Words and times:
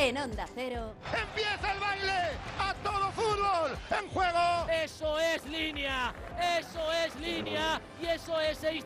en 0.00 0.16
Onda 0.16 0.46
Cero. 0.54 0.94
¡Empieza 1.12 1.72
el 1.72 1.80
baile! 1.80 2.30
¡A 2.58 2.74
todo 2.82 3.12
fútbol! 3.12 3.78
¡En 3.90 4.08
juego! 4.08 4.66
Eso 4.72 5.18
es 5.18 5.44
línea, 5.44 6.14
eso 6.58 6.90
es 6.92 7.14
línea 7.16 7.80
y 8.00 8.06
eso 8.06 8.40
es 8.40 8.62
6-3, 8.62 8.84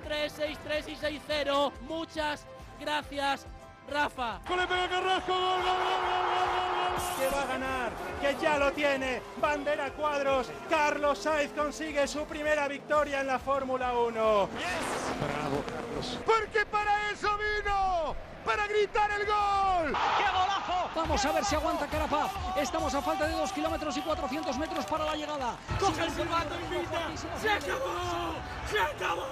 6-3 0.66 0.88
y 0.88 0.96
6-0. 0.96 1.72
Muchas 1.82 2.46
gracias, 2.80 3.46
Rafa. 3.88 4.40
Que 7.18 7.28
va 7.28 7.42
a 7.42 7.46
ganar, 7.46 7.90
que 8.20 8.36
ya 8.40 8.58
lo 8.58 8.72
tiene. 8.72 9.22
Bandera 9.40 9.90
cuadros. 9.92 10.50
Carlos 10.68 11.18
Sainz 11.18 11.52
consigue 11.52 12.06
su 12.06 12.24
primera 12.24 12.68
victoria 12.68 13.20
en 13.20 13.26
la 13.26 13.38
Fórmula 13.38 13.92
1. 13.92 14.48
Porque 16.24 16.66
para 16.66 17.10
eso 17.10 17.28
vino. 17.36 18.16
Para 18.44 18.66
gritar 18.66 19.10
el 19.10 19.26
gol. 19.26 19.96
Vamos 20.94 21.24
a 21.24 21.32
ver 21.32 21.44
si 21.44 21.54
aguanta 21.54 21.86
Carapaz. 21.86 22.30
Estamos 22.56 22.94
a 22.94 23.00
falta 23.00 23.26
de 23.26 23.32
2 23.32 23.52
kilómetros 23.52 23.96
y 23.96 24.02
400 24.02 24.58
metros 24.58 24.84
para 24.84 25.04
la 25.04 25.16
llegada. 25.16 25.56
Coge 25.80 26.04
el 26.04 26.10
silbato 26.10 26.54
y 26.60 26.74
grita. 26.74 27.08
¡Se 27.40 27.50
acabó! 27.50 28.34
¡Se 28.70 28.80
acabó! 28.80 29.24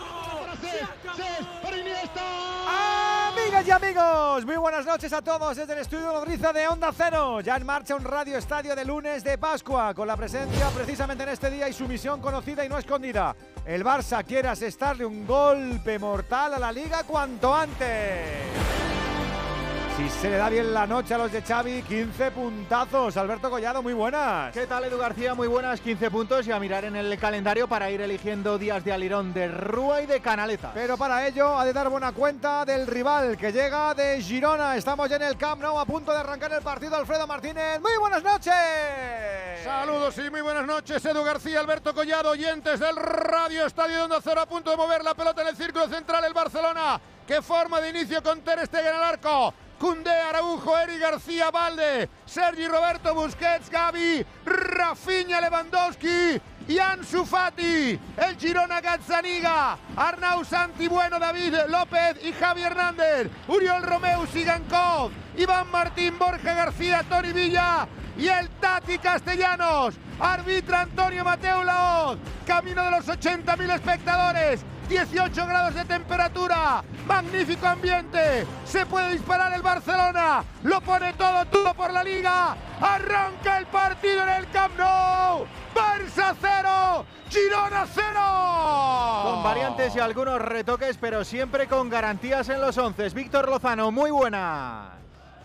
Para 1.63 1.77
Iniesta. 1.77 3.12
Amigas 3.33 3.67
y 3.67 3.71
amigos, 3.71 4.45
muy 4.45 4.57
buenas 4.57 4.85
noches 4.85 5.11
a 5.11 5.23
todos 5.23 5.57
desde 5.57 5.73
el 5.73 5.79
estudio 5.79 6.13
Nodriza 6.13 6.53
de 6.53 6.69
Onda 6.69 6.93
Cero. 6.95 7.41
Ya 7.41 7.57
en 7.57 7.65
marcha 7.65 7.97
un 7.97 8.05
radio 8.05 8.37
estadio 8.37 8.77
de 8.77 8.85
lunes 8.85 9.25
de 9.25 9.39
Pascua, 9.39 9.95
con 9.95 10.07
la 10.07 10.19
presencia 10.19 10.69
precisamente 10.69 11.23
en 11.23 11.31
este 11.31 11.51
día 11.51 11.67
y 11.67 11.73
su 11.73 11.89
misión 11.89 12.21
conocida 12.21 12.63
y 12.63 12.69
no 12.69 12.77
escondida. 12.77 13.35
El 13.65 13.85
Barça 13.85 14.23
quiere 14.23 14.49
asestarle 14.49 15.07
un 15.07 15.27
golpe 15.27 15.99
mortal 15.99 16.55
a 16.55 16.59
la 16.59 16.71
liga 16.71 17.05
cuanto 17.05 17.55
antes. 17.55 18.92
Si 19.97 20.09
se 20.09 20.31
le 20.31 20.39
da 20.39 20.49
bien 20.49 20.73
la 20.73 20.87
noche 20.87 21.13
a 21.13 21.19
los 21.19 21.31
de 21.31 21.43
Xavi, 21.43 21.83
15 21.83 22.31
puntazos. 22.31 23.15
Alberto 23.19 23.51
Collado, 23.51 23.83
muy 23.83 23.93
buenas. 23.93 24.51
¿Qué 24.53 24.67
tal, 24.67 24.85
Edu 24.85 24.97
García? 24.97 25.35
Muy 25.35 25.49
buenas, 25.49 25.83
15 25.83 26.11
puntos 26.11 26.47
y 26.47 26.51
a 26.51 26.59
mirar 26.59 26.87
en 26.87 26.97
el 26.97 27.19
calendario 27.19 27.69
para 27.69 27.91
ir 27.91 28.01
eligiendo 28.01 28.57
días 28.57 28.83
de 28.85 28.93
alirón 28.93 29.35
de 29.35 29.49
Rúa 29.49 30.01
y 30.01 30.07
de 30.07 30.21
Canaleta. 30.21 30.71
Pero 30.73 30.97
para 30.97 31.27
ello 31.27 31.59
ha 31.59 31.67
de 31.67 31.75
dar 31.75 31.91
buena 31.91 32.13
cuenta 32.13 32.65
del 32.65 32.87
rival 32.87 33.37
que 33.37 33.53
llega 33.53 33.93
de 33.93 34.23
Girona. 34.23 34.77
Estamos 34.77 35.11
ya 35.11 35.17
en 35.17 35.23
el 35.23 35.37
Camp 35.37 35.61
Nou 35.61 35.79
a 35.79 35.85
punto 35.85 36.11
de 36.13 36.21
arrancar 36.21 36.53
el 36.55 36.63
partido. 36.63 36.97
Alfredo 36.97 37.27
Martínez, 37.27 37.79
muy 37.83 37.93
buenas 38.01 38.23
noches. 38.23 38.55
Saludos 39.63 40.17
y 40.19 40.31
muy 40.31 40.41
buenas 40.41 40.67
noches, 40.67 41.05
Edu 41.05 41.23
García, 41.23 41.61
Alberto 41.61 41.95
Collado, 41.95 42.31
oyentes 42.31 42.81
del 42.81 42.97
Radio 42.97 43.67
Estadio 43.67 44.05
Onda 44.05 44.21
Cero 44.25 44.41
a 44.41 44.47
punto 44.47 44.71
de 44.71 44.77
mover 44.77 45.05
la 45.05 45.15
pelota 45.15 45.43
en 45.43 45.49
el 45.49 45.57
círculo 45.57 45.87
central 45.87 46.25
el 46.25 46.33
Barcelona. 46.33 46.99
¿Qué 47.27 47.41
forma 47.41 47.81
de 47.81 47.91
inicio 47.91 48.23
con 48.23 48.41
Ter 48.41 48.67
Stegen 48.67 48.95
al 48.95 49.03
arco? 49.05 49.55
Cundé, 49.79 50.11
Araujo, 50.11 50.79
Eri 50.79 50.99
García, 50.99 51.51
Valde, 51.51 52.09
Sergi 52.27 52.67
Roberto 52.69 53.15
Busquets, 53.15 53.69
Gaby, 53.69 54.25
Rafinha 54.45 55.41
Lewandowski 55.41 56.41
y 56.69 56.79
Ansu 56.79 57.25
Fati. 57.25 57.99
El 58.17 58.37
Girona 58.39 58.81
Gazzaniga, 58.81 59.77
Arnau 59.97 60.45
Santi 60.45 60.89
Bueno, 60.89 61.19
David 61.19 61.55
López 61.69 62.25
y 62.25 62.33
Javi 62.33 62.63
Hernández, 62.63 63.29
Uriol 63.49 63.83
Romeu, 63.83 64.27
Sigankov, 64.27 65.11
Iván 65.37 65.71
Martín, 65.71 66.19
Borja 66.19 66.55
García, 66.55 67.05
Tony 67.09 67.33
Villa 67.33 67.87
y 68.17 68.29
el 68.29 68.49
Tati 68.61 68.99
Castellanos. 68.99 69.95
Arbitra 70.21 70.83
Antonio 70.83 71.25
Mateo 71.25 71.65
Laoz. 71.65 72.19
Camino 72.47 72.85
de 72.85 72.91
los 72.91 73.07
80.000 73.07 73.75
espectadores. 73.75 74.61
18 74.93 75.47
grados 75.47 75.75
de 75.75 75.87
temperatura. 75.87 76.85
Magnífico 77.07 77.67
ambiente. 77.67 78.47
Se 78.67 78.85
puede 78.85 79.13
disparar 79.13 79.51
el 79.55 79.63
Barcelona. 79.63 80.45
Lo 80.65 80.83
pone 80.83 81.15
todo, 81.15 81.47
todo 81.47 81.73
por 81.73 81.91
la 81.91 82.05
liga. 82.05 82.55
Arranca 82.79 83.57
el 83.57 83.67
partido 83.67 84.23
en 84.23 84.29
el 84.29 84.51
Camp 84.51 84.79
Nou. 84.79 85.47
Barça 85.75 86.35
0. 86.39 87.07
Girona 87.31 87.87
0. 87.91 89.33
Con 89.33 89.43
variantes 89.43 89.97
y 89.97 89.99
algunos 89.99 90.39
retoques, 90.43 90.99
pero 90.99 91.25
siempre 91.25 91.67
con 91.67 91.89
garantías 91.89 92.51
en 92.51 92.61
los 92.61 92.77
11. 92.77 93.09
Víctor 93.11 93.49
Lozano, 93.49 93.91
muy 93.91 94.11
buena. 94.11 94.91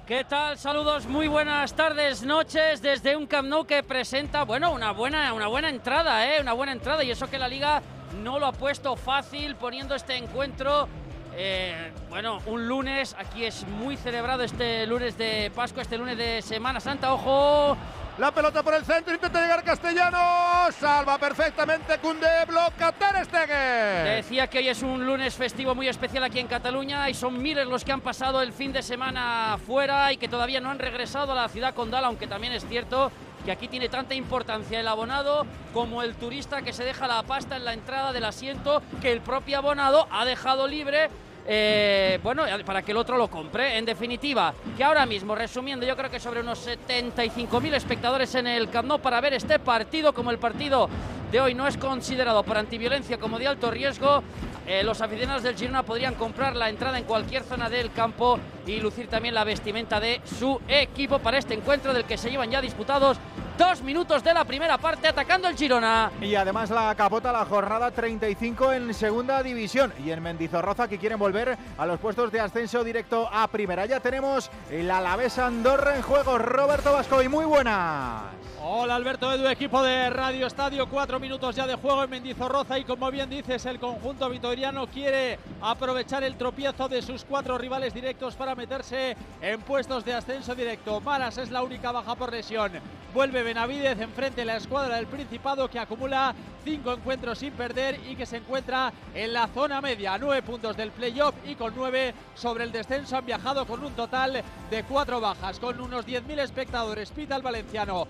¿Qué 0.06 0.26
tal? 0.26 0.58
Saludos, 0.58 1.06
muy 1.06 1.30
buenas 1.30 1.74
tardes, 1.74 2.24
noches 2.24 2.82
desde 2.82 3.16
un 3.16 3.28
Camp 3.28 3.48
Nou 3.48 3.66
que 3.66 3.84
presenta, 3.84 4.44
bueno, 4.44 4.72
una 4.72 4.92
buena, 4.92 5.34
una 5.34 5.48
buena 5.48 5.70
entrada, 5.70 6.26
¿eh? 6.28 6.42
Una 6.42 6.54
buena 6.54 6.72
entrada 6.72 7.04
y 7.04 7.12
eso 7.12 7.30
que 7.30 7.38
la 7.38 7.50
Liga 7.50 7.82
no 8.24 8.40
lo 8.40 8.46
ha 8.48 8.52
puesto 8.52 8.96
fácil 8.96 9.56
poniendo 9.56 9.96
este 9.96 10.16
encuentro. 10.16 10.88
eh, 11.36 11.92
bueno, 12.10 12.40
un 12.48 12.68
lunes, 12.68 13.16
aquí 13.20 13.46
es 13.46 13.66
muy 13.68 13.96
celebrado 13.98 14.44
este 14.44 14.88
lunes 14.88 15.18
de 15.18 15.52
Pascua, 15.56 15.84
este 15.84 15.98
lunes 15.98 16.18
de 16.18 16.42
Semana 16.42 16.80
Santa, 16.80 17.14
ojo, 17.14 17.78
La 18.18 18.32
pelota 18.32 18.64
por 18.64 18.74
el 18.74 18.84
centro, 18.84 19.14
intenta 19.14 19.40
llegar 19.40 19.64
Castellano. 19.64 20.72
Salva 20.72 21.20
perfectamente 21.20 22.00
Cundé, 22.00 22.46
bloca 22.48 22.92
Ter 22.92 23.24
Stegen. 23.24 24.06
Decía 24.06 24.48
que 24.48 24.58
hoy 24.58 24.70
es 24.70 24.82
un 24.82 25.06
lunes 25.06 25.36
festivo 25.36 25.76
muy 25.76 25.88
especial 25.88 26.24
aquí 26.24 26.40
en 26.40 26.48
Cataluña 26.48 27.08
y 27.12 27.14
son 27.14 27.40
miles 27.40 27.68
los 27.68 27.86
que 27.86 27.92
han 27.92 28.02
pasado 28.02 28.42
el 28.42 28.54
fin 28.54 28.74
de 28.74 28.82
semana 28.82 29.60
fuera 29.64 30.12
y 30.12 30.18
que 30.18 30.28
todavía 30.28 30.60
no 30.60 30.72
han 30.72 30.80
regresado 30.80 31.34
a 31.34 31.36
la 31.36 31.48
ciudad 31.48 31.76
condal, 31.76 32.06
aunque 32.06 32.26
también 32.26 32.54
es 32.54 32.66
cierto 32.66 33.12
que 33.48 33.54
aquí 33.54 33.70
tiene 33.70 33.88
tanta 33.88 34.14
importancia 34.14 34.78
el 34.78 34.90
abonado 34.90 35.46
como 35.74 36.04
el 36.04 36.16
turista 36.16 36.64
que 36.64 36.74
se 36.74 36.84
deja 36.84 37.08
la 37.08 37.24
pasta 37.24 37.56
en 37.56 37.64
la 37.64 37.72
entrada 37.72 38.12
del 38.12 38.26
asiento 38.26 38.82
que 39.02 39.14
el 39.14 39.22
propio 39.22 39.60
abonado 39.60 40.06
ha 40.12 40.26
dejado 40.26 40.68
libre. 40.68 41.10
Eh, 41.48 42.20
bueno, 42.22 42.44
para 42.66 42.82
que 42.82 42.92
el 42.92 42.98
otro 42.98 43.18
lo 43.18 43.30
compre. 43.30 43.78
En 43.78 43.86
definitiva, 43.86 44.54
que 44.76 44.84
ahora 44.84 45.06
mismo, 45.06 45.34
resumiendo, 45.34 45.86
yo 45.86 45.96
creo 45.96 46.12
que 46.12 46.20
sobre 46.20 46.42
unos 46.42 46.68
75.000 46.68 47.74
espectadores 47.74 48.36
en 48.36 48.48
el 48.48 48.70
Camp 48.70 48.88
Nou 48.88 49.00
para 49.00 49.22
ver 49.22 49.34
este 49.34 49.58
partido, 49.58 50.14
como 50.14 50.32
el 50.32 50.38
partido 50.38 50.90
de 51.32 51.40
hoy 51.40 51.54
no 51.54 51.68
es 51.68 51.78
considerado 51.78 52.44
por 52.44 52.58
antiviolencia 52.58 53.18
como 53.18 53.40
de 53.40 53.48
alto 53.48 53.72
riesgo, 53.72 54.24
eh, 54.66 54.84
los 54.84 55.00
aficionados 55.00 55.44
del 55.44 55.56
Girona 55.56 55.84
podrían 55.84 56.16
comprar 56.16 56.56
la 56.56 56.68
entrada 56.68 56.98
en 56.98 57.06
cualquier 57.06 57.44
zona 57.44 57.70
del 57.70 57.92
campo 57.94 58.38
y 58.66 58.82
lucir 58.82 59.08
también 59.08 59.34
la 59.34 59.46
vestimenta 59.46 60.02
de 60.02 60.20
su 60.38 60.60
equipo 60.68 61.20
para 61.20 61.38
este 61.38 61.54
encuentro 61.54 61.94
del 61.94 62.04
que 62.04 62.18
se 62.18 62.30
llevan 62.30 62.52
ya 62.52 62.62
disputados 62.62 63.18
dos 63.58 63.82
minutos 63.82 64.24
de 64.24 64.34
la 64.34 64.46
primera 64.46 64.78
parte 64.78 65.08
atacando 65.08 65.48
el 65.48 65.58
Girona. 65.58 66.12
Y 66.22 66.36
además 66.36 66.70
la 66.70 66.94
capota 66.96 67.32
la 67.32 67.46
jornada 67.46 67.92
35 67.92 68.74
en 68.74 68.94
segunda 68.94 69.42
división. 69.42 69.92
Y 70.06 70.12
en 70.12 70.22
Mendizorroza 70.22 70.88
que 70.88 71.00
quieren 71.00 71.18
volver 71.18 71.58
a 71.78 71.86
los 71.86 72.00
puestos 72.00 72.32
de 72.32 72.40
ascenso 72.40 72.84
directo 72.84 73.28
a 73.32 73.48
primera. 73.48 73.86
Ya 73.86 74.00
tenemos 74.00 74.52
el 74.70 74.90
Alavés 74.92 75.40
Andorra 75.40 75.96
en 75.96 76.04
juego. 76.04 76.38
Roberto 76.38 76.94
Vasco 76.94 77.22
y 77.22 77.30
muy 77.30 77.46
buenas. 77.46 78.22
Hola 78.70 78.96
Alberto 78.96 79.32
Edu, 79.32 79.48
equipo 79.48 79.82
de 79.82 80.10
Radio 80.10 80.46
Estadio, 80.46 80.90
cuatro 80.90 81.22
minutos 81.22 81.56
ya 81.56 81.66
de 81.66 81.76
juego 81.76 82.04
en 82.04 82.10
Mendizorroza 82.10 82.78
y 82.78 82.84
como 82.84 83.10
bien 83.10 83.30
dices, 83.30 83.66
el 83.66 83.80
conjunto 83.80 84.30
vitoriano 84.30 84.88
quiere 84.88 85.40
aprovechar 85.62 86.26
el 86.26 86.36
tropiezo 86.36 86.90
de 86.90 87.02
sus 87.02 87.24
cuatro 87.24 87.58
rivales 87.58 87.94
directos 87.94 88.36
para 88.36 88.56
meterse 88.56 89.16
en 89.42 89.62
puestos 89.62 90.04
de 90.04 90.16
ascenso 90.16 90.54
directo. 90.54 91.00
Maras 91.00 91.38
es 91.38 91.50
la 91.50 91.64
única 91.64 91.94
baja 91.94 92.14
por 92.16 92.30
lesión. 92.30 92.74
Vuelve 93.14 93.42
Benavidez 93.42 94.02
enfrente 94.02 94.44
la 94.44 94.58
escuadra 94.58 94.98
del 94.98 95.08
Principado 95.08 95.70
que 95.70 95.80
acumula 95.80 96.36
cinco 96.66 96.92
encuentros 96.92 97.40
sin 97.40 97.54
perder 97.54 97.98
y 98.06 98.18
que 98.18 98.26
se 98.26 98.38
encuentra 98.38 98.92
en 99.16 99.32
la 99.32 99.48
zona 99.48 99.80
media, 99.80 100.18
nueve 100.18 100.42
puntos 100.42 100.76
del 100.76 100.92
playoff 100.92 101.34
y 101.46 101.56
con 101.56 101.74
nueve 101.74 102.14
sobre 102.36 102.66
el 102.66 102.74
descenso 102.74 103.16
han 103.16 103.26
viajado 103.26 103.66
con 103.66 103.82
un 103.84 103.94
total 103.94 104.44
de 104.70 104.84
cuatro 104.84 105.22
bajas, 105.22 105.58
con 105.58 105.80
unos 105.80 106.06
10.000 106.06 106.40
espectadores. 106.40 107.12
Pita 107.12 107.38
el 107.38 107.42
valenciano 107.42 108.08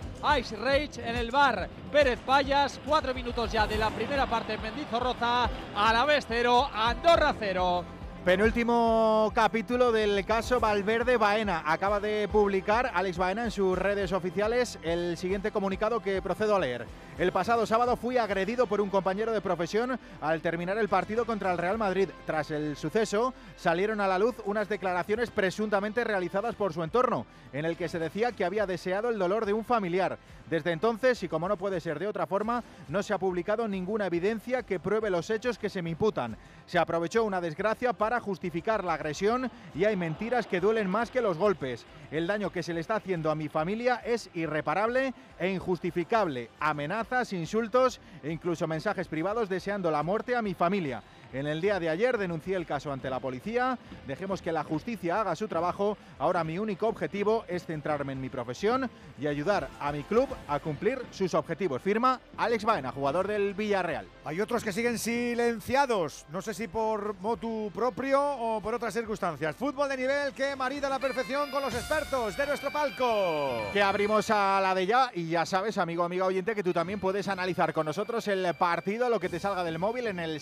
Ice 0.48 0.56
Rage 0.56 1.10
en 1.10 1.18
el 1.18 1.30
bar 1.30 1.68
Pérez 1.92 2.20
Payas, 2.26 2.80
cuatro 2.86 3.14
minutos 3.14 3.52
ya 3.52 3.68
de 3.68 3.78
la 3.78 3.90
primera 3.90 4.28
parte 4.28 4.54
en 4.54 4.62
Mendizorroza, 4.62 5.50
a 5.76 5.92
la 5.92 6.06
vez 6.06 6.26
cero, 6.26 6.70
Andorra 6.74 7.36
cero. 7.38 7.97
Penúltimo 8.28 9.32
capítulo 9.34 9.94
del 9.94 10.26
caso 10.26 10.60
Valverde 10.60 11.16
Baena. 11.16 11.64
Acaba 11.66 12.02
de 12.02 12.28
publicar 12.30 12.92
Alex 12.94 13.18
Baena 13.18 13.46
en 13.46 13.52
sus 13.52 13.78
redes 13.78 14.12
oficiales 14.12 14.78
el 14.84 15.16
siguiente 15.16 15.50
comunicado 15.50 16.02
que 16.02 16.22
procedo 16.22 16.58
a 16.58 16.60
leer. 16.60 16.86
El 17.18 17.32
pasado 17.32 17.66
sábado 17.66 17.96
fui 17.96 18.18
agredido 18.18 18.68
por 18.68 18.82
un 18.82 18.90
compañero 18.90 19.32
de 19.32 19.40
profesión 19.40 19.98
al 20.20 20.42
terminar 20.42 20.78
el 20.78 20.90
partido 20.90 21.26
contra 21.26 21.54
el 21.54 21.58
Real 21.58 21.78
Madrid. 21.78 22.10
Tras 22.26 22.52
el 22.52 22.76
suceso, 22.76 23.34
salieron 23.56 24.02
a 24.02 24.08
la 24.08 24.20
luz 24.20 24.36
unas 24.44 24.68
declaraciones 24.68 25.32
presuntamente 25.32 26.04
realizadas 26.04 26.54
por 26.54 26.74
su 26.74 26.84
entorno, 26.84 27.26
en 27.54 27.64
el 27.64 27.78
que 27.78 27.88
se 27.88 27.98
decía 27.98 28.34
que 28.34 28.44
había 28.44 28.68
deseado 28.68 29.10
el 29.10 29.18
dolor 29.18 29.46
de 29.46 29.54
un 29.54 29.64
familiar. 29.64 30.20
Desde 30.50 30.72
entonces, 30.72 31.24
y 31.24 31.28
como 31.28 31.50
no 31.50 31.58
puede 31.58 31.80
ser 31.80 31.98
de 31.98 32.08
otra 32.08 32.28
forma, 32.28 32.64
no 32.88 33.02
se 33.04 33.14
ha 33.14 33.18
publicado 33.18 33.68
ninguna 33.68 34.06
evidencia 34.06 34.64
que 34.64 34.80
pruebe 34.80 35.10
los 35.10 35.30
hechos 35.30 35.58
que 35.58 35.70
se 35.70 35.82
me 35.82 35.90
imputan. 35.90 36.38
Se 36.68 36.78
aprovechó 36.78 37.24
una 37.24 37.42
desgracia 37.42 37.94
para 37.94 38.17
justificar 38.20 38.84
la 38.84 38.94
agresión 38.94 39.50
y 39.76 39.86
hay 39.86 39.96
mentiras 39.96 40.48
que 40.48 40.60
duelen 40.60 40.90
más 40.90 41.12
que 41.12 41.22
los 41.22 41.38
golpes. 41.38 41.86
El 42.12 42.28
daño 42.28 42.52
que 42.52 42.64
se 42.64 42.74
le 42.74 42.80
está 42.80 42.96
haciendo 42.96 43.32
a 43.32 43.36
mi 43.36 43.50
familia 43.50 44.02
es 44.06 44.30
irreparable 44.34 45.14
e 45.40 45.50
injustificable. 45.50 46.50
Amenazas, 46.60 47.34
insultos 47.34 48.00
e 48.24 48.32
incluso 48.32 48.68
mensajes 48.68 49.08
privados 49.08 49.50
deseando 49.50 49.92
la 49.92 50.04
muerte 50.04 50.36
a 50.36 50.42
mi 50.42 50.54
familia. 50.54 51.04
En 51.34 51.46
el 51.46 51.60
día 51.62 51.80
de 51.80 51.90
ayer 51.90 52.18
denuncié 52.18 52.56
el 52.56 52.66
caso 52.66 52.92
ante 52.92 53.10
la 53.10 53.20
policía. 53.20 53.78
Dejemos 54.06 54.42
que 54.42 54.52
la 54.52 54.64
justicia 54.64 55.22
haga 55.22 55.36
su 55.36 55.48
trabajo. 55.48 55.98
Ahora 56.20 56.44
mi 56.44 56.58
único 56.58 56.88
objetivo 56.88 57.44
es 57.48 57.66
centrarme 57.66 58.14
en 58.14 58.22
mi 58.22 58.30
profesión 58.30 58.90
y 59.20 59.28
ayudar 59.28 59.68
a 59.80 59.92
mi 59.92 60.04
club 60.04 60.30
a 60.48 60.60
cumplir 60.60 61.02
sus 61.12 61.34
objetivos. 61.34 61.82
Firma 61.82 62.20
Alex 62.38 62.64
Baena, 62.64 62.92
jugador 62.92 63.28
del 63.28 63.54
Villarreal. 63.54 64.08
Hay 64.24 64.40
otros 64.42 64.64
que 64.64 64.72
siguen 64.72 65.00
silenciados, 65.00 66.26
no 66.32 66.42
sé 66.42 66.54
si 66.54 66.68
por 66.68 67.20
motu 67.20 67.72
propio 67.74 68.22
o 68.22 68.62
por 68.62 68.74
otras 68.74 68.94
circunstancias. 68.94 69.56
Fútbol 69.56 69.90
de 69.90 69.98
nivel 69.98 70.34
que 70.34 70.56
marida 70.56 70.88
a 70.88 70.90
la 70.90 71.00
perfección 71.00 71.52
con 71.52 71.62
los 71.62 71.74
expertos 71.74 72.38
de 72.38 72.48
nuestro 72.48 72.72
palco. 72.72 73.64
Que 73.74 73.82
abrimos 73.82 74.30
a 74.30 74.60
la 74.62 74.74
de 74.74 74.86
ya 74.86 75.12
y 75.14 75.30
ya 75.30 75.46
sabes, 75.46 75.78
amigo, 75.78 76.04
amiga 76.04 76.26
oyente, 76.26 76.56
que 76.56 76.64
tú 76.64 76.74
también 76.74 77.00
puedes 77.00 77.28
analizar 77.28 77.74
con 77.74 77.86
nosotros 77.86 78.28
el 78.28 78.54
partido, 78.56 79.10
lo 79.10 79.20
que 79.20 79.30
te 79.30 79.40
salga 79.40 79.64
del 79.64 79.80
móvil 79.80 80.08
en 80.08 80.20
el 80.20 80.40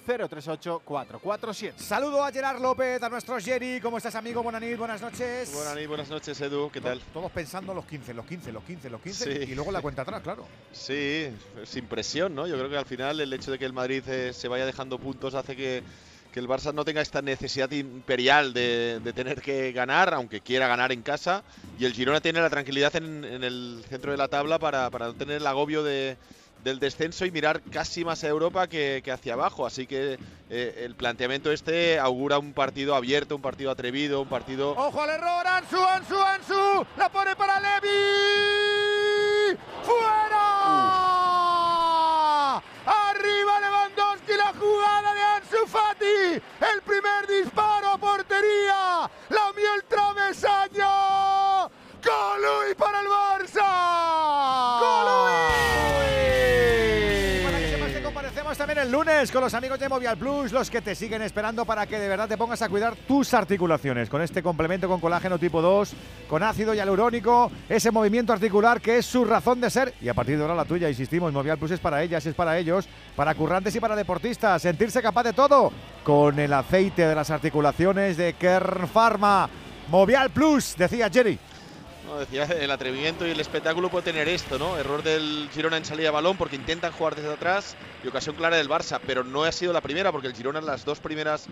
608-038-447. 0.00 1.72
Saludo 1.76 2.24
a 2.24 2.30
Gerard 2.32 2.60
López, 2.60 3.02
a 3.02 3.08
nuestro 3.08 3.38
Jerry. 3.38 3.80
¿Cómo 3.80 3.96
estás, 3.98 4.14
amigo? 4.14 4.42
Buenas 4.42 4.60
noches, 4.62 4.78
buenas 4.78 5.00
noches. 5.02 5.52
Buenas 5.52 5.74
noches, 5.74 5.88
buenas 5.88 6.08
noches, 6.10 6.40
Edu. 6.40 6.70
¿Qué 6.70 6.80
tal? 6.80 7.00
Todos 7.12 7.30
pensando 7.30 7.74
los 7.74 7.84
15, 7.86 8.14
los 8.14 8.26
15, 8.26 8.52
los 8.52 8.64
15, 8.64 8.90
los 8.90 9.00
15 9.00 9.24
Sí. 9.46 9.52
y 9.52 9.54
luego 9.54 9.70
la 9.72 9.80
cuenta 9.80 10.02
atrás, 10.02 10.22
claro. 10.22 10.46
Sí, 10.72 11.28
sin 11.64 11.86
presión, 11.86 12.34
¿no? 12.34 12.46
Yo 12.46 12.56
creo 12.56 12.68
que 12.70 12.76
al 12.78 12.86
final 12.86 13.20
el 13.20 13.32
hecho 13.32 13.50
de 13.50 13.58
que 13.58 13.64
el 13.64 13.72
Madrid 13.72 14.02
eh, 14.08 14.32
se 14.32 14.48
vaya 14.48 14.66
dejando 14.66 14.98
puntos 14.98 15.34
hace 15.34 15.54
que, 15.56 15.82
que 16.32 16.40
el 16.40 16.48
Barça 16.48 16.72
no 16.72 16.84
tenga 16.84 17.00
esta 17.00 17.20
necesidad 17.22 17.70
imperial 17.70 18.52
de, 18.54 19.00
de 19.02 19.12
tener 19.12 19.40
que 19.42 19.72
ganar, 19.72 20.14
aunque 20.14 20.40
quiera 20.40 20.66
ganar 20.68 20.92
en 20.92 21.02
casa. 21.02 21.42
Y 21.78 21.84
el 21.84 21.92
Girona 21.92 22.20
tiene 22.20 22.40
la 22.40 22.50
tranquilidad 22.50 22.94
en, 22.96 23.24
en 23.24 23.44
el 23.44 23.84
centro 23.88 24.10
de 24.12 24.16
la 24.18 24.28
tabla 24.28 24.58
para, 24.58 24.90
para 24.90 25.06
no 25.06 25.14
tener 25.14 25.36
el 25.36 25.46
agobio 25.46 25.82
de, 25.82 26.16
del 26.62 26.78
descenso 26.78 27.24
y 27.26 27.30
mirar 27.30 27.60
casi 27.62 28.04
más 28.04 28.24
a 28.24 28.28
Europa 28.28 28.66
que, 28.66 29.00
que 29.04 29.12
hacia 29.12 29.34
abajo. 29.34 29.66
Así 29.66 29.86
que 29.86 30.18
eh, 30.50 30.82
el 30.84 30.94
planteamiento 30.94 31.50
este 31.50 31.98
augura 31.98 32.38
un 32.38 32.52
partido 32.52 32.94
abierto, 32.94 33.36
un 33.36 33.42
partido 33.42 33.70
atrevido, 33.70 34.20
un 34.20 34.28
partido 34.28 34.72
Ojo 34.72 35.02
al 35.02 35.10
error, 35.10 35.46
Ansu, 35.46 35.82
Ansu, 35.82 36.20
Ansu. 36.20 36.86
La 36.96 37.08
pone 37.10 37.34
para 37.36 37.60
Levi. 37.60 37.88
¡Fuera! 39.82 40.42
Arriba 42.86 43.60
Lewandowski, 43.60 44.32
la 44.36 44.52
jugada 44.58 45.14
de 45.14 45.22
Ansu 45.22 45.66
Fati. 45.66 46.42
El 46.74 46.82
primer 46.82 47.26
disparo 47.28 47.90
a 47.90 47.98
portería. 47.98 49.10
La 49.30 49.52
mió 49.56 49.74
el 49.74 49.84
travesaño. 49.84 51.70
Colui 52.02 52.74
para 52.76 53.00
el 53.00 53.06
Barça. 53.06 53.62
Para 54.80 55.51
también 58.56 58.80
el 58.80 58.92
lunes 58.92 59.30
con 59.30 59.40
los 59.40 59.54
amigos 59.54 59.78
de 59.78 59.88
Movial 59.88 60.16
Plus, 60.16 60.52
los 60.52 60.68
que 60.68 60.82
te 60.82 60.94
siguen 60.94 61.22
esperando 61.22 61.64
para 61.64 61.86
que 61.86 61.98
de 61.98 62.08
verdad 62.08 62.28
te 62.28 62.36
pongas 62.36 62.60
a 62.62 62.68
cuidar 62.68 62.94
tus 62.96 63.32
articulaciones 63.34 64.08
con 64.08 64.20
este 64.20 64.42
complemento 64.42 64.88
con 64.88 65.00
colágeno 65.00 65.38
tipo 65.38 65.62
2, 65.62 65.92
con 66.28 66.42
ácido 66.42 66.74
hialurónico, 66.74 67.50
ese 67.68 67.90
movimiento 67.90 68.32
articular 68.32 68.80
que 68.80 68.98
es 68.98 69.06
su 69.06 69.24
razón 69.24 69.60
de 69.60 69.70
ser 69.70 69.94
y 70.00 70.08
a 70.08 70.14
partir 70.14 70.36
de 70.36 70.42
ahora 70.42 70.54
la 70.54 70.64
tuya, 70.64 70.88
insistimos, 70.88 71.32
Movial 71.32 71.58
Plus 71.58 71.70
es 71.70 71.80
para 71.80 72.02
ellas, 72.02 72.26
es 72.26 72.34
para 72.34 72.58
ellos, 72.58 72.88
para 73.16 73.34
currantes 73.34 73.74
y 73.74 73.80
para 73.80 73.96
deportistas, 73.96 74.60
sentirse 74.60 75.00
capaz 75.00 75.24
de 75.24 75.32
todo 75.32 75.72
con 76.04 76.38
el 76.38 76.52
aceite 76.52 77.06
de 77.06 77.14
las 77.14 77.30
articulaciones 77.30 78.16
de 78.16 78.34
Kern 78.34 78.88
Pharma. 78.88 79.48
Movial 79.88 80.30
Plus, 80.30 80.74
decía 80.76 81.08
Jerry. 81.10 81.38
No, 82.12 82.18
decía, 82.18 82.44
el 82.44 82.70
atrevimiento 82.70 83.26
y 83.26 83.30
el 83.30 83.40
espectáculo 83.40 83.88
puede 83.88 84.04
tener 84.04 84.28
esto, 84.28 84.58
¿no? 84.58 84.76
Error 84.76 85.02
del 85.02 85.48
Girona 85.50 85.78
en 85.78 85.84
salida 85.86 86.08
de 86.08 86.10
balón 86.10 86.36
porque 86.36 86.56
intentan 86.56 86.92
jugar 86.92 87.14
desde 87.14 87.32
atrás 87.32 87.74
y 88.04 88.08
ocasión 88.08 88.36
clara 88.36 88.58
del 88.58 88.68
Barça, 88.68 89.00
pero 89.06 89.24
no 89.24 89.44
ha 89.44 89.52
sido 89.52 89.72
la 89.72 89.80
primera 89.80 90.12
porque 90.12 90.26
el 90.26 90.34
Girona 90.34 90.60
las 90.60 90.84
dos 90.84 91.00
primeras 91.00 91.46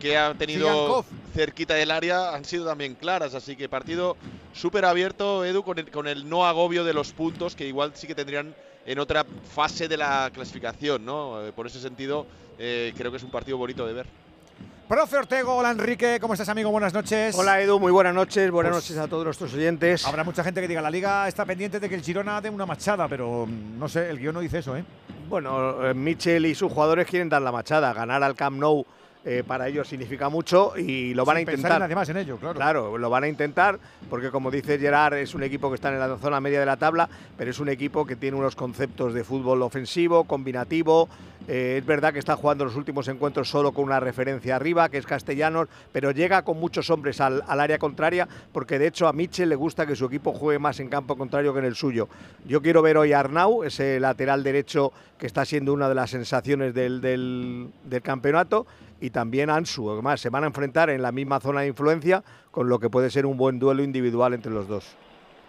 que 0.00 0.16
ha 0.16 0.32
tenido 0.32 1.04
cerquita 1.34 1.74
del 1.74 1.90
área 1.90 2.34
han 2.34 2.46
sido 2.46 2.64
también 2.64 2.94
claras, 2.94 3.34
así 3.34 3.56
que 3.56 3.68
partido 3.68 4.16
súper 4.54 4.86
abierto, 4.86 5.44
Edu, 5.44 5.62
con 5.62 5.78
el, 5.78 5.90
con 5.90 6.08
el 6.08 6.26
no 6.26 6.46
agobio 6.46 6.82
de 6.82 6.94
los 6.94 7.12
puntos 7.12 7.54
que 7.54 7.68
igual 7.68 7.92
sí 7.94 8.06
que 8.06 8.14
tendrían 8.14 8.54
en 8.86 8.98
otra 8.98 9.26
fase 9.54 9.86
de 9.86 9.98
la 9.98 10.30
clasificación, 10.32 11.04
¿no? 11.04 11.46
Eh, 11.46 11.52
Por 11.52 11.66
ese 11.66 11.78
sentido, 11.78 12.26
eh, 12.58 12.94
creo 12.96 13.10
que 13.10 13.18
es 13.18 13.22
un 13.22 13.30
partido 13.30 13.58
bonito 13.58 13.86
de 13.86 13.92
ver. 13.92 14.06
Profe 14.88 15.16
Ortego, 15.16 15.56
hola 15.56 15.72
Enrique, 15.72 16.18
¿cómo 16.20 16.34
estás 16.34 16.48
amigo? 16.48 16.70
Buenas 16.70 16.94
noches. 16.94 17.36
Hola 17.36 17.60
Edu, 17.60 17.80
muy 17.80 17.90
buenas 17.90 18.14
noches, 18.14 18.48
buenas 18.52 18.70
Pues- 18.72 18.84
noches 18.90 18.98
a 19.04 19.08
todos 19.08 19.24
nuestros 19.24 19.52
oyentes. 19.52 20.06
Habrá 20.06 20.22
mucha 20.22 20.44
gente 20.44 20.60
que 20.60 20.68
diga, 20.68 20.80
la 20.80 20.90
liga 20.90 21.26
está 21.26 21.44
pendiente 21.44 21.80
de 21.80 21.88
que 21.88 21.96
el 21.96 22.02
Girona 22.02 22.40
dé 22.40 22.50
una 22.50 22.66
machada, 22.66 23.08
pero 23.08 23.46
mm, 23.46 23.78
no 23.80 23.88
sé, 23.88 24.08
el 24.08 24.18
guion 24.20 24.34
no 24.34 24.40
dice 24.40 24.58
eso, 24.58 24.76
¿eh? 24.76 24.84
Bueno, 25.28 25.84
eh, 25.84 25.92
Mitchell 25.92 26.46
y 26.46 26.54
sus 26.54 26.72
jugadores 26.72 27.08
quieren 27.08 27.28
dar 27.28 27.42
la 27.42 27.50
machada, 27.50 27.92
ganar 27.92 28.22
al 28.22 28.36
Camp 28.36 28.58
Nou 28.60 28.86
eh, 29.28 29.42
para 29.44 29.66
ellos 29.66 29.88
significa 29.88 30.28
mucho 30.28 30.78
y 30.78 31.12
lo 31.12 31.24
van 31.24 31.38
a 31.38 31.40
intentar. 31.40 31.80
nadie 31.80 31.96
más 31.96 32.08
en 32.10 32.18
ello, 32.18 32.36
claro. 32.36 32.54
Claro, 32.54 32.96
lo 32.96 33.10
van 33.10 33.24
a 33.24 33.28
intentar 33.28 33.76
porque 34.08 34.30
como 34.30 34.52
dice 34.52 34.78
Gerard 34.78 35.14
es 35.14 35.34
un 35.34 35.42
equipo 35.42 35.68
que 35.68 35.74
está 35.74 35.88
en 35.88 35.98
la 35.98 36.16
zona 36.16 36.40
media 36.40 36.60
de 36.60 36.66
la 36.66 36.76
tabla, 36.76 37.08
pero 37.36 37.50
es 37.50 37.58
un 37.58 37.68
equipo 37.68 38.06
que 38.06 38.14
tiene 38.14 38.36
unos 38.36 38.54
conceptos 38.54 39.14
de 39.14 39.24
fútbol 39.24 39.62
ofensivo, 39.62 40.22
combinativo. 40.22 41.08
Eh, 41.48 41.76
es 41.78 41.86
verdad 41.86 42.12
que 42.12 42.18
está 42.18 42.34
jugando 42.36 42.64
los 42.64 42.74
últimos 42.74 43.06
encuentros 43.08 43.48
solo 43.48 43.72
con 43.72 43.84
una 43.84 44.00
referencia 44.00 44.56
arriba, 44.56 44.88
que 44.88 44.98
es 44.98 45.06
Castellanos, 45.06 45.68
pero 45.92 46.10
llega 46.10 46.42
con 46.42 46.58
muchos 46.58 46.90
hombres 46.90 47.20
al, 47.20 47.42
área 47.46 47.78
contraria 47.78 48.28
porque 48.52 48.78
de 48.78 48.88
hecho 48.88 49.06
a 49.06 49.12
Mitchell 49.12 49.48
le 49.48 49.54
gusta 49.54 49.86
que 49.86 49.94
su 49.94 50.06
equipo 50.06 50.32
juegue 50.32 50.58
más 50.58 50.80
en 50.80 50.88
campo 50.88 51.16
contrario 51.16 51.52
que 51.52 51.60
en 51.60 51.64
el 51.66 51.76
suyo. 51.76 52.08
Yo 52.46 52.60
quiero 52.62 52.82
ver 52.82 52.96
hoy 52.96 53.12
a 53.12 53.20
Arnau, 53.20 53.62
ese 53.62 54.00
lateral 54.00 54.42
derecho 54.42 54.92
que 55.18 55.26
está 55.26 55.44
siendo 55.44 55.72
una 55.72 55.88
de 55.88 55.94
las 55.94 56.10
sensaciones 56.10 56.74
del, 56.74 57.70
campeonato, 58.02 58.66
y 59.00 59.10
también 59.10 59.50
Ansu. 59.50 59.90
Además, 59.90 60.20
se 60.20 60.30
van 60.30 60.44
a 60.44 60.46
enfrentar 60.46 60.90
en 60.90 61.02
la 61.02 61.12
misma 61.12 61.40
zona 61.40 61.60
de 61.60 61.68
influencia, 61.68 62.22
con 62.50 62.68
lo 62.68 62.78
que 62.78 62.90
puede 62.90 63.10
ser 63.10 63.26
un 63.26 63.36
buen 63.36 63.58
duelo 63.58 63.82
individual 63.82 64.34
entre 64.34 64.52
los 64.52 64.68
dos. 64.68 64.96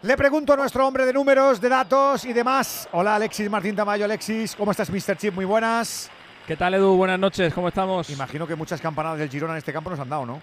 Le 0.04 0.16
pregunto 0.16 0.54
a 0.54 0.56
nuestro 0.58 0.88
hombre 0.88 1.06
de 1.06 1.14
números, 1.14 1.60
de 1.60 1.70
datos 1.70 2.24
y 2.26 2.34
demás. 2.34 2.88
Hola 2.92 3.16
Alexis 3.16 3.50
Martín 3.50 3.76
Tamayo. 3.76 4.06
Alexis, 4.06 4.56
¿cómo 4.56 4.72
estás, 4.72 4.90
Mr. 4.90 5.18
Chip? 5.18 5.34
Muy 5.34 5.46
buenas. 5.46 6.10
¿Qué 6.46 6.56
tal, 6.56 6.76
Edu? 6.76 6.96
Buenas 6.96 7.20
noches, 7.20 7.54
¿cómo 7.54 7.68
estamos? 7.68 8.10
Imagino 8.10 8.48
que 8.48 8.56
muchas 8.56 8.80
campanadas 8.80 9.20
del 9.20 9.30
Girona 9.30 9.54
en 9.54 9.58
este 9.58 9.74
campo 9.74 9.90
nos 9.90 10.00
han 10.00 10.08
dado, 10.10 10.26
¿no? 10.26 10.40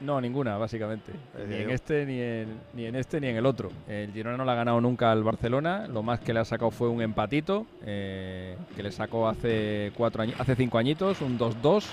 No, 0.00 0.20
ninguna, 0.20 0.56
básicamente. 0.56 1.12
Eh, 1.36 1.46
Ni 1.48 1.54
en 1.56 1.68
yo- 1.68 1.74
este, 1.74 2.06
ni 2.06 2.20
en, 2.20 2.60
ni 2.74 2.86
en 2.86 2.96
este, 2.96 3.20
ni 3.20 3.28
en 3.28 3.36
el 3.36 3.46
otro. 3.46 3.70
El 3.86 4.10
Girona 4.12 4.36
no 4.36 4.44
le 4.44 4.50
ha 4.52 4.54
ganado 4.54 4.80
nunca 4.80 5.12
al 5.12 5.22
Barcelona. 5.22 5.86
Lo 5.88 6.02
más 6.02 6.20
que 6.20 6.32
le 6.32 6.40
ha 6.40 6.44
sacado 6.44 6.70
fue 6.70 6.88
un 6.88 7.02
empatito, 7.02 7.66
eh, 7.84 8.56
que 8.74 8.82
le 8.82 8.90
sacó 8.90 9.28
hace, 9.28 9.92
cuatro 9.96 10.24
hace 10.38 10.56
cinco 10.56 10.78
añitos, 10.78 11.20
un 11.20 11.38
2-2 11.38 11.84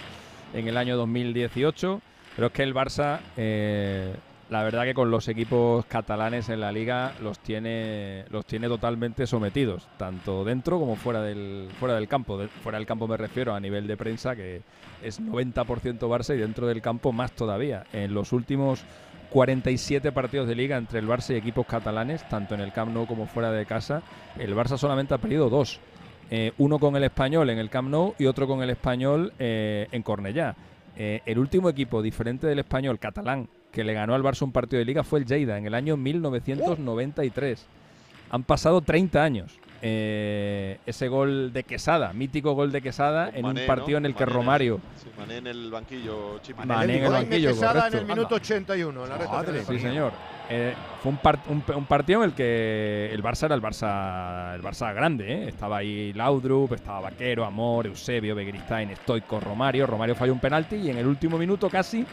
en 0.53 0.67
el 0.67 0.77
año 0.77 0.95
2018. 0.97 2.01
Pero 2.35 2.47
es 2.47 2.53
que 2.53 2.63
el 2.63 2.73
Barça, 2.73 3.19
eh, 3.37 4.13
la 4.49 4.63
verdad 4.63 4.83
que 4.83 4.95
con 4.95 5.11
los 5.11 5.27
equipos 5.27 5.85
catalanes 5.85 6.49
en 6.49 6.59
la 6.59 6.71
liga 6.71 7.13
los 7.21 7.39
tiene, 7.39 8.25
los 8.29 8.45
tiene 8.45 8.67
totalmente 8.67 9.27
sometidos, 9.27 9.87
tanto 9.97 10.43
dentro 10.43 10.79
como 10.79 10.95
fuera 10.95 11.21
del, 11.21 11.69
fuera 11.79 11.95
del 11.95 12.07
campo. 12.07 12.39
Fuera 12.63 12.79
del 12.79 12.87
campo 12.87 13.07
me 13.07 13.15
refiero 13.15 13.53
a 13.53 13.59
nivel 13.59 13.85
de 13.85 13.95
prensa, 13.95 14.35
que 14.35 14.63
es 15.03 15.21
90% 15.21 15.99
Barça 15.99 16.35
y 16.35 16.39
dentro 16.39 16.65
del 16.65 16.81
campo 16.81 17.11
más 17.11 17.31
todavía. 17.33 17.85
En 17.93 18.13
los 18.13 18.33
últimos 18.33 18.83
47 19.29 20.11
partidos 20.11 20.47
de 20.47 20.55
liga 20.55 20.77
entre 20.77 20.97
el 20.97 21.07
Barça 21.07 21.33
y 21.33 21.37
equipos 21.37 21.67
catalanes, 21.67 22.27
tanto 22.27 22.55
en 22.55 22.61
el 22.61 22.73
Camp 22.73 22.91
Nou 22.91 23.05
como 23.05 23.27
fuera 23.27 23.51
de 23.51 23.67
casa, 23.67 24.01
el 24.39 24.55
Barça 24.55 24.77
solamente 24.77 25.13
ha 25.13 25.19
perdido 25.19 25.49
dos. 25.49 25.79
Eh, 26.31 26.53
uno 26.57 26.79
con 26.79 26.95
el 26.95 27.03
español 27.03 27.51
en 27.51 27.59
el 27.59 27.69
Camp 27.69 27.89
Nou 27.89 28.15
y 28.17 28.25
otro 28.25 28.47
con 28.47 28.63
el 28.63 28.71
español 28.71 29.31
eh, 29.37 29.87
en 29.91 30.01
Cornellá. 30.01 30.55
Eh, 30.95 31.21
el 31.25 31.37
último 31.37 31.69
equipo 31.69 32.01
diferente 32.01 32.47
del 32.47 32.59
español 32.59 32.97
catalán 32.97 33.47
que 33.71 33.83
le 33.83 33.93
ganó 33.93 34.15
al 34.15 34.23
Barça 34.23 34.41
un 34.43 34.51
partido 34.51 34.79
de 34.79 34.85
liga 34.85 35.03
fue 35.03 35.19
el 35.19 35.25
Lleida 35.25 35.57
en 35.57 35.65
el 35.65 35.73
año 35.73 35.95
1993. 35.97 37.65
Han 38.31 38.43
pasado 38.43 38.81
30 38.81 39.23
años. 39.23 39.59
Eh, 39.81 40.77
ese 40.85 41.07
gol 41.07 41.53
de 41.53 41.63
Quesada, 41.63 42.11
mítico 42.11 42.51
gol 42.53 42.69
de 42.69 42.81
Quesada 42.81 43.29
en 43.33 43.43
Mané, 43.43 43.61
un 43.61 43.67
partido 43.67 43.91
¿no? 43.91 43.97
en 43.99 44.05
el 44.07 44.13
que 44.13 44.25
Mané 44.25 44.35
Romario, 44.35 44.81
Sí, 45.01 45.07
Mané 45.17 45.37
en 45.37 45.47
el 45.47 45.71
banquillo, 45.71 46.39
Chipi. 46.41 46.65
Mané 46.67 46.97
en 46.97 47.03
el 47.05 47.11
banquillo, 47.13 47.49
Quesada 47.51 47.71
en 47.71 47.91
correcto. 47.93 47.97
el 47.99 48.05
minuto 48.17 48.35
81, 48.35 49.03
en 49.05 49.09
la 49.09 49.17
Madre 49.17 49.59
final. 49.61 49.65
Sí, 49.77 49.79
señor. 49.79 50.11
Eh, 50.49 50.73
fue 51.01 51.11
un, 51.13 51.17
par- 51.19 51.39
un, 51.47 51.63
un 51.73 51.85
partido 51.85 52.21
en 52.23 52.29
el 52.31 52.35
que 52.35 53.09
el 53.13 53.23
Barça 53.23 53.45
era 53.45 53.55
el 53.55 53.61
Barça, 53.61 54.53
el 54.55 54.61
Barça 54.61 54.93
grande. 54.93 55.31
¿eh? 55.31 55.47
Estaba 55.47 55.77
ahí 55.77 56.11
Laudrup, 56.11 56.73
estaba 56.73 56.99
Vaquero, 56.99 57.45
Amor, 57.45 57.87
Eusebio, 57.87 58.35
Begiristain, 58.35 58.93
Stoico, 58.97 59.39
Romario. 59.39 59.87
Romario 59.87 60.13
falló 60.13 60.33
un 60.33 60.39
penalti 60.41 60.75
y 60.75 60.89
en 60.89 60.97
el 60.97 61.07
último 61.07 61.37
minuto 61.37 61.69
casi 61.69 62.05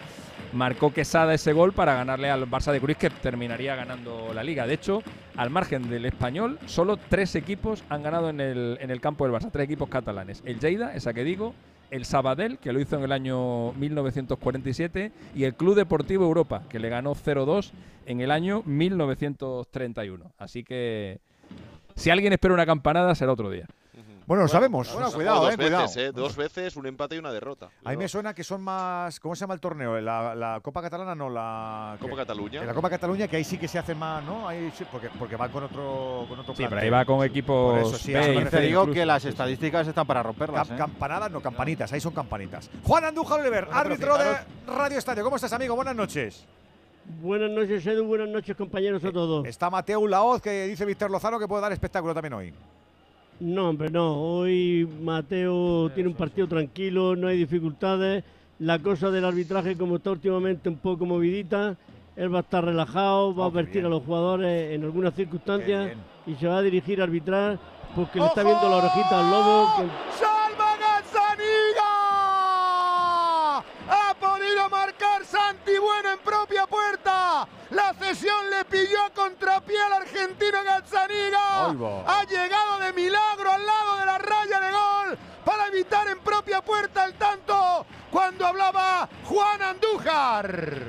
marcó 0.52 0.92
Quesada 0.92 1.34
ese 1.34 1.52
gol 1.52 1.72
para 1.72 1.94
ganarle 1.94 2.30
al 2.30 2.48
Barça 2.48 2.72
de 2.72 2.80
Cruz 2.80 2.96
que 2.96 3.10
terminaría 3.10 3.74
ganando 3.76 4.32
la 4.34 4.42
liga. 4.42 4.66
De 4.66 4.74
hecho, 4.74 5.02
al 5.36 5.50
margen 5.50 5.88
del 5.88 6.06
español, 6.06 6.58
solo 6.66 6.96
tres 6.96 7.34
equipos 7.34 7.84
han 7.88 8.02
ganado 8.02 8.30
en 8.30 8.40
el, 8.40 8.78
en 8.80 8.90
el 8.90 9.00
campo 9.00 9.24
del 9.24 9.34
Barça, 9.34 9.50
tres 9.50 9.64
equipos 9.64 9.88
catalanes. 9.88 10.42
El 10.44 10.58
Lleida, 10.60 10.94
esa 10.94 11.12
que 11.12 11.24
digo, 11.24 11.54
el 11.90 12.04
Sabadell, 12.04 12.58
que 12.58 12.72
lo 12.72 12.80
hizo 12.80 12.96
en 12.96 13.04
el 13.04 13.12
año 13.12 13.72
1947, 13.72 15.12
y 15.34 15.44
el 15.44 15.54
Club 15.54 15.74
Deportivo 15.74 16.24
Europa, 16.24 16.62
que 16.68 16.78
le 16.78 16.88
ganó 16.88 17.14
0-2 17.14 17.72
en 18.06 18.20
el 18.20 18.30
año 18.30 18.62
1931. 18.64 20.32
Así 20.38 20.64
que 20.64 21.20
si 21.94 22.10
alguien 22.10 22.32
espera 22.32 22.54
una 22.54 22.66
campanada, 22.66 23.14
será 23.14 23.32
otro 23.32 23.50
día. 23.50 23.66
Bueno, 24.26 24.42
lo 24.42 24.48
sabemos. 24.48 24.88
Bueno, 24.92 24.94
Bueno, 24.94 25.06
dos 25.06 25.14
cuidado, 25.14 25.44
eh, 25.50 25.56
veces, 25.56 25.66
cuidado. 25.92 26.08
eh, 26.08 26.12
Dos 26.12 26.34
veces, 26.36 26.76
un 26.76 26.86
empate 26.86 27.14
y 27.14 27.18
una 27.18 27.30
derrota. 27.30 27.68
A 27.84 27.90
mí 27.90 27.96
me 27.96 28.08
suena 28.08 28.34
que 28.34 28.42
son 28.42 28.60
más. 28.60 29.20
¿Cómo 29.20 29.36
se 29.36 29.40
llama 29.40 29.54
el 29.54 29.60
torneo? 29.60 30.00
La, 30.00 30.34
la 30.34 30.58
Copa 30.60 30.82
Catalana, 30.82 31.14
no, 31.14 31.30
la. 31.30 31.96
Copa 32.00 32.10
que- 32.10 32.16
Cataluña. 32.16 32.60
En 32.62 32.66
la 32.66 32.74
Copa 32.74 32.90
Cataluña, 32.90 33.28
que 33.28 33.36
ahí 33.36 33.44
sí 33.44 33.56
que 33.56 33.68
se 33.68 33.78
hace 33.78 33.94
más, 33.94 34.24
¿no? 34.24 34.48
Ahí 34.48 34.72
sí, 34.76 34.84
porque, 34.90 35.10
porque 35.16 35.36
van 35.36 35.52
con 35.52 35.62
otro, 35.62 36.26
con 36.28 36.40
otro 36.40 36.56
Sí, 36.56 36.64
pero 36.68 36.80
ahí 36.80 36.90
va 36.90 37.04
con 37.04 37.18
Por 37.18 37.26
equipos 37.26 37.78
eso 37.88 37.98
sí, 37.98 38.12
B 38.12 38.46
Te 38.50 38.60
digo 38.62 38.80
incluso. 38.82 38.94
que 38.94 39.06
las 39.06 39.24
estadísticas 39.24 39.86
están 39.86 40.06
para 40.06 40.24
romperlas. 40.24 40.68
Cam- 40.68 40.74
¿eh? 40.74 40.78
campanadas, 40.78 41.30
no, 41.30 41.40
campanitas, 41.40 41.92
ahí 41.92 42.00
son 42.00 42.12
campanitas. 42.12 42.68
Juan 42.82 43.04
Andújar 43.04 43.40
Oliver, 43.40 43.66
Bueno, 43.66 43.78
árbitro 43.80 44.18
de 44.18 44.36
Radio 44.66 44.98
Estadio. 44.98 45.22
¿Cómo 45.22 45.36
estás, 45.36 45.52
amigo? 45.52 45.76
Buenas 45.76 45.94
noches. 45.94 46.44
Buenas 47.22 47.50
noches, 47.52 47.86
Edu. 47.86 48.04
Buenas 48.04 48.28
noches, 48.28 48.56
compañeros 48.56 49.04
a 49.04 49.12
todos. 49.12 49.46
Está 49.46 49.70
Mateo 49.70 50.04
Laoz, 50.08 50.42
que 50.42 50.64
dice 50.66 50.84
Víctor 50.84 51.12
Lozano 51.12 51.38
que 51.38 51.46
puede 51.46 51.62
dar 51.62 51.70
espectáculo 51.70 52.12
también 52.12 52.32
hoy. 52.32 52.52
No, 53.40 53.68
hombre, 53.70 53.90
no. 53.90 54.14
Hoy 54.14 54.88
Mateo 55.02 55.90
tiene 55.94 56.08
un 56.08 56.14
partido 56.14 56.46
tranquilo, 56.48 57.14
no 57.16 57.28
hay 57.28 57.36
dificultades. 57.38 58.24
La 58.58 58.78
cosa 58.78 59.10
del 59.10 59.24
arbitraje, 59.26 59.76
como 59.76 59.96
está 59.96 60.10
últimamente 60.12 60.68
un 60.70 60.76
poco 60.78 61.04
movidita, 61.04 61.76
él 62.16 62.32
va 62.34 62.38
a 62.38 62.42
estar 62.42 62.64
relajado, 62.64 63.34
va 63.34 63.44
a 63.44 63.48
Oh, 63.48 63.52
qué 63.52 63.58
advertir 63.58 63.82
bien. 63.82 63.86
a 63.86 63.88
los 63.90 64.02
jugadores 64.04 64.72
en 64.72 64.84
algunas 64.84 65.12
circunstancias 65.14 65.92
y 66.26 66.34
se 66.36 66.46
va 66.48 66.58
a 66.58 66.62
dirigir 66.62 67.00
a 67.00 67.04
arbitrar 67.04 67.58
porque 67.94 68.18
le 68.18 68.26
está 68.26 68.42
viendo 68.42 68.68
la 68.70 68.76
orejita 68.76 69.20
al 69.20 69.30
lobo. 69.30 69.66
que- 69.76 69.82
¡Salva 70.18 70.76
Gazzaniga! 70.80 71.92
Ha 73.88 74.14
podido 74.18 74.68
marcar 74.70 75.22
Santi 75.46 75.78
Bueno 75.78 76.10
en 76.12 76.18
propia 76.24 76.66
puerta. 76.66 77.46
La 77.70 77.94
cesión 77.94 78.50
le 78.50 78.64
pilló 78.64 79.00
a 79.06 79.10
contrapié 79.10 79.76
al 79.80 80.02
argentino 80.02 80.58
Gazzaniga. 80.64 81.66
Ha 82.04 82.24
llegado 82.24 82.80
de 82.80 82.92
milagro 82.92 83.52
al 83.52 83.64
lado 83.64 83.98
de 84.00 84.06
la 84.06 84.18
raya 84.18 84.60
de 84.60 84.72
gol 84.72 85.18
para 85.44 85.68
evitar 85.68 86.08
en 86.08 86.18
propia 86.18 86.62
puerta 86.62 87.04
el 87.04 87.14
tanto 87.14 87.86
cuando 88.10 88.44
hablaba 88.44 89.08
Juan 89.24 89.62
Andújar. 89.62 90.82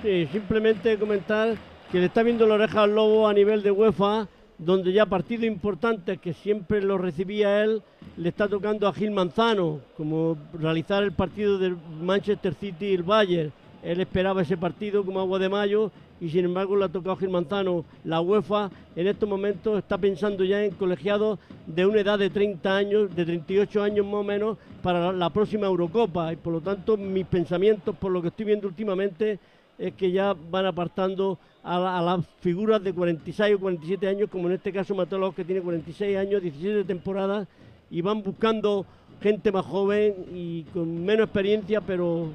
Sí, 0.00 0.28
simplemente 0.32 0.98
comentar 0.98 1.54
que 1.92 1.98
le 1.98 2.06
está 2.06 2.22
viendo 2.22 2.46
la 2.46 2.54
oreja 2.54 2.84
al 2.84 2.94
lobo 2.94 3.28
a 3.28 3.34
nivel 3.34 3.62
de 3.62 3.70
UEFA, 3.70 4.26
donde 4.56 4.94
ya 4.94 5.04
partidos 5.04 5.44
importantes 5.44 6.18
que 6.20 6.32
siempre 6.32 6.80
lo 6.80 6.96
recibía 6.96 7.62
él, 7.62 7.82
le 8.16 8.30
está 8.30 8.48
tocando 8.48 8.88
a 8.88 8.94
Gil 8.94 9.10
Manzano, 9.10 9.80
como 9.94 10.38
realizar 10.54 11.02
el 11.02 11.12
partido 11.12 11.58
del 11.58 11.76
Manchester 12.00 12.54
City 12.54 12.86
y 12.86 12.94
el 12.94 13.02
Bayern. 13.02 13.52
Él 13.84 14.00
esperaba 14.00 14.42
ese 14.42 14.56
partido 14.56 15.04
como 15.04 15.20
agua 15.20 15.38
de 15.38 15.48
mayo 15.48 15.90
y 16.20 16.30
sin 16.30 16.46
embargo 16.46 16.74
le 16.74 16.86
ha 16.86 16.88
tocado 16.88 17.18
Manzano. 17.28 17.84
La 18.04 18.20
UEFA 18.20 18.70
en 18.96 19.06
estos 19.06 19.28
momentos 19.28 19.78
está 19.78 19.98
pensando 19.98 20.42
ya 20.42 20.64
en 20.64 20.70
colegiados 20.72 21.38
de 21.66 21.84
una 21.84 22.00
edad 22.00 22.18
de 22.18 22.30
30 22.30 22.76
años, 22.76 23.14
de 23.14 23.24
38 23.26 23.82
años 23.82 24.06
más 24.06 24.14
o 24.14 24.24
menos, 24.24 24.56
para 24.82 25.12
la- 25.12 25.28
próxima 25.30 25.66
Eurocopa. 25.66 26.32
Y 26.32 26.36
por 26.36 26.54
lo 26.54 26.60
tanto 26.62 26.96
mis 26.96 27.26
pensamientos, 27.26 27.94
por 27.96 28.10
lo 28.10 28.22
que 28.22 28.28
estoy 28.28 28.46
viendo 28.46 28.66
últimamente, 28.68 29.38
es 29.78 29.92
que 29.94 30.10
ya 30.10 30.34
van 30.50 30.64
apartando 30.66 31.38
a, 31.62 31.78
la- 31.78 31.98
a 31.98 32.02
las 32.02 32.26
figuras 32.40 32.82
de 32.82 32.92
46 32.94 33.56
o 33.56 33.58
47 33.58 34.08
años, 34.08 34.30
como 34.30 34.48
en 34.48 34.54
este 34.54 34.72
caso 34.72 34.94
Mateo 34.94 35.18
Laoz, 35.18 35.34
que 35.34 35.44
tiene 35.44 35.60
46 35.60 36.16
años, 36.16 36.40
17 36.40 36.84
temporadas, 36.84 37.46
y 37.90 38.00
van 38.00 38.22
buscando 38.22 38.86
gente 39.20 39.52
más 39.52 39.66
joven 39.66 40.14
y 40.34 40.62
con 40.72 41.04
menos 41.04 41.24
experiencia, 41.24 41.80
pero 41.80 42.28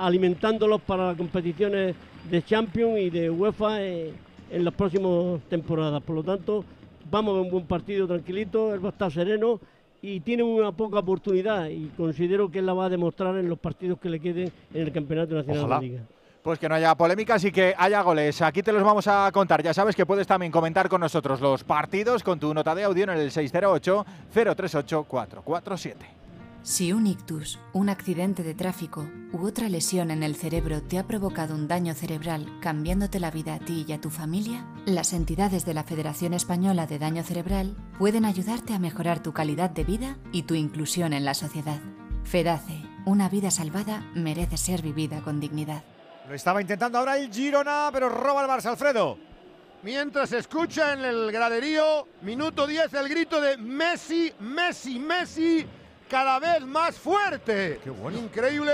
alimentándolos 0.00 0.80
para 0.80 1.08
las 1.08 1.16
competiciones 1.16 1.94
de 2.30 2.42
Champions 2.42 2.98
y 2.98 3.10
de 3.10 3.30
UEFA 3.30 3.82
eh, 3.82 4.12
en 4.50 4.64
las 4.64 4.72
próximas 4.74 5.40
temporadas. 5.48 6.02
Por 6.02 6.16
lo 6.16 6.24
tanto, 6.24 6.64
vamos 7.10 7.32
a 7.32 7.34
ver 7.36 7.42
un 7.42 7.50
buen 7.50 7.66
partido 7.66 8.06
tranquilito, 8.06 8.72
él 8.74 8.82
va 8.82 8.88
a 8.88 8.92
estar 8.92 9.12
sereno 9.12 9.60
y 10.02 10.20
tiene 10.20 10.42
una 10.42 10.72
poca 10.72 11.00
oportunidad 11.00 11.68
y 11.68 11.90
considero 11.96 12.50
que 12.50 12.60
él 12.60 12.66
la 12.66 12.72
va 12.72 12.86
a 12.86 12.88
demostrar 12.88 13.36
en 13.36 13.46
los 13.48 13.58
partidos 13.58 13.98
que 13.98 14.08
le 14.08 14.18
queden 14.18 14.50
en 14.72 14.82
el 14.82 14.92
Campeonato 14.92 15.34
Nacional 15.34 15.64
Ojalá. 15.64 15.80
de 15.80 15.86
la 15.86 15.92
Liga. 15.92 16.02
Pues 16.42 16.58
que 16.58 16.70
no 16.70 16.74
haya 16.74 16.94
polémicas 16.94 17.44
y 17.44 17.52
que 17.52 17.74
haya 17.76 18.00
goles. 18.00 18.40
Aquí 18.40 18.62
te 18.62 18.72
los 18.72 18.82
vamos 18.82 19.06
a 19.06 19.30
contar. 19.30 19.62
Ya 19.62 19.74
sabes 19.74 19.94
que 19.94 20.06
puedes 20.06 20.26
también 20.26 20.50
comentar 20.50 20.88
con 20.88 21.02
nosotros 21.02 21.38
los 21.42 21.64
partidos 21.64 22.22
con 22.22 22.40
tu 22.40 22.54
nota 22.54 22.74
de 22.74 22.84
audio 22.84 23.04
en 23.04 23.10
el 23.10 23.30
608-038-447. 23.30 25.96
Si 26.62 26.92
un 26.92 27.06
ictus, 27.06 27.58
un 27.72 27.88
accidente 27.88 28.42
de 28.42 28.54
tráfico 28.54 29.08
u 29.32 29.46
otra 29.46 29.70
lesión 29.70 30.10
en 30.10 30.22
el 30.22 30.36
cerebro 30.36 30.82
te 30.82 30.98
ha 30.98 31.06
provocado 31.06 31.54
un 31.54 31.68
daño 31.68 31.94
cerebral 31.94 32.58
cambiándote 32.60 33.18
la 33.18 33.30
vida 33.30 33.54
a 33.54 33.58
ti 33.58 33.86
y 33.88 33.92
a 33.92 34.00
tu 34.00 34.10
familia, 34.10 34.66
las 34.84 35.14
entidades 35.14 35.64
de 35.64 35.72
la 35.72 35.84
Federación 35.84 36.34
Española 36.34 36.86
de 36.86 36.98
Daño 36.98 37.22
Cerebral 37.22 37.74
pueden 37.98 38.26
ayudarte 38.26 38.74
a 38.74 38.78
mejorar 38.78 39.22
tu 39.22 39.32
calidad 39.32 39.70
de 39.70 39.84
vida 39.84 40.18
y 40.32 40.42
tu 40.42 40.54
inclusión 40.54 41.14
en 41.14 41.24
la 41.24 41.32
sociedad. 41.32 41.80
FEDACE, 42.24 42.82
una 43.06 43.30
vida 43.30 43.50
salvada 43.50 44.04
merece 44.14 44.58
ser 44.58 44.82
vivida 44.82 45.22
con 45.22 45.40
dignidad. 45.40 45.82
Lo 46.28 46.34
estaba 46.34 46.60
intentando 46.60 46.98
ahora 46.98 47.16
el 47.16 47.32
Girona, 47.32 47.88
pero 47.90 48.10
roba 48.10 48.42
el 48.42 48.50
Barça, 48.50 48.66
Alfredo. 48.66 49.16
Mientras 49.82 50.28
se 50.28 50.36
escucha 50.36 50.92
en 50.92 51.06
el 51.06 51.32
graderío, 51.32 52.06
minuto 52.20 52.66
10, 52.66 52.92
el 52.92 53.08
grito 53.08 53.40
de 53.40 53.56
Messi, 53.56 54.30
Messi, 54.40 54.98
Messi, 54.98 55.66
cada 56.10 56.40
vez 56.40 56.60
más 56.62 56.98
fuerte. 56.98 57.80
Qué 57.82 57.88
bueno. 57.88 58.18
Increíble 58.18 58.72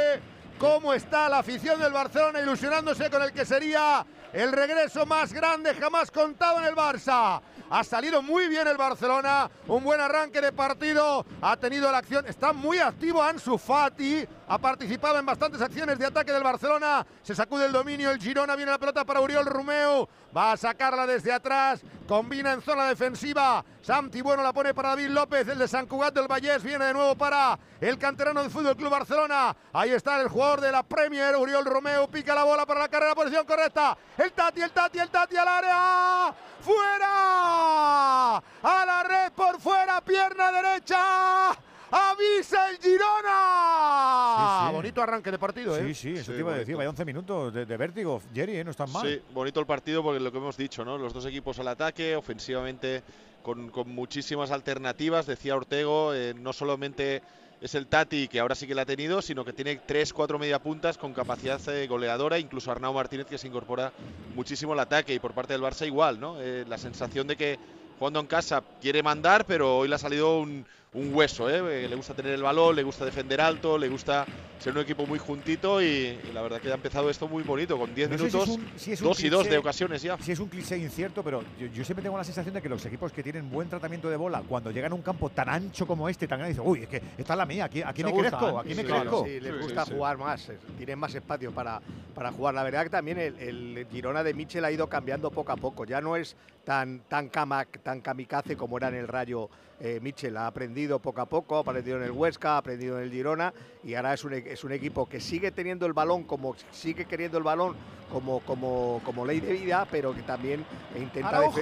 cómo 0.58 0.94
está 0.94 1.28
la 1.28 1.40
afición 1.40 1.78
del 1.78 1.92
Barcelona 1.92 2.40
ilusionándose 2.40 3.10
con 3.10 3.22
el 3.22 3.32
que 3.32 3.44
sería 3.44 4.04
el 4.32 4.52
regreso 4.52 5.04
más 5.04 5.32
grande 5.32 5.74
jamás 5.74 6.10
contado 6.10 6.58
en 6.60 6.64
el 6.64 6.74
Barça. 6.74 7.40
Ha 7.68 7.84
salido 7.84 8.22
muy 8.22 8.48
bien 8.48 8.66
el 8.68 8.76
Barcelona, 8.76 9.50
un 9.66 9.82
buen 9.82 10.00
arranque 10.00 10.40
de 10.40 10.52
partido, 10.52 11.26
ha 11.42 11.56
tenido 11.56 11.90
la 11.90 11.98
acción, 11.98 12.24
está 12.26 12.52
muy 12.52 12.78
activo 12.78 13.20
Ansu 13.20 13.58
Fati, 13.58 14.24
ha 14.46 14.58
participado 14.58 15.18
en 15.18 15.26
bastantes 15.26 15.60
acciones 15.60 15.98
de 15.98 16.06
ataque 16.06 16.32
del 16.32 16.44
Barcelona, 16.44 17.04
se 17.22 17.34
sacude 17.34 17.66
el 17.66 17.72
dominio, 17.72 18.12
el 18.12 18.20
Girona 18.20 18.54
viene 18.54 18.70
la 18.70 18.78
pelota 18.78 19.04
para 19.04 19.20
Uriol 19.20 19.46
Romeo, 19.46 20.08
va 20.36 20.52
a 20.52 20.56
sacarla 20.56 21.06
desde 21.06 21.32
atrás, 21.32 21.80
combina 22.06 22.52
en 22.52 22.60
zona 22.60 22.86
defensiva, 22.88 23.64
Santi 23.80 24.20
Bueno 24.20 24.42
la 24.42 24.52
pone 24.52 24.74
para 24.74 24.90
David 24.90 25.08
López, 25.08 25.48
el 25.48 25.58
de 25.58 25.66
San 25.66 25.86
Cugat 25.86 26.12
del 26.12 26.28
Vallés 26.28 26.62
viene 26.62 26.84
de 26.84 26.92
nuevo 26.92 27.14
para 27.16 27.58
el 27.80 27.96
canterano 27.98 28.42
del 28.42 28.50
Fútbol 28.50 28.76
Club 28.76 28.90
Barcelona, 28.90 29.56
ahí 29.72 29.92
está 29.92 30.20
el 30.20 30.28
jugador 30.28 30.60
de 30.60 30.72
la 30.72 30.82
Premier, 30.82 31.34
Uriol 31.36 31.64
Romeo, 31.64 32.06
pica 32.08 32.34
la 32.34 32.44
bola 32.44 32.66
para 32.66 32.80
la 32.80 32.88
carrera, 32.88 33.14
posición 33.14 33.46
correcta, 33.46 33.96
el 34.18 34.32
Tati, 34.32 34.60
el 34.60 34.70
Tati, 34.72 34.98
el 34.98 35.08
Tati 35.08 35.36
al 35.38 35.48
área, 35.48 36.34
fuera, 36.60 38.36
a 38.36 38.84
la 38.86 39.02
red 39.04 39.32
por 39.32 39.58
fuera, 39.58 40.02
pierna 40.02 40.52
derecha, 40.52 41.56
avisa 41.90 42.70
el 42.70 42.78
Girona. 42.78 44.60
Sí, 44.60 44.66
sí. 44.68 44.72
Bonito 44.74 45.02
arranque 45.02 45.30
de 45.30 45.38
partido, 45.38 45.76
¿eh? 45.76 45.82
Sí, 45.88 45.94
sí, 45.94 46.12
eso 46.14 46.24
Sí, 46.24 46.32
te 46.32 46.38
iba 46.38 46.54
a 46.54 46.58
decir. 46.58 46.76
Vaya 46.76 46.90
11 46.90 47.04
minutos 47.04 47.54
de, 47.54 47.66
de 47.66 47.76
vértigo, 47.76 48.20
Jerry, 48.34 48.56
¿eh? 48.58 48.64
no 48.64 48.70
están 48.70 48.90
mal. 48.92 49.06
Sí, 49.06 49.20
bonito 49.32 49.60
el 49.60 49.66
partido 49.66 50.02
porque 50.02 50.20
lo 50.20 50.30
que 50.32 50.38
hemos 50.38 50.56
dicho, 50.56 50.84
¿no? 50.84 50.98
Los 50.98 51.12
dos 51.12 51.26
equipos 51.26 51.58
al 51.58 51.68
ataque, 51.68 52.16
ofensivamente 52.16 53.02
con, 53.42 53.70
con 53.70 53.88
muchísimas 53.88 54.50
alternativas. 54.50 55.26
Decía 55.26 55.56
Ortego, 55.56 56.14
eh, 56.14 56.34
no 56.34 56.52
solamente 56.52 57.22
es 57.60 57.74
el 57.74 57.86
Tati 57.86 58.28
que 58.28 58.38
ahora 58.40 58.54
sí 58.54 58.66
que 58.66 58.74
la 58.74 58.82
ha 58.82 58.86
tenido, 58.86 59.22
sino 59.22 59.44
que 59.44 59.52
tiene 59.52 59.76
tres, 59.76 60.12
cuatro 60.12 60.38
media 60.38 60.58
puntas 60.58 60.98
con 60.98 61.14
capacidad 61.14 61.60
eh, 61.68 61.86
goleadora, 61.86 62.38
incluso 62.38 62.70
Arnau 62.70 62.92
Martínez 62.92 63.26
que 63.26 63.38
se 63.38 63.48
incorpora 63.48 63.92
muchísimo 64.34 64.74
al 64.74 64.80
ataque 64.80 65.14
y 65.14 65.18
por 65.18 65.32
parte 65.32 65.54
del 65.54 65.62
Barça 65.62 65.86
igual, 65.86 66.20
¿no? 66.20 66.40
Eh, 66.40 66.64
la 66.68 66.76
sensación 66.76 67.26
de 67.26 67.36
que 67.36 67.58
jugando 67.98 68.20
en 68.20 68.26
casa 68.26 68.62
quiere 68.80 69.02
mandar, 69.02 69.46
pero 69.46 69.78
hoy 69.78 69.88
le 69.88 69.94
ha 69.94 69.98
salido 69.98 70.38
un, 70.38 70.66
un 70.96 71.14
hueso, 71.14 71.48
¿eh? 71.50 71.84
Eh, 71.84 71.88
Le 71.88 71.94
gusta 71.96 72.14
tener 72.14 72.32
el 72.32 72.42
balón, 72.42 72.74
le 72.74 72.82
gusta 72.82 73.04
defender 73.04 73.40
alto, 73.40 73.76
le 73.76 73.88
gusta 73.88 74.24
ser 74.58 74.72
un 74.72 74.78
equipo 74.80 75.06
muy 75.06 75.18
juntito 75.18 75.82
y, 75.82 75.84
y 75.86 76.30
la 76.32 76.40
verdad 76.40 76.58
que 76.60 76.70
ha 76.70 76.74
empezado 76.74 77.10
esto 77.10 77.28
muy 77.28 77.42
bonito, 77.42 77.76
con 77.78 77.94
10 77.94 78.08
No 78.08 78.16
sé 78.16 78.22
si 78.22 78.26
es 78.28 78.32
minutos, 78.46 78.56
un- 78.72 78.78
si 78.78 78.92
es 78.92 79.00
un 79.02 79.08
dos 79.08 79.20
y 79.22 79.28
dos 79.28 79.46
cliché- 79.46 79.50
de 79.50 79.58
ocasiones 79.58 80.02
ya. 80.02 80.16
Si 80.18 80.32
es 80.32 80.40
un 80.40 80.48
cliché 80.48 80.78
incierto, 80.78 81.22
pero 81.22 81.42
yo, 81.60 81.66
yo 81.66 81.84
siempre 81.84 82.02
tengo 82.02 82.16
la 82.16 82.24
sensación 82.24 82.54
de 82.54 82.62
que 82.62 82.68
los 82.70 82.84
equipos 82.86 83.12
que 83.12 83.22
tienen 83.22 83.50
buen 83.50 83.68
tratamiento 83.68 84.08
de 84.08 84.16
bola, 84.16 84.42
cuando 84.48 84.70
llegan 84.70 84.92
a 84.92 84.94
un 84.94 85.02
campo 85.02 85.28
tan 85.28 85.50
ancho 85.50 85.86
como 85.86 86.08
este, 86.08 86.26
tan 86.26 86.38
grande, 86.38 86.54
dicen, 86.54 86.66
uy, 86.66 86.82
es 86.84 86.88
que 86.88 87.02
esta 87.18 87.34
es 87.34 87.36
la 87.38 87.44
mía, 87.46 87.66
aquí, 87.66 87.82
aquí 87.82 88.02
me 88.02 88.10
gustan, 88.10 88.30
crezco, 88.40 88.58
aquí 88.60 88.68
me 88.74 88.82
sí, 88.82 88.88
crezco. 88.88 89.24
Sí, 89.26 89.40
les 89.40 89.60
gusta 89.60 89.84
sí, 89.84 89.90
sí. 89.90 89.96
jugar 89.96 90.16
más, 90.16 90.48
eh, 90.48 90.58
tienen 90.78 90.98
más 90.98 91.14
espacio 91.14 91.52
para, 91.52 91.80
para 92.14 92.32
jugar. 92.32 92.54
La 92.54 92.62
verdad 92.62 92.84
que 92.84 92.90
también 92.90 93.18
el, 93.18 93.38
el 93.38 93.86
Girona 93.92 94.22
de 94.24 94.32
Michel 94.32 94.64
ha 94.64 94.70
ido 94.72 94.86
cambiando 94.88 95.30
poco 95.30 95.52
a 95.52 95.56
poco. 95.56 95.84
Ya 95.84 96.00
no 96.00 96.16
es 96.16 96.34
tan, 96.64 97.00
tan, 97.00 97.28
kama- 97.28 97.66
tan 97.82 98.00
kamikaze 98.00 98.56
como 98.56 98.78
era 98.78 98.88
en 98.88 98.94
el 98.94 99.06
Rayo 99.08 99.50
eh, 99.80 99.98
Michel. 100.02 100.36
Ha 100.36 100.46
aprendido 100.46 100.98
poco 100.98 101.20
a 101.20 101.26
poco, 101.26 101.56
ha 101.56 101.60
aprendido 101.60 101.96
en 101.98 102.04
el 102.04 102.10
Huesca, 102.12 102.54
ha 102.54 102.58
aprendido 102.58 102.98
en 102.98 103.04
el 103.04 103.10
Girona 103.10 103.52
y 103.84 103.94
ahora 103.94 104.14
es 104.14 104.24
un, 104.24 104.34
e- 104.34 104.44
es 104.52 104.64
un 104.64 104.72
equipo 104.72 105.08
que 105.08 105.20
sigue 105.20 105.50
teniendo 105.50 105.86
el 105.86 105.92
balón, 105.92 106.24
como 106.24 106.54
sigue 106.70 107.04
queriendo 107.06 107.38
el 107.38 107.44
balón 107.44 107.76
como, 108.10 108.40
como, 108.40 109.00
como 109.04 109.24
ley 109.26 109.40
de 109.40 109.52
vida, 109.52 109.86
pero 109.90 110.14
que 110.14 110.22
también 110.22 110.64
intenta 110.96 111.28
Araujo, 111.28 111.60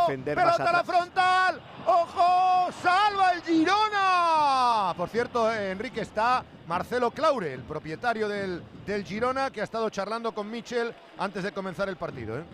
defender 0.00 0.36
más 0.36 0.58
a 0.58 0.72
la 0.72 0.84
frontal, 0.84 1.60
ojo, 1.86 2.72
salva 2.82 3.30
el 3.32 3.42
Girona. 3.42 4.94
Por 4.96 5.08
cierto, 5.08 5.52
Enrique 5.52 6.00
está 6.00 6.44
Marcelo 6.66 7.10
Claure, 7.12 7.52
el 7.54 7.62
propietario 7.62 8.28
del, 8.28 8.62
del 8.86 9.04
Girona, 9.04 9.50
que 9.50 9.60
ha 9.60 9.64
estado 9.64 9.88
charlando 9.90 10.32
con 10.34 10.50
Michel 10.50 10.92
antes 11.18 11.44
de 11.44 11.52
comenzar 11.52 11.88
el 11.88 11.96
partido. 11.96 12.38
¿eh? 12.38 12.44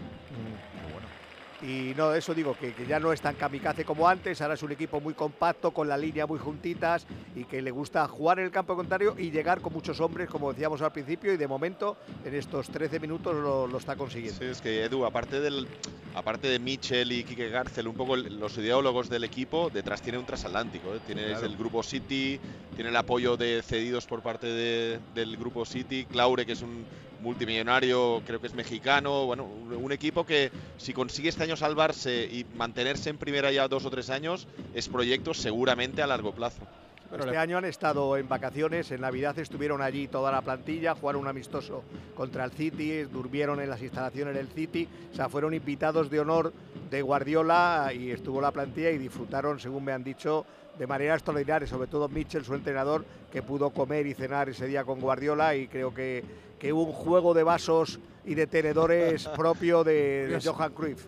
Y 1.62 1.93
no, 1.97 2.14
eso 2.14 2.35
digo, 2.35 2.57
que, 2.59 2.73
ya 2.88 2.99
no 2.99 3.12
es 3.12 3.21
tan 3.21 3.35
kamikaze 3.35 3.85
como 3.85 4.09
antes, 4.09 4.40
ahora 4.40 4.55
es 4.55 4.62
un 4.62 4.73
equipo 4.73 5.00
muy 5.00 5.14
compacto, 5.14 5.73
con 5.73 5.88
la 5.88 5.97
línea 5.97 6.26
muy 6.26 6.38
juntitas 6.38 7.07
y 7.37 7.45
que 7.45 7.61
le 7.61 7.71
gusta 7.71 8.07
jugar 8.09 8.38
en 8.38 8.47
el 8.47 8.50
campo 8.50 8.75
contrario 8.76 9.14
y 9.19 9.31
llegar 9.31 9.61
con 9.61 9.73
muchos 9.73 10.00
hombres, 10.00 10.29
como 10.31 10.52
decíamos 10.52 10.81
al 10.81 10.93
principio, 10.93 11.33
y 11.33 11.37
de 11.37 11.47
momento 11.47 11.97
en 12.25 12.35
estos 12.35 12.69
13 12.71 12.99
minutos 12.99 13.35
lo, 13.35 13.67
lo 13.67 13.79
está 13.79 13.95
consiguiendo. 13.97 14.38
Sí, 14.38 14.47
es 14.47 14.61
que 14.61 14.85
Edu, 14.85 15.05
aparte, 15.05 15.40
del, 15.40 15.69
aparte 16.14 16.49
de 16.49 16.59
Mitchell 16.59 17.12
y 17.12 17.25
Quique 17.25 17.49
Garcel, 17.49 17.88
un 17.88 17.95
poco 17.95 18.17
los 18.17 18.57
ideólogos 18.59 19.09
del 19.09 19.25
equipo, 19.25 19.71
detrás 19.71 20.02
tiene 20.02 20.19
un 20.19 20.26
transatlántico. 20.26 20.95
¿eh? 20.95 21.00
Tienes 21.07 21.26
claro. 21.26 21.47
el 21.47 21.57
grupo 21.57 21.83
City, 21.83 22.38
tiene 22.75 22.90
el 22.90 22.97
apoyo 22.97 23.37
de 23.37 23.62
cedidos 23.62 24.07
por 24.07 24.23
parte 24.23 24.47
de, 24.47 24.99
del 25.14 25.37
grupo 25.37 25.64
City, 25.64 26.05
Claure, 26.05 26.47
que 26.47 26.52
es 26.52 26.62
un 26.62 26.85
multimillonario, 27.21 28.23
creo 28.26 28.40
que 28.40 28.47
es 28.47 28.55
mexicano, 28.55 29.26
bueno, 29.26 29.45
un, 29.45 29.75
un, 29.75 29.93
equipo 29.93 30.25
que 30.25 30.50
si 30.79 30.95
consigue 30.95 31.29
este 31.29 31.43
año 31.43 31.55
salvarse 31.55 32.25
y 32.25 32.47
mantenerse 32.57 33.11
en 33.11 33.19
primera 33.19 33.52
ya 33.52 33.69
dos 33.69 33.85
o 33.85 33.90
tres 33.90 34.09
años, 34.09 34.49
es 34.75 34.88
proyecto 34.88 35.35
seguramente 35.35 36.00
a 36.00 36.07
largo 36.07 36.33
plazo. 36.33 36.67
Pero 37.11 37.25
este 37.25 37.37
año 37.37 37.59
han 37.59 37.64
estado 37.64 38.17
en 38.17 38.29
vacaciones, 38.29 38.90
en 38.93 39.00
Navidad 39.00 39.37
estuvieron 39.38 39.83
allí 39.83 40.07
toda 40.07 40.31
la 40.31 40.43
plantilla, 40.43 40.95
jugaron 40.95 41.23
un 41.23 41.29
amistoso 41.29 41.83
contra 42.14 42.45
el 42.45 42.52
City, 42.52 43.02
durmieron 43.02 43.61
en 43.61 43.69
las 43.69 43.83
instalaciones 43.83 44.35
del 44.35 44.49
City, 44.49 44.88
o 45.12 45.17
sea, 45.17 45.29
fueron 45.29 45.52
invitados 45.52 46.09
de 46.09 46.21
honor 46.21 46.52
de 46.88 47.02
Guardiola 47.02 47.90
y 47.93 48.11
estuvo 48.12 48.40
la 48.40 48.52
plantilla 48.52 48.90
y 48.90 48.99
disfrutaron, 48.99 49.59
según 49.59 49.85
me 49.85 49.93
han 49.93 50.05
dicho, 50.05 50.47
de 50.79 50.87
manera 50.87 51.14
extraordinaria, 51.14 51.67
sobre 51.67 51.88
todo 51.88 52.09
Mitchell, 52.09 52.45
su 52.45 52.55
entrenador, 52.55 53.05
que 53.33 53.43
pudo 53.43 53.71
comer 53.71 54.07
y 54.07 54.14
cenar 54.14 54.49
ese 54.49 54.67
día 54.67 54.85
con 54.85 55.00
Guardiola 55.00 55.57
y 55.57 55.67
creo 55.67 55.93
que, 55.93 56.23
que 56.61 56.73
hubo 56.73 56.85
un 56.85 56.93
juego 56.93 57.35
de 57.35 57.43
vasos 57.43 57.99
y 58.25 58.35
de 58.35 58.47
tenedores 58.47 59.26
propio 59.37 59.83
de, 59.83 60.29
de 60.29 60.40
Johan 60.40 60.73
Cruyff. 60.73 61.07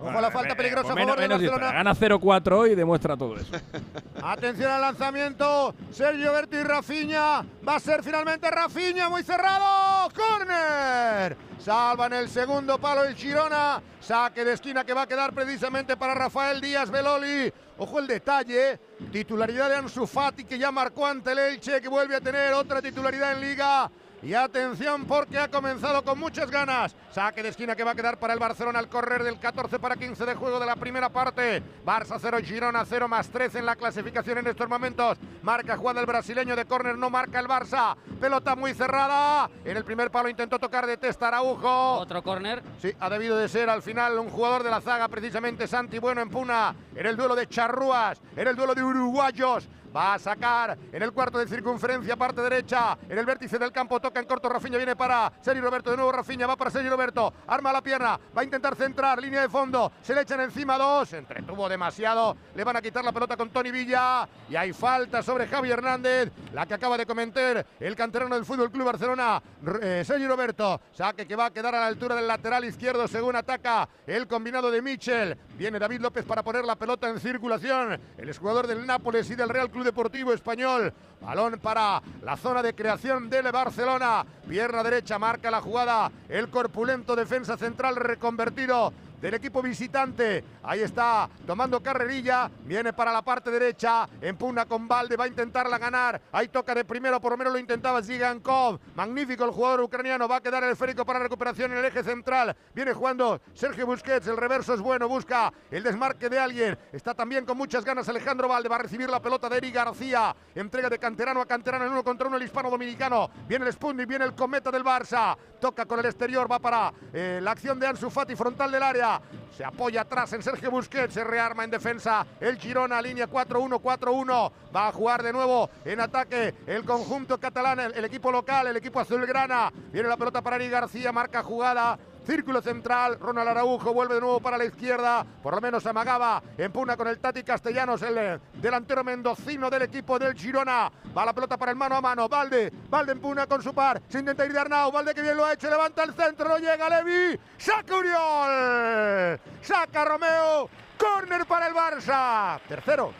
Ojo 0.00 0.16
a 0.16 0.20
la 0.20 0.30
falta 0.30 0.54
peligrosa 0.54 0.92
a 0.92 0.96
favor 0.96 1.18
de 1.18 1.28
Barcelona. 1.28 1.72
Gana 1.72 1.94
0-4 1.94 2.72
y 2.72 2.74
demuestra 2.74 3.16
todo 3.16 3.36
eso. 3.36 3.52
Atención 4.22 4.70
al 4.70 4.80
lanzamiento. 4.80 5.74
Sergio 5.90 6.32
Berti 6.32 6.56
y 6.56 6.62
Rafinha. 6.62 7.44
Va 7.66 7.76
a 7.76 7.80
ser 7.80 8.02
finalmente 8.02 8.50
Rafinha 8.50 9.10
muy 9.10 9.22
cerrado. 9.22 10.10
¡Corner! 10.14 11.36
Salva 11.58 12.06
en 12.06 12.14
el 12.14 12.28
segundo 12.30 12.78
palo 12.78 13.04
el 13.04 13.14
Girona. 13.14 13.82
Saque 14.00 14.42
de 14.44 14.54
esquina 14.54 14.84
que 14.84 14.94
va 14.94 15.02
a 15.02 15.06
quedar 15.06 15.34
precisamente 15.34 15.98
para 15.98 16.14
Rafael 16.14 16.62
Díaz 16.62 16.90
Beloli. 16.90 17.52
Ojo 17.76 17.98
el 17.98 18.06
detalle. 18.06 18.80
Titularidad 19.12 19.68
de 19.68 19.76
Ansu 19.76 20.06
Fati 20.06 20.44
que 20.44 20.58
ya 20.58 20.72
marcó 20.72 21.06
ante 21.06 21.32
el 21.32 21.38
Elche 21.38 21.80
que 21.80 21.88
vuelve 21.88 22.16
a 22.16 22.20
tener 22.20 22.54
otra 22.54 22.80
titularidad 22.80 23.32
en 23.32 23.40
Liga. 23.42 23.90
Y 24.22 24.34
atención 24.34 25.06
porque 25.06 25.38
ha 25.38 25.48
comenzado 25.48 26.04
con 26.04 26.18
muchas 26.18 26.50
ganas. 26.50 26.94
Saque 27.10 27.42
de 27.42 27.48
esquina 27.48 27.74
que 27.74 27.84
va 27.84 27.92
a 27.92 27.94
quedar 27.94 28.18
para 28.18 28.34
el 28.34 28.38
Barcelona 28.38 28.78
al 28.78 28.88
correr 28.88 29.24
del 29.24 29.38
14 29.38 29.78
para 29.78 29.96
15 29.96 30.26
de 30.26 30.34
juego 30.34 30.60
de 30.60 30.66
la 30.66 30.76
primera 30.76 31.08
parte. 31.08 31.62
Barça 31.84 32.18
0, 32.20 32.38
Girona 32.44 32.84
0 32.84 33.08
más 33.08 33.30
13 33.30 33.60
en 33.60 33.66
la 33.66 33.76
clasificación 33.76 34.38
en 34.38 34.48
estos 34.48 34.68
momentos. 34.68 35.16
Marca 35.42 35.76
jugada 35.78 36.00
el 36.00 36.06
brasileño 36.06 36.54
de 36.54 36.66
córner, 36.66 36.98
no 36.98 37.08
marca 37.08 37.40
el 37.40 37.48
Barça. 37.48 37.96
Pelota 38.20 38.54
muy 38.54 38.74
cerrada. 38.74 39.50
En 39.64 39.76
el 39.76 39.84
primer 39.84 40.10
palo 40.10 40.28
intentó 40.28 40.58
tocar 40.58 40.86
de 40.86 40.98
testa 40.98 41.28
Araujo. 41.28 41.94
Otro 41.94 42.22
córner. 42.22 42.62
Sí, 42.80 42.92
ha 43.00 43.08
debido 43.08 43.38
de 43.38 43.48
ser 43.48 43.70
al 43.70 43.80
final 43.80 44.18
un 44.18 44.28
jugador 44.28 44.62
de 44.62 44.70
la 44.70 44.82
zaga, 44.82 45.08
precisamente 45.08 45.66
Santi 45.66 45.98
Bueno 45.98 46.20
en 46.20 46.28
Puna. 46.28 46.74
En 46.94 47.06
el 47.06 47.16
duelo 47.16 47.34
de 47.34 47.46
charrúas, 47.48 48.20
en 48.36 48.48
el 48.48 48.54
duelo 48.54 48.74
de 48.74 48.82
uruguayos. 48.82 49.66
Va 49.94 50.14
a 50.14 50.18
sacar 50.18 50.78
en 50.92 51.02
el 51.02 51.12
cuarto 51.12 51.38
de 51.38 51.48
circunferencia, 51.48 52.16
parte 52.16 52.40
derecha, 52.40 52.96
en 53.08 53.18
el 53.18 53.26
vértice 53.26 53.58
del 53.58 53.72
campo, 53.72 54.00
toca 54.00 54.20
en 54.20 54.26
corto, 54.26 54.48
Rafinha 54.48 54.76
viene 54.76 54.94
para 54.94 55.32
Sergio 55.40 55.64
Roberto, 55.64 55.90
de 55.90 55.96
nuevo 55.96 56.12
Rafinha, 56.12 56.46
va 56.46 56.56
para 56.56 56.70
Sergio 56.70 56.90
Roberto, 56.90 57.32
arma 57.48 57.72
la 57.72 57.82
pierna, 57.82 58.20
va 58.36 58.42
a 58.42 58.44
intentar 58.44 58.76
centrar, 58.76 59.20
línea 59.20 59.40
de 59.42 59.48
fondo, 59.48 59.90
se 60.00 60.14
le 60.14 60.20
echan 60.20 60.40
encima 60.42 60.78
dos, 60.78 61.12
entretuvo 61.12 61.68
demasiado, 61.68 62.36
le 62.54 62.62
van 62.62 62.76
a 62.76 62.82
quitar 62.82 63.04
la 63.04 63.10
pelota 63.10 63.36
con 63.36 63.50
Tony 63.50 63.72
Villa, 63.72 64.28
y 64.48 64.54
hay 64.54 64.72
falta 64.72 65.22
sobre 65.24 65.48
Javi 65.48 65.70
Hernández, 65.70 66.30
la 66.52 66.66
que 66.66 66.74
acaba 66.74 66.96
de 66.96 67.04
comentar 67.04 67.66
el 67.80 67.96
canterano 67.96 68.36
del 68.36 68.44
Fútbol 68.44 68.70
Club 68.70 68.86
Barcelona, 68.86 69.42
eh, 69.82 70.04
Sergio 70.06 70.28
Roberto, 70.28 70.80
saque 70.92 71.26
que 71.26 71.34
va 71.34 71.46
a 71.46 71.50
quedar 71.50 71.74
a 71.74 71.80
la 71.80 71.86
altura 71.88 72.14
del 72.14 72.28
lateral 72.28 72.64
izquierdo 72.64 73.08
según 73.08 73.34
ataca 73.34 73.88
el 74.06 74.28
combinado 74.28 74.70
de 74.70 74.82
Michel, 74.82 75.36
viene 75.56 75.80
David 75.80 76.00
López 76.00 76.24
para 76.24 76.44
poner 76.44 76.64
la 76.64 76.76
pelota 76.76 77.08
en 77.08 77.18
circulación, 77.18 78.00
el 78.16 78.28
exjugador 78.28 78.68
del 78.68 78.86
Nápoles 78.86 79.28
y 79.30 79.34
del 79.34 79.48
Real 79.48 79.68
Club 79.68 79.79
Deportivo 79.84 80.32
Español. 80.32 80.92
Balón 81.20 81.58
para 81.60 82.02
la 82.22 82.36
zona 82.36 82.62
de 82.62 82.74
creación 82.74 83.28
del 83.28 83.50
Barcelona. 83.52 84.24
Pierna 84.48 84.82
derecha 84.82 85.18
marca 85.18 85.50
la 85.50 85.60
jugada. 85.60 86.10
El 86.28 86.48
corpulento 86.48 87.14
defensa 87.14 87.56
central 87.56 87.96
reconvertido 87.96 88.92
del 89.20 89.34
equipo 89.34 89.62
visitante. 89.62 90.42
Ahí 90.62 90.80
está, 90.80 91.28
tomando 91.46 91.82
carrerilla. 91.82 92.50
Viene 92.64 92.92
para 92.92 93.12
la 93.12 93.22
parte 93.22 93.50
derecha. 93.50 94.08
Empuna 94.20 94.66
con 94.66 94.88
balde. 94.88 95.16
Va 95.16 95.24
a 95.24 95.28
intentarla 95.28 95.78
ganar. 95.78 96.20
Ahí 96.32 96.48
toca 96.48 96.74
de 96.74 96.84
primero. 96.84 97.20
Por 97.20 97.32
lo 97.32 97.38
menos 97.38 97.52
lo 97.52 97.58
intentaba 97.58 98.02
Zigankov. 98.02 98.78
Magnífico 98.94 99.44
el 99.44 99.50
jugador 99.50 99.82
ucraniano. 99.82 100.28
Va 100.28 100.36
a 100.36 100.40
quedar 100.40 100.64
el 100.64 100.70
esférico 100.70 101.04
para 101.04 101.18
recuperación 101.18 101.72
en 101.72 101.78
el 101.78 101.84
eje 101.84 102.02
central. 102.02 102.56
Viene 102.74 102.92
jugando 102.92 103.40
Sergio 103.54 103.86
Busquets. 103.86 104.26
El 104.26 104.36
reverso 104.36 104.74
es 104.74 104.80
bueno. 104.80 105.08
Busca 105.08 105.52
el 105.70 105.82
desmarque 105.82 106.28
de 106.28 106.38
alguien. 106.38 106.78
Está 106.92 107.14
también 107.14 107.44
con 107.44 107.56
muchas 107.56 107.84
ganas 107.84 108.08
Alejandro 108.08 108.48
Valde. 108.48 108.68
Va 108.68 108.76
a 108.76 108.80
recibir 108.80 109.10
la 109.10 109.20
pelota 109.20 109.48
de 109.48 109.58
Eri 109.58 109.70
García. 109.70 110.34
Entrega 110.54 110.88
de 110.88 110.98
canterano 110.98 111.40
a 111.40 111.46
canterano 111.46 111.84
en 111.84 111.92
uno 111.92 112.04
contra 112.04 112.28
uno 112.28 112.36
el 112.36 112.42
hispano 112.42 112.70
dominicano. 112.70 113.30
Viene 113.46 113.66
el 113.66 113.72
Sputnik. 113.72 114.08
Viene 114.08 114.24
el 114.24 114.34
cometa 114.34 114.70
del 114.70 114.84
Barça. 114.84 115.36
Toca 115.60 115.84
con 115.84 115.98
el 115.98 116.06
exterior. 116.06 116.50
Va 116.50 116.58
para 116.58 116.92
eh, 117.12 117.40
la 117.42 117.50
acción 117.50 117.78
de 117.78 117.86
Ansu 117.86 118.08
Fati 118.08 118.34
frontal 118.34 118.70
del 118.70 118.82
área. 118.82 119.09
Se 119.56 119.64
apoya 119.64 120.02
atrás 120.02 120.32
en 120.32 120.42
Sergio 120.42 120.70
Busquets, 120.70 121.14
se 121.14 121.24
rearma 121.24 121.64
en 121.64 121.70
defensa 121.70 122.26
el 122.40 122.58
Girona, 122.58 123.02
línea 123.02 123.28
4-1-4-1. 123.28 124.52
Va 124.74 124.88
a 124.88 124.92
jugar 124.92 125.22
de 125.22 125.32
nuevo 125.32 125.68
en 125.84 126.00
ataque 126.00 126.54
el 126.66 126.84
conjunto 126.84 127.38
catalán, 127.38 127.80
el, 127.80 127.94
el, 127.94 128.04
equipo 128.04 128.30
local, 128.30 128.66
el 128.68 128.76
equipo 128.76 129.00
azulgrana. 129.00 129.72
Viene 129.92 130.08
la 130.08 130.16
pelota 130.16 130.40
para 130.42 130.56
Ari 130.56 130.68
García, 130.68 131.12
marca 131.12 131.42
jugada. 131.42 131.98
Círculo 132.30 132.62
central, 132.62 133.18
Ronald 133.18 133.48
Araujo 133.48 133.92
vuelve 133.92 134.14
de 134.14 134.20
nuevo 134.20 134.38
para 134.38 134.56
la 134.56 134.64
izquierda, 134.64 135.26
por 135.42 135.52
lo 135.52 135.60
menos 135.60 135.84
amagaba, 135.84 136.40
empuna 136.56 136.96
con 136.96 137.08
el 137.08 137.18
Tati 137.18 137.42
Castellanos, 137.42 138.02
el 138.02 138.40
delantero 138.52 139.02
mendocino 139.02 139.68
del 139.68 139.82
equipo 139.82 140.16
del 140.16 140.34
Girona. 140.34 140.92
Va 141.16 141.24
la 141.24 141.32
pelota 141.32 141.56
para 141.56 141.72
el 141.72 141.76
mano 141.76 141.96
a 141.96 142.00
mano, 142.00 142.28
Valde, 142.28 142.72
Valde 142.88 143.10
empuna 143.10 143.48
con 143.48 143.60
su 143.60 143.74
par, 143.74 144.00
se 144.08 144.20
intenta 144.20 144.46
ir 144.46 144.52
de 144.52 144.60
Arnau, 144.60 144.92
Valde 144.92 145.12
que 145.12 145.22
bien 145.22 145.36
lo 145.36 145.44
ha 145.44 145.54
hecho, 145.54 145.68
levanta 145.68 146.04
el 146.04 146.14
centro, 146.14 146.48
no 146.48 146.58
llega 146.58 146.88
Levi, 147.02 147.36
saca 147.58 147.96
Uriol, 147.96 149.40
saca 149.60 150.04
Romeo, 150.04 150.70
córner 150.96 151.44
para 151.46 151.66
el 151.66 151.74
Barça. 151.74 152.60
Tercero, 152.68 153.12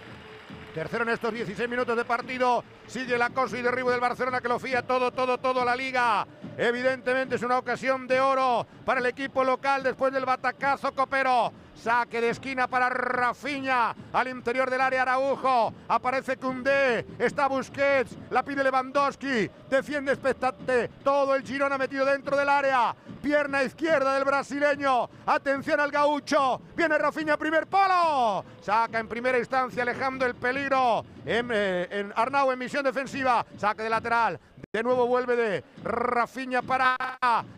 Tercero 0.74 1.02
en 1.02 1.10
estos 1.10 1.32
16 1.32 1.68
minutos 1.68 1.96
de 1.96 2.04
partido. 2.04 2.62
Sigue 2.86 3.16
el 3.16 3.22
acoso 3.22 3.56
y 3.56 3.62
derribo 3.62 3.90
del 3.90 3.98
Barcelona 3.98 4.40
que 4.40 4.48
lo 4.48 4.60
fía 4.60 4.82
todo, 4.82 5.10
todo, 5.10 5.38
todo 5.38 5.64
la 5.64 5.74
liga. 5.74 6.24
Evidentemente 6.56 7.34
es 7.34 7.42
una 7.42 7.58
ocasión 7.58 8.06
de 8.06 8.20
oro 8.20 8.66
para 8.84 9.00
el 9.00 9.06
equipo 9.06 9.42
local 9.42 9.82
después 9.82 10.12
del 10.12 10.24
batacazo 10.24 10.94
copero. 10.94 11.52
Saque 11.82 12.20
de 12.20 12.28
esquina 12.28 12.68
para 12.68 12.90
Rafinha 12.90 13.94
al 14.12 14.28
interior 14.28 14.68
del 14.68 14.82
área 14.82 15.00
Araujo. 15.00 15.72
Aparece 15.88 16.36
Cundé, 16.36 17.06
está 17.18 17.46
Busquets, 17.48 18.18
la 18.28 18.44
pide 18.44 18.62
Lewandowski, 18.62 19.50
defiende 19.70 20.12
expectante. 20.12 20.88
Todo 21.02 21.34
el 21.34 21.42
Girona 21.42 21.78
metido 21.78 22.04
dentro 22.04 22.36
del 22.36 22.50
área. 22.50 22.94
Pierna 23.22 23.62
izquierda 23.62 24.14
del 24.14 24.24
brasileño. 24.24 25.08
Atención 25.24 25.80
al 25.80 25.90
gaucho. 25.90 26.60
Viene 26.76 26.98
Rafinha, 26.98 27.38
primer 27.38 27.66
palo. 27.66 28.44
Saca 28.60 28.98
en 28.98 29.08
primera 29.08 29.38
instancia 29.38 29.82
alejando 29.82 30.26
el 30.26 30.34
peligro. 30.34 31.04
En, 31.24 31.48
eh, 31.50 32.10
Arnau 32.14 32.50
en 32.52 32.58
misión 32.58 32.84
defensiva. 32.84 33.44
Saque 33.56 33.82
de 33.82 33.90
lateral. 33.90 34.38
De 34.72 34.84
nuevo 34.84 35.04
vuelve 35.04 35.34
de 35.34 35.64
Rafinha 35.82 36.62
para 36.62 36.96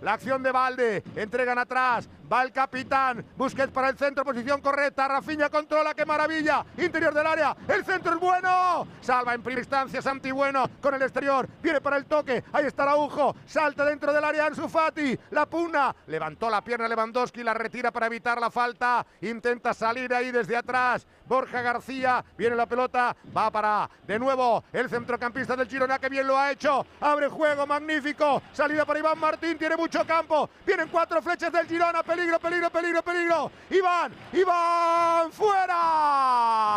la 0.00 0.14
acción 0.14 0.42
de 0.42 0.50
Valde. 0.50 1.04
Entregan 1.14 1.58
atrás. 1.58 2.08
Va 2.32 2.42
el 2.42 2.52
capitán. 2.52 3.22
Busquets 3.36 3.70
para 3.70 3.90
el 3.90 3.98
centro. 3.98 4.24
Posición 4.24 4.62
correcta. 4.62 5.06
Rafinha 5.08 5.50
controla. 5.50 5.92
¡Qué 5.92 6.06
maravilla! 6.06 6.64
Interior 6.78 7.12
del 7.12 7.26
área. 7.26 7.54
El 7.68 7.84
centro 7.84 8.14
es 8.14 8.18
bueno. 8.18 8.86
Salva 9.02 9.34
en 9.34 9.42
primera 9.42 9.60
instancia 9.60 10.00
Santi 10.00 10.30
Bueno 10.30 10.64
con 10.80 10.94
el 10.94 11.02
exterior. 11.02 11.46
Viene 11.62 11.82
para 11.82 11.98
el 11.98 12.06
toque. 12.06 12.42
Ahí 12.50 12.64
está 12.64 12.84
Araujo. 12.84 13.36
Salta 13.44 13.84
dentro 13.84 14.10
del 14.10 14.24
área 14.24 14.46
Ansu 14.46 14.66
Fati. 14.66 15.18
La 15.32 15.44
puna. 15.44 15.94
Levantó 16.06 16.48
la 16.48 16.64
pierna 16.64 16.88
Lewandowski. 16.88 17.42
La 17.42 17.52
retira 17.52 17.90
para 17.90 18.06
evitar 18.06 18.40
la 18.40 18.50
falta. 18.50 19.04
Intenta 19.20 19.74
salir 19.74 20.14
ahí 20.14 20.30
desde 20.32 20.56
atrás. 20.56 21.06
Borja 21.32 21.62
García. 21.62 22.22
Viene 22.36 22.54
la 22.54 22.66
pelota. 22.66 23.16
Va 23.34 23.50
para 23.50 23.88
de 24.06 24.18
nuevo 24.18 24.62
el 24.70 24.90
centrocampista 24.90 25.56
del 25.56 25.66
Girona. 25.66 25.98
Que 25.98 26.10
bien 26.10 26.26
lo 26.26 26.36
ha 26.36 26.50
hecho. 26.52 26.84
Abre 27.00 27.28
juego. 27.28 27.66
Magnífico. 27.66 28.42
Salida 28.52 28.84
para 28.84 28.98
Iván 28.98 29.18
Martín. 29.18 29.56
Tiene 29.56 29.74
mucho 29.78 30.06
campo. 30.06 30.50
Vienen 30.66 30.88
cuatro 30.88 31.22
flechas 31.22 31.50
del 31.50 31.66
Girona. 31.66 32.02
Peligro, 32.02 32.38
peligro, 32.38 32.68
peligro, 32.68 33.02
peligro. 33.02 33.50
Iván. 33.70 34.12
Iván. 34.34 35.32
Fuera. 35.32 36.68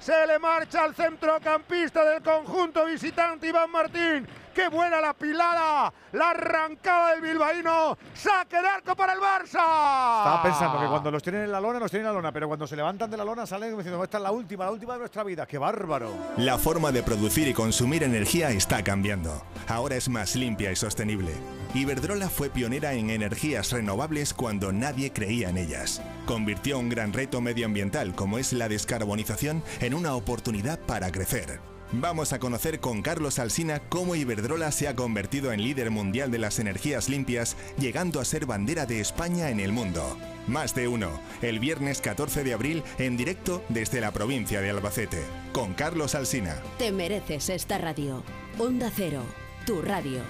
Se 0.00 0.26
le 0.26 0.38
marcha 0.38 0.84
al 0.84 0.94
centrocampista 0.94 2.04
del 2.04 2.22
conjunto 2.22 2.84
visitante 2.84 3.46
Iván 3.46 3.70
Martín. 3.70 4.28
¡Qué 4.56 4.68
buena 4.68 5.02
la 5.02 5.12
pilada! 5.12 5.92
La 6.12 6.30
arrancada 6.30 7.10
del 7.10 7.20
bilbaíno. 7.20 7.98
¡Saque 8.14 8.56
de 8.56 8.66
arco 8.66 8.96
para 8.96 9.12
el 9.12 9.18
Barça! 9.18 9.42
Estaba 9.44 10.42
pensando 10.42 10.80
que 10.80 10.86
cuando 10.86 11.10
los 11.10 11.22
tienen 11.22 11.42
en 11.42 11.52
la 11.52 11.60
lona, 11.60 11.78
los 11.78 11.90
tienen 11.90 12.06
en 12.06 12.14
la 12.14 12.18
lona, 12.18 12.32
pero 12.32 12.48
cuando 12.48 12.66
se 12.66 12.74
levantan 12.74 13.10
de 13.10 13.18
la 13.18 13.24
lona 13.26 13.44
salen 13.44 13.76
diciendo, 13.76 14.02
esta 14.02 14.16
es 14.16 14.22
la 14.22 14.30
última, 14.30 14.64
la 14.64 14.70
última 14.70 14.94
de 14.94 15.00
nuestra 15.00 15.24
vida. 15.24 15.44
¡Qué 15.44 15.58
bárbaro! 15.58 16.10
La 16.38 16.56
forma 16.56 16.90
de 16.90 17.02
producir 17.02 17.46
y 17.48 17.52
consumir 17.52 18.02
energía 18.02 18.48
está 18.48 18.82
cambiando. 18.82 19.44
Ahora 19.68 19.96
es 19.96 20.08
más 20.08 20.34
limpia 20.34 20.72
y 20.72 20.76
sostenible. 20.76 21.32
Iberdrola 21.74 22.30
fue 22.30 22.48
pionera 22.48 22.94
en 22.94 23.10
energías 23.10 23.72
renovables 23.72 24.32
cuando 24.32 24.72
nadie 24.72 25.12
creía 25.12 25.50
en 25.50 25.58
ellas. 25.58 26.00
Convirtió 26.24 26.78
un 26.78 26.88
gran 26.88 27.12
reto 27.12 27.42
medioambiental 27.42 28.14
como 28.14 28.38
es 28.38 28.54
la 28.54 28.70
descarbonización 28.70 29.62
en 29.80 29.92
una 29.92 30.14
oportunidad 30.14 30.78
para 30.78 31.12
crecer. 31.12 31.75
Vamos 31.92 32.32
a 32.32 32.40
conocer 32.40 32.80
con 32.80 33.00
Carlos 33.00 33.38
Alsina 33.38 33.80
cómo 33.88 34.16
Iberdrola 34.16 34.72
se 34.72 34.88
ha 34.88 34.96
convertido 34.96 35.52
en 35.52 35.62
líder 35.62 35.90
mundial 35.90 36.32
de 36.32 36.38
las 36.38 36.58
energías 36.58 37.08
limpias, 37.08 37.56
llegando 37.78 38.18
a 38.18 38.24
ser 38.24 38.44
bandera 38.44 38.86
de 38.86 39.00
España 39.00 39.50
en 39.50 39.60
el 39.60 39.70
mundo. 39.70 40.02
Más 40.48 40.74
de 40.74 40.88
uno, 40.88 41.20
el 41.42 41.60
viernes 41.60 42.00
14 42.00 42.42
de 42.42 42.54
abril 42.54 42.82
en 42.98 43.16
directo 43.16 43.62
desde 43.68 44.00
la 44.00 44.10
provincia 44.10 44.60
de 44.60 44.70
Albacete, 44.70 45.22
con 45.52 45.74
Carlos 45.74 46.16
Alsina. 46.16 46.56
Te 46.76 46.90
mereces 46.90 47.48
esta 47.50 47.78
radio. 47.78 48.24
Onda 48.58 48.90
Cero, 48.94 49.22
tu 49.64 49.80
radio. 49.80 50.22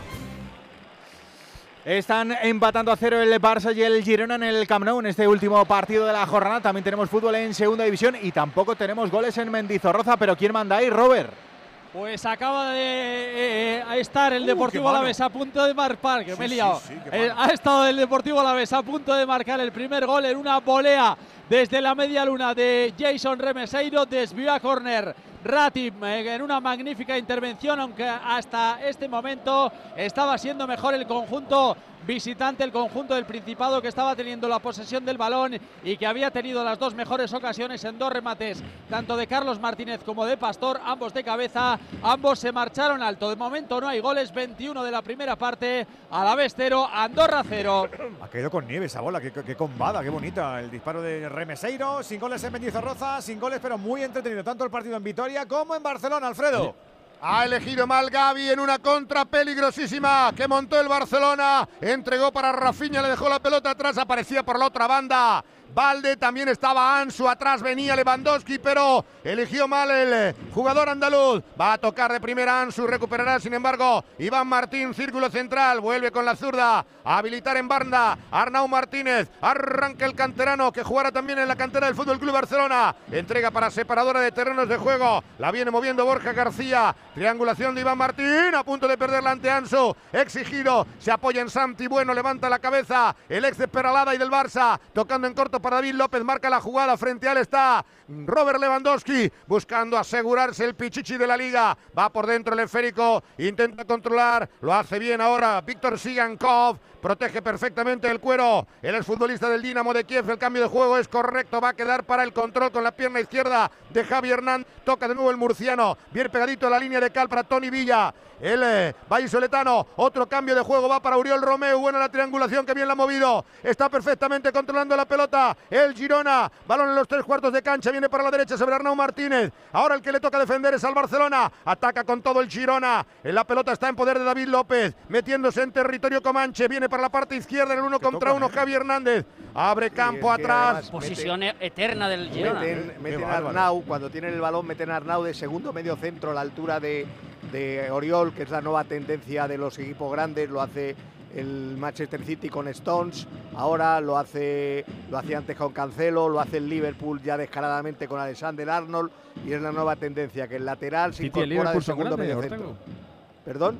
Están 1.87 2.33
empatando 2.43 2.91
a 2.91 2.97
cero 2.97 3.23
el 3.23 3.41
Barça 3.41 3.75
y 3.75 3.81
el 3.81 4.03
Girona 4.03 4.35
en 4.35 4.43
el 4.43 4.67
Camp 4.67 4.85
Nou 4.85 4.99
en 4.99 5.07
este 5.07 5.29
último 5.29 5.65
partido 5.65 6.05
de 6.05 6.13
la 6.13 6.27
jornada. 6.27 6.61
También 6.61 6.83
tenemos 6.83 7.09
fútbol 7.09 7.37
en 7.37 7.55
segunda 7.55 7.85
división 7.85 8.17
y 8.21 8.33
tampoco 8.33 8.75
tenemos 8.75 9.09
goles 9.09 9.39
en 9.39 9.51
Mendizorroza. 9.51 10.17
Pero 10.17 10.37
¿quién 10.37 10.53
manda 10.53 10.79
ahí, 10.79 10.91
Robert? 10.91 11.46
Pues 11.93 12.27
acaba 12.27 12.73
de 12.73 12.81
eh, 12.83 13.79
eh, 13.89 14.01
estar 14.01 14.33
el 14.33 14.43
Uh, 14.43 14.47
Deportivo. 14.47 14.89
Alavés 14.89 15.21
a 15.21 15.29
punto 15.31 15.65
de 15.65 15.73
marcar, 15.73 16.25
que 16.25 16.33
Sí, 16.33 16.39
me 16.39 16.45
he 16.45 16.49
sí, 16.49 16.55
liado. 16.55 16.81
sí, 16.81 16.95
qué 17.11 17.27
Eh, 17.27 17.33
ha 17.35 17.47
estado 17.47 17.87
el 17.87 17.97
Deportivo 17.97 18.41
Alavés 18.41 18.73
a 18.73 18.83
punto 18.83 19.15
de 19.15 19.25
marcar 19.25 19.61
el 19.61 19.73
primer 19.73 20.05
gol 20.05 20.25
en 20.27 20.37
una 20.37 20.59
volea 20.61 21.17
desde 21.49 21.81
la 21.81 21.95
media 21.95 22.25
luna 22.25 22.55
de 22.55 22.93
Jason 22.99 23.39
Remeseiro, 23.39 24.05
desvió 24.05 24.53
a 24.53 24.61
córner 24.61 25.15
Ratip 25.45 26.03
eh, 26.05 26.35
en 26.35 26.43
una 26.43 26.61
magnífica 26.61 27.17
intervención, 27.17 27.79
aunque 27.81 28.05
hasta 28.07 28.79
este 28.85 29.09
momento 29.09 29.73
estaba 29.97 30.37
siendo 30.39 30.67
mejor 30.67 30.95
el 30.95 31.07
conjunto 31.07 31.77
visitante, 32.07 32.65
el 32.65 32.73
conjunto 32.73 33.15
del 33.15 33.27
Principado 33.27 33.83
que 33.83 33.89
estaba 33.89 34.15
teniendo 34.15 34.49
la 34.49 34.61
posesión 34.61 35.05
del 35.05 35.19
balón 35.19 35.59
y 35.83 35.97
que 35.97 36.07
había 36.07 36.31
tenido 36.31 36.63
las 36.63 36.79
dos 36.79 36.95
mejores 36.95 37.33
ocasiones 37.33 37.85
en 37.85 37.99
dos 37.99 38.13
remates, 38.13 38.63
tanto 38.89 39.17
de 39.17 39.27
Carlos 39.27 39.61
Martínez 39.61 40.03
como 40.05 40.25
de 40.25 40.37
Pastor, 40.37 40.81
ambos 40.85 41.13
de 41.13 41.25
cabeza, 41.25 41.79
ambos 42.03 42.39
se 42.39 42.53
marcharon 42.53 43.03
alto. 43.03 43.29
De 43.29 43.37
momento 43.37 43.81
no 43.81 43.89
hay 43.89 44.01
goles, 44.01 44.33
21 44.33 44.85
de 44.85 44.91
la 44.91 45.03
primera 45.03 45.37
parte, 45.37 45.87
Alavés 46.11 46.55
0, 46.57 46.89
Andorra 46.93 47.43
0. 47.49 47.89
Ha 48.23 48.29
caído 48.29 48.51
con 48.51 48.67
nieve 48.67 48.87
esa 48.87 49.01
bola, 49.01 49.21
qué, 49.21 49.33
qué, 49.33 49.57
combada, 49.57 50.03
qué 50.03 50.11
bonita. 50.11 50.61
El 50.61 50.71
disparo 50.71 51.03
de 51.03 51.29
Remeseiro, 51.29 52.03
sin 52.03 52.21
goles 52.21 52.43
en 52.45 52.53
Mendizorroza, 52.53 53.21
sin 53.21 53.41
goles, 53.41 53.59
pero 53.61 53.77
muy 53.77 54.03
entretenido. 54.03 54.45
Tanto 54.45 54.65
el 54.65 54.71
partido 54.71 54.97
en 54.97 55.03
Vitoria 55.03 55.47
como 55.47 55.75
en 55.75 55.83
Barcelona, 55.83 56.29
Alfredo. 56.29 56.86
Ha 57.21 57.45
elegido 57.45 57.87
mal 57.87 58.11
Gaby 58.11 58.51
en 58.51 58.61
una 58.61 58.79
contra 58.79 59.25
peligrosísima 59.25 60.33
que 60.37 60.47
montó 60.47 60.79
el 60.81 60.89
Barcelona. 60.89 61.67
Entregó 61.81 62.31
para 62.31 62.53
Rafinha, 62.53 63.03
le 63.03 63.09
dejó 63.09 63.29
la 63.29 63.41
pelota 63.41 63.71
atrás, 63.71 63.97
aparecía 63.99 64.43
por 64.43 64.59
la 64.59 64.67
otra 64.67 64.87
banda. 64.87 65.45
Valde, 65.75 66.17
también 66.17 66.49
estaba 66.49 66.99
Ansu, 66.99 67.29
atrás 67.29 67.61
venía 67.61 67.95
Lewandowski, 67.95 68.59
pero 68.59 69.05
eligió 69.23 69.69
mal 69.69 69.91
el 69.91 70.13
eh, 70.13 70.35
jugador 70.55 70.89
andaluz. 70.89 71.43
Va 71.61 71.75
a 71.75 71.79
tocar 71.79 72.13
de 72.13 72.21
primera 72.21 72.63
Ansu, 72.63 72.87
recuperará 72.87 73.39
sin 73.41 73.55
embargo 73.55 74.05
Iván 74.19 74.47
Martín, 74.47 74.95
círculo 74.95 75.31
central, 75.31 75.81
vuelve 75.81 76.11
con 76.11 76.25
la 76.25 76.37
zurda, 76.37 76.85
a 77.05 77.19
habilitar 77.19 77.57
en 77.57 77.69
banda 77.69 78.17
Arnau 78.31 78.67
Martínez, 78.69 79.29
arranca 79.41 80.07
el 80.07 80.15
canterano 80.15 80.73
que 80.73 80.83
jugará 80.83 81.13
también 81.13 81.39
en 81.39 81.49
la 81.49 81.57
cantera 81.57 81.87
del 81.87 81.95
Fútbol 81.95 82.19
Club 82.19 82.33
Barcelona. 82.33 82.95
Entrega 83.11 83.51
para 83.51 83.71
separadora 83.71 84.21
de 84.21 84.33
terrenos 84.33 84.69
de 84.69 84.79
juego, 84.79 85.23
la 85.39 85.51
viene 85.51 85.71
moviendo 85.71 86.05
Borja 86.05 86.33
García, 86.33 86.97
triangulación 87.15 87.75
de 87.75 87.83
Iván 87.83 87.99
Martín, 87.99 88.55
a 88.55 88.65
punto 88.65 88.89
de 88.89 88.97
perderla 88.97 89.33
ante 89.33 89.51
Ansu, 89.51 89.95
exigido, 90.13 90.87
se 90.99 91.11
apoya 91.11 91.43
en 91.43 91.51
Santi, 91.51 91.87
bueno, 91.87 92.15
levanta 92.15 92.49
la 92.49 92.59
cabeza, 92.59 93.15
el 93.29 93.45
ex 93.45 93.59
de 93.59 93.69
Peralada 93.69 94.15
y 94.15 94.19
del 94.19 94.31
Barça, 94.31 94.79
tocando 94.93 95.27
en 95.27 95.35
corto 95.35 95.56
para 95.61 95.77
David 95.77 95.95
López, 95.95 96.23
marca 96.25 96.51
la 96.51 96.61
jugada, 96.61 96.97
frente 96.97 97.29
a 97.29 97.33
él 97.33 97.39
está 97.39 97.85
Robert 98.09 98.61
Lewandowski, 98.61 99.31
buscando 99.47 99.99
asegurarse 99.99 100.65
el 100.65 100.75
pichichi 100.75 101.17
de 101.17 101.27
la 101.27 101.37
liga, 101.37 101.77
va 101.97 102.09
por 102.09 102.27
dentro 102.27 102.55
el 102.55 102.61
esférico, 102.61 103.23
intenta 103.39 103.85
controlar, 103.85 104.49
lo 104.61 104.73
hace 104.73 104.99
bien 104.99 105.21
ahora 105.21 105.61
Víctor 105.61 105.99
Sigankov, 105.99 106.79
protege 107.03 107.43
perfectamente 107.43 108.09
el 108.09 108.21
cuero, 108.21 108.67
el 108.83 108.95
exfutbolista 108.95 109.49
del 109.49 109.63
Dinamo 109.63 109.93
de 109.93 110.05
Kiev, 110.05 110.31
el 110.31 110.39
cambio 110.39 110.63
de 110.63 110.69
juego 110.69 110.99
es 110.99 111.09
correcto, 111.09 111.61
va 111.61 111.71
a 111.71 111.75
quedar 111.75 112.05
para 112.05 112.23
el 112.23 112.33
control 112.33 112.71
con 112.71 112.85
la 112.85 112.93
pierna 112.93 113.21
izquierda 113.21 113.71
de 113.91 114.05
Javi 114.05 114.31
Hernández, 114.31 114.69
toca 114.85 115.09
de 115.09 115.15
nuevo 115.15 115.31
el 115.31 115.37
murciano, 115.37 115.99
bien 116.13 116.31
pegadito 116.31 116.67
a 116.67 116.71
la 116.71 116.79
línea 116.79 117.01
de 117.01 117.11
cal 117.11 117.29
para 117.29 117.43
Tony 117.43 117.71
Villa, 117.71 118.15
el 118.41 118.63
eh, 118.63 118.95
vallisoletano, 119.09 119.87
otro 119.97 120.29
cambio 120.29 120.55
de 120.55 120.61
juego 120.63 120.89
va 120.89 121.01
para 121.01 121.17
Uriol 121.17 121.41
Romeu, 121.41 121.79
buena 121.81 121.99
la 121.99 122.11
triangulación 122.11 122.67
que 122.67 122.75
bien 122.75 122.87
la 122.87 122.93
ha 122.93 122.97
movido, 122.97 123.45
está 123.63 123.89
perfectamente 123.89 124.53
controlando 124.53 124.97
la 124.97 125.07
pelota, 125.07 125.57
el 125.71 125.95
Girona, 125.95 126.51
balón 126.67 126.91
en 126.91 126.95
los 126.95 127.09
tres 127.09 127.25
cuartos 127.25 127.53
de 127.53 127.63
cancha, 127.63 127.91
viene 127.97 128.11
para 128.11 128.25
la 128.25 128.31
derecha 128.31 128.59
sobre 128.59 128.75
Arnau 128.75 128.95
Martínez, 128.95 129.51
ahora 129.73 129.95
el 129.95 130.03
que 130.03 130.13
le 130.13 130.21
toca 130.21 130.39
defender 130.39 130.75
es 130.75 130.85
al 130.85 130.93
Barcelona, 130.93 131.51
ataca 131.65 132.05
con 132.05 132.21
todo 132.21 132.43
el 132.43 132.49
Girona, 132.51 133.07
en 133.25 133.35
la 133.35 133.45
pelota 133.45 133.73
está 133.73 133.89
en 133.89 133.97
poder 133.97 134.19
de 134.19 134.25
David 134.25 134.49
López, 134.49 134.95
metiéndose 135.09 135.63
en 135.63 135.73
territorio 135.73 136.23
Comanche, 136.23 136.69
viene 136.69 136.91
para 136.91 137.05
la 137.05 137.09
parte 137.09 137.37
izquierda 137.37 137.73
en 137.73 137.79
el 137.79 137.87
uno 137.87 137.99
contra 137.99 138.35
uno 138.35 138.51
Javi 138.51 138.75
Hernández, 138.75 139.25
abre 139.55 139.91
campo 139.91 140.31
es 140.31 140.37
que 140.37 140.43
atrás, 140.43 140.69
además 140.69 140.91
Posición 140.91 141.43
e- 141.43 141.57
eterna 141.59 142.07
del 142.11 142.29
Girona. 142.29 142.61
Meten, 142.61 143.03
meten 143.03 143.25
a. 143.25 143.37
Arnau, 143.39 143.83
cuando 143.87 144.11
tienen 144.11 144.35
el 144.35 144.41
balón, 144.43 144.67
meten 144.67 144.91
a 144.91 144.97
Arnau 144.97 145.23
de 145.23 145.33
segundo 145.33 145.73
medio 145.73 145.97
centro 145.97 146.33
a 146.33 146.35
la 146.35 146.43
altura 146.43 146.79
de, 146.79 147.07
de 147.51 147.91
Oriol, 147.91 148.35
que 148.35 148.43
es 148.43 148.51
la 148.51 148.61
nueva 148.61 148.85
tendencia 148.85 149.49
de 149.49 149.57
los 149.57 149.79
equipos 149.79 150.13
grandes, 150.13 150.51
lo 150.51 150.61
hace 150.61 150.95
el 151.37 151.77
Manchester 151.77 152.23
City 152.25 152.49
con 152.49 152.67
Stones, 152.69 153.27
ahora 153.55 154.01
lo 154.01 154.17
hace 154.19 154.85
lo 155.11 155.19
hacía 155.19 155.39
antes 155.39 155.57
con 155.57 155.73
Cancelo, 155.73 156.29
lo 156.29 156.41
hace 156.41 156.57
el 156.57 156.69
Liverpool 156.69 157.21
ya 157.23 157.37
descaradamente 157.37 158.09
con 158.09 158.19
Alexander 158.19 158.69
Arnold 158.69 159.11
y 159.47 159.53
es 159.53 159.61
la 159.61 159.71
nueva 159.73 159.97
tendencia 159.97 160.49
que 160.49 160.57
el 160.57 160.65
lateral 160.65 161.13
se 161.13 161.25
City 161.25 161.27
incorpora 161.27 161.47
de 161.47 161.55
Liverpool 161.55 161.83
son 161.83 161.97
segundo 161.97 162.17
grandes, 162.17 162.37
medio 162.37 162.39
Ortego. 162.39 162.77
centro. 162.77 162.97
¿Perdón? 163.45 163.79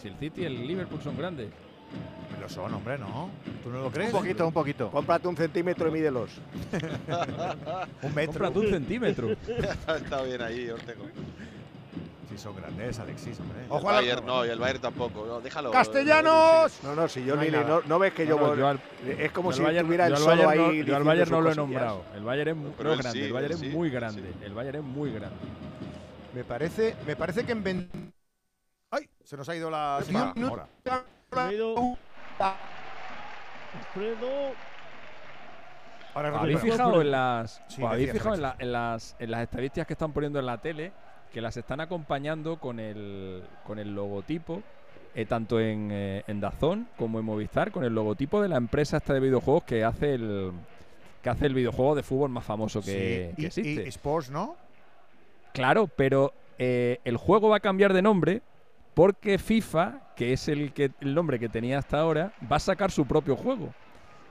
Si 0.00 0.08
el 0.08 0.16
City 0.16 0.42
y 0.42 0.44
el 0.44 0.66
Liverpool 0.66 1.00
son 1.02 1.16
grandes. 1.16 1.48
Lo 2.40 2.48
son, 2.48 2.74
hombre, 2.74 2.98
¿no? 2.98 3.30
¿Tú 3.62 3.70
no 3.70 3.82
lo 3.82 3.90
crees? 3.90 4.12
Un 4.12 4.20
poquito, 4.20 4.46
un 4.46 4.52
poquito. 4.52 4.90
Cómprate 4.90 5.28
un 5.28 5.36
centímetro 5.36 5.88
y 5.88 5.92
mídelos. 5.92 6.30
Un 8.02 8.14
metro. 8.14 8.32
Cómprate 8.44 8.58
un 8.58 8.68
centímetro. 8.70 9.28
estado 9.96 10.24
bien 10.24 10.42
ahí, 10.42 10.68
Ortego. 10.68 11.04
Sí, 12.34 12.38
son 12.42 12.56
grandes, 12.56 12.98
Alexis, 12.98 13.38
hombre. 13.38 13.64
El 13.64 13.70
Ojo 13.70 13.88
a 13.88 13.92
la- 13.92 13.98
Bayern 14.00 14.26
no, 14.26 14.44
y 14.44 14.48
el 14.48 14.58
Bayern 14.58 14.80
tampoco. 14.80 15.24
no, 15.24 15.40
déjalo. 15.40 15.70
Castellanos, 15.70 16.80
No, 16.82 16.94
no, 16.96 17.06
si 17.08 17.24
yo 17.24 17.36
No 17.36 17.44
nada. 17.44 17.62
no, 17.64 17.80
no 17.86 17.98
ves 18.00 18.12
que 18.12 18.26
yo, 18.26 18.36
voy- 18.36 18.58
yo 18.58 18.66
al- 18.68 18.80
es 19.06 19.30
como 19.30 19.50
yo 19.52 19.56
si 19.58 19.62
al 19.62 19.66
Bayern- 19.68 19.78
estuviera 19.82 20.08
yo 20.08 20.14
el 20.14 20.14
al 20.16 20.22
solo 20.22 20.46
Bayern 20.46 20.70
ahí. 20.70 20.78
no- 20.80 20.84
Yo 20.84 20.96
al 20.96 21.04
Bayern 21.04 21.30
no 21.30 21.40
lo 21.40 21.52
he 21.52 21.54
nombrado. 21.54 22.04
El 22.16 22.24
Bayern 22.24 22.48
es, 22.50 22.56
mu- 22.56 22.72
Pero 22.76 22.88
no 22.88 22.94
él 22.94 23.00
grande, 23.02 23.18
sí, 23.20 23.24
el 23.26 23.32
Bayern 23.32 23.52
es 23.52 23.60
sí, 23.60 23.68
muy 23.68 23.88
sí. 23.88 23.94
grande. 23.94 24.32
El 24.42 24.54
Bayern 24.54 24.76
es 24.78 24.82
muy 24.84 25.12
grande. 25.12 25.36
me 26.34 26.42
parece, 26.42 26.96
me 27.06 27.14
parece 27.14 27.46
que 27.46 27.52
en 27.52 27.62
20 27.62 27.98
¡Ay! 28.90 29.08
Se 29.22 29.36
nos 29.36 29.48
ha 29.48 29.54
ido 29.54 29.70
la 29.70 30.00
minutos. 30.08 30.42
Ahora. 30.50 30.66
Alfredo. 31.30 31.96
Alfredo. 33.78 34.28
Ahora 36.14 36.32
¿Os 36.34 36.40
¿Habéis 36.42 36.60
fijado 36.60 37.00
en 37.00 37.10
las, 37.10 37.62
Sí, 37.68 37.84
habéis 37.84 38.10
fijado 38.12 38.34
en, 38.34 38.42
la- 38.42 38.56
en 38.58 38.72
las, 38.72 39.16
en 39.20 39.30
las 39.30 39.42
estadísticas 39.42 39.86
que 39.86 39.92
están 39.94 40.12
poniendo 40.12 40.38
en 40.40 40.46
la 40.46 40.58
tele 40.58 40.92
que 41.34 41.40
las 41.40 41.56
están 41.56 41.80
acompañando 41.80 42.58
con 42.60 42.78
el, 42.78 43.42
con 43.66 43.80
el 43.80 43.92
logotipo, 43.92 44.62
eh, 45.16 45.26
tanto 45.26 45.58
en, 45.60 45.88
eh, 45.90 46.22
en 46.28 46.40
Dazón 46.40 46.86
como 46.96 47.18
en 47.18 47.24
Movistar, 47.24 47.72
con 47.72 47.82
el 47.84 47.92
logotipo 47.92 48.40
de 48.40 48.48
la 48.48 48.56
empresa 48.56 48.98
esta 48.98 49.12
de 49.12 49.18
videojuegos 49.20 49.64
que 49.64 49.82
hace 49.84 50.14
el 50.14 50.52
que 51.22 51.30
hace 51.30 51.46
el 51.46 51.54
videojuego 51.54 51.94
de 51.96 52.02
fútbol 52.02 52.28
más 52.30 52.44
famoso 52.44 52.80
que, 52.82 53.30
Sí, 53.30 53.36
que 53.36 53.42
y- 53.42 53.46
existe. 53.46 53.84
y 53.84 53.88
Sports, 53.88 54.30
¿no? 54.30 54.56
Claro, 55.52 55.88
pero 55.88 56.32
eh, 56.58 57.00
el 57.04 57.16
juego 57.16 57.48
va 57.48 57.56
a 57.56 57.60
cambiar 57.60 57.92
de 57.94 58.02
nombre 58.02 58.42
porque 58.92 59.38
FIFA, 59.38 60.12
que 60.16 60.32
es 60.34 60.46
el, 60.48 60.72
que, 60.72 60.92
el 61.00 61.14
nombre 61.14 61.38
que 61.40 61.48
tenía 61.48 61.78
hasta 61.78 61.98
ahora, 61.98 62.32
va 62.50 62.56
a 62.56 62.60
sacar 62.60 62.90
su 62.92 63.06
propio 63.06 63.34
juego. 63.36 63.74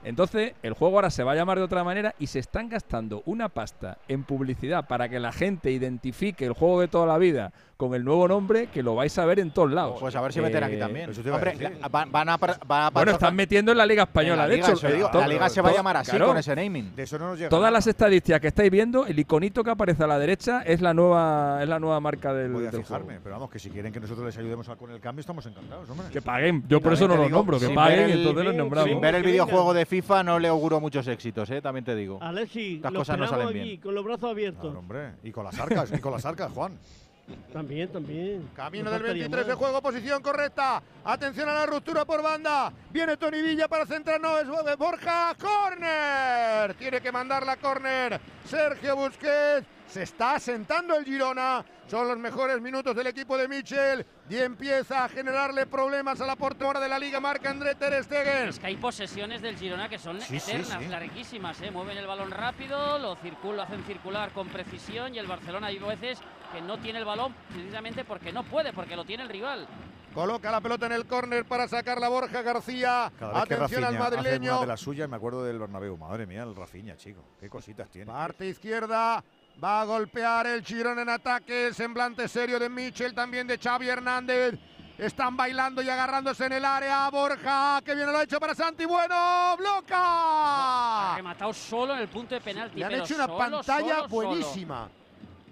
Entonces, 0.04 0.52
el 0.62 0.74
juego 0.74 0.96
ahora 0.96 1.10
se 1.10 1.24
va 1.24 1.32
a 1.32 1.34
llamar 1.34 1.58
de 1.58 1.64
otra 1.64 1.82
manera 1.82 2.14
y 2.18 2.26
se 2.26 2.38
están 2.38 2.68
gastando 2.68 3.22
una 3.24 3.48
pasta 3.48 3.98
en 4.06 4.24
publicidad 4.24 4.86
para 4.86 5.08
que 5.08 5.18
la 5.18 5.32
gente 5.32 5.70
identifique 5.70 6.44
el 6.44 6.52
juego 6.52 6.80
de 6.80 6.88
toda 6.88 7.06
la 7.06 7.16
vida 7.16 7.52
con 7.76 7.94
el 7.94 8.04
nuevo 8.04 8.28
nombre 8.28 8.68
que 8.68 8.82
lo 8.82 8.94
vais 8.94 9.16
a 9.18 9.24
ver 9.26 9.40
en 9.40 9.50
todos 9.50 9.70
lados. 9.72 9.96
Pues 9.98 10.14
a 10.14 10.20
ver 10.20 10.32
si 10.32 10.40
meten 10.40 10.62
aquí 10.62 10.74
Eh, 10.76 10.78
también. 10.78 11.10
a 11.10 11.34
Hombre, 11.34 11.56
la- 11.80 11.88
van, 11.88 12.12
van 12.12 12.28
a, 12.28 12.36
van 12.36 12.56
a 12.84 12.90
Bueno, 12.90 13.12
están 13.12 13.34
metiendo 13.34 13.72
en 13.72 13.78
la 13.78 13.84
Liga 13.86 14.04
Española. 14.04 14.42
La 14.42 14.48
de 14.48 14.56
Liga, 14.56 14.68
hecho, 14.70 14.88
digo, 14.88 15.10
la 15.12 15.26
Liga 15.26 15.48
se 15.48 15.60
va 15.60 15.70
a 15.70 15.72
llamar 15.74 15.96
así 15.96 16.10
claro. 16.12 16.26
con 16.28 16.36
ese 16.38 16.54
naming. 16.54 16.94
De 16.94 17.02
eso 17.02 17.18
no 17.18 17.28
nos 17.30 17.38
llega. 17.38 17.48
Todas 17.50 17.62
nada. 17.64 17.72
las 17.72 17.86
estadísticas 17.88 18.40
que 18.40 18.46
estáis 18.48 18.70
viendo, 18.70 19.06
el 19.06 19.18
iconito 19.18 19.64
que 19.64 19.70
aparece 19.70 20.04
a 20.04 20.06
la 20.06 20.18
derecha 20.18 20.62
es 20.62 20.80
la 20.80 20.94
nueva, 20.94 21.58
es 21.62 21.68
la 21.68 21.78
nueva 21.80 21.98
marca 22.00 22.32
del, 22.32 22.52
Voy 22.52 22.66
a 22.66 22.70
del 22.70 22.82
fijarme, 22.82 23.06
juego. 23.06 23.20
pero 23.24 23.34
vamos, 23.34 23.50
que 23.50 23.58
si 23.58 23.70
quieren 23.70 23.92
que 23.92 24.00
nosotros 24.00 24.24
les 24.26 24.38
ayudemos 24.38 24.68
a- 24.68 24.76
con 24.76 24.90
el 24.92 25.00
cambio, 25.00 25.20
estamos 25.20 25.44
encantados, 25.46 25.90
hombre. 25.90 26.06
Que 26.12 26.22
paguen. 26.22 26.62
Yo 26.68 26.80
por 26.80 26.92
eso 26.92 27.08
no 27.08 27.16
los 27.16 27.26
digo, 27.26 27.38
nombro, 27.38 27.58
que 27.58 27.66
sin 27.66 27.74
paguen 27.74 27.98
ver 27.98 28.08
y 28.08 28.12
el- 28.12 28.18
entonces 28.20 28.44
los 28.44 28.52
Sin 28.52 28.58
nombramos. 28.58 29.00
ver 29.00 29.14
el 29.16 29.22
videojuego 29.24 29.74
de 29.74 29.84
FIFA 29.86 30.22
no 30.22 30.38
le 30.38 30.48
auguro 30.48 30.80
muchos 30.80 31.06
éxitos, 31.08 31.50
¿eh? 31.50 31.60
también 31.60 31.84
te 31.84 31.94
digo. 31.96 32.18
Alexi, 32.22 32.78
lo 32.78 32.92
cosas 33.00 33.18
no 33.18 33.26
salen 33.26 33.52
bien. 33.52 33.80
con 33.80 33.94
los 33.94 34.04
brazos 34.04 34.30
abiertos. 34.30 34.62
Claro, 34.62 34.78
hombre. 34.78 35.10
Y 35.24 35.32
con 35.32 35.44
las 35.44 35.58
arcas, 35.58 35.92
y 35.92 35.98
con 35.98 36.12
las 36.12 36.24
arcas, 36.24 36.52
Juan. 36.52 36.78
También, 37.52 37.88
también. 37.88 38.50
Camino 38.54 38.84
No 38.84 38.90
del 38.90 39.00
faltaría 39.00 39.22
23 39.22 39.46
de 39.46 39.54
juego, 39.54 39.80
posición 39.80 40.22
correcta. 40.22 40.82
Atención 41.04 41.48
a 41.48 41.54
la 41.54 41.66
ruptura 41.66 42.04
por 42.04 42.22
banda. 42.22 42.72
Viene 42.90 43.16
Tony 43.16 43.40
Villa 43.40 43.68
para 43.68 43.86
centrar, 43.86 44.20
no 44.20 44.38
es 44.38 44.46
Borja. 44.76 45.34
¡Corner! 45.40 46.74
Tiene 46.74 47.00
que 47.00 47.12
mandar 47.12 47.46
la 47.46 47.56
corner. 47.56 48.20
Sergio 48.44 48.96
Busquets. 48.96 49.66
Se 49.94 50.02
está 50.02 50.34
asentando 50.34 50.96
el 50.96 51.04
Girona. 51.04 51.64
Son 51.86 52.08
los 52.08 52.18
mejores 52.18 52.60
minutos 52.60 52.96
del 52.96 53.06
equipo 53.06 53.38
de 53.38 53.46
Michel. 53.46 54.04
Y 54.28 54.38
empieza 54.38 55.04
a 55.04 55.08
generarle 55.08 55.66
problemas 55.66 56.20
a 56.20 56.26
la 56.26 56.34
portería 56.34 56.80
de 56.80 56.88
la 56.88 56.98
liga. 56.98 57.20
Marca 57.20 57.50
André 57.50 57.76
Ter 57.76 58.02
Stegen. 58.02 58.48
Es 58.48 58.58
que 58.58 58.66
hay 58.66 58.76
posesiones 58.76 59.40
del 59.40 59.56
Girona 59.56 59.88
que 59.88 60.00
son 60.00 60.20
Sí, 60.20 60.38
eternas, 60.38 60.82
sí. 60.82 60.88
larguísimas, 60.88 61.60
¿eh? 61.62 61.70
mueven 61.70 61.96
el 61.96 62.08
balón 62.08 62.32
rápido, 62.32 62.98
lo, 62.98 63.16
circul- 63.18 63.54
lo 63.54 63.62
hacen 63.62 63.84
circular 63.84 64.32
con 64.32 64.48
precisión 64.48 65.14
y 65.14 65.20
el 65.20 65.28
Barcelona 65.28 65.68
hay 65.68 65.78
veces 65.78 66.18
que 66.52 66.60
no 66.60 66.76
tiene 66.78 66.98
el 66.98 67.04
balón 67.04 67.32
precisamente 67.52 68.04
porque 68.04 68.32
no 68.32 68.42
puede, 68.42 68.72
porque 68.72 68.96
lo 68.96 69.04
tiene 69.04 69.22
el 69.22 69.28
rival. 69.28 69.68
Coloca 70.12 70.50
la 70.50 70.60
pelota 70.60 70.86
en 70.86 70.92
el 70.92 71.06
córner 71.06 71.44
para 71.44 71.68
sacar 71.68 71.98
la 72.00 72.08
Borja 72.08 72.42
García. 72.42 73.12
Cada 73.18 73.32
vez 73.34 73.44
que 73.48 73.54
Atención 73.54 73.84
al 73.84 73.94
Rafinha 73.94 74.06
hace 74.08 74.16
madrileño. 74.16 74.52
una 74.52 74.60
de 74.62 74.66
las 74.66 74.80
suyas, 74.80 75.08
me 75.08 75.16
acuerdo 75.16 75.44
del 75.44 75.58
Bernabéu. 75.60 75.96
Madre 75.96 76.26
mía, 76.26 76.42
el 76.44 76.54
Rafinha, 76.56 76.96
chico. 76.96 77.24
Qué 77.38 77.48
cositas 77.48 77.88
tiene. 77.90 78.10
Parte 78.12 78.46
izquierda. 78.46 79.22
Va 79.62 79.80
a 79.82 79.84
golpear 79.84 80.46
el 80.46 80.64
Girón 80.64 80.98
en 80.98 81.08
ataque. 81.08 81.68
El 81.68 81.74
semblante 81.74 82.28
serio 82.28 82.58
de 82.58 82.68
Michel, 82.68 83.14
también 83.14 83.46
de 83.46 83.58
Xavi 83.58 83.88
Hernández. 83.88 84.58
Están 84.98 85.36
bailando 85.36 85.82
y 85.82 85.88
agarrándose 85.88 86.46
en 86.46 86.52
el 86.52 86.64
área. 86.64 87.08
Borja, 87.10 87.80
que 87.84 87.94
viene 87.94 88.12
lo 88.12 88.18
ha 88.18 88.22
hecho 88.24 88.38
para 88.38 88.54
Santi. 88.54 88.84
Bueno, 88.84 89.14
Ha 89.16 89.56
bloca. 89.56 91.16
rematado 91.16 91.52
solo 91.52 91.94
en 91.94 92.00
el 92.00 92.08
punto 92.08 92.34
de 92.34 92.40
penalti. 92.40 92.78
Le 92.78 92.84
han 92.84 92.90
pero 92.92 93.04
hecho 93.04 93.14
una 93.14 93.26
solo, 93.26 93.38
pantalla 93.38 93.78
solo, 93.80 93.94
solo. 93.94 94.08
buenísima. 94.08 94.88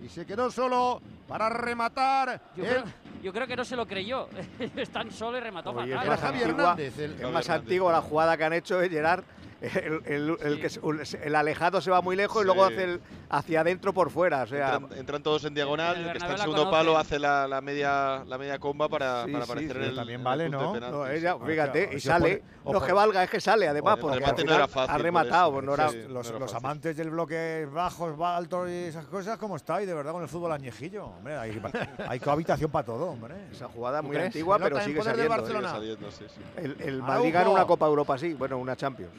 Y 0.04 0.08
se 0.08 0.26
quedó 0.26 0.50
solo 0.50 1.00
para 1.26 1.48
rematar. 1.48 2.40
Yo 2.56 2.64
el- 2.64 2.70
creo, 2.70 2.84
yo 3.22 3.32
creo 3.32 3.46
que 3.46 3.56
no 3.56 3.64
se 3.64 3.76
lo 3.76 3.86
creyó. 3.86 4.28
Están 4.76 5.10
solo 5.10 5.38
y 5.38 5.40
remató 5.40 5.70
Oye, 5.70 5.92
fatal. 5.92 6.02
es 6.04 6.10
más 6.10 6.20
Javi 6.20 6.42
Hernández, 6.42 6.98
el- 6.98 7.18
Javi 7.18 7.32
más 7.32 7.48
antigua 7.50 7.92
la 7.92 8.00
jugada 8.02 8.36
que 8.36 8.44
han 8.44 8.52
hecho 8.52 8.80
es 8.80 8.90
Gerard. 8.90 9.24
El, 9.62 10.02
el- 10.06 10.36
el 10.42 10.60
que 10.60 10.66
es- 10.66 10.80
el 11.14 11.34
alejado 11.36 11.80
se 11.80 11.90
va 11.90 12.00
muy 12.00 12.16
lejos 12.16 12.42
y 12.42 12.46
luego 12.46 12.64
hace 12.64 12.82
el 12.84 13.00
hacia 13.30 13.60
adentro 13.60 13.92
por 13.92 14.10
fuera. 14.10 14.42
O 14.42 14.46
sea, 14.46 14.74
Entran, 14.74 14.98
entran 14.98 15.22
todos 15.22 15.44
en 15.44 15.54
diagonal, 15.54 15.96
El 15.96 16.06
el 16.06 16.12
que 16.12 16.18
está 16.18 16.32
en 16.32 16.38
segundo 16.38 16.68
palo 16.70 16.98
hace 16.98 17.18
la, 17.20 17.46
la 17.46 17.60
media 17.60 18.24
la 18.26 18.38
media 18.38 18.58
comba 18.58 18.88
para, 18.88 19.24
Sí, 19.24 19.30
para 19.32 19.44
aparecer 19.44 19.76
sí, 19.76 19.82
en 19.82 19.88
el, 19.90 19.94
también 19.94 20.24
vale, 20.24 20.48
¿no? 20.48 21.06
ella, 21.06 21.36
fíjate, 21.38 21.82
claro, 21.84 21.96
y 21.96 22.00
si 22.00 22.08
sale. 22.08 22.42
No 22.64 22.78
os 22.78 22.84
que 22.84 22.92
valga, 22.92 23.22
es 23.24 23.30
que 23.30 23.40
sale 23.40 23.68
además, 23.68 23.94
El 23.94 24.00
porque 24.00 24.14
al 24.16 24.20
remate 24.20 24.42
no 24.42 24.46
final 24.46 24.56
era 24.56 24.68
fácil, 24.68 24.90
ha 24.90 24.94
por 24.94 25.02
rematado. 25.02 25.44
eso. 25.44 25.52
pues 25.54 25.64
no 25.66 25.74
era- 25.74 25.88
Sí, 25.90 25.96
los, 26.08 26.08
no 26.26 26.30
era 26.30 26.38
los 26.40 26.54
amantes 26.54 26.96
del 26.96 27.10
bloque 27.10 27.68
bajos, 27.72 28.20
va- 28.20 28.36
alto 28.36 28.68
y 28.68 28.72
esas 28.72 29.06
cosas, 29.06 29.38
¿cómo 29.38 29.56
estáis 29.56 29.86
de 29.86 29.94
verdad 29.94 30.12
con 30.12 30.22
el 30.22 30.28
fútbol 30.28 30.52
añejillo? 30.52 31.06
Hombre, 31.06 31.36
hay, 31.36 31.60
hay 32.08 32.18
cohabitación 32.20 32.70
para 32.70 32.84
todo, 32.86 33.06
hombre. 33.10 33.34
Esa 33.52 33.68
jugada 33.68 34.00
¿Tú 34.00 34.06
muy 34.06 34.14
crees? 34.16 34.26
antigua, 34.26 34.58
pero 34.58 34.78
en 34.78 34.84
sigue 34.84 35.02
saliendo. 35.02 35.34
¿eh? 35.34 35.36
Barcelona. 35.38 35.70
Saliendo, 35.70 36.10
sí, 36.10 36.24
sí. 36.28 36.40
El. 36.80 37.02
Madrid 37.02 37.32
gana 37.32 37.48
una 37.50 37.64
Copa 37.66 37.86
Europa, 37.86 38.18
sí, 38.18 38.34
bueno, 38.34 38.58
una 38.58 38.74
Champions. 38.76 39.12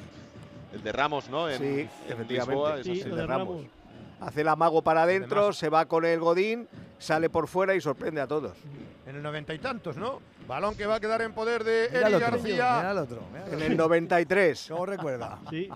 El 0.73 0.83
de 0.83 0.91
Ramos, 0.91 1.29
¿no? 1.29 1.49
En, 1.49 1.59
Sí, 1.59 1.89
en. 2.09 2.27
Lisboa, 2.27 2.83
Sí, 2.83 3.03
lo 3.03 3.15
de 3.15 3.27
Ramos. 3.27 3.47
Ramos. 3.47 3.65
Hace 4.19 4.41
el 4.41 4.47
amago 4.47 4.81
para 4.81 5.03
adentro, 5.03 5.51
se 5.53 5.69
va 5.69 5.85
con 5.85 6.05
el 6.05 6.19
Godín, 6.19 6.67
sale 6.97 7.29
por 7.29 7.47
fuera 7.47 7.75
y 7.75 7.81
sorprende 7.81 8.21
a 8.21 8.27
todos. 8.27 8.57
En 9.05 9.17
el 9.17 9.21
noventa 9.21 9.53
y 9.53 9.59
tantos, 9.59 9.97
¿no? 9.97 10.21
Balón 10.47 10.75
que 10.75 10.85
va 10.85 10.95
a 10.95 10.99
quedar 10.99 11.21
en 11.21 11.33
poder 11.33 11.63
de 11.63 11.89
Mira 11.91 12.07
el 12.07 12.13
Eri 12.15 12.23
otro, 12.23 12.31
García. 12.37 12.75
mira 12.77 12.91
el 12.91 12.97
otro. 12.97 13.21
mira 13.33 13.45
el 13.47 13.53
En 13.53 13.71
el 13.71 13.77
93. 13.77 14.65
¿Cómo 14.69 14.85
recuerda? 14.85 15.39
Sí. 15.49 15.69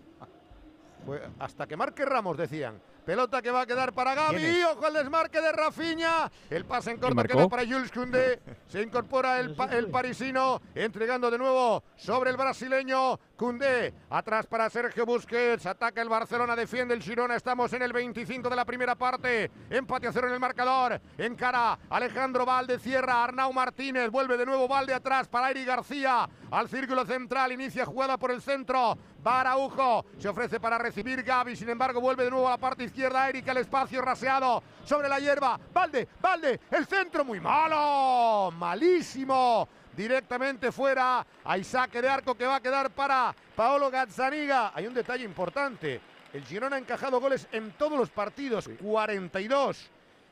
Hasta 1.40 1.66
que 1.68 1.78
marque 1.78 2.04
Ramos, 2.06 2.38
decían. 2.38 2.80
Pelota 3.06 3.42
que 3.42 3.50
va 3.52 3.62
a 3.62 3.66
quedar 3.66 3.94
para 3.94 4.14
Gaby. 4.14 4.38
¿Quién 4.38 4.66
Ojo 4.66 4.86
al 4.86 4.94
desmarque 4.94 5.40
de 5.40 5.54
Rafinha. 5.54 6.30
El 6.50 6.66
pase 6.66 6.92
en 6.92 6.98
corto 7.00 7.24
queda 7.24 7.48
para 7.48 7.64
Jules 7.64 7.90
Koundé. 7.94 8.42
Se 8.68 8.82
incorpora 8.82 9.40
el, 9.40 9.56
pa- 9.56 9.68
el 9.74 9.88
parisino, 9.90 10.62
entregando 10.76 11.32
de 11.32 11.38
nuevo 11.38 11.82
sobre 11.96 12.32
el 12.32 12.36
brasileño. 12.36 13.18
Koundé, 13.38 13.94
atrás 14.10 14.48
para 14.48 14.68
Sergio 14.70 15.06
Busquets. 15.06 15.68
Ataca 15.68 16.02
el 16.02 16.10
Barcelona, 16.10 16.56
defiende 16.56 16.96
el 16.96 17.04
Girona. 17.04 17.36
Estamos 17.36 17.72
en 17.74 17.84
el 17.84 17.94
25 17.94 18.50
de 18.50 18.56
la 18.56 18.66
primera 18.66 18.96
parte. 18.96 19.52
Empate 19.70 20.08
a 20.08 20.12
cero 20.12 20.28
en 20.28 20.34
el 20.34 20.40
marcador. 20.40 21.00
Encara 21.18 21.78
Alejandro 21.90 22.46
Valde, 22.46 22.80
cierra 22.80 23.24
Arnau 23.24 23.54
Martínez. 23.54 24.10
Vuelve 24.10 24.38
de 24.38 24.46
nuevo 24.46 24.68
Valde 24.68 24.94
atrás 24.94 25.28
para 25.28 25.52
Eri 25.52 25.66
García. 25.66 26.28
Al 26.50 26.68
círculo 26.68 27.06
central, 27.06 27.52
inicia 27.52 27.86
jugada 27.86 28.18
por 28.18 28.32
el 28.32 28.42
centro. 28.42 28.98
Va 29.26 29.42
Araujo, 29.42 30.06
se 30.18 30.30
ofrece 30.30 30.60
para 30.60 30.78
recibir 30.78 31.22
Gaby, 31.22 31.56
sin 31.56 31.70
embargo 31.70 32.00
vuelve 32.00 32.24
de 32.24 32.32
nuevo 32.32 32.48
a 32.48 32.52
la 32.52 32.58
parte 32.58 32.86
izquierda, 32.86 33.28
Erika, 33.28 33.52
el 33.52 33.58
espacio 33.58 34.02
raseado 34.02 34.64
sobre 34.86 35.10
la 35.10 35.20
hierba, 35.20 35.60
Valde, 35.74 36.08
Valde, 36.22 36.62
el 36.72 36.86
centro 36.86 37.26
muy 37.26 37.42
malo, 37.42 38.52
malísimo, 38.52 39.68
directamente 39.98 40.72
fuera, 40.72 41.26
hay 41.44 41.64
saque 41.64 42.02
de 42.02 42.08
arco 42.08 42.36
que 42.36 42.46
va 42.46 42.58
a 42.58 42.62
quedar 42.62 42.92
para 42.92 43.36
Paolo 43.56 43.90
Gazzaniga, 43.90 44.72
hay 44.74 44.86
un 44.86 44.94
detalle 44.94 45.24
importante, 45.26 46.00
el 46.32 46.46
Girona 46.46 46.76
ha 46.76 46.80
encajado 46.80 47.20
goles 47.20 47.48
en 47.52 47.72
todos 47.72 47.98
los 47.98 48.12
partidos, 48.12 48.70
42, 48.80 49.90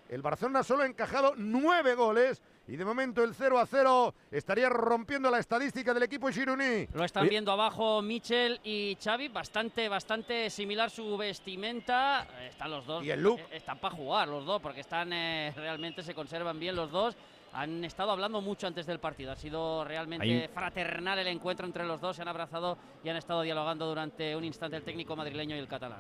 el 0.10 0.22
Barcelona 0.22 0.62
solo 0.64 0.84
ha 0.84 0.86
encajado 0.86 1.34
9 1.36 1.96
goles, 1.96 2.42
y 2.68 2.78
de 2.78 2.86
momento 2.86 3.24
el 3.24 3.36
0 3.36 3.60
a 3.60 3.66
0 3.68 4.14
estaría 4.32 4.70
rompiendo 4.70 5.30
la 5.30 5.38
estadística 5.38 5.94
del 5.94 6.02
equipo 6.02 6.30
gironí. 6.30 6.88
Lo 6.94 7.04
están 7.04 7.30
viendo 7.30 7.52
abajo 7.52 8.02
Michel 8.02 8.60
y 8.64 8.98
Xavi, 9.04 9.28
bastante, 9.28 9.88
bastante 9.88 10.50
similar 10.50 10.90
su 10.90 11.16
vestimenta. 11.16 12.26
Eh, 12.40 12.48
Están 12.50 12.72
los 12.72 12.84
dos. 12.88 13.04
Y 13.06 13.12
el 13.12 13.22
look. 13.22 13.40
eh, 13.40 13.48
Están 13.58 13.78
para 13.78 13.96
jugar 13.96 14.28
los 14.28 14.46
dos, 14.48 14.60
porque 14.64 14.80
están 14.80 15.14
eh, 15.14 15.54
realmente 15.56 16.02
se 16.02 16.16
conservan 16.16 16.60
bien 16.60 16.76
los 16.76 16.90
dos. 16.90 17.16
Han 17.56 17.84
estado 17.86 18.12
hablando 18.12 18.42
mucho 18.42 18.68
antes 18.68 18.86
del 18.86 19.00
partido. 19.00 19.32
Ha 19.32 19.36
sido 19.36 19.84
realmente 19.86 20.26
Hay- 20.44 20.48
fraternal 20.54 21.20
el 21.20 21.28
encuentro 21.28 21.66
entre 21.66 21.86
los 21.86 22.02
dos. 22.02 22.16
Se 22.16 22.22
han 22.22 22.28
abrazado 22.28 22.78
y 23.04 23.10
han 23.10 23.16
estado 23.18 23.42
dialogando 23.42 23.86
durante 23.86 24.36
un 24.36 24.44
instante 24.44 24.78
el 24.78 24.84
técnico 24.84 25.16
madrileño 25.16 25.56
y 25.56 25.60
el 25.60 25.68
catalán. 25.68 26.00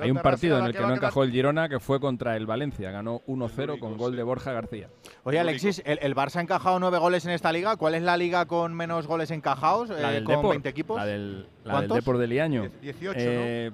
Hay 0.00 0.10
un 0.10 0.18
partido 0.18 0.58
en 0.58 0.64
el 0.64 0.72
que 0.72 0.80
no 0.80 0.94
encajó 0.94 1.22
el 1.24 1.30
Girona 1.30 1.68
que 1.68 1.78
fue 1.78 2.00
contra 2.00 2.36
el 2.36 2.46
Valencia. 2.46 2.90
Ganó 2.90 3.20
1-0 3.26 3.72
único, 3.74 3.86
con 3.86 3.96
gol 3.96 4.16
de 4.16 4.22
Borja 4.22 4.50
García. 4.52 4.88
Oye, 5.24 5.38
Alexis, 5.38 5.82
el, 5.84 5.98
el 6.02 6.14
Barça 6.16 6.36
ha 6.36 6.40
encajado 6.40 6.78
nueve 6.80 6.98
goles 6.98 7.24
en 7.26 7.32
esta 7.32 7.52
liga. 7.52 7.76
¿Cuál 7.76 7.94
es 7.94 8.02
la 8.02 8.16
liga 8.16 8.46
con 8.46 8.74
menos 8.74 9.06
goles 9.06 9.30
encajados? 9.30 9.90
La 9.90 10.10
eh, 10.10 10.14
del 10.14 10.24
con 10.24 10.36
Depor. 10.36 10.50
20 10.50 10.68
equipos. 10.68 10.96
La 10.96 11.06
del, 11.06 11.46
la 11.64 11.80
del. 11.82 11.90
Depor 11.90 12.18
de 12.18 12.26
Liaño. 12.26 12.62
Die- 12.62 12.70
18, 12.92 13.14
Eh, 13.20 13.70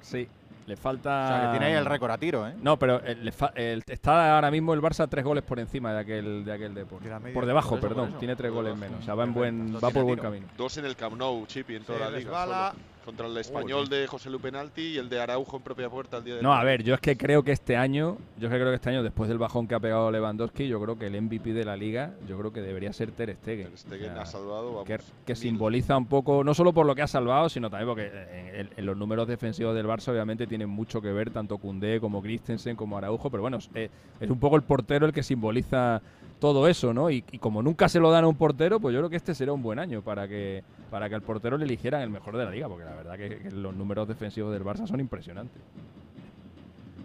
Sí, 0.00 0.26
le 0.66 0.76
falta. 0.76 1.24
O 1.24 1.28
sea, 1.28 1.40
que 1.42 1.50
tiene 1.58 1.66
ahí 1.66 1.72
el 1.72 1.84
récord 1.86 2.10
a 2.10 2.18
tiro, 2.18 2.46
¿eh? 2.46 2.54
No, 2.62 2.78
pero 2.78 3.02
eh, 3.04 3.14
le 3.16 3.32
fa- 3.32 3.52
el- 3.54 3.82
está 3.86 4.34
ahora 4.34 4.50
mismo 4.50 4.74
el 4.74 4.80
Barça 4.80 5.08
tres 5.08 5.24
goles 5.24 5.42
por 5.42 5.58
encima 5.58 5.92
de 5.92 6.00
aquel 6.00 6.44
de 6.44 6.52
aquel 6.52 6.74
Depor. 6.74 7.00
De. 7.02 7.32
Por 7.32 7.46
debajo, 7.46 7.70
Por 7.70 7.78
eso, 7.80 7.88
perdón. 7.88 8.10
por. 8.10 8.18
Tiene 8.18 8.36
tres 8.36 8.52
goles 8.52 8.76
menos. 8.76 9.00
O 9.00 9.02
sea, 9.02 9.14
va, 9.14 9.24
en 9.24 9.34
buen, 9.34 9.76
va 9.76 9.90
por 9.90 10.04
buen 10.04 10.18
camino. 10.18 10.46
Dos 10.56 10.76
en 10.78 10.84
el 10.84 10.96
Camp 10.96 11.16
Nou, 11.16 11.44
Chipi, 11.46 11.76
en 11.76 11.84
toda 11.84 11.98
la 12.10 12.10
liga. 12.16 12.72
Contra 13.04 13.26
el 13.26 13.36
español 13.36 13.88
de 13.88 14.06
José 14.06 14.30
Lu 14.30 14.38
Penalti 14.38 14.82
y 14.82 14.98
el 14.98 15.08
de 15.08 15.20
Araujo 15.20 15.56
en 15.56 15.62
propia 15.62 15.90
puerta 15.90 16.18
el 16.18 16.24
día 16.24 16.36
de 16.36 16.42
No, 16.42 16.52
a 16.52 16.62
ver, 16.62 16.84
yo 16.84 16.94
es 16.94 17.00
que 17.00 17.16
creo 17.16 17.42
que 17.42 17.50
este 17.50 17.76
año, 17.76 18.16
yo 18.38 18.46
es 18.46 18.52
que 18.52 18.58
creo 18.58 18.70
que 18.70 18.76
este 18.76 18.90
año, 18.90 19.02
después 19.02 19.28
del 19.28 19.38
bajón 19.38 19.66
que 19.66 19.74
ha 19.74 19.80
pegado 19.80 20.10
Lewandowski, 20.10 20.68
yo 20.68 20.80
creo 20.80 20.98
que 20.98 21.06
el 21.06 21.20
MVP 21.20 21.52
de 21.52 21.64
la 21.64 21.76
liga, 21.76 22.14
yo 22.28 22.38
creo 22.38 22.52
que 22.52 22.60
debería 22.60 22.92
ser 22.92 23.10
Ter 23.10 23.34
Stegen. 23.34 23.68
Ter 23.68 23.78
Stegen 23.78 24.10
O 24.10 24.14
sea, 24.14 24.22
ha 24.22 24.26
salvado, 24.26 24.72
vamos, 24.72 24.84
que, 24.84 25.00
que 25.26 25.34
simboliza 25.34 25.96
un 25.96 26.06
poco, 26.06 26.44
no 26.44 26.54
solo 26.54 26.72
por 26.72 26.86
lo 26.86 26.94
que 26.94 27.02
ha 27.02 27.08
salvado, 27.08 27.48
sino 27.48 27.68
también 27.70 27.88
porque 27.88 28.10
en, 28.54 28.70
en 28.76 28.86
los 28.86 28.96
números 28.96 29.26
defensivos 29.26 29.74
del 29.74 29.86
Barça 29.86 30.12
obviamente 30.12 30.46
tienen 30.46 30.68
mucho 30.68 31.00
que 31.02 31.12
ver, 31.12 31.30
tanto 31.30 31.58
Koundé 31.58 32.00
como 32.00 32.22
Christensen 32.22 32.76
como 32.76 32.98
Araujo, 32.98 33.30
pero 33.30 33.42
bueno, 33.42 33.56
es, 33.56 33.68
eh, 33.74 33.90
es 34.20 34.30
un 34.30 34.38
poco 34.38 34.56
el 34.56 34.62
portero 34.62 35.06
el 35.06 35.12
que 35.12 35.22
simboliza 35.22 36.00
todo 36.42 36.66
eso, 36.66 36.92
¿no? 36.92 37.08
Y, 37.08 37.22
como 37.38 37.62
nunca 37.62 37.88
se 37.88 38.00
lo 38.00 38.10
dan 38.10 38.24
a 38.24 38.26
un 38.26 38.34
portero, 38.34 38.80
pues 38.80 38.92
yo 38.92 38.98
creo 38.98 39.08
que 39.08 39.14
este 39.14 39.32
será 39.32 39.52
un 39.52 39.62
buen 39.62 39.78
año 39.78 40.02
para 40.02 40.26
que 40.26 40.64
para 40.90 41.08
que 41.08 41.14
al 41.14 41.22
portero 41.22 41.56
le 41.56 41.64
eligieran 41.64 42.02
el 42.02 42.10
mejor 42.10 42.36
de 42.36 42.44
la 42.44 42.50
liga, 42.50 42.68
porque 42.68 42.84
la 42.84 42.96
verdad 42.96 43.16
que 43.16 43.48
los 43.52 43.72
números 43.76 44.08
defensivos 44.08 44.52
del 44.52 44.64
Barça 44.64 44.88
son 44.88 44.98
impresionantes. 44.98 45.62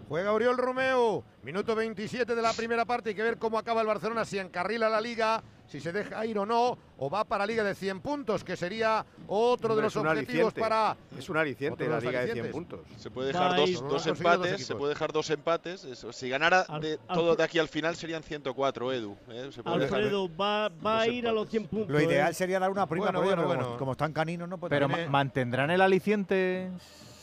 Juega 0.08 0.32
Oriol 0.32 0.56
Romeo, 0.56 1.22
minuto 1.42 1.74
27 1.74 2.34
de 2.34 2.40
la 2.42 2.52
primera 2.54 2.84
parte. 2.86 3.10
Hay 3.10 3.14
que 3.14 3.22
ver 3.22 3.36
cómo 3.38 3.58
acaba 3.58 3.82
el 3.82 3.86
Barcelona, 3.86 4.24
si 4.24 4.38
encarrila 4.38 4.88
la 4.88 5.02
liga, 5.02 5.42
si 5.66 5.80
se 5.80 5.92
deja 5.92 6.24
ir 6.24 6.38
o 6.38 6.46
no, 6.46 6.78
o 6.96 7.10
va 7.10 7.24
para 7.24 7.44
liga 7.44 7.62
de 7.62 7.74
100 7.74 8.00
puntos, 8.00 8.42
que 8.42 8.56
sería 8.56 9.04
otro 9.26 9.76
de 9.76 9.82
los 9.82 9.94
objetivos 9.96 10.54
aliciente. 10.54 10.60
para. 10.62 10.96
Es 11.18 11.28
un 11.28 11.36
aliciente 11.36 11.86
la 11.86 12.00
liga 12.00 12.20
de 12.20 12.32
100 12.32 12.38
alicientes. 12.46 12.52
puntos. 12.52 12.80
Se 12.96 13.10
puede 13.10 13.28
dejar 13.28 13.54
dos, 13.56 14.06
empates, 14.06 14.66
se 14.66 14.74
puede 14.76 14.94
dejar 14.94 15.12
dos 15.12 15.28
empates. 15.28 15.84
Eso, 15.84 16.10
si 16.10 16.30
ganara 16.30 16.60
Al- 16.62 16.80
de, 16.80 16.98
al- 17.06 17.14
todo 17.14 17.36
de 17.36 17.42
aquí 17.42 17.58
al 17.58 17.68
final 17.68 17.94
serían 17.94 18.22
104, 18.22 18.92
Edu. 18.94 19.14
¿eh? 19.28 19.50
Se 19.52 19.62
puede 19.62 19.80
dejar- 19.80 19.98
Alfredo 19.98 20.34
va, 20.36 20.70
va 20.70 21.00
a 21.00 21.08
ir 21.08 21.28
a 21.28 21.32
los 21.32 21.50
100 21.50 21.66
puntos. 21.66 21.90
Lo 21.90 22.00
ideal 22.00 22.30
¿eh? 22.30 22.34
sería 22.34 22.58
dar 22.58 22.70
una 22.70 22.86
prima, 22.86 23.10
Bueno, 23.10 23.22
bueno, 23.22 23.44
bueno. 23.46 23.64
Como, 23.64 23.76
como 23.76 23.92
están 23.92 24.14
caninos, 24.14 24.48
no 24.48 24.56
puede 24.56 24.70
Pero 24.70 24.86
tener- 24.88 25.10
mantendrán 25.10 25.70
el 25.70 25.82
aliciente 25.82 26.70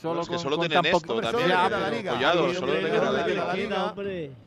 solo 0.10 0.22
es 0.22 0.28
que 0.28 0.34
con, 0.36 0.44
solo 0.44 0.58
con 0.58 0.68
tienen 0.68 0.86
esto 0.96 1.00
también. 1.08 1.32
solo 1.32 1.44
le 1.44 1.50
Ya, 1.50 1.56
queda 1.68 1.70
la 1.80 1.86
pero- 1.86 1.98
liga. 1.98 2.12
Collado, 2.13 2.46
Ay, 2.48 2.56
solo 2.56 2.74
le 2.74 2.82
queda 2.91 3.12
la 3.12 3.28
liga. 3.28 3.54
liga. 3.54 3.94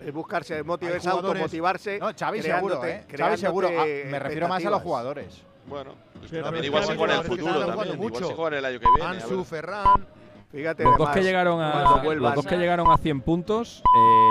Es 0.01 0.12
buscarse, 0.14 0.61
es 0.61 1.07
automotivarse. 1.07 1.99
No, 1.99 2.11
Xavi 2.18 2.42
seguro, 2.42 2.85
¿eh? 2.85 3.05
Xavi 3.16 3.37
seguro. 3.37 3.68
Ah, 3.79 3.85
me 4.07 4.18
refiero 4.18 4.49
más 4.49 4.64
a 4.64 4.71
los 4.71 4.83
jugadores. 4.83 5.42
Bueno, 5.66 5.90
es 6.14 6.21
que 6.23 6.29
Pero 6.31 6.44
también 6.44 6.64
igual 6.64 6.85
se 6.85 6.97
juega 6.97 7.14
en 7.14 7.21
el 7.21 7.27
futuro 7.27 7.53
también. 7.53 7.94
Igual 7.94 7.99
mucho. 7.99 8.27
se 8.29 8.35
juega 8.35 8.49
en 8.49 8.55
el 8.55 8.64
año 8.64 8.81
que 8.81 8.87
viene. 8.97 9.03
a 9.05 9.11
Ansu. 9.11 9.44
Ferran. 9.44 10.07
Fíjate, 10.51 10.83
Los 10.83 10.97
dos 10.97 11.11
que 11.11 11.23
llegaron 11.23 11.61
a 11.61 11.83
los 11.83 12.03
vuelvas- 12.03 12.35
dos 12.35 12.47
que 12.47 12.57
llegaron 12.57 12.90
a 12.90 12.97
100 12.97 13.21
puntos 13.21 13.83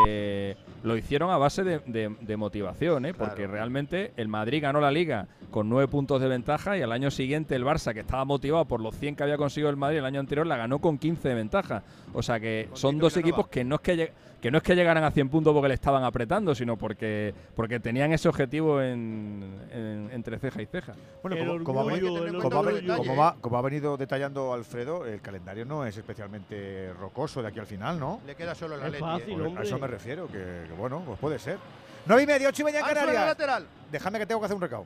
eh, 0.08 0.56
lo 0.88 0.98
hicieron 0.98 1.30
a 1.30 1.38
base 1.38 1.64
de, 1.64 1.80
de- 1.86 2.16
de 2.20 2.38
motivación, 2.38 3.06
¿eh? 3.06 3.14
porque 3.14 3.46
realmente 3.48 4.14
el 4.18 4.28
Madrid 4.28 4.62
ganó 4.64 4.80
la 4.82 4.90
Liga 4.92 5.28
con 5.52 5.70
9 5.70 5.88
puntos 5.88 6.20
de 6.22 6.28
ventaja 6.28 6.78
y 6.78 6.82
al 6.82 6.92
año 6.92 7.12
siguiente 7.12 7.56
el 7.56 7.64
Barça, 7.64 7.94
que 7.94 8.00
estaba 8.00 8.26
motivado 8.26 8.66
por 8.66 8.82
los 8.82 8.96
100 8.96 9.16
que 9.16 9.24
había 9.24 9.38
conseguido 9.38 9.70
el 9.70 9.78
Madrid 9.78 10.00
el 10.00 10.06
año 10.06 10.20
anterior, 10.20 10.48
la 10.48 10.58
ganó 10.58 10.80
con 10.80 10.98
15 10.98 11.30
de 11.30 11.36
ventaja. 11.36 11.84
O 12.14 12.24
sea 12.24 12.40
que 12.40 12.70
son 12.74 12.98
dos 12.98 13.14
equipos 13.18 13.48
que 13.50 13.64
no 13.64 13.76
es 13.76 13.82
que 13.82 14.12
que 14.42 14.52
no 14.52 14.58
es 14.58 14.64
que 14.64 14.76
llegaran 14.76 15.04
a 15.04 15.12
100 15.12 15.30
puntos 15.30 15.54
porque 15.54 15.68
le 15.68 15.74
estaban 15.74 16.04
apretando, 16.04 16.54
sino 16.54 16.78
porque 16.78 17.34
porque 17.56 17.80
tenían 17.80 18.14
ese 18.14 18.30
objetivo 18.30 18.82
en, 18.82 19.44
en- 19.72 20.10
entre 20.14 20.38
ceja 20.40 20.62
y 20.62 20.66
ceja. 20.68 20.94
Bueno, 21.24 21.38
como, 21.38 21.64
como 21.64 21.80
ha 21.82 21.84
venido- 21.86 22.42
como 22.42 22.60
ha 22.60 22.62
venido- 22.62 22.98
como 22.98 23.16
va- 23.16 23.36
como 23.42 23.58
ha 23.58 23.62
venido 23.62 23.98
detallando 23.98 24.54
Alfredo, 24.54 25.06
el 25.06 25.22
calendario 25.22 25.66
no 25.66 25.86
es 25.86 25.98
especialmente 25.98 26.94
rocoso 26.94 27.42
de 27.42 27.48
aquí 27.48 27.60
al 27.60 27.66
final, 27.68 28.00
¿no? 28.00 28.22
Le 28.28 28.36
queda 28.36 28.54
solo 28.54 28.78
la 28.78 28.86
Es 28.86 28.92
Leti. 28.92 29.04
fácil, 29.04 29.42
hombre. 29.42 29.62
a 29.62 29.66
eso 29.66 29.80
me 29.80 29.88
refiero, 29.88 30.28
que, 30.28 30.34
que 30.68 30.74
bueno, 30.78 31.02
pues 31.06 31.18
puede 31.20 31.40
ser. 31.40 31.58
9 32.06 32.24
y 32.24 32.28
media, 32.28 32.48
8 32.50 32.62
y 32.62 32.66
media 32.66 32.80
en 32.82 32.86
Canarias. 32.86 33.26
lateral. 33.26 33.66
Déjame 33.92 34.20
que 34.20 34.26
tengo 34.26 34.40
que 34.40 34.46
hacer 34.46 34.56
un 34.56 34.62
recao. 34.62 34.86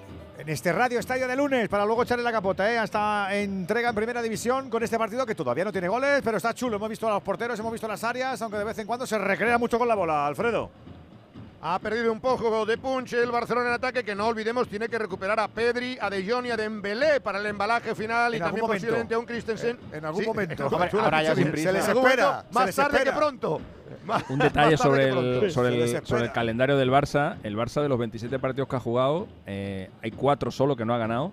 En 0.41 0.49
este 0.49 0.73
Radio 0.73 0.97
Estadio 0.97 1.27
de 1.27 1.35
lunes, 1.35 1.69
para 1.69 1.85
luego 1.85 2.01
echarle 2.01 2.23
la 2.23 2.31
capota, 2.31 2.73
¿eh? 2.73 2.75
Hasta 2.75 3.31
entrega 3.35 3.89
en 3.89 3.95
primera 3.95 4.23
división 4.23 4.71
con 4.71 4.81
este 4.81 4.97
partido 4.97 5.23
que 5.23 5.35
todavía 5.35 5.63
no 5.63 5.71
tiene 5.71 5.87
goles, 5.87 6.21
pero 6.23 6.37
está 6.37 6.51
chulo. 6.55 6.77
Hemos 6.77 6.89
visto 6.89 7.07
a 7.07 7.11
los 7.11 7.21
porteros, 7.21 7.59
hemos 7.59 7.71
visto 7.71 7.87
las 7.87 8.03
áreas, 8.03 8.41
aunque 8.41 8.57
de 8.57 8.63
vez 8.63 8.79
en 8.79 8.87
cuando 8.87 9.05
se 9.05 9.19
recrea 9.19 9.59
mucho 9.59 9.77
con 9.77 9.87
la 9.87 9.93
bola, 9.93 10.25
Alfredo. 10.25 10.71
Ha 11.63 11.77
perdido 11.77 12.11
un 12.11 12.19
poco 12.19 12.65
de 12.65 12.75
punch 12.77 13.13
el 13.13 13.29
Barcelona 13.29 13.67
en 13.69 13.73
ataque, 13.75 14.03
que 14.03 14.15
no 14.15 14.27
olvidemos, 14.27 14.67
tiene 14.67 14.89
que 14.89 14.97
recuperar 14.97 15.39
a 15.39 15.47
Pedri, 15.47 15.95
a 16.01 16.09
De 16.09 16.27
Jong 16.27 16.47
y 16.47 16.49
a 16.51 16.57
Dembélé 16.57 17.21
para 17.21 17.37
el 17.37 17.45
embalaje 17.45 17.93
final 17.93 18.33
y 18.33 18.39
también 18.39 18.61
momento. 18.63 18.81
posiblemente 18.81 19.13
a 19.13 19.19
un 19.19 19.25
Christensen. 19.25 19.77
Eh, 19.91 19.97
en 19.97 20.05
algún 20.05 20.21
Sí, 20.23 20.27
momento. 20.27 20.53
en 20.67 20.73
algún 20.81 20.99
ahora 20.99 21.21
ya 21.21 21.35
sin 21.35 21.51
prisa. 21.51 21.69
Se 21.69 21.73
les 21.73 21.87
espera, 21.87 22.25
momento, 22.27 22.47
se 22.49 22.53
Más 22.55 22.65
les 22.65 22.75
tarde 22.75 22.97
espera. 22.97 23.11
que 23.13 23.17
pronto. 23.19 23.61
Un 24.29 24.39
detalle 24.39 24.75
el, 24.75 25.43
el, 25.43 25.51
sobre 25.51 26.23
el 26.25 26.31
calendario 26.31 26.77
del 26.77 26.89
Barça. 26.89 27.37
El 27.43 27.55
Barça 27.55 27.83
de 27.83 27.89
los 27.89 27.99
27 27.99 28.39
partidos 28.39 28.67
que 28.67 28.75
ha 28.77 28.79
jugado, 28.79 29.27
eh, 29.45 29.91
hay 30.01 30.11
cuatro 30.11 30.49
solo 30.49 30.75
que 30.75 30.83
no 30.85 30.95
ha 30.95 30.97
ganado. 30.97 31.31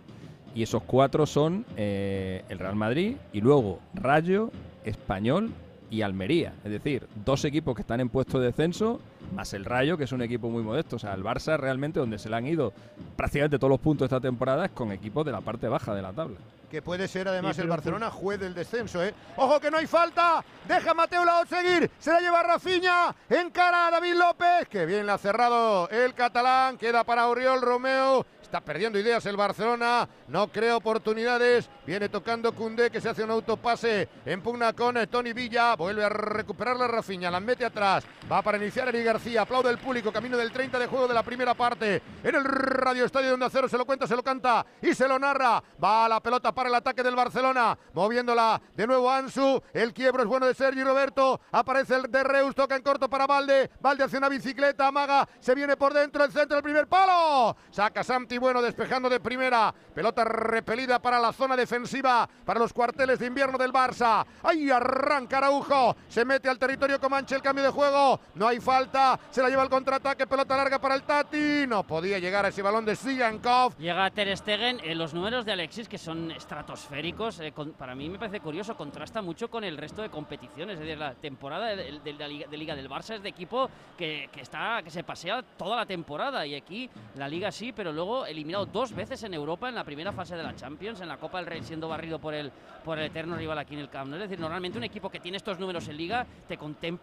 Y 0.55 0.62
esos 0.62 0.83
cuatro 0.83 1.25
son 1.25 1.64
eh, 1.79 2.45
el 2.51 2.59
Real 2.59 2.75
Madrid 2.77 3.17
y 3.33 3.41
luego 3.41 3.79
Rayo, 3.95 4.51
Español 4.85 5.53
y 5.90 6.03
Almería. 6.03 6.55
Es 6.64 6.70
decir, 6.70 7.07
dos 7.24 7.44
equipos 7.44 7.74
que 7.74 7.83
están 7.83 8.01
en 8.01 8.09
puesto 8.09 8.38
de 8.38 8.46
descenso, 8.46 9.01
más 9.35 9.53
el 9.55 9.64
Rayo, 9.64 9.96
que 9.96 10.05
es 10.05 10.12
un 10.12 10.22
equipo 10.22 10.48
muy 10.48 10.62
modesto. 10.62 10.96
O 10.96 10.98
sea, 10.98 11.14
el 11.14 11.22
Barça 11.22 11.57
realmente 11.59 12.01
donde 12.01 12.18
se 12.18 12.29
le 12.29 12.37
han 12.37 12.46
ido 12.46 12.72
prácticamente 13.16 13.59
todos 13.59 13.70
los 13.70 13.81
puntos 13.81 14.07
esta 14.07 14.20
temporada 14.20 14.66
es 14.66 14.70
con 14.72 14.92
equipos 14.92 15.24
de 15.24 15.33
la 15.33 15.40
parte 15.40 15.68
baja 15.68 15.94
de 15.94 16.03
la 16.03 16.12
tabla. 16.12 16.37
Que 16.70 16.83
puede 16.83 17.09
ser 17.09 17.27
además 17.29 17.57
Sí, 17.57 17.62
el 17.62 17.68
Barcelona 17.68 18.11
juez 18.11 18.38
del 18.38 18.53
descenso, 18.53 19.03
¿eh? 19.03 19.14
¡Ojo 19.37 19.59
que 19.59 19.70
no 19.70 19.79
hay 19.79 19.87
falta! 19.87 20.44
Deja 20.66 20.90
a 20.90 20.94
Mateo 20.94 21.24
Lao 21.24 21.46
seguir. 21.46 21.90
Se 21.98 22.12
la 22.12 22.20
lleva 22.20 22.42
Rafiña. 22.42 23.14
Encara 23.31 23.87
a 23.87 23.90
David 23.90 24.14
López. 24.14 24.68
Que 24.68 24.85
bien 24.85 25.07
la 25.07 25.14
ha 25.14 25.18
cerrado 25.18 25.88
el 25.88 26.12
catalán. 26.12 26.77
Queda 26.77 27.05
para 27.05 27.27
Oriol 27.29 27.62
Romeo. 27.62 28.27
Está 28.49 28.63
perdiendo 28.63 28.99
ideas 28.99 29.27
el 29.27 29.37
Barcelona. 29.37 30.09
No 30.27 30.49
crea 30.49 30.79
oportunidades. 30.79 31.69
Viene 31.85 32.09
tocando 32.09 32.55
Cundé 32.55 32.91
que 32.91 32.99
se 32.99 33.11
hace 33.11 33.23
un 33.23 33.31
autopase. 33.31 34.09
En 34.25 34.41
pugna 34.41 34.73
con 34.73 34.97
eh, 34.97 35.07
Tony 35.07 35.35
Villa. 35.35 35.77
Vuelve 35.77 36.03
a 36.03 36.09
recuperar 36.09 36.79
la 36.79 36.89
Rafiña. 36.89 37.31
La 37.31 37.41
mete 37.41 37.67
atrás. 37.67 38.05
Va 38.33 38.41
para 38.41 38.57
iniciar 38.57 38.89
Eri 38.89 39.05
García. 39.05 39.43
Aplaude 39.43 39.69
el 39.69 39.77
público. 39.77 40.11
Camino 40.11 40.39
del 40.39 40.51
30 40.51 40.79
de 40.79 40.87
juego 40.87 41.07
de 41.07 41.13
la 41.13 41.23
primera 41.23 41.53
parte. 41.53 42.01
En 42.25 42.35
el 42.35 42.43
Radio 42.43 43.05
Estadio 43.05 43.29
de 43.29 43.35
Onda 43.35 43.51
Cero 43.51 43.69
se 43.69 43.77
lo 43.77 43.85
cuenta, 43.85 44.07
se 44.07 44.17
lo 44.17 44.23
canta 44.23 44.65
y 44.81 44.95
se 44.95 45.07
lo 45.07 45.19
narra. 45.19 45.63
Va 45.85 46.09
la 46.09 46.21
pelota 46.23 46.51
para 46.55 46.71
el 46.71 46.75
ataque 46.75 47.03
del 47.03 47.17
Barcelona. 47.17 47.77
Moviéndola 47.93 48.63
de 48.75 48.87
nuevo 48.87 49.11
Ansu. 49.11 49.63
El 49.75 49.93
quiebro 49.93 50.23
es 50.23 50.29
bueno 50.29 50.47
de 50.47 50.55
Sergi 50.55 50.83
Roberto. 50.83 51.39
Aparece 51.53 51.97
el 51.97 52.11
de 52.11 52.25
Reus. 52.25 52.55
Toca 52.55 52.77
en 52.77 52.83
corto 52.83 53.11
para 53.11 53.27
Valde. 53.27 53.69
Valde 53.79 54.05
hace 54.05 54.17
una 54.17 54.31
bicicleta. 54.31 54.87
Amaga. 54.87 55.29
Se 55.39 55.55
viene 55.55 55.77
por 55.77 55.93
dentro. 55.93 56.25
El 56.25 56.33
centro 56.33 56.55
del 56.55 56.65
primer 56.65 56.87
palo. 56.87 57.55
Saca 57.71 58.03
Santi 58.03 58.38
Bueno 58.38 58.62
despejando 58.62 59.09
de 59.09 59.20
primera. 59.20 59.74
Pelota 59.94 60.24
repelida 60.24 60.98
para 60.98 61.18
la 61.18 61.33
zona 61.33 61.57
defensiva. 61.57 62.29
Para 62.44 62.61
los 62.61 62.72
cuarteles 62.72 63.18
de 63.18 63.27
invierno 63.27 63.59
del 63.59 63.72
Barça. 63.72 64.24
Ahí 64.42 64.70
arranca 64.70 65.38
Araujo. 65.38 65.96
Se 66.09 66.24
mete 66.24 66.48
al 66.48 66.59
territorio 66.59 67.01
Comanche 67.01 67.35
el 67.35 67.42
cambio 67.42 67.64
de 67.64 67.70
juego. 67.70 68.20
No 68.35 68.48
hay 68.48 68.61
falta. 68.61 69.18
Se 69.31 69.42
la 69.42 69.48
lleva 69.48 69.62
al 69.62 69.70
contraataque. 69.70 70.27
Pelota 70.27 70.57
larga 70.57 70.81
para 70.81 70.94
el 70.94 71.03
Tati. 71.03 71.66
No 71.66 71.83
podía 71.85 72.18
llegar 72.18 72.44
a 72.44 72.48
ese 72.48 72.62
balón 72.62 72.85
de 72.85 72.96
Sigankov. 72.96 73.77
Llega 73.79 74.11
Ter 74.11 74.37
Stegen, 74.37 74.81
eh, 74.83 74.94
los 74.94 75.14
números 75.14 75.44
de 75.44 75.53
Alexis 75.53 75.88
que 75.88 75.98
son 75.98 76.31
estratosféricos, 76.31 77.40
eh, 77.40 77.53
para 77.77 77.94
mí 77.94 78.09
me 78.09 78.18
parece 78.18 78.40
curioso, 78.40 78.77
contrasta 78.77 79.22
mucho 79.22 79.48
con 79.48 79.64
el 79.64 79.77
resto 79.77 80.03
de 80.03 80.11
competiciones, 80.11 80.74
es 80.74 80.81
decir, 80.81 80.98
la 80.98 81.14
temporada 81.14 81.66
de, 81.74 82.01
la 82.18 82.29
Liga 82.29 82.74
del 82.74 82.88
Barça 82.88 83.14
es 83.14 83.22
de 83.22 83.29
equipo 83.29 83.68
que, 83.96 84.29
que 84.33 84.40
está 84.40 84.83
que 84.83 84.90
se 84.90 85.05
pasea 85.05 85.42
toda 85.42 85.77
la 85.77 85.87
temporada 85.87 86.46
y 86.46 86.55
aquí 86.55 86.90
la 87.16 87.29
Liga 87.29 87.51
sí, 87.51 87.72
pero 87.72 87.92
luego 87.92 88.27
eliminado 88.29 88.67
dos 88.67 88.95
veces 88.95 89.23
en 89.25 89.35
Europa 89.35 89.69
en 89.69 89.75
la 89.75 89.85
primera 89.85 90.12
fase 90.12 90.37
de 90.37 90.43
la 90.43 90.55
Champions, 90.55 91.01
en 91.01 91.09
la 91.09 91.17
Copa 91.17 91.38
del 91.38 91.47
Rey 91.47 91.62
siendo 91.62 91.88
barrido 91.88 92.19
por 92.19 92.35
el 92.35 92.51
por 92.85 92.99
el 92.99 93.07
eterno 93.07 93.37
rival 93.37 93.59
aquí 93.59 93.75
en 93.75 93.81
el 93.81 93.88
Camp 93.91 94.09
Nou. 94.11 94.17
Es 94.21 94.29
decir, 94.29 94.38
normalmente 94.41 94.79
un 94.79 94.85
equipo 94.85 95.11
que 95.11 95.21
tiene 95.21 95.37
estos 95.37 95.59
números 95.59 95.88
en 95.88 95.97
Liga 95.97 96.27
te, 96.47 96.57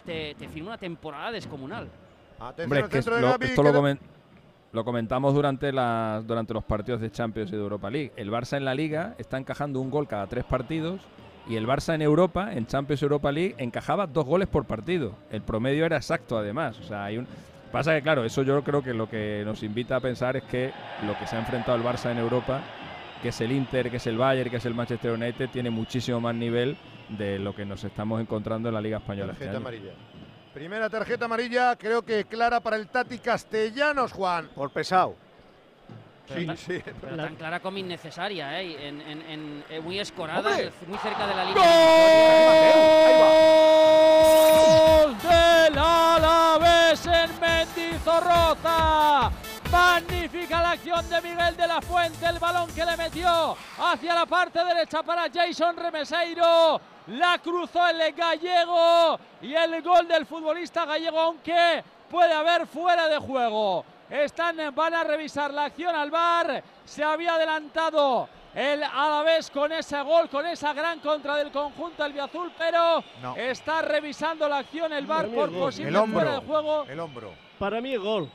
te, 0.06 0.36
te 0.36 0.48
firma 0.48 0.70
una 0.70 0.78
temporada 0.78 1.32
descomunal. 1.32 1.88
Hombre, 2.40 2.80
es 2.82 2.88
que 2.88 2.98
es 3.00 3.06
lo- 3.08 3.36
esto 3.40 3.64
lo, 3.64 3.74
comen- 3.74 4.00
lo 4.72 4.84
comentamos 4.84 5.34
durante, 5.34 5.72
las, 5.72 6.26
durante 6.26 6.54
los 6.54 6.64
partidos 6.64 7.02
de 7.02 7.12
Champions 7.12 7.50
y 7.52 7.56
de 7.56 7.62
Europa 7.62 7.90
League. 7.90 8.12
El 8.16 8.32
Barça 8.32 8.58
en 8.58 8.66
la 8.66 8.74
Liga 8.74 9.16
está 9.18 9.38
encajando 9.38 9.80
un 9.80 9.90
gol 9.92 10.08
cada 10.08 10.28
tres 10.28 10.44
partidos 10.46 11.02
y 11.48 11.56
el 11.56 11.68
Barça 11.68 11.94
en 11.94 12.02
Europa, 12.02 12.54
en 12.54 12.66
Champions 12.66 13.04
Europa 13.04 13.32
League, 13.32 13.56
encajaba 13.60 14.08
dos 14.08 14.26
goles 14.26 14.48
por 14.48 14.66
partido. 14.66 15.14
El 15.30 15.44
promedio 15.44 15.86
era 15.86 15.98
exacto 15.98 16.38
además. 16.38 16.80
O 16.80 16.84
sea, 16.84 17.06
hay 17.06 17.18
un... 17.20 17.28
Pasa 17.72 17.94
que, 17.94 18.02
claro, 18.02 18.24
eso 18.24 18.42
yo 18.44 18.64
creo 18.64 18.82
que 18.82 18.94
lo 18.94 19.10
que 19.10 19.44
nos 19.46 19.62
invita 19.64 19.98
a 19.98 20.00
pensar 20.00 20.38
es 20.38 20.44
que 20.44 20.72
lo 21.06 21.18
que 21.18 21.28
se 21.28 21.36
ha 21.36 21.40
enfrentado 21.40 21.78
el 21.78 21.84
Barça 21.84 22.10
en 22.12 22.18
Europa, 22.20 22.62
que 23.22 23.30
es 23.30 23.42
el 23.42 23.52
Inter, 23.52 23.90
que 23.92 23.98
es 23.98 24.08
el 24.08 24.18
Bayern, 24.18 24.50
que 24.50 24.58
es 24.58 24.66
el 24.66 24.74
Manchester 24.74 25.12
United, 25.12 25.50
tiene 25.50 25.70
muchísimo 25.70 26.22
más 26.22 26.36
nivel 26.36 26.78
de 27.10 27.38
lo 27.38 27.54
que 27.54 27.66
nos 27.66 27.84
estamos 27.84 28.22
encontrando 28.22 28.70
en 28.70 28.76
la 28.76 28.82
Liga 28.82 28.98
Española. 28.98 29.34
este 29.34 29.46
Tarjeta 29.46 29.58
año. 29.58 29.68
amarilla. 29.68 29.92
Primera 30.54 30.90
tarjeta 30.90 31.26
amarilla, 31.26 31.76
creo 31.76 32.02
que 32.04 32.24
clara 32.26 32.62
para 32.62 32.78
el 32.78 32.88
Tati 32.88 33.18
Castellanos, 33.20 34.14
Juan. 34.14 34.48
Por 34.56 34.72
pesado. 34.72 35.16
Pero 36.28 36.40
Sí, 36.40 36.48
tan, 36.48 36.58
sí. 36.58 36.82
pero 37.02 37.18
tan 37.18 37.36
clara 37.36 37.60
como 37.60 37.78
innecesaria, 37.78 38.60
¿eh? 38.62 38.88
En, 38.88 39.02
en- 39.02 39.22
en- 39.30 39.64
eh, 39.70 39.80
muy 39.82 40.00
escorada, 40.00 40.50
¡Hombre! 40.50 40.72
muy 40.88 40.98
cerca 40.98 41.28
de 41.28 41.36
la 41.36 41.44
línea. 41.46 41.62
¡Gol 41.62 42.45
De 50.96 51.22
Miguel 51.22 51.58
de 51.58 51.68
la 51.68 51.82
Fuente, 51.82 52.26
el 52.26 52.40
balón 52.40 52.74
que 52.74 52.86
le 52.86 52.96
metió 52.96 53.56
hacia 53.80 54.16
la 54.16 54.26
parte 54.26 54.64
derecha 54.64 55.04
para 55.04 55.26
Jason 55.32 55.76
Remeseiro. 55.76 56.80
La 57.08 57.38
cruzó 57.40 57.86
el 57.90 58.14
gallego 58.14 59.20
y 59.42 59.54
el 59.54 59.82
gol 59.82 60.08
del 60.08 60.26
futbolista 60.26 60.86
gallego, 60.86 61.20
aunque 61.20 61.84
puede 62.10 62.34
haber 62.34 62.66
fuera 62.66 63.08
de 63.10 63.18
juego. 63.18 63.84
Están, 64.10 64.58
van 64.74 64.94
a 64.94 65.04
revisar 65.04 65.54
la 65.54 65.66
acción 65.66 65.94
al 65.94 66.10
bar. 66.10 66.64
Se 66.86 67.04
había 67.04 67.36
adelantado 67.36 68.30
el 68.54 68.82
Alavés 68.82 69.52
con 69.52 69.74
ese 69.74 70.02
gol, 70.02 70.30
con 70.30 70.46
esa 70.48 70.72
gran 70.74 71.00
contra 71.02 71.36
del 71.36 71.52
conjunto 71.52 72.06
albiazul, 72.06 72.54
pero 72.58 73.04
No. 73.22 73.36
está 73.36 73.82
revisando 73.82 74.48
la 74.48 74.60
acción 74.60 74.94
el 74.94 75.06
mí 75.06 75.30
por 75.30 75.52
posible 75.52 75.90
El 75.90 75.96
hombro. 75.98 76.22
fuera 76.22 76.40
de 76.40 76.46
juego. 76.48 76.86
El 76.88 77.00
hombro. 77.02 77.34
Para 77.60 77.82
mí 77.82 77.94
es 77.94 78.00
gol. 78.00 78.32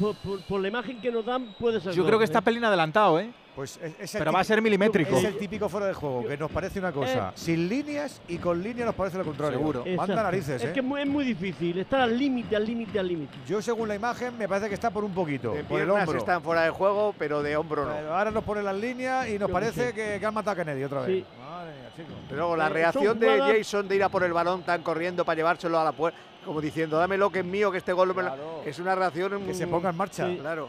Por, 0.00 0.16
por- 0.16 0.40
por 0.42 0.60
la 0.60 0.68
imagen 0.68 1.00
que 1.00 1.10
nos 1.12 1.24
dan 1.26 1.54
puede 1.58 1.80
ser 1.80 1.92
Yo 1.92 2.02
gol, 2.02 2.08
creo 2.08 2.18
que 2.18 2.24
¿eh? 2.24 2.26
está 2.26 2.40
pelín 2.40 2.64
adelantado, 2.64 3.20
¿eh? 3.20 3.30
Pues 3.54 3.78
es, 3.82 3.94
es 3.98 4.12
Pero 4.16 4.32
va 4.32 4.40
a 4.40 4.44
ser 4.44 4.62
milimétrico. 4.62 5.16
Es 5.16 5.24
el 5.24 5.36
típico 5.36 5.68
fuera 5.68 5.86
de 5.86 5.92
juego, 5.92 6.24
que 6.26 6.36
nos 6.36 6.50
parece 6.50 6.78
una 6.78 6.92
cosa. 6.92 7.28
Eh. 7.30 7.32
Sin 7.34 7.68
líneas 7.68 8.22
y 8.28 8.38
con 8.38 8.62
líneas 8.62 8.86
nos 8.86 8.94
parece 8.94 9.18
lo 9.18 9.24
contrario. 9.24 9.58
Seguro. 9.58 9.84
Manda 9.96 10.22
narices, 10.22 10.62
Es 10.62 10.70
¿eh? 10.70 10.72
que 10.72 10.80
es 10.80 10.86
muy, 10.86 11.00
es 11.02 11.06
muy 11.06 11.24
difícil, 11.24 11.76
estar 11.78 12.00
al 12.00 12.16
límite, 12.16 12.54
al 12.56 12.64
límite, 12.64 12.98
al 12.98 13.08
límite. 13.08 13.36
Yo, 13.46 13.60
según 13.60 13.88
la 13.88 13.96
imagen, 13.96 14.38
me 14.38 14.48
parece 14.48 14.68
que 14.68 14.74
está 14.74 14.90
por 14.90 15.04
un 15.04 15.12
poquito. 15.12 15.52
De 15.52 15.64
por 15.64 15.80
el 15.80 15.90
hombro. 15.90 16.16
están 16.16 16.42
fuera 16.42 16.62
de 16.62 16.70
juego, 16.70 17.14
pero 17.18 17.42
de 17.42 17.56
hombro 17.56 17.84
no. 17.84 17.92
Pero 17.92 18.16
ahora 18.16 18.30
nos 18.30 18.44
ponen 18.44 18.64
las 18.64 18.76
líneas 18.76 19.28
y 19.28 19.38
nos 19.38 19.48
Yo 19.48 19.52
parece 19.52 19.88
sé. 19.88 19.92
que, 19.94 20.18
que 20.20 20.24
han 20.26 20.32
matado 20.32 20.52
a 20.60 20.64
Kennedy 20.64 20.84
otra 20.84 21.00
vez. 21.02 21.08
Sí. 21.18 21.24
Madre 21.42 21.72
mía, 21.72 21.90
chicos. 21.96 22.14
Pero 22.28 22.36
luego 22.40 22.56
la 22.56 22.66
Eh, 22.68 22.70
reacción 22.70 23.18
de 23.18 23.38
Jason 23.58 23.88
de 23.88 23.96
ir 23.96 24.04
a 24.04 24.08
por 24.08 24.22
el 24.24 24.32
balón 24.32 24.62
tan 24.62 24.82
corriendo 24.82 25.24
para 25.24 25.36
llevárselo 25.36 25.78
a 25.78 25.84
la 25.84 25.92
puerta, 25.92 26.18
como 26.44 26.60
diciendo, 26.60 26.98
dámelo 26.98 27.30
que 27.30 27.40
es 27.40 27.44
mío, 27.44 27.70
que 27.70 27.78
este 27.78 27.92
gol 27.92 28.08
me 28.14 28.22
lo-". 28.22 28.28
Claro. 28.34 28.62
es 28.64 28.78
una 28.78 28.94
reacción 28.94 29.44
Que 29.46 29.54
se 29.54 29.66
ponga 29.66 29.90
en 29.90 29.96
marcha. 29.96 30.26
Sí. 30.28 30.36
Claro. 30.40 30.68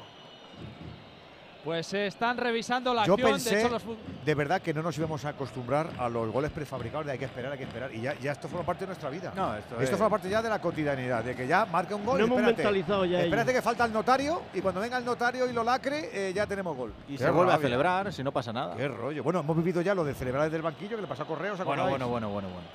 Pues 1.64 1.94
eh, 1.94 2.08
están 2.08 2.38
revisando 2.38 2.92
la 2.92 3.06
Yo 3.06 3.14
acción. 3.14 3.34
pensé- 3.34 3.52
de 3.54 3.60
hecho, 3.62 3.70
los 3.70 3.84
De 4.26 4.34
verdad 4.34 4.64
que 4.64 4.74
no 4.74 4.82
nos 4.82 4.98
íbamos 4.98 5.24
a 5.26 5.30
acostumbrar 5.30 5.92
a 6.00 6.10
los 6.10 6.32
goles 6.32 6.50
prefabricados 6.50 7.06
de 7.06 7.12
hay 7.12 7.20
que 7.20 7.26
esperar, 7.26 7.52
hay 7.52 7.58
que 7.60 7.66
esperar. 7.66 7.94
Y 7.94 8.02
ya, 8.02 8.16
ya 8.20 8.32
esto 8.32 8.48
forma 8.48 8.66
parte 8.66 8.82
de 8.82 8.88
nuestra 8.88 9.12
vida. 9.12 9.32
No, 9.36 9.56
esto, 9.56 9.76
Esto 9.76 9.84
es- 9.84 9.90
forma 9.92 10.10
parte 10.10 10.28
ya 10.28 10.42
de 10.42 10.50
la 10.50 10.60
cotidianidad, 10.60 11.24
de 11.24 11.36
que 11.36 11.46
ya 11.46 11.66
marca 11.68 11.96
un 11.96 12.04
gol. 12.04 12.18
No 12.18 12.26
hemos 12.26 12.40
espérate, 12.40 12.64
mentalizado 12.64 13.06
ya 13.06 13.20
Espérate 13.22 13.52
ello. 13.52 13.60
que 13.60 13.62
falta 13.62 13.86
el 13.86 13.94
notario 13.94 14.42
y 14.56 14.62
cuando 14.62 14.82
venga 14.82 14.98
el 14.98 15.06
notario 15.06 15.48
y 15.48 15.54
lo 15.54 15.64
lacre, 15.64 16.10
eh, 16.30 16.34
ya 16.34 16.48
tenemos 16.48 16.76
gol. 16.76 16.94
Y 17.08 17.12
Qué 17.18 17.26
se 17.26 17.30
vuelve 17.30 17.54
a 17.54 17.58
celebrar 17.60 18.12
si 18.12 18.24
no 18.24 18.32
pasa 18.32 18.52
nada. 18.52 18.76
Qué 18.76 18.88
rollo. 18.88 19.22
Bueno, 19.24 19.42
hemos 19.42 19.56
vivido 19.56 19.82
ya 19.84 19.94
lo 19.94 20.04
de 20.04 20.16
celebrar 20.16 20.46
desde 20.46 20.58
el 20.58 20.64
banquillo 20.64 20.96
que 20.96 21.04
le 21.04 21.08
pasó 21.08 21.22
a 21.22 21.28
Correos. 21.28 21.64
Bueno, 21.64 21.88
bueno, 21.88 22.08
bueno, 22.08 22.30
bueno, 22.30 22.48
bueno. 22.50 22.68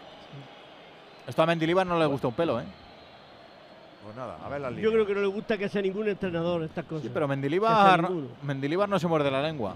Esto 1.27 1.43
a 1.43 1.47
Mendilibar 1.47 1.85
no 1.85 1.99
le 1.99 2.07
gusta 2.07 2.29
un 2.29 2.35
pelo, 2.35 2.61
¿eh? 2.61 2.65
Pues 4.07 4.17
nada, 4.17 4.39
a 4.41 4.49
ver 4.49 4.61
las 4.61 4.71
Yo 4.71 4.77
líneas. 4.77 4.93
creo 4.93 5.07
que 5.07 5.15
no 5.17 5.21
le 5.21 5.27
gusta 5.27 5.59
que 5.59 5.69
sea 5.69 5.83
ningún 5.83 6.07
entrenador 6.07 6.63
estas 6.63 6.85
cosas. 6.85 7.03
Sí, 7.03 7.11
pero 7.13 7.27
Mendilibar. 7.27 8.09
Mendilibar 8.45 8.89
no 8.89 9.01
se 9.01 9.09
muerde 9.09 9.33
la 9.33 9.43
lengua. 9.43 9.75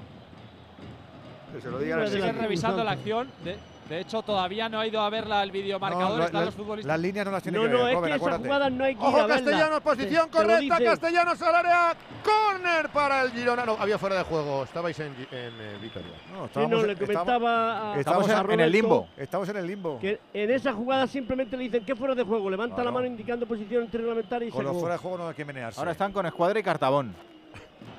Que 1.53 1.61
se 1.61 1.69
lo 1.69 1.81
siguen 1.81 1.99
las 1.99 2.37
revisando 2.37 2.85
la 2.85 2.93
acción. 2.93 3.29
De, 3.43 3.57
de 3.91 4.01
hecho, 4.01 4.23
todavía 4.23 4.69
no 4.69 4.79
ha 4.79 4.87
ido 4.87 5.01
a 5.01 5.11
ver 5.11 5.27
la- 5.27 5.43
el 5.43 5.51
videomarcador. 5.51 6.17
No, 6.19 6.25
están 6.25 6.41
la- 6.43 6.47
los 6.47 6.55
futbolistas. 6.55 6.87
Las 6.87 7.01
líneas 7.01 7.27
no 7.27 7.33
las 7.33 7.43
tiene 7.43 7.59
No, 7.59 7.65
que 7.65 7.71
no, 7.71 7.79
ver, 7.79 7.89
es 7.89 7.95
Robert, 7.97 8.15
que 8.15 8.27
esas 8.29 8.39
jugadas 8.39 8.73
no 8.73 8.85
hay 8.85 8.95
que 8.95 9.01
ir 9.03 9.07
Ojo, 9.09 9.17
a 9.17 9.21
verlas. 9.27 9.43
Castellanos, 9.43 9.81
posición 9.81 10.29
correcta. 10.31 10.79
Castellanos 10.79 11.43
al 11.43 11.55
área. 11.57 11.97
Corner 12.23 12.89
para 12.91 13.23
el 13.23 13.33
Girona. 13.33 13.67
No, 13.67 13.77
había 13.81 13.99
fuera 13.99 14.15
de 14.17 14.23
juego. 14.23 14.63
Estabais 14.63 14.99
en, 15.01 15.07
en 15.09 15.15
eh, 15.33 15.77
Vitoria. 15.83 16.13
No, 16.33 16.43
Sí, 16.43 16.47
estábamos- 16.47 16.71
no, 16.81 16.87
le 16.87 16.93
estábamos- 16.93 17.25
comentaba 17.25 17.95
a, 17.95 17.99
estamos 17.99 18.29
a 18.31 18.41
en- 18.43 18.51
en 18.53 18.61
el 18.61 18.71
limbo. 18.73 19.09
Estamos 19.17 19.49
en 19.49 19.57
el 19.57 19.67
limbo. 19.67 19.99
Que 19.99 20.21
en 20.35 20.51
esa 20.53 20.73
jugada 20.73 21.07
simplemente 21.09 21.57
le 21.57 21.65
dicen 21.65 21.85
que 21.85 21.97
fuera 21.97 22.15
de 22.15 22.23
juego. 22.23 22.49
Levanta 22.49 22.77
Claro. 22.77 22.91
la 22.91 22.95
mano 22.95 23.07
indicando 23.09 23.45
posición 23.47 23.89
reglamentaria 23.91 24.47
y 24.47 24.51
se 24.53 24.55
Con 24.57 24.63
los 24.65 24.71
acabó. 24.71 24.81
fuera 24.81 24.95
de 24.95 24.99
juego 25.01 25.19
no 25.19 25.29
hay 25.29 25.35
que 25.35 25.45
menearse. 25.45 25.81
Ahora 25.81 25.91
están 25.93 26.13
con 26.13 26.27
Escuadra 26.27 26.61
y 26.61 26.63
Cartabón. 26.63 27.13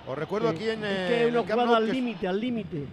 Os 0.08 0.18
recuerdo 0.18 0.50
Sí. 0.52 0.56
aquí 0.56 0.70
en. 0.70 0.84
Es 0.86 1.08
que 1.10 1.28
en 1.28 1.38
una 1.38 1.42
jugada 1.54 1.78
al 1.78 1.89
límite, 1.92 2.28
al 2.30 2.39
límite. 2.39 2.86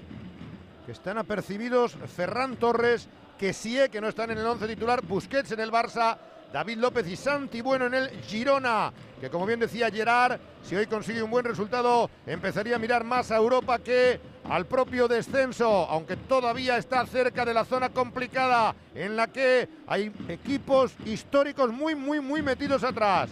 Que 0.89 0.93
están 0.93 1.18
apercibidos 1.18 1.99
Ferran 2.16 2.57
Torres, 2.57 3.11
que 3.39 3.53
que 3.93 4.01
no 4.01 4.09
están 4.09 4.30
en 4.30 4.39
el 4.39 4.47
11 4.47 4.68
titular, 4.68 5.03
Busquets 5.03 5.53
en 5.53 5.61
el 5.61 5.70
Barça, 5.70 6.16
David 6.51 6.78
López 6.78 7.07
y 7.07 7.14
Santi 7.14 7.61
Bueno 7.61 7.84
en 7.84 7.93
el 7.93 8.09
Girona, 8.22 8.91
que 9.20 9.28
como 9.28 9.45
bien 9.45 9.61
decía 9.61 9.91
Gerard, 9.91 10.41
si 10.62 10.76
hoy 10.76 10.86
consigue 10.86 11.22
un 11.22 11.30
buen 11.30 11.45
resultado, 11.45 12.09
empezaría 12.24 12.76
a 12.76 12.78
mirar 12.78 13.05
más 13.05 13.30
a 13.30 13.36
Europa 13.36 13.80
que 13.80 14.18
al 14.49 14.64
propio 14.64 15.09
descenso, 15.09 15.68
aunque 15.91 16.16
todavía 16.16 16.78
está 16.78 17.05
cerca 17.05 17.45
de 17.45 17.53
la 17.53 17.66
zona 17.66 17.91
complicada 17.91 18.74
en 18.95 19.14
la 19.14 19.26
que 19.26 19.68
hay 19.86 20.11
equipos 20.28 20.95
históricos 21.05 21.70
muy, 21.70 21.97
muy, 21.97 22.20
muy 22.20 22.41
metidos 22.41 22.82
atrás. 22.82 23.28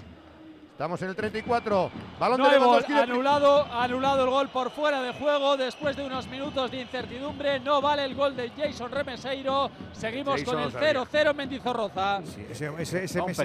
Estamos 0.77 1.01
en 1.01 1.09
el 1.09 1.17
34. 1.17 1.91
Balón 2.21 2.39
No 2.39 2.51
de 2.51 2.59
gol, 2.59 2.85
anulado, 2.93 3.65
anulado 3.73 4.25
el 4.25 4.29
gol 4.31 4.49
por 4.51 4.71
fuera 4.71 5.01
de 5.01 5.15
juego 5.15 5.57
después 5.57 5.97
de 5.97 6.05
unos 6.05 6.29
minutos 6.29 6.71
de 6.71 6.83
incertidumbre. 6.83 7.59
No 7.61 7.81
vale 7.81 8.05
el 8.05 8.15
gol 8.15 8.37
de 8.37 8.51
Jason 8.51 8.91
Remeseiro. 8.93 9.71
Seguimos 9.95 10.39
Jason 10.41 10.55
con 10.55 10.65
el 10.65 10.73
sabía. 10.73 10.93
0-0 11.05 11.31
en 11.31 11.37
Mendizorroza. 11.39 12.21
Sí, 12.27 12.45
ese, 12.51 12.71
ese, 12.79 13.05
ese, 13.05 13.23
mes- 13.23 13.39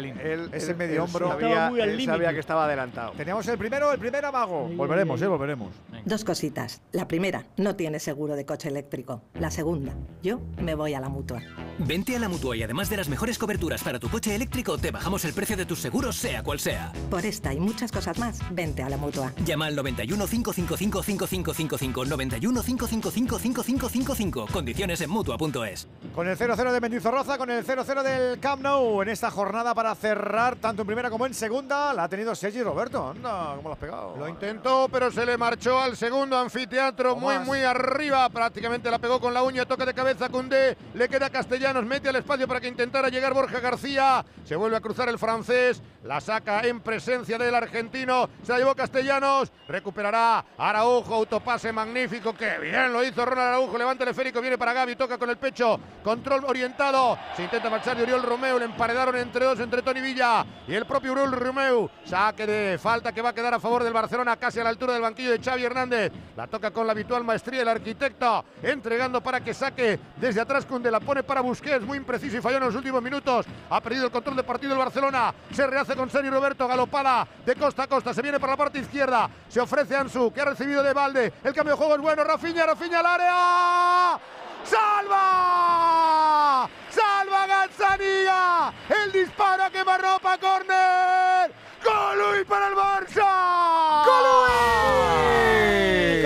ese 0.51 0.73
medio 0.73 0.95
él 0.95 0.99
hombro. 0.99 1.29
Sabía, 1.29 1.69
muy 1.69 1.79
al 1.79 1.89
él 1.91 1.99
sabía 2.03 2.13
límite. 2.17 2.33
que 2.33 2.39
estaba 2.41 2.65
adelantado. 2.65 3.13
Teníamos 3.13 3.47
el 3.47 3.57
primero, 3.57 3.93
el 3.93 3.99
primer 3.99 4.25
amago. 4.25 4.67
Ay, 4.69 4.75
volveremos, 4.75 5.21
ay, 5.21 5.25
eh, 5.25 5.29
volveremos. 5.29 5.69
Dos 6.03 6.25
cositas. 6.25 6.81
La 6.91 7.07
primera, 7.07 7.45
no 7.55 7.77
tienes 7.77 8.03
seguro 8.03 8.35
de 8.35 8.45
coche 8.45 8.67
eléctrico. 8.67 9.21
La 9.35 9.51
segunda, 9.51 9.93
yo 10.21 10.41
me 10.61 10.75
voy 10.75 10.95
a 10.95 10.99
la 10.99 11.07
mutua. 11.07 11.41
Vente 11.77 12.13
a 12.13 12.19
la 12.19 12.27
mutua 12.27 12.57
y 12.57 12.63
además 12.63 12.89
de 12.89 12.97
las 12.97 13.07
mejores 13.07 13.39
coberturas 13.39 13.81
para 13.85 13.99
tu 13.99 14.09
coche 14.09 14.35
eléctrico, 14.35 14.77
te 14.77 14.91
bajamos 14.91 15.23
el 15.23 15.31
precio 15.33 15.55
de 15.55 15.65
tus 15.65 15.79
seguros, 15.79 16.17
sea 16.17 16.43
cual 16.43 16.59
sea. 16.59 16.91
Por 17.09 17.20
esta 17.25 17.53
y 17.53 17.59
muchas 17.59 17.91
cosas 17.91 18.17
más, 18.19 18.39
vente 18.51 18.83
a 18.83 18.89
la 18.89 18.97
mutua. 18.97 19.33
Llama 19.45 19.67
al 19.67 19.75
91 19.75 20.27
555 20.27 21.03
5555 21.03 22.05
91 22.05 22.61
555 22.61 23.39
5555. 23.39 24.47
Condiciones 24.51 25.01
en 25.01 25.09
mutua.es. 25.09 25.87
Con 26.13 26.27
el 26.27 26.37
0-0 26.37 26.71
de 26.71 26.81
Mendizorroza, 26.81 27.37
con 27.37 27.49
el 27.49 27.65
0-0 27.65 28.03
del 28.03 28.39
Camp 28.39 28.61
Nou 28.61 29.01
en 29.01 29.09
esta 29.09 29.31
jornada 29.31 29.73
para 29.73 29.93
cerrar 29.95 30.55
tanto 30.57 30.81
en 30.81 30.87
primera 30.87 31.09
como 31.09 31.25
en 31.25 31.33
segunda, 31.33 31.93
la 31.93 32.03
ha 32.03 32.09
tenido 32.09 32.35
Sergi 32.35 32.61
Roberto. 32.61 33.09
Anda, 33.09 33.53
¿cómo 33.55 33.69
lo 33.69 33.73
has 33.73 33.79
pegado? 33.79 34.15
Lo 34.17 34.27
intentó, 34.27 34.87
pero 34.91 35.11
se 35.11 35.25
le 35.25 35.37
marchó 35.37 35.79
al 35.79 35.95
segundo 35.95 36.37
anfiteatro, 36.37 37.15
muy, 37.15 37.35
más. 37.35 37.45
muy 37.45 37.59
arriba. 37.59 38.29
Prácticamente 38.29 38.91
la 38.91 38.99
pegó 38.99 39.19
con 39.19 39.33
la 39.33 39.43
uña, 39.43 39.65
toque 39.65 39.85
de 39.85 39.93
cabeza 39.93 40.29
Cundé. 40.29 40.77
Le 40.93 41.07
queda 41.07 41.29
Castellanos, 41.29 41.85
mete 41.85 42.09
al 42.09 42.15
espacio 42.15 42.47
para 42.47 42.59
que 42.59 42.67
intentara 42.67 43.09
llegar 43.09 43.33
Borja 43.33 43.59
García. 43.59 44.25
Se 44.43 44.55
vuelve 44.55 44.77
a 44.77 44.81
cruzar 44.81 45.09
el 45.09 45.17
francés, 45.17 45.81
la 46.03 46.19
saca 46.19 46.61
en 46.61 46.79
presencia 46.81 47.37
del 47.37 47.53
argentino. 47.53 48.29
Se 48.43 48.55
llevó 48.57 48.75
Castellanos, 48.75 49.51
recuperará 49.67 50.43
Araujo, 50.57 51.13
autopase 51.13 51.71
magnífico. 51.71 52.33
Que 52.33 52.57
bien 52.59 52.91
lo 52.91 53.03
hizo 53.03 53.23
Ronald 53.25 53.49
Araujo. 53.49 53.77
Levanta 53.77 54.03
el 54.03 54.09
esférico, 54.09 54.41
viene 54.41 54.57
para 54.57 54.73
Gaby, 54.73 54.95
toca 54.95 55.17
con 55.17 55.29
el 55.29 55.37
pecho. 55.37 55.79
Control 56.03 56.43
orientado. 56.45 57.17
Se 57.35 57.43
intenta 57.43 57.69
marchar 57.69 57.97
de 57.97 58.03
Oriol 58.03 58.23
Romeu. 58.23 58.57
Le 58.57 58.65
emparedaron 58.65 59.15
entre 59.17 59.45
dos, 59.45 59.59
entre 59.59 59.81
Tony 59.81 60.01
Villa 60.01 60.45
y 60.67 60.73
el 60.73 60.85
propio 60.85 61.11
Oriol 61.11 61.31
Romeu. 61.33 61.89
Saque 62.05 62.47
de 62.47 62.77
falta 62.77 63.11
que 63.11 63.21
va 63.21 63.29
a 63.29 63.33
quedar 63.33 63.53
a 63.53 63.59
favor 63.59 63.83
del 63.83 63.93
Barcelona, 63.93 64.37
casi 64.37 64.59
a 64.59 64.63
la 64.63 64.69
altura 64.69 64.93
del 64.93 65.01
banquillo 65.03 65.31
de 65.31 65.39
Xavi 65.39 65.63
Hernández. 65.63 66.11
La 66.35 66.47
toca 66.47 66.71
con 66.71 66.87
la 66.87 66.93
habitual 66.93 67.23
maestría 67.23 67.61
el 67.61 67.67
arquitecto, 67.67 68.43
entregando 68.63 69.21
para 69.21 69.41
que 69.41 69.53
saque 69.53 69.99
desde 70.17 70.41
atrás. 70.41 70.65
Cunde 70.65 70.89
la 70.89 70.99
pone 70.99 71.21
para 71.21 71.41
Busquets, 71.41 71.85
muy 71.85 71.97
impreciso 71.97 72.37
y 72.37 72.41
falló 72.41 72.57
en 72.57 72.63
los 72.63 72.75
últimos 72.75 73.01
minutos. 73.01 73.45
Ha 73.69 73.81
perdido 73.81 74.05
el 74.05 74.11
control 74.11 74.35
de 74.35 74.43
partido 74.43 74.73
el 74.73 74.79
Barcelona. 74.79 75.33
Se 75.51 75.67
rehace 75.67 75.90
con 75.95 76.09
Sergio 76.09 76.31
Roberto, 76.31 76.67
galopada 76.67 77.27
de 77.45 77.55
costa 77.55 77.83
a 77.83 77.87
costa. 77.87 78.13
Se 78.13 78.21
viene 78.21 78.39
para 78.39 78.53
la 78.53 78.57
parte 78.57 78.79
izquierda. 78.79 79.29
Se 79.49 79.59
ofrece 79.59 79.95
Ansu, 79.95 80.31
que 80.31 80.41
ha 80.41 80.45
recibido 80.45 80.83
de 80.83 80.93
balde. 80.93 81.33
El 81.43 81.53
cambio 81.53 81.73
de 81.73 81.77
juego 81.77 81.95
es 81.95 82.01
bueno. 82.01 82.23
Rafinha, 82.23 82.65
Rafinha 82.65 82.99
al 82.99 83.05
área. 83.05 84.19
¡Salva! 84.63 86.69
¡Salva 86.89 87.47
Gazzaniga! 87.47 88.73
El 88.89 89.11
disparo 89.11 89.63
a 89.63 89.69
quemarropa, 89.69 90.37
córner. 90.37 91.51
¡Golui 91.83 92.45
para 92.45 92.67
el 92.67 92.75
Barça! 92.75 94.03
Y 94.03 94.05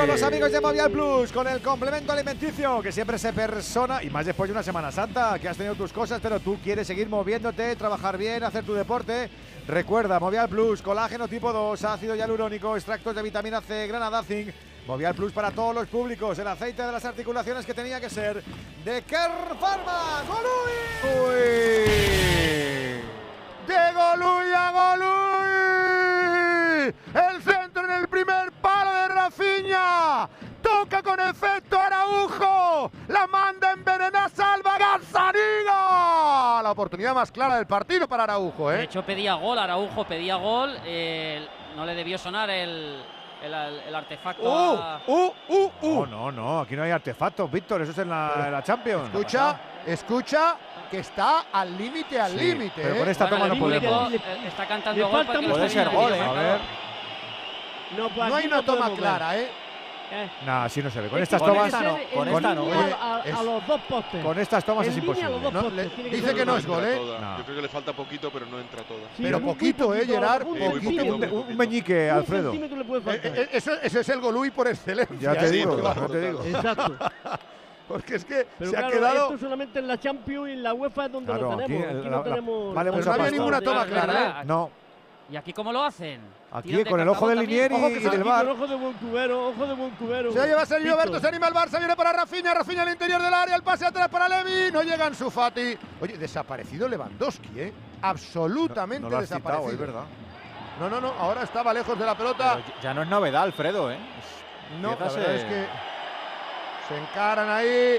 con 0.06 0.14
los 0.14 0.24
amigos 0.24 0.52
de 0.52 0.62
Movial 0.62 0.92
Plus, 0.92 1.32
con 1.32 1.48
el 1.48 1.62
complemento 1.62 2.12
alimenticio 2.12 2.80
que 2.80 2.92
siempre 2.92 3.18
se 3.18 3.34
persona, 3.34 4.04
y 4.04 4.10
más 4.12 4.24
después 4.24 4.48
de 4.48 4.52
una 4.52 4.62
Semana 4.62 4.92
Santa, 4.92 5.40
que 5.40 5.50
has 5.50 5.58
tenido 5.58 5.74
tus 5.74 5.92
cosas, 5.92 6.20
pero 6.22 6.40
tú 6.40 6.60
quieres 6.64 6.86
seguir 6.86 7.10
moviéndote, 7.10 7.76
trabajar 7.76 8.16
bien, 8.16 8.44
hacer 8.44 8.64
tu 8.64 8.76
deporte. 8.76 9.32
Recuerda, 9.68 10.20
Movial 10.20 10.48
Plus, 10.48 10.84
colágeno 10.84 11.28
tipo 11.28 11.52
2, 11.52 11.84
ácido 11.86 12.14
hialurónico, 12.14 12.76
extractos 12.76 13.16
de 13.16 13.24
vitamina 13.24 13.62
C, 13.62 13.88
granada 13.88 14.22
zinc. 14.22 14.54
Movial 14.86 15.16
Plus 15.16 15.34
para 15.34 15.50
todos 15.50 15.74
los 15.74 15.88
públicos, 15.88 16.38
el 16.38 16.48
aceite 16.48 16.84
de 16.84 16.92
las 16.92 17.06
articulaciones 17.06 17.66
que 17.66 17.74
tenía 17.74 18.00
que 18.00 18.12
ser 18.12 18.44
de 18.84 19.02
Kerr 19.02 19.58
Pharma. 19.60 20.22
¡Golui! 20.28 20.76
De 23.66 23.94
Golui 23.96 24.54
a 24.56 24.72
Golui. 24.72 25.16
El 27.16 27.42
centro 27.42 27.86
en 27.86 27.92
el 27.92 28.08
primer 28.08 28.52
palo 28.62 28.95
de 29.30 29.44
Rafinha. 29.62 30.30
Toca 30.62 31.04
con 31.04 31.20
efecto 31.20 31.80
Araujo. 31.80 32.92
La 33.08 33.28
manda 33.28 33.72
envenenada, 33.74 34.30
salva 34.30 34.78
Gazzaniga. 34.78 36.62
La 36.64 36.72
oportunidad 36.72 37.14
más 37.14 37.32
clara 37.32 37.58
del 37.58 37.68
partido 37.68 38.08
para 38.08 38.24
Araujo, 38.24 38.70
De 38.70 38.82
¿eh? 38.82 38.84
hecho, 38.86 39.04
pedía 39.04 39.36
gol, 39.36 39.60
Araujo 39.60 40.04
pedía 40.06 40.36
gol. 40.38 40.76
eh, 40.86 41.48
no 41.76 41.86
le 41.86 41.94
debió 41.94 42.18
sonar 42.18 42.50
el, 42.50 43.04
el, 43.44 43.54
el 43.54 43.96
artefacto. 43.96 44.44
¡Uh! 44.44 44.78
a- 44.78 45.02
¡Uh! 45.06 45.32
¡Uh! 45.50 45.72
¡Uh! 45.82 46.06
No, 46.08 46.32
no, 46.32 46.32
no, 46.32 46.60
aquí 46.62 46.76
no 46.76 46.84
hay 46.84 46.92
artefactos, 46.92 47.52
Víctor, 47.52 47.82
eso 47.82 47.92
es 47.92 47.98
en 48.00 48.10
la, 48.10 48.32
en 48.46 48.52
la 48.52 48.64
Champions. 48.64 49.08
Escucha, 49.14 49.60
escucha 49.86 50.56
que 50.90 51.00
está 51.00 51.46
al 51.52 51.78
límite, 51.78 52.20
al 52.20 52.32
Sí, 52.32 52.38
límite. 52.38 52.82
pero 52.82 52.96
¿eh? 52.96 53.00
con 53.00 53.10
esta 53.10 53.26
Bueno, 53.26 53.44
toma 53.44 53.54
no 53.56 53.60
público, 53.60 53.86
podemos. 53.94 54.14
Está 54.48 54.66
cantando 54.68 55.08
gol 55.10 55.26
Puede 55.26 55.70
ser 55.70 55.90
gol, 55.90 56.14
¿eh? 56.14 56.16
A 56.16 56.32
videomarcador. 56.32 56.36
ver. 56.60 56.86
No, 57.98 58.10
pues 58.10 58.30
No 58.30 58.36
hay 58.36 58.48
una 58.48 58.56
no 58.58 58.64
toma 58.64 58.90
clara, 58.96 59.38
¿eh? 59.40 59.48
Eh, 60.12 60.30
No, 60.46 60.52
así 60.62 60.84
no 60.84 60.92
se 60.92 61.02
ve. 61.02 61.08
Con 61.10 61.18
es 61.18 61.24
estas 61.24 61.42
tomas. 61.44 61.72
con 62.14 62.28
esta 62.28 62.54
no. 62.54 62.62
línea 62.66 63.22
Oye, 63.24 63.32
a, 63.34 63.44
los 63.44 63.66
dos 63.68 63.82
postes. 63.90 64.24
con 64.24 64.38
estas 64.38 64.64
tomas 64.64 64.86
En 64.86 64.92
es 64.92 64.98
imposible. 65.00 65.30
No, 65.52 65.52
postes, 65.64 65.74
le- 65.98 66.10
dice 66.12 66.36
que 66.36 66.46
no 66.46 66.58
es 66.58 66.68
gol, 66.68 66.84
¿eh? 66.86 66.96
Yo 67.40 67.44
creo 67.44 67.56
que 67.56 67.62
le 67.64 67.70
falta 67.70 67.92
poquito, 67.94 68.30
pero 68.32 68.46
no 68.46 68.60
entra 68.60 68.84
toda. 68.84 69.00
Sí, 69.18 69.24
Pero 69.24 69.40
muy 69.40 69.54
poquito, 69.54 69.94
¿eh, 69.96 70.00
poquito, 70.02 70.14
Gerard? 70.14 70.48
un 70.48 70.58
Sí, 70.58 70.64
muy 70.64 70.80
Poquito. 70.80 71.16
Un, 71.16 71.24
un 71.50 71.58
meñique, 71.58 72.10
Un 72.12 72.18
Alfredo. 72.20 72.52
centímetro 72.52 72.78
le 72.78 72.84
puede 72.86 73.16
Eh, 73.16 73.22
eh, 73.24 73.50
eso- 73.54 73.82
ese 73.82 74.00
es 74.02 74.10
el 74.10 74.20
Golui 74.22 74.52
por 74.52 74.68
excelencia. 74.68 75.34
Ya 75.34 75.40
te 75.40 75.48
¿eh? 75.48 75.52
digo, 75.52 75.76
claro, 75.80 76.02
ya 76.02 76.08
te 76.08 76.22
digo. 76.28 76.44
Exacto. 76.44 76.96
Porque 77.88 78.16
es 78.16 78.26
que 78.26 78.48
Pero 78.58 78.72
se 78.72 78.76
claro, 78.78 78.88
ha 78.88 78.92
quedado. 78.92 79.26
esto 79.34 79.38
solamente 79.40 79.80
en 79.80 79.88
la 79.88 80.00
Champions 80.00 80.50
y 80.50 80.52
en 80.54 80.64
la 80.64 80.74
UEFA 80.74 81.06
es 81.06 81.12
donde 81.12 81.32
Claro, 81.32 81.48
lo 81.50 81.54
aquí, 81.54 81.64
tenemos. 81.74 81.88
Aquí, 81.88 81.96
la- 82.04 82.10
no 82.10 82.18
la- 82.18 82.24
tenemos. 82.24 82.74
vale 82.76 82.92
Pues 82.92 83.06
no 83.06 83.12
había 83.14 83.32
ninguna 83.32 83.62
toma 83.62 83.86
clara. 83.86 84.42
¿eh? 84.42 84.46
No, 84.46 84.70
¿Y 85.30 85.36
aquí 85.38 85.54
cómo 85.54 85.72
lo 85.74 85.84
hacen? 85.84 86.22
aquí 86.52 86.72
de 86.72 86.86
con 86.86 87.00
el 87.00 87.10
ojo 87.10 87.28
del 87.28 87.40
cacao 87.40 87.50
Linieri 87.50 87.70
también. 87.76 87.94
y 87.94 87.96
Aquí 87.96 88.04
del 88.16 88.22
con 88.24 88.32
bar. 88.32 88.48
ojo 88.48 88.68
de 88.68 88.76
buen 88.76 88.94
cubero, 88.94 89.48
ojo 89.50 89.66
de 89.66 89.74
buen 89.74 89.90
cubero. 89.96 90.32
Se 90.32 90.46
lleva 90.48 90.66
Sergio. 90.66 90.92
Roberto, 90.94 91.20
se 91.20 91.28
anima 91.28 91.48
el 91.48 91.54
Barça, 91.54 91.80
viene 91.80 91.96
para 91.96 92.14
Rafinha, 92.14 92.54
Rafinha 92.54 92.84
al 92.84 92.90
interior 92.90 93.22
del 93.22 93.34
área, 93.34 93.56
el 93.56 93.64
pase 93.64 93.86
atrás 93.86 94.08
para 94.08 94.30
Levi, 94.30 94.72
no 94.72 94.84
llega 94.84 95.06
Ansu 95.08 95.30
Fati. 95.32 95.78
Oye, 96.00 96.18
desaparecido 96.18 96.88
Lewandowski, 96.88 97.50
¿eh? 97.60 97.74
Absolutamente 98.02 99.02
No 99.02 99.10
lo 99.10 99.18
has 99.18 99.24
citado, 99.28 99.42
desaparecido. 99.42 99.74
es 99.74 99.80
verdad. 99.80 100.04
No, 100.80 100.90
no, 100.90 101.02
no, 101.02 101.14
ahora 101.20 101.42
estaba 101.44 101.74
lejos 101.74 101.98
de 101.98 102.06
la 102.06 102.16
pelota. 102.16 102.60
Pero 102.64 102.82
ya 102.82 102.94
no 102.94 103.02
es 103.02 103.08
novedad, 103.08 103.44
Alfredo, 103.44 103.92
¿eh? 103.92 103.96
Es- 103.96 104.80
No, 104.82 104.92
la 104.92 104.96
verdad 104.98 105.36
es 105.36 105.42
ser- 105.42 105.50
que 105.50 105.66
se 106.88 106.98
encaran 107.02 107.50
ahí 107.50 107.98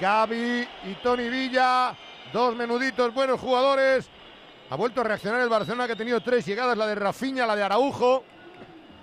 Gaby 0.00 0.68
y 0.84 0.94
Tony 1.02 1.28
Villa, 1.28 1.94
dos 2.32 2.54
menuditos 2.54 3.12
buenos 3.14 3.40
jugadores. 3.40 4.08
Ha 4.70 4.76
vuelto 4.76 5.00
a 5.00 5.04
reaccionar 5.04 5.40
el 5.40 5.48
Barcelona 5.48 5.86
que 5.88 5.94
ha 5.94 5.96
tenido 5.96 6.20
tres 6.20 6.46
llegadas, 6.46 6.78
la 6.78 6.86
de 6.86 6.94
Rafinha, 6.94 7.44
la 7.44 7.56
de 7.56 7.62
Araujo. 7.64 8.22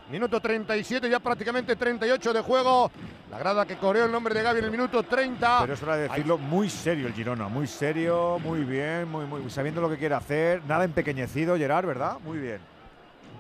Minuto 0.09 0.39
37, 0.39 1.09
ya 1.09 1.19
prácticamente 1.19 1.75
38 1.75 2.31
de 2.31 2.39
juego. 2.39 2.89
La 3.29 3.37
grada 3.37 3.65
que 3.65 3.75
coreó 3.75 4.05
el 4.05 4.11
nombre 4.13 4.33
de 4.33 4.43
Gaby 4.43 4.59
en 4.59 4.65
el 4.65 4.71
minuto 4.71 5.03
30. 5.03 5.59
Pero 5.59 5.73
es 5.73 5.83
hora 5.83 5.97
de 5.97 6.07
decirlo 6.07 6.37
muy 6.37 6.69
serio 6.69 7.07
el 7.07 7.13
Girona, 7.13 7.49
muy 7.49 7.67
serio, 7.67 8.39
muy 8.39 8.61
bien, 8.61 9.09
muy, 9.09 9.25
muy 9.25 9.49
sabiendo 9.49 9.81
lo 9.81 9.89
que 9.89 9.97
quiere 9.97 10.15
hacer, 10.15 10.63
nada 10.65 10.85
empequeñecido, 10.85 11.57
Gerard, 11.57 11.85
¿verdad? 11.85 12.17
Muy 12.23 12.37
bien. 12.37 12.61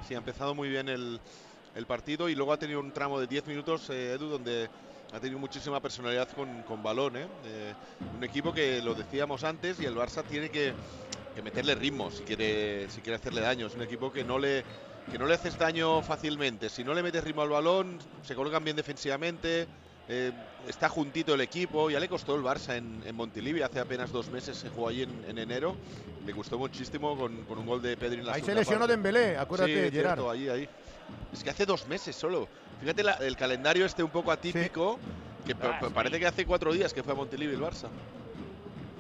Sí, 0.05 0.13
ha 0.13 0.17
empezado 0.17 0.53
muy 0.53 0.67
bien 0.67 0.89
el, 0.89 1.21
el 1.75 1.85
partido 1.85 2.27
y 2.27 2.35
luego 2.35 2.51
ha 2.51 2.59
tenido 2.59 2.81
un 2.81 2.91
tramo 2.91 3.21
de 3.21 3.27
10 3.27 3.47
minutos, 3.47 3.89
eh, 3.89 4.11
Edu, 4.11 4.27
donde 4.27 4.69
ha 5.13 5.19
tenido 5.21 5.39
muchísima 5.39 5.79
personalidad 5.79 6.27
con, 6.31 6.63
con 6.63 6.83
balón. 6.83 7.15
¿eh? 7.15 7.27
Eh, 7.45 7.73
un 8.17 8.23
equipo 8.23 8.53
que 8.53 8.81
lo 8.81 8.93
decíamos 8.93 9.45
antes 9.45 9.79
y 9.79 9.85
el 9.85 9.95
Barça 9.95 10.23
tiene 10.23 10.49
que, 10.49 10.73
que 11.37 11.43
meterle 11.43 11.75
ritmo 11.75 12.09
si 12.09 12.23
quiere, 12.23 12.89
si 12.89 12.99
quiere 13.01 13.17
hacerle 13.17 13.41
daño. 13.41 13.67
Es 13.67 13.75
un 13.75 13.83
equipo 13.83 14.11
que 14.11 14.23
no 14.23 14.39
le 14.39 14.63
que 15.11 15.19
no 15.19 15.27
le 15.27 15.35
haces 15.35 15.55
daño 15.57 16.01
fácilmente. 16.01 16.67
Si 16.67 16.83
no 16.83 16.93
le 16.95 17.03
metes 17.03 17.23
ritmo 17.23 17.43
al 17.43 17.49
balón, 17.49 17.99
se 18.23 18.33
colocan 18.33 18.63
bien 18.63 18.75
defensivamente. 18.75 19.67
eh, 20.09 20.31
está 20.67 20.89
juntito 20.89 21.33
el 21.35 21.41
equipo, 21.41 21.89
ya 21.91 21.99
le 21.99 22.07
costó 22.09 22.33
el 22.35 22.41
Barça 22.41 22.75
en, 22.75 23.03
en 23.05 23.13
Montilivi 23.15 23.61
hace 23.61 23.79
apenas 23.79 24.11
dos 24.11 24.29
meses, 24.31 24.57
se 24.57 24.69
jugó 24.69 24.87
allí 24.87 25.03
en, 25.03 25.11
en 25.27 25.37
enero, 25.37 25.75
le 26.25 26.31
costó 26.33 26.57
muchísimo 26.57 27.15
con, 27.17 27.43
con 27.43 27.57
un 27.59 27.65
gol 27.67 27.81
de 27.81 27.95
Pedri 27.97 28.19
en 28.19 28.25
la 28.25 28.33
Ahí 28.33 28.41
se 28.41 28.55
lesionó 28.55 28.79
parte. 28.79 28.93
Dembélé, 28.93 29.37
acuérdate, 29.37 29.73
Sí, 29.89 29.91
Gerard. 29.91 30.15
cierto, 30.15 30.31
ahí, 30.31 30.47
ahí. 30.49 30.67
Es 31.33 31.43
que 31.43 31.49
hace 31.51 31.65
dos 31.65 31.87
meses 31.87 32.15
solo. 32.15 32.47
Fíjate 32.81 33.03
la- 33.03 33.13
el 33.15 33.35
calendario 33.35 33.85
este 33.85 34.01
un 34.01 34.09
poco 34.11 34.31
atípico, 34.31 34.97
que 35.45 35.55
Ah, 35.61 35.77
sí. 35.81 35.87
parece 35.93 36.19
que 36.19 36.25
hace 36.25 36.45
cuatro 36.45 36.73
días 36.73 36.93
que 36.93 37.03
fue 37.03 37.13
a 37.13 37.15
Montilivi 37.15 37.53
el 37.53 37.61
Barça. 37.61 37.87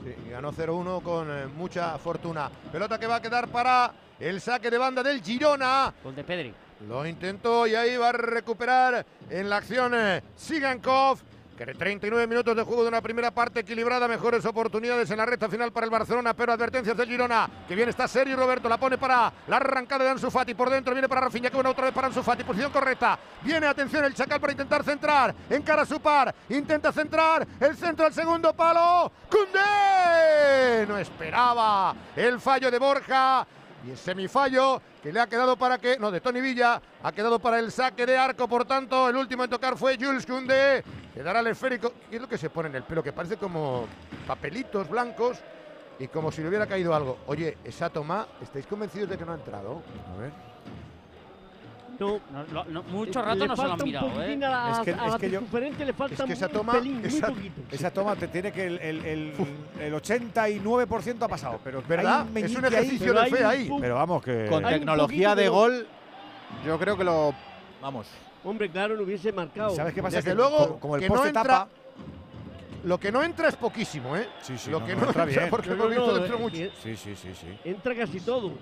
Sí, 0.07 0.15
y 0.25 0.29
ganó 0.29 0.53
0-1 0.53 1.03
con 1.03 1.29
eh, 1.29 1.47
mucha 1.47 1.97
fortuna. 1.97 2.49
Pelota 2.71 2.97
que 2.97 3.07
va 3.07 3.17
a 3.17 3.21
quedar 3.21 3.49
para 3.49 3.91
el 4.17 4.39
saque 4.39 4.69
de 4.69 4.77
banda 4.77 5.03
del 5.03 5.21
Girona. 5.21 5.93
Gol 6.01 6.15
de 6.15 6.23
Pedri. 6.23 6.53
Lo 6.87 7.05
intentó 7.05 7.67
y 7.67 7.75
ahí 7.75 7.97
va 7.97 8.09
a 8.09 8.13
recuperar 8.13 9.05
en 9.29 9.49
la 9.49 9.57
acción 9.57 9.91
eh, 9.95 10.23
Sigankov. 10.37 11.19
Que 11.57 11.65
de 11.65 11.73
39 11.73 12.27
minutos 12.27 12.55
de 12.55 12.61
juego 12.61 12.83
de 12.83 12.89
una 12.89 13.01
primera 13.01 13.31
parte 13.31 13.61
equilibrada, 13.61 14.07
mejores 14.07 14.45
oportunidades 14.45 15.09
en 15.09 15.17
la 15.17 15.25
recta 15.25 15.49
final 15.49 15.71
para 15.71 15.85
el 15.85 15.89
Barcelona, 15.89 16.35
pero 16.35 16.53
advertencias 16.53 16.95
del 16.95 17.09
Girona, 17.09 17.49
que 17.67 17.73
bien 17.73 17.89
está 17.89 18.07
serio 18.07 18.37
Roberto, 18.37 18.69
la 18.69 18.77
pone 18.77 18.99
para 18.99 19.33
la 19.47 19.55
arrancada 19.55 20.03
de 20.03 20.11
Ansu 20.11 20.29
Fati, 20.29 20.53
por 20.53 20.69
dentro 20.69 20.93
viene 20.93 21.09
para 21.09 21.21
Rafinha, 21.21 21.49
que 21.49 21.55
buena 21.55 21.71
otra 21.71 21.85
vez 21.85 21.95
para 21.95 22.07
Ansu 22.07 22.21
Fati, 22.21 22.43
posición 22.43 22.71
correcta, 22.71 23.17
viene 23.41 23.65
atención 23.65 24.05
el 24.05 24.13
Chacal 24.13 24.39
para 24.39 24.53
intentar 24.53 24.83
centrar, 24.83 25.33
encara 25.49 25.83
su 25.83 25.99
par, 25.99 26.35
intenta 26.49 26.91
centrar, 26.91 27.47
el 27.59 27.75
centro 27.75 28.05
al 28.05 28.13
segundo 28.13 28.53
palo, 28.53 29.11
Cundé, 29.27 30.85
no 30.87 30.99
esperaba 30.99 31.95
el 32.15 32.39
fallo 32.39 32.69
de 32.69 32.77
Borja, 32.77 33.47
y 33.85 33.91
el 33.91 33.97
semifallo 33.97 34.81
que 35.01 35.11
le 35.11 35.19
ha 35.19 35.27
quedado 35.27 35.57
para 35.57 35.77
que, 35.77 35.97
no, 35.99 36.11
de 36.11 36.21
Tony 36.21 36.41
Villa, 36.41 36.81
ha 37.03 37.11
quedado 37.11 37.39
para 37.39 37.59
el 37.59 37.71
saque 37.71 38.05
de 38.05 38.17
arco, 38.17 38.47
por 38.47 38.65
tanto, 38.65 39.09
el 39.09 39.15
último 39.15 39.43
en 39.43 39.49
tocar 39.49 39.77
fue 39.77 39.97
Jules 39.99 40.25
Koundé, 40.25 40.83
le 41.15 41.23
dará 41.23 41.39
el 41.39 41.47
esférico, 41.47 41.93
¿qué 42.09 42.15
es 42.15 42.21
lo 42.21 42.27
que 42.27 42.37
se 42.37 42.49
pone 42.49 42.69
en 42.69 42.75
el 42.75 42.83
pelo? 42.83 43.03
Que 43.03 43.13
parece 43.13 43.37
como 43.37 43.87
papelitos 44.25 44.89
blancos 44.89 45.37
y 45.99 46.07
como 46.07 46.31
si 46.31 46.41
le 46.41 46.49
hubiera 46.49 46.67
caído 46.67 46.93
algo. 46.93 47.19
Oye, 47.27 47.57
esa 47.63 47.89
toma, 47.89 48.27
¿estáis 48.41 48.67
convencidos 48.67 49.09
de 49.09 49.17
que 49.17 49.25
no 49.25 49.33
ha 49.33 49.35
entrado? 49.35 49.81
A 50.13 50.21
ver. 50.21 50.56
No. 51.99 52.19
No, 52.31 52.43
lo- 52.51 52.65
no, 52.65 52.83
mucho 52.83 53.19
Le 53.19 53.25
rato 53.25 53.47
no 53.47 53.55
se 53.55 53.63
lo 53.63 53.73
han 53.73 53.83
mirado, 53.83 54.23
¿eh? 54.23 54.39
A 54.45 54.71
Es 54.71 54.79
que- 54.79 54.91
a 54.91 55.05
es 55.05 55.11
la 55.13 55.19
que 55.19 55.29
yo- 55.31 55.41
le 55.41 55.93
falta 55.93 56.25
que 56.25 56.33
esa 56.33 56.45
un 56.47 56.51
toma- 56.51 56.73
pelín, 56.73 57.05
esa- 57.05 57.27
poquito. 57.27 57.61
Esa 57.71 57.91
toma 57.91 58.15
te 58.15 58.27
tiene 58.27 58.51
que 58.51 58.65
el, 58.67 58.77
el, 58.79 59.05
el, 59.05 59.33
el 59.79 59.93
89% 59.93 61.23
ha 61.23 61.27
pasado, 61.27 61.59
pero 61.63 61.81
¿Verdad? 61.87 62.25
Es 62.35 62.55
un 62.55 62.65
ejercicio 62.65 63.13
de 63.13 63.25
fe 63.29 63.43
ahí. 63.45 63.69
Pero 63.79 63.95
vamos 63.95 64.23
que 64.23 64.47
Con 64.49 64.63
tecnología 64.63 65.35
de 65.35 65.49
gol, 65.49 65.87
yo 66.65 66.77
creo 66.79 66.97
que 66.97 67.03
lo. 67.03 67.33
Vamos. 67.81 68.07
Hombre, 68.43 68.69
claro, 68.69 68.95
no 68.95 69.03
hubiese 69.03 69.31
marcado. 69.33 69.75
¿Sabes 69.75 69.93
qué 69.93 70.01
pasa? 70.01 70.17
Desde 70.17 70.29
que 70.29 70.35
luego, 70.35 70.57
como, 70.57 70.79
como 70.79 70.95
el 70.95 71.01
que 71.01 71.09
no 71.09 71.15
poste 71.15 71.29
entra- 71.29 71.43
tapa, 71.43 71.67
Lo 72.83 72.99
que 72.99 73.11
no 73.11 73.23
entra 73.23 73.49
es 73.49 73.55
poquísimo, 73.55 74.15
¿eh? 74.15 74.27
Sí, 74.41 74.57
sí, 74.57 74.69
lo 74.69 74.79
no, 74.79 74.85
que 74.85 74.95
no, 74.95 75.01
no, 75.01 75.07
entra 75.07 75.23
entra, 75.23 75.39
bien. 75.41 75.49
porque 75.49 75.69
No, 75.69 75.75
hemos 75.75 75.85
no, 75.85 75.89
visto 75.91 76.07
no, 76.07 76.13
dentro 76.19 76.37
eh, 76.37 76.39
mucho. 76.41 76.57
eh, 76.57 76.71
sí, 76.81 76.95
sí, 76.95 77.15
sí, 77.15 77.29
sí. 77.33 77.47
Entra 77.63 77.95
casi 77.95 78.19
todo, 78.21 78.53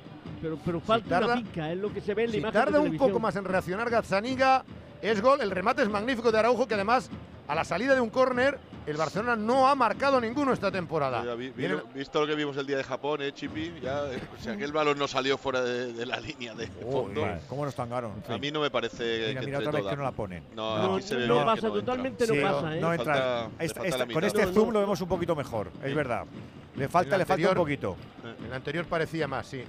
pero, 0.41 0.57
pero 0.63 0.79
falta 0.79 1.09
tarda- 1.19 1.33
una 1.33 1.43
pica, 1.43 1.71
es 1.71 1.77
lo 1.77 1.93
que 1.93 2.01
se 2.01 2.13
ve 2.13 2.23
en 2.23 2.27
la 2.29 2.31
Si 2.33 2.37
imagen 2.39 2.53
tarda 2.53 2.79
de 2.79 2.89
un 2.89 2.97
poco 2.97 3.19
más 3.19 3.35
en 3.35 3.45
reaccionar 3.45 3.89
Gazzaniga, 3.89 4.63
es 5.01 5.21
gol. 5.21 5.41
El 5.41 5.51
remate 5.51 5.83
es 5.83 5.89
magnífico 5.89 6.31
de 6.31 6.39
Araujo, 6.39 6.67
que 6.67 6.73
además, 6.75 7.09
a 7.47 7.55
la 7.55 7.63
salida 7.63 7.93
de 7.95 8.01
un 8.01 8.09
córner, 8.09 8.57
el 8.87 8.97
Barcelona 8.97 9.35
no 9.35 9.67
ha 9.67 9.75
marcado 9.75 10.19
ninguno 10.21 10.53
esta 10.53 10.71
temporada. 10.71 11.23
Ya 11.23 11.35
vi- 11.35 11.47
vi 11.49 11.53
Viene- 11.55 11.75
lo- 11.75 11.85
visto 11.87 12.21
lo 12.21 12.27
que 12.27 12.35
vimos 12.35 12.55
el 12.57 12.65
día 12.67 12.77
de 12.77 12.83
Japón, 12.83 13.21
¿eh, 13.21 13.31
Chipi? 13.33 13.73
Ya, 13.81 14.03
eh, 14.11 14.19
o 14.37 14.41
sea, 14.43 14.55
que 14.57 14.63
el 14.63 14.71
balón 14.71 14.97
no 14.99 15.07
salió 15.07 15.37
fuera 15.37 15.61
de, 15.61 15.93
de 15.93 16.05
la 16.05 16.19
línea 16.19 16.53
de 16.53 16.67
fondo. 16.67 17.21
vale, 17.21 17.39
¿Cómo 17.49 17.65
nos 17.65 17.75
tangaron? 17.75 18.11
En 18.27 18.31
A 18.33 18.37
mí 18.37 18.51
no 18.51 18.61
me 18.61 18.69
parece 18.69 19.27
Mira, 19.29 19.39
que 19.41 19.45
mira 19.47 19.57
entre 19.57 19.57
otra 19.57 19.71
vez 19.71 19.81
toda. 19.81 19.91
que 19.91 19.97
no 19.97 20.03
la 20.03 20.11
ponen. 20.11 20.43
No, 20.55 20.77
No, 20.77 20.95
aquí 20.95 21.03
se 21.07 21.15
ve 21.15 21.27
no 21.27 21.33
bien 21.35 21.45
pasa, 21.45 21.67
totalmente 21.67 22.27
no 22.27 22.41
pasa, 22.41 22.75
¿eh? 22.75 22.81
no 22.81 22.89
Le 22.91 22.95
entra. 22.95 23.13
falta- 23.13 23.49
le 23.59 23.65
Esta- 23.65 23.73
falta 23.81 23.87
esta- 23.89 24.05
la 24.05 24.13
con 24.13 24.23
este 24.23 24.45
No, 24.45 24.51
zoom 24.53 24.67
no. 24.67 24.71
lo 24.73 24.79
vemos 24.81 25.01
un 25.01 25.07
poquito 25.07 25.35
mejor, 25.35 25.71
es 25.83 25.89
Sí. 25.89 25.93
verdad. 25.95 26.25
Le 26.75 26.87
falta, 26.89 27.17
le 27.17 27.25
falta 27.25 27.49
un 27.49 27.55
poquito. 27.55 27.95
El 28.47 28.53
anterior 28.53 28.85
parecía 28.85 29.27
más, 29.27 29.47
sí. 29.47 29.63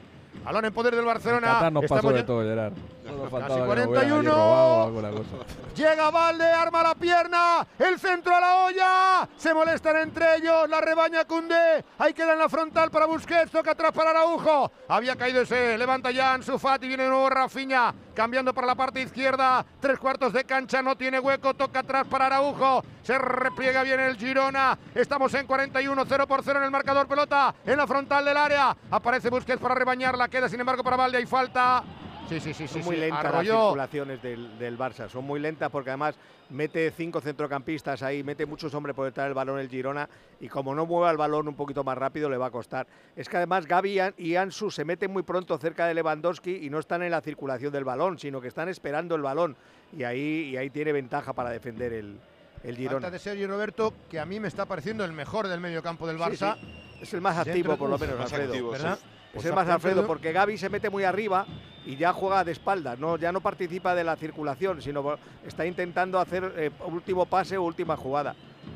Balón 0.44 0.64
en 0.66 0.72
poder 0.72 0.94
del 0.94 1.04
Barcelona. 1.04 1.52
Estamos 1.54 1.84
pasó 1.88 2.12
de 2.12 2.22
todo, 2.22 2.42
Gerard. 2.42 2.72
Solo 3.06 3.22
Casi 3.22 3.30
faltaba 3.30 3.54
que 3.54 3.58
nos 3.58 3.68
hubieran 3.68 3.88
41. 3.88 4.18
allí 4.18 4.28
robado 4.28 4.82
alguna 4.84 5.10
cosa. 5.10 5.36
Llega 5.76 6.10
Valde, 6.10 6.44
arma 6.44 6.82
la 6.82 6.94
pierna, 6.94 7.66
el 7.78 7.98
centro 7.98 8.34
a 8.34 8.40
la 8.40 8.56
olla, 8.64 9.28
se 9.36 9.52
molestan 9.52 9.96
entre 9.98 10.36
ellos, 10.36 10.68
la 10.68 10.80
rebaña 10.80 11.24
Cundé, 11.26 11.84
ahí 11.98 12.14
queda 12.14 12.32
en 12.32 12.38
la 12.38 12.48
frontal 12.48 12.90
para 12.90 13.04
Busquets, 13.06 13.50
toca 13.50 13.72
atrás 13.72 13.92
para 13.92 14.10
Araujo, 14.10 14.72
había 14.88 15.16
caído 15.16 15.42
ese, 15.42 15.76
levanta 15.76 16.10
ya 16.10 16.32
Ansu 16.32 16.58
Fati, 16.58 16.88
viene 16.88 17.02
de 17.02 17.10
nuevo 17.10 17.28
Rafinha, 17.28 17.94
cambiando 18.14 18.54
para 18.54 18.66
la 18.66 18.74
parte 18.74 19.02
izquierda, 19.02 19.66
tres 19.80 19.98
cuartos 19.98 20.32
de 20.32 20.44
cancha, 20.44 20.80
no 20.80 20.96
tiene 20.96 21.20
hueco, 21.20 21.52
toca 21.52 21.80
atrás 21.80 22.06
para 22.08 22.26
Araujo, 22.26 22.82
se 23.02 23.18
repliega 23.18 23.82
bien 23.82 24.00
el 24.00 24.16
Girona, 24.16 24.78
estamos 24.94 25.34
en 25.34 25.46
41, 25.46 26.04
0 26.08 26.26
por 26.26 26.42
0 26.42 26.58
en 26.58 26.64
el 26.64 26.70
marcador, 26.70 27.06
pelota 27.06 27.54
en 27.66 27.76
la 27.76 27.86
frontal 27.86 28.24
del 28.24 28.36
área, 28.38 28.74
aparece 28.90 29.28
Busquets 29.28 29.60
para 29.60 29.74
rebañarla, 29.74 30.28
queda 30.28 30.48
sin 30.48 30.60
embargo 30.60 30.82
para 30.82 30.96
Valde, 30.96 31.18
hay 31.18 31.26
falta. 31.26 31.84
Sí, 32.28 32.40
sí, 32.40 32.52
sí, 32.54 32.66
sí. 32.66 32.74
Son 32.74 32.84
muy 32.84 32.96
sí, 32.96 33.00
lentas 33.02 33.22
las 33.32 33.46
circulaciones 33.46 34.20
del, 34.22 34.58
del 34.58 34.76
Barça, 34.76 35.08
son 35.08 35.24
muy 35.24 35.38
lentas 35.38 35.70
porque 35.70 35.90
además 35.90 36.16
mete 36.50 36.90
cinco 36.90 37.20
centrocampistas 37.20 38.02
ahí, 38.02 38.22
mete 38.24 38.46
muchos 38.46 38.74
hombres 38.74 38.96
por 38.96 39.04
detrás 39.04 39.26
del 39.26 39.34
balón 39.34 39.60
el 39.60 39.68
Girona 39.68 40.08
y 40.40 40.48
como 40.48 40.74
no 40.74 40.86
mueva 40.86 41.10
el 41.10 41.16
balón 41.16 41.46
un 41.46 41.54
poquito 41.54 41.84
más 41.84 41.96
rápido 41.96 42.28
le 42.28 42.36
va 42.36 42.46
a 42.46 42.50
costar. 42.50 42.86
Es 43.14 43.28
que 43.28 43.36
además 43.36 43.66
Gaby 43.66 43.90
y 43.92 43.98
An- 44.00 44.14
y 44.18 44.34
Ansu 44.36 44.70
se 44.72 44.84
meten 44.84 45.12
muy 45.12 45.22
pronto 45.22 45.56
cerca 45.58 45.86
de 45.86 45.94
Lewandowski 45.94 46.64
y 46.66 46.70
no 46.70 46.80
están 46.80 47.02
en 47.02 47.12
la 47.12 47.20
circulación 47.20 47.72
del 47.72 47.84
balón, 47.84 48.18
sino 48.18 48.40
que 48.40 48.48
están 48.48 48.68
esperando 48.68 49.14
el 49.14 49.22
balón 49.22 49.56
y 49.96 50.02
ahí, 50.02 50.50
y 50.50 50.56
ahí 50.56 50.70
tiene 50.70 50.92
ventaja 50.92 51.32
para 51.32 51.50
defender 51.50 51.92
el, 51.92 52.18
el 52.64 52.74
Falta 52.74 52.76
Girona. 52.76 53.10
de 53.10 53.18
Sergio 53.20 53.46
Roberto, 53.46 53.94
que 54.10 54.18
a 54.18 54.26
mí 54.26 54.40
me 54.40 54.48
está 54.48 54.66
pareciendo 54.66 55.04
el 55.04 55.12
mejor 55.12 55.46
del 55.46 55.60
medio 55.60 55.80
campo 55.82 56.06
del 56.08 56.18
Barça. 56.18 56.56
sí. 56.60 56.82
Es 57.02 57.12
el 57.14 57.20
más 57.20 57.36
Dentro- 57.36 57.52
activo, 57.52 57.76
por 57.76 57.90
lo 57.90 57.98
menos, 57.98 58.18
Alfredo. 58.18 58.52
activo, 58.52 58.70
¿verdad? 58.70 58.98
Es 59.00 59.15
Pues 59.36 59.46
el 59.46 59.54
más 59.54 59.68
Alfredo, 59.68 60.02
de- 60.02 60.06
porque 60.08 60.32
Gaby 60.32 60.58
se 60.58 60.68
mete 60.68 60.90
muy 60.90 61.04
arriba 61.04 61.46
y 61.84 61.96
ya 61.96 62.12
juega 62.12 62.42
de 62.44 62.52
espaldas, 62.52 62.98
no, 62.98 63.16
ya 63.16 63.30
no 63.32 63.40
participa 63.40 63.94
de 63.94 64.02
la 64.04 64.16
circulación, 64.16 64.82
sino 64.82 65.16
está 65.46 65.64
intentando 65.66 66.18
hacer 66.18 66.52
eh, 66.56 66.70
último 66.86 67.26
pase 67.26 67.56
o 67.56 67.62
última 67.62 67.96
jugada. 67.96 68.34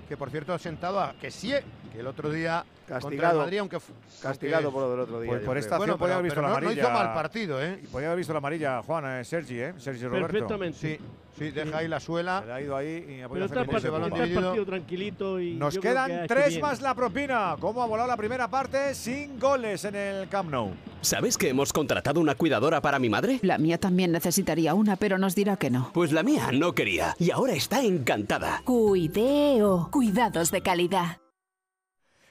Que 0.08 0.16
por 0.16 0.30
cierto 0.30 0.52
ha 0.54 0.58
sentado 0.58 1.00
a 1.00 1.14
Kessie, 1.14 1.62
que 1.92 2.00
el 2.00 2.06
otro 2.06 2.30
día 2.30 2.64
Castigado. 2.90 3.38
Madrid, 3.40 3.58
aunque 3.58 3.78
castigado 4.22 4.72
por 4.72 4.82
lo 4.82 4.90
del 4.90 5.00
otro 5.00 5.20
día. 5.20 5.30
Pues 5.30 5.42
por 5.44 5.56
esta 5.58 5.76
Bueno, 5.78 5.92
acción 5.94 5.98
podía 5.98 6.14
haber 6.14 6.24
visto 6.24 6.34
pero 6.36 6.42
la 6.42 6.48
no- 6.48 6.56
amarilla. 6.58 6.82
no 6.82 6.88
hizo 6.88 6.98
mal 6.98 7.14
partido, 7.14 7.62
¿eh? 7.62 7.80
Y 7.82 7.86
podía 7.86 8.06
haber 8.08 8.18
visto 8.18 8.32
la 8.32 8.38
amarilla, 8.38 8.82
Juan, 8.82 9.04
eh, 9.20 9.24
Sergi, 9.24 9.60
¿eh? 9.60 9.74
Sergi 9.78 10.04
Roberto. 10.04 10.26
Perfectamente. 10.26 10.78
Sí, 10.78 10.98
sí, 11.38 11.50
deja 11.50 11.78
ahí 11.78 11.88
la 11.88 12.00
suela. 12.00 12.40
Se 12.40 12.46
le 12.46 12.52
ha 12.52 12.60
ido 12.60 12.76
ahí 12.76 13.06
y 13.18 13.20
ha 13.22 13.28
podido 13.28 13.46
hacer 13.46 13.58
el 13.58 13.62
ese 13.64 13.72
partido, 13.72 13.92
balón 13.92 14.10
partido 14.10 14.66
tranquilito 14.66 15.40
y 15.40 15.54
Nos 15.54 15.74
que 15.74 15.80
quedan 15.80 16.10
hecho 16.10 16.26
tres 16.34 16.48
bien. 16.48 16.60
más 16.62 16.80
la 16.82 16.94
propina. 16.94 17.56
¿Cómo 17.60 17.82
ha 17.82 17.86
volado 17.86 18.08
la 18.08 18.16
primera 18.16 18.48
parte 18.48 18.94
sin 18.94 19.38
goles 19.38 19.84
en 19.84 19.94
el 19.94 20.28
Camp 20.28 20.50
Nou? 20.50 20.72
¿Sabes 21.02 21.38
que 21.38 21.48
hemos 21.48 21.72
contratado 21.72 22.20
una 22.20 22.34
cuidadora 22.34 22.80
para 22.82 22.98
mi 22.98 23.08
madre? 23.08 23.38
La 23.42 23.56
mía 23.56 23.78
también 23.78 24.12
necesitaría 24.12 24.74
una, 24.74 24.96
pero 24.96 25.16
nos 25.16 25.34
dirá 25.34 25.56
que 25.56 25.70
no. 25.70 25.90
Pues 25.94 26.12
la 26.12 26.22
mía 26.22 26.50
no 26.52 26.74
quería 26.74 27.14
y 27.18 27.30
ahora 27.30 27.52
está 27.54 27.82
encantada. 27.82 28.60
Cuideo. 28.64 29.88
Cuidados 29.90 30.50
de 30.50 30.60
calidad. 30.60 31.18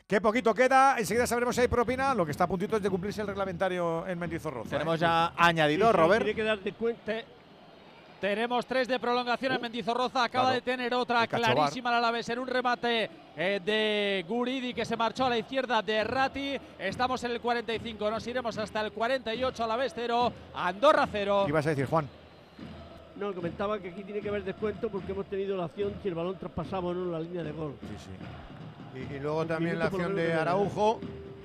Qué 0.10 0.20
poquito 0.20 0.56
queda. 0.56 0.96
Enseguida 0.98 1.28
sabremos 1.28 1.54
si 1.54 1.62
hay 1.62 1.68
propina. 1.68 2.16
Lo 2.16 2.26
que 2.26 2.32
está 2.32 2.46
a 2.46 2.48
puntito 2.48 2.76
es 2.76 2.82
de 2.82 2.90
cumplirse 2.90 3.22
el 3.22 3.28
reglamentario 3.28 4.08
en 4.08 4.18
Mendizorroza. 4.18 4.72
Tenemos 4.72 4.96
¿eh? 4.96 5.02
ya 5.02 5.34
añadido, 5.38 5.94
Robert. 5.94 6.26
Tiene 6.26 6.36
que 6.36 6.44
dar 6.44 6.60
de 6.60 6.74
cuenta. 6.74 7.14
Tenemos 8.20 8.66
tres 8.66 8.88
de 8.88 8.98
prolongación 8.98 9.54
en 9.54 9.62
Mendizorroza. 9.62 10.24
Acaba 10.24 10.46
claro. 10.46 10.56
de 10.56 10.62
tener 10.62 10.96
otra 10.96 11.28
clarísima 11.28 11.92
al 11.92 11.98
Alavés 11.98 12.28
en 12.28 12.40
un 12.40 12.48
remate 12.48 13.08
eh, 13.38 13.62
de 13.64 14.26
Guridi 14.28 14.74
que 14.74 14.84
se 14.84 14.98
marchó 14.98 15.28
a 15.28 15.30
la 15.30 15.38
izquierda 15.38 15.84
de 15.84 16.04
Rati. 16.04 16.58
Estamos 16.80 17.24
en 17.26 17.30
el 17.30 17.40
45. 17.40 18.10
Nos 18.10 18.26
iremos 18.26 18.58
hasta 18.58 18.82
el 18.82 18.92
48. 18.92 19.64
Alavés 19.64 19.92
0. 19.94 20.34
Andorra 20.56 21.08
0. 21.12 21.44
¿Qué 21.46 21.52
ibas 21.52 21.68
a 21.68 21.70
decir, 21.70 21.86
Juan? 21.86 22.10
No, 23.16 23.32
comentaba 23.32 23.78
que 23.78 23.90
aquí 23.90 24.04
tiene 24.04 24.22
que 24.22 24.30
haber 24.30 24.44
descuento 24.44 24.90
porque 24.90 25.12
hemos 25.12 25.28
tenido 25.28 25.56
la 25.56 25.66
acción 25.66 25.94
si 26.02 26.08
el 26.08 26.16
balón 26.16 26.36
traspasaba 26.40 26.88
o 26.88 26.94
no 26.96 27.12
la 27.12 27.20
línea 27.20 27.44
de 27.44 27.52
gol. 27.52 27.76
Sí, 27.82 28.06
sí. 28.06 28.59
Y, 28.96 29.14
y 29.16 29.20
luego 29.20 29.42
Un 29.42 29.48
también 29.48 29.78
la 29.80 29.86
minuto 29.86 29.98
acción 30.04 30.16
de 30.16 30.34
Araujo 30.34 31.00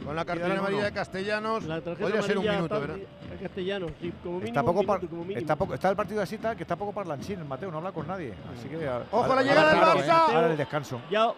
con 0.05 0.17
la 0.17 0.25
cartulina 0.25 0.59
amarilla 0.59 0.85
de 0.85 0.93
Castellanos. 0.93 1.65
La 1.65 1.81
tarjeta 1.81 2.01
Podría 2.01 2.23
ser 2.23 2.39
un 2.39 2.47
minuto, 2.47 2.75
a- 2.75 2.79
¿verdad? 2.79 2.97
a 3.37 3.43
Castellanos, 3.43 3.91
sí, 4.01 4.13
como 4.23 4.35
mínimo. 4.39 4.49
Está, 4.49 4.61
un 4.61 4.67
poco 4.67 4.81
minuto, 4.81 5.01
par- 5.01 5.09
como 5.09 5.23
mínimo. 5.23 5.41
está, 5.41 5.57
poco- 5.57 5.75
está 5.75 5.91
el 5.91 5.97
partido 5.97 6.23
así 6.23 6.39
tal 6.39 6.57
que 6.57 6.63
está 6.63 6.77
poco 6.77 6.93
parlanchín 6.93 7.39
el 7.41 7.45
Mateo, 7.45 7.71
no 7.71 7.79
habla 7.79 7.93
con 7.93 8.07
nadie. 8.07 8.35
Así 8.59 8.69
que. 8.69 8.87
a- 8.89 8.99
¡Ojo, 9.11 9.23
ahora- 9.25 9.35
la 9.37 9.43
llegada 9.43 9.71
del 9.75 9.83
Barça! 10.05 10.19
Ahora 10.35 10.51
el 10.51 10.57
descanso. 10.57 11.01
Ya 11.11 11.33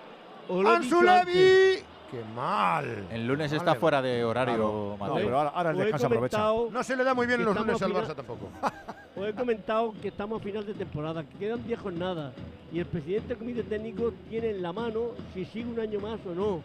¡Ansu. 0.49 1.03
Levi! 1.03 1.83
¡Qué 2.11 2.23
mal! 2.37 3.07
El 3.11 3.27
lunes 3.27 3.51
Vale. 3.51 3.59
está 3.59 3.75
fuera 3.75 4.01
de 4.01 4.25
horario, 4.25 4.55
Claro. 4.55 4.97
Mateo. 4.99 5.15
No, 5.17 5.25
pero 5.25 5.39
ahora, 5.39 5.51
ahora 5.51 5.71
el 5.73 5.77
descanso 5.79 6.07
aprovecha. 6.07 6.39
No 6.71 6.83
se 6.85 6.97
le 6.97 7.03
da 7.05 7.15
muy 7.15 7.27
bien 7.27 7.45
los 7.45 7.57
lunes 7.57 7.83
al 7.83 7.93
Barça 7.93 8.15
tampoco. 8.15 8.49
Os 9.17 9.27
he 9.29 9.33
comentado 9.33 9.93
que 10.01 10.09
estamos 10.09 10.41
a 10.41 10.45
final 10.45 10.65
de 10.65 10.75
temporada, 10.75 11.25
que 11.25 11.37
quedan 11.39 11.65
10 11.67 11.81
jornadas 11.81 12.33
y 12.73 12.79
el 12.81 12.87
presidente 12.87 13.29
del 13.29 13.39
comité 13.39 13.63
técnico 13.63 14.13
tiene 14.29 14.51
en 14.51 14.63
la 14.63 14.73
mano 14.73 15.11
si 15.35 15.45
sigue 15.47 15.71
un 15.71 15.81
año 15.81 16.01
más 16.01 16.19
o 16.27 16.35
no. 16.35 16.63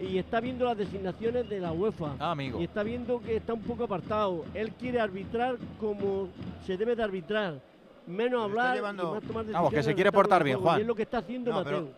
Y 0.00 0.16
está 0.16 0.40
viendo 0.40 0.64
las 0.64 0.78
designaciones 0.78 1.48
de 1.50 1.60
la 1.60 1.72
UEFA. 1.72 2.14
Ah, 2.18 2.30
amigo. 2.30 2.58
Y 2.60 2.64
está 2.64 2.82
viendo 2.82 3.20
que 3.20 3.36
está 3.36 3.52
un 3.52 3.60
poco 3.60 3.84
apartado. 3.84 4.44
Él 4.54 4.72
quiere 4.72 4.98
arbitrar 4.98 5.56
como 5.78 6.28
se 6.66 6.76
debe 6.78 6.96
de 6.96 7.02
arbitrar. 7.02 7.60
Menos 8.06 8.42
hablar 8.44 8.74
llevando- 8.76 9.10
y 9.10 9.14
más 9.14 9.22
tomar 9.22 9.44
Vamos, 9.44 9.70
que 9.70 9.76
decisiones 9.76 9.84
se 9.84 9.94
quiere 9.94 10.10
portar 10.10 10.42
bien, 10.42 10.56
juego, 10.56 10.68
y 10.68 10.70
Juan. 10.70 10.80
es 10.80 10.86
lo 10.86 10.94
que 10.94 11.02
está 11.02 11.18
haciendo 11.18 11.52
No, 11.52 11.62
pero 11.62 11.88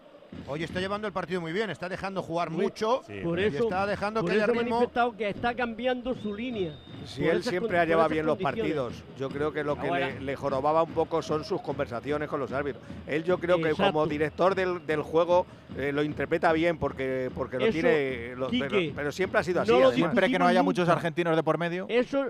Hoy 0.49 0.65
está 0.65 0.81
llevando 0.81 1.07
el 1.07 1.13
partido 1.13 1.41
muy 1.41 1.53
bien, 1.53 1.71
está 1.71 1.89
dejando 1.89 2.21
jugar 2.23 2.51
Muy- 2.51 2.65
mucho 2.65 3.03
Por 3.23 3.39
y 3.39 3.45
eso, 3.45 3.65
está 3.65 3.87
dejando 3.87 4.21
por 4.21 4.31
que 4.31 4.37
haya 4.37 4.45
eso 4.45 4.53
ha 4.53 4.57
ritmo. 4.57 4.77
manifestado 4.77 5.17
que 5.17 5.29
está 5.29 5.55
cambiando 5.55 6.15
su 6.15 6.35
línea. 6.35 6.77
Si 7.05 7.25
él 7.27 7.43
siempre 7.43 7.79
ha 7.79 7.85
llevado 7.85 8.09
bien 8.09 8.27
los 8.27 8.39
partidos. 8.39 9.03
Yo 9.19 9.29
creo 9.29 9.53
que 9.53 9.65
lo 9.65 9.77
que 9.77 9.91
le, 9.91 10.21
le 10.21 10.37
jorobaba 10.37 10.83
un 10.83 10.93
poco 10.93 11.23
son 11.23 11.45
sus 11.45 11.61
conversaciones 11.61 12.29
con 12.29 12.39
los 12.41 12.53
árbitros. 12.53 12.83
Él 13.07 13.25
yo 13.25 13.39
creo 13.39 13.57
que 13.59 13.71
Exacto. 13.71 13.93
como 13.93 14.07
director 14.07 14.55
del, 14.55 14.85
del 14.87 15.03
juego 15.03 15.47
eh, 15.77 15.91
lo 15.93 16.03
interpreta 16.03 16.53
bien 16.53 16.77
porque, 16.79 17.31
porque 17.35 17.59
lo 17.59 17.65
Eso, 17.67 17.73
tiene... 17.73 18.35
lo- 18.37 18.49
Quique, 18.49 18.67
pero, 18.69 18.93
pero 18.97 19.13
siempre 19.13 19.41
ha 19.41 19.43
sido 19.43 19.61
así. 19.63 19.71
no 19.73 19.81
lo. 19.81 19.93
Siempre 19.93 20.31
que 20.31 20.39
no 20.39 20.45
haya 20.47 20.61
discutimos 20.61 20.65
muchos 20.67 20.87
nunca. 20.89 20.93
argentinos 20.99 21.37
de 21.37 21.43
por 21.43 21.59
medio. 21.59 21.87
Eso, 21.89 22.27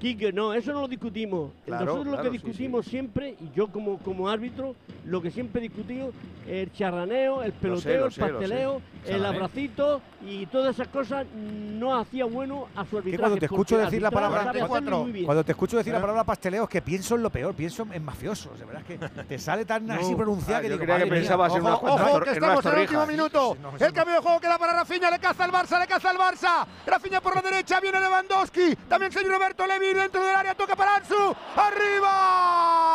Quique, 0.00 0.30
no, 0.32 0.52
eso 0.52 0.72
no 0.72 0.82
lo 0.82 0.88
discutimos. 0.88 1.52
Claro, 1.64 1.84
Nosotros 1.86 2.16
lo 2.16 2.22
que 2.22 2.28
sí, 2.28 2.32
discutimos 2.32 2.84
siempre, 2.86 3.30
y 3.40 3.50
yo 3.54 3.68
como, 3.68 3.98
como 3.98 4.28
árbitro, 4.28 4.74
lo 5.06 5.22
que 5.22 5.30
siempre 5.30 5.60
he 5.64 5.68
discutido, 5.68 6.12
el 6.46 6.70
charraneo, 6.72 7.42
el 7.42 7.52
peloteo, 7.52 8.04
lo 8.04 8.10
sé, 8.10 8.22
el 8.22 8.26
sé. 8.28 8.32
pasteleo, 8.32 8.82
el 9.06 9.24
abracito 9.24 10.02
y 10.26 10.44
todas 10.46 10.74
esas 10.74 10.88
cosas 10.88 11.26
no 11.34 11.96
hacía 11.98 12.24
bueno 12.26 12.66
a 12.76 12.84
su 12.84 12.98
arbitraje. 12.98 13.10
Que 13.12 13.18
cuando 13.18 13.38
te 13.38 13.44
escucho 13.46 13.74
porque 13.76 13.84
decir 13.86 14.02
la 14.02 14.10
palabra- 14.10 14.52
cuatro. 14.68 15.06
Cuando 15.24 15.44
te 15.44 15.52
escucho 15.52 15.76
decir 15.78 15.92
la 15.92 15.98
¿Eh? 15.98 16.02
palabra 16.02 16.24
pasteleo 16.24 16.64
es 16.64 16.68
que 16.68 16.82
pienso 16.82 17.14
en 17.16 17.22
lo 17.22 17.30
peor, 17.30 17.54
pienso 17.54 17.86
en 17.90 18.04
mafiosos. 18.04 18.58
De 18.58 18.64
verdad 18.66 18.82
es 18.88 18.98
que 18.98 19.22
te 19.24 19.38
sale 19.38 19.64
tan 19.64 19.90
así 19.90 20.10
No. 20.10 20.16
pronunciada 20.18 20.58
Ah, 20.58 20.62
que 20.62 20.68
yo 20.68 20.74
digo, 20.74 20.84
creía 20.84 21.04
que 21.04 21.10
pensabas 21.10 21.54
en 21.54 21.62
Ojo, 21.66 21.86
unas- 21.86 22.00
ojo, 22.08 22.20
que 22.20 22.30
estamos 22.32 22.66
en 22.66 22.72
el 22.74 22.80
último 22.80 23.06
minuto. 23.06 23.56
No, 23.62 23.72
el 23.86 23.92
cambio 23.92 24.14
de 24.16 24.20
juego 24.20 24.40
queda 24.40 24.58
para 24.58 24.72
Rafinha, 24.74 25.10
le 25.10 25.18
caza 25.18 25.44
el 25.46 25.52
Barça, 25.52 25.80
le 25.80 25.86
caza 25.86 26.10
el 26.10 26.18
Barça. 26.18 26.66
Rafinha 26.86 27.20
por 27.20 27.34
la 27.34 27.42
derecha, 27.42 27.80
viene 27.80 27.98
Lewandowski. 28.00 28.76
También 28.88 29.10
señor 29.12 29.32
Roberto 29.32 29.66
Levi 29.66 29.85
dentro 29.94 30.24
del 30.24 30.34
área, 30.34 30.54
toca 30.54 30.76
para 30.76 30.96
Ansu. 30.96 31.34
¡Arriba! 31.56 32.86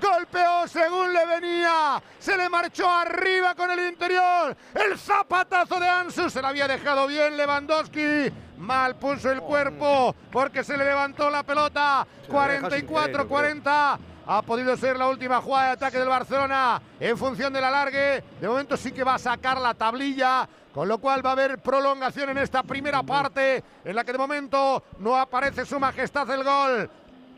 Golpeó 0.00 0.66
según 0.66 1.12
le 1.12 1.26
venía. 1.26 2.02
Se 2.18 2.36
le 2.36 2.48
marchó 2.48 2.88
arriba 2.88 3.54
con 3.54 3.70
el 3.70 3.88
interior. 3.88 4.56
El 4.74 4.98
zapatazo 4.98 5.78
de 5.78 5.88
Ansu 5.88 6.28
se 6.28 6.42
le 6.42 6.48
había 6.48 6.66
dejado 6.66 7.06
bien 7.06 7.36
Lewandowski. 7.36 8.32
Mal 8.58 8.96
puso 8.96 9.30
el 9.30 9.40
cuerpo 9.40 10.14
porque 10.30 10.64
se 10.64 10.76
le 10.76 10.84
levantó 10.84 11.30
la 11.30 11.42
pelota. 11.42 12.06
Se 12.26 12.32
la 12.32 12.48
deja 12.48 12.70
sin 12.70 12.86
querer, 12.86 13.18
yo 13.18 13.28
44-40. 13.28 13.98
Ha 14.26 14.42
podido 14.42 14.76
ser 14.76 14.96
la 14.96 15.08
última 15.08 15.40
jugada 15.40 15.66
de 15.66 15.72
ataque 15.72 15.98
del 15.98 16.08
Barcelona 16.08 16.80
en 17.00 17.18
función 17.18 17.52
del 17.52 17.64
alargue. 17.64 18.22
De 18.40 18.48
momento 18.48 18.76
sí 18.76 18.92
que 18.92 19.02
va 19.04 19.14
a 19.14 19.18
sacar 19.18 19.60
la 19.60 19.74
tablilla, 19.74 20.48
con 20.72 20.86
lo 20.88 20.98
cual 20.98 21.24
va 21.24 21.30
a 21.30 21.32
haber 21.32 21.58
prolongación 21.58 22.30
en 22.30 22.38
esta 22.38 22.62
primera 22.62 23.02
parte, 23.02 23.62
en 23.84 23.96
la 23.96 24.04
que 24.04 24.12
de 24.12 24.18
momento 24.18 24.84
no 25.00 25.16
aparece 25.16 25.66
su 25.66 25.78
majestad 25.80 26.30
el 26.30 26.44
gol. 26.44 26.90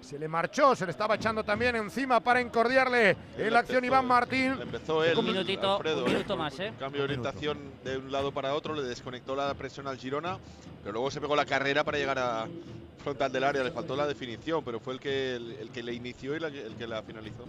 Se 0.03 0.19
le 0.19 0.29
marchó, 0.29 0.77
se 0.77 0.85
le 0.85 0.91
estaba 0.91 1.15
echando 1.15 1.43
también 1.43 1.75
encima 1.77 2.21
para 2.21 2.39
encordiarle 2.39 3.17
en 3.39 3.51
la 3.51 3.61
acción 3.61 3.79
empezó- 3.83 3.87
Iván 3.95 4.07
Martín. 4.07 4.57
le 4.59 4.63
empezó 4.65 5.03
él, 5.03 5.17
Un 5.17 5.25
minutito, 5.25 5.77
Alfredo, 5.77 6.05
un 6.05 6.11
¿eh? 6.11 6.13
minuto 6.13 6.37
más, 6.37 6.61
¿eh? 6.61 6.75
Cambio 6.79 6.99
de 7.01 7.05
orientación 7.05 7.59
de 7.83 7.97
un 7.97 8.13
lado 8.13 8.31
para 8.31 8.53
otro, 8.55 8.75
le 8.75 8.83
desconectó 8.83 9.35
la 9.35 9.55
presión 9.55 9.87
al 9.89 9.97
Girona, 9.97 10.37
pero 10.83 10.93
luego 10.93 11.11
se 11.11 11.23
pegó 11.23 11.35
la 11.35 11.47
carrera 11.47 11.85
para 11.85 11.97
llegar 11.97 12.19
a 12.19 12.47
frontal 13.05 13.31
del 13.31 13.45
área. 13.45 13.63
Le 13.63 13.71
faltó 13.71 13.95
la 13.95 14.07
definición, 14.07 14.65
pero 14.65 14.81
fue 14.81 14.95
el 14.95 15.01
que, 15.01 15.37
el, 15.37 15.71
que 15.73 15.83
le 15.83 15.95
inició 15.95 16.33
y 16.33 16.43
el 16.43 16.75
que 16.77 16.87
la 16.87 17.03
finalizó. 17.03 17.45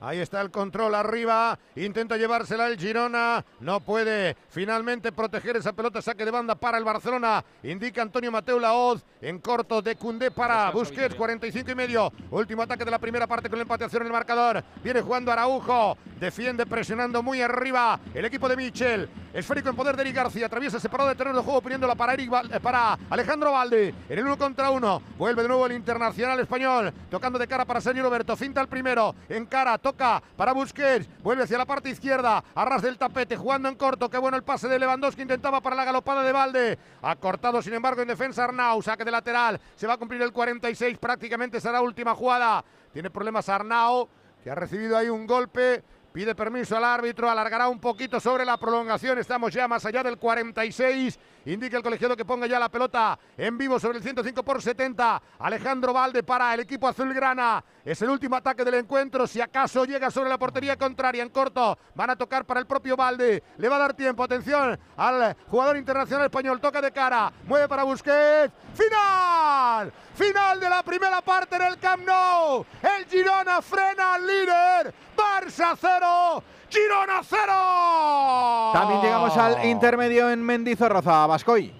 Ahí 0.00 0.18
está 0.18 0.40
el 0.40 0.50
control 0.50 0.94
arriba. 0.94 1.58
Intenta 1.74 2.16
llevársela 2.16 2.68
el 2.68 2.78
Girona. 2.78 3.44
No 3.60 3.80
puede 3.80 4.36
finalmente 4.48 5.10
proteger 5.10 5.56
esa 5.56 5.72
pelota. 5.72 6.00
Saque 6.00 6.24
de 6.24 6.30
banda 6.30 6.54
para 6.54 6.78
el 6.78 6.84
Barcelona. 6.84 7.44
Indica 7.64 8.02
Antonio 8.02 8.30
Mateo 8.30 8.60
Laoz. 8.60 9.04
En 9.20 9.40
corto 9.40 9.82
de 9.82 9.96
Cundé 9.96 10.30
para 10.30 10.70
Busquets. 10.70 11.10
Victoria. 11.10 11.18
45 11.18 11.70
y 11.70 11.74
medio. 11.74 12.12
Último 12.30 12.62
ataque 12.62 12.84
de 12.84 12.90
la 12.92 12.98
primera 12.98 13.26
parte 13.26 13.48
con 13.48 13.58
el 13.58 13.62
empate 13.62 13.84
a 13.84 13.88
cero 13.88 14.02
en 14.02 14.08
el 14.08 14.12
marcador. 14.12 14.62
Viene 14.84 15.00
jugando 15.00 15.32
Araujo. 15.32 15.98
Defiende 16.20 16.66
presionando 16.66 17.22
muy 17.22 17.42
arriba 17.42 17.98
el 18.14 18.24
equipo 18.24 18.48
de 18.48 18.56
Michel. 18.56 19.08
Esférico 19.32 19.68
en 19.68 19.76
poder 19.76 19.96
de 19.96 20.02
Eric 20.02 20.14
García. 20.14 20.46
Atraviesa 20.46 20.78
separado 20.78 21.08
de 21.08 21.16
terreno 21.16 21.38
de 21.38 21.44
juego 21.44 21.60
poniéndola 21.60 21.96
para, 21.96 22.14
Eric 22.14 22.32
eh, 22.52 22.60
para 22.60 22.96
Alejandro 23.10 23.52
Valde. 23.52 23.94
En 24.08 24.18
el 24.18 24.24
uno 24.24 24.38
contra 24.38 24.70
uno. 24.70 25.02
Vuelve 25.18 25.42
de 25.42 25.48
nuevo 25.48 25.66
el 25.66 25.72
internacional 25.72 26.38
español. 26.38 26.92
Tocando 27.10 27.36
de 27.36 27.48
cara 27.48 27.64
para 27.64 27.80
Sergio 27.80 28.04
Roberto. 28.04 28.36
Finta 28.36 28.60
el 28.60 28.68
primero. 28.68 29.14
En 29.28 29.46
cara. 29.46 29.76
Toca 29.88 30.22
para 30.36 30.52
Busquets. 30.52 31.08
Vuelve 31.22 31.44
hacia 31.44 31.56
la 31.56 31.64
parte 31.64 31.88
izquierda. 31.88 32.44
Arras 32.54 32.82
del 32.82 32.98
tapete. 32.98 33.38
Jugando 33.38 33.70
en 33.70 33.74
corto. 33.74 34.10
Qué 34.10 34.18
bueno 34.18 34.36
el 34.36 34.42
pase 34.42 34.68
de 34.68 34.78
Lewandowski. 34.78 35.22
Intentaba 35.22 35.62
para 35.62 35.74
la 35.76 35.86
galopada 35.86 36.22
de 36.22 36.30
Valde. 36.30 36.78
Ha 37.00 37.16
cortado 37.16 37.62
sin 37.62 37.72
embargo 37.72 38.02
en 38.02 38.08
defensa 38.08 38.44
Arnau. 38.44 38.82
Saque 38.82 39.02
de 39.02 39.10
lateral. 39.10 39.58
Se 39.76 39.86
va 39.86 39.94
a 39.94 39.96
cumplir 39.96 40.20
el 40.20 40.30
46. 40.30 40.98
Prácticamente 40.98 41.58
será 41.58 41.80
última 41.80 42.14
jugada. 42.14 42.62
Tiene 42.92 43.08
problemas 43.08 43.48
Arnau. 43.48 44.10
Que 44.44 44.50
ha 44.50 44.54
recibido 44.54 44.94
ahí 44.94 45.08
un 45.08 45.26
golpe. 45.26 45.82
Pide 46.12 46.34
permiso 46.34 46.76
al 46.76 46.84
árbitro, 46.84 47.30
alargará 47.30 47.68
un 47.68 47.78
poquito 47.78 48.18
sobre 48.18 48.44
la 48.44 48.56
prolongación. 48.56 49.18
Estamos 49.18 49.52
ya 49.54 49.68
más 49.68 49.86
allá 49.86 50.02
del 50.02 50.18
46. 50.18 51.18
Indica 51.48 51.78
el 51.78 51.82
colegiado 51.82 52.14
que 52.14 52.26
ponga 52.26 52.46
ya 52.46 52.58
la 52.58 52.68
pelota 52.68 53.18
en 53.34 53.56
vivo 53.56 53.80
sobre 53.80 53.96
el 53.96 54.04
105 54.04 54.42
por 54.42 54.60
70. 54.60 55.22
Alejandro 55.38 55.94
Valde 55.94 56.22
para 56.22 56.52
el 56.52 56.60
equipo 56.60 56.86
azulgrana. 56.86 57.64
Es 57.86 58.02
el 58.02 58.10
último 58.10 58.36
ataque 58.36 58.66
del 58.66 58.74
encuentro. 58.74 59.26
Si 59.26 59.40
acaso 59.40 59.86
llega 59.86 60.10
sobre 60.10 60.28
la 60.28 60.36
portería 60.36 60.76
contraria 60.76 61.22
en 61.22 61.30
corto, 61.30 61.78
van 61.94 62.10
a 62.10 62.16
tocar 62.16 62.44
para 62.44 62.60
el 62.60 62.66
propio 62.66 62.98
Valde. 62.98 63.42
Le 63.56 63.66
va 63.66 63.76
a 63.76 63.78
dar 63.78 63.94
tiempo. 63.94 64.22
Atención 64.22 64.78
al 64.98 65.36
jugador 65.48 65.78
internacional 65.78 66.26
español. 66.26 66.60
Toca 66.60 66.82
de 66.82 66.92
cara. 66.92 67.32
Mueve 67.46 67.66
para 67.66 67.84
Busquets. 67.84 68.52
¡Final! 68.74 69.90
Final 70.16 70.60
de 70.60 70.68
la 70.68 70.82
primera 70.82 71.22
parte 71.22 71.56
en 71.56 71.62
el 71.62 71.78
Camp 71.78 72.06
Nou. 72.06 72.66
El 72.82 73.06
Girona 73.06 73.62
frena 73.62 74.16
al 74.16 74.26
líder. 74.26 74.94
Barça 75.16 75.74
0. 75.80 76.42
Girona 76.70 77.20
0. 77.22 78.70
También 78.72 79.00
llegamos 79.02 79.36
al 79.36 79.64
intermedio 79.64 80.30
en 80.30 80.42
Mendizorroza, 80.42 81.26
Bascoy. 81.26 81.72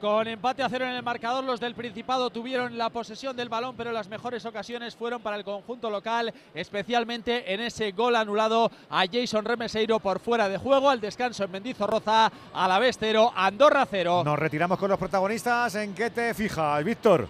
Con 0.00 0.28
empate 0.28 0.62
a 0.62 0.68
cero 0.68 0.84
en 0.84 0.92
el 0.92 1.02
marcador, 1.02 1.42
los 1.42 1.58
del 1.58 1.74
Principado 1.74 2.30
tuvieron 2.30 2.78
la 2.78 2.88
posesión 2.88 3.36
del 3.36 3.48
balón, 3.48 3.74
pero 3.76 3.90
las 3.90 4.08
mejores 4.08 4.46
ocasiones 4.46 4.94
fueron 4.94 5.20
para 5.20 5.36
el 5.36 5.42
conjunto 5.42 5.90
local, 5.90 6.32
especialmente 6.54 7.52
en 7.52 7.60
ese 7.60 7.90
gol 7.90 8.14
anulado 8.14 8.70
a 8.90 9.04
Jason 9.10 9.44
Remeseiro 9.44 9.98
por 9.98 10.20
fuera 10.20 10.48
de 10.48 10.56
juego. 10.56 10.88
Al 10.88 11.00
descanso 11.00 11.42
en 11.42 11.50
Mendizorroza, 11.50 12.30
a 12.54 12.68
la 12.68 12.78
vez 12.78 12.96
cero, 13.00 13.32
Andorra 13.34 13.84
cero. 13.90 14.22
Nos 14.24 14.38
retiramos 14.38 14.78
con 14.78 14.88
los 14.88 15.00
protagonistas. 15.00 15.74
¿En 15.74 15.92
qué 15.94 16.10
te 16.10 16.32
fijas, 16.32 16.84
Víctor? 16.84 17.28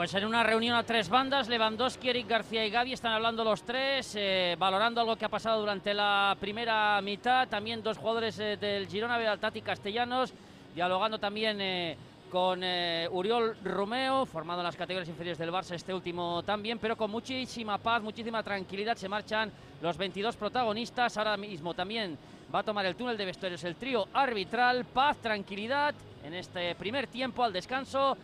Pues 0.00 0.14
en 0.14 0.24
una 0.24 0.42
reunión 0.42 0.76
a 0.76 0.82
tres 0.82 1.10
bandas, 1.10 1.46
Lewandowski, 1.46 2.08
Eric 2.08 2.26
García 2.26 2.64
y 2.64 2.70
Gaby 2.70 2.94
están 2.94 3.12
hablando 3.12 3.44
los 3.44 3.62
tres, 3.64 4.14
eh, 4.16 4.56
valorando 4.58 5.02
algo 5.02 5.14
que 5.14 5.26
ha 5.26 5.28
pasado 5.28 5.60
durante 5.60 5.92
la 5.92 6.34
primera 6.40 6.98
mitad. 7.02 7.46
También 7.48 7.82
dos 7.82 7.98
jugadores 7.98 8.38
eh, 8.38 8.56
del 8.56 8.86
Girona, 8.88 9.18
Bealtati 9.18 9.60
Castellanos, 9.60 10.32
dialogando 10.74 11.18
también 11.18 11.60
eh, 11.60 11.98
con 12.30 12.62
eh, 12.64 13.10
Uriol 13.12 13.54
Romeo, 13.62 14.24
formado 14.24 14.60
en 14.60 14.64
las 14.64 14.76
categorías 14.76 15.10
inferiores 15.10 15.36
del 15.36 15.52
Barça, 15.52 15.74
este 15.74 15.92
último 15.92 16.42
también, 16.44 16.78
pero 16.78 16.96
con 16.96 17.10
muchísima 17.10 17.76
paz, 17.76 18.02
muchísima 18.02 18.42
tranquilidad 18.42 18.96
se 18.96 19.06
marchan 19.06 19.52
los 19.82 19.98
22 19.98 20.34
protagonistas. 20.34 21.18
Ahora 21.18 21.36
mismo 21.36 21.74
también 21.74 22.16
va 22.54 22.60
a 22.60 22.62
tomar 22.62 22.86
el 22.86 22.96
túnel 22.96 23.18
de 23.18 23.26
vestuarios 23.26 23.62
el 23.64 23.76
trío 23.76 24.08
arbitral, 24.14 24.86
paz, 24.86 25.18
tranquilidad 25.18 25.94
en 26.24 26.32
este 26.32 26.74
primer 26.74 27.06
tiempo 27.06 27.44
al 27.44 27.52
descanso. 27.52 28.16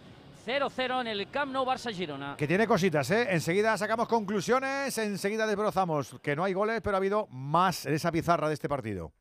0-0 0.46 1.00
en 1.00 1.06
el 1.08 1.28
Camp 1.28 1.52
Nou 1.52 1.66
Barça-Girona. 1.66 2.36
Que 2.38 2.46
tiene 2.46 2.66
cositas, 2.66 3.10
¿eh? 3.10 3.26
Enseguida 3.30 3.76
sacamos 3.76 4.06
conclusiones, 4.06 4.96
enseguida 4.98 5.46
desbrozamos 5.46 6.16
que 6.22 6.36
no 6.36 6.44
hay 6.44 6.52
goles, 6.52 6.80
pero 6.82 6.96
ha 6.96 6.98
habido 6.98 7.26
más 7.30 7.84
en 7.86 7.94
esa 7.94 8.12
pizarra 8.12 8.46
de 8.48 8.54
este 8.54 8.68
partido. 8.68 9.12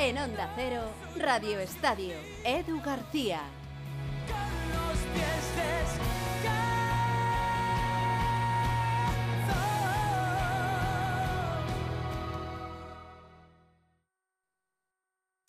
En 0.00 0.16
Onda 0.18 0.50
Cero, 0.56 0.82
Radio 1.16 1.58
Estadio, 1.60 2.14
Edu 2.44 2.80
García. 2.82 3.42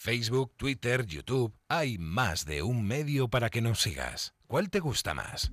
Facebook, 0.02 0.54
Twitter, 0.56 1.06
YouTube, 1.06 1.54
hay 1.68 1.98
más 1.98 2.46
de 2.46 2.64
un 2.64 2.88
medio 2.88 3.28
para 3.28 3.50
que 3.50 3.62
nos 3.62 3.82
sigas. 3.82 4.34
¿Cuál 4.48 4.70
te 4.70 4.80
gusta 4.80 5.14
más? 5.14 5.52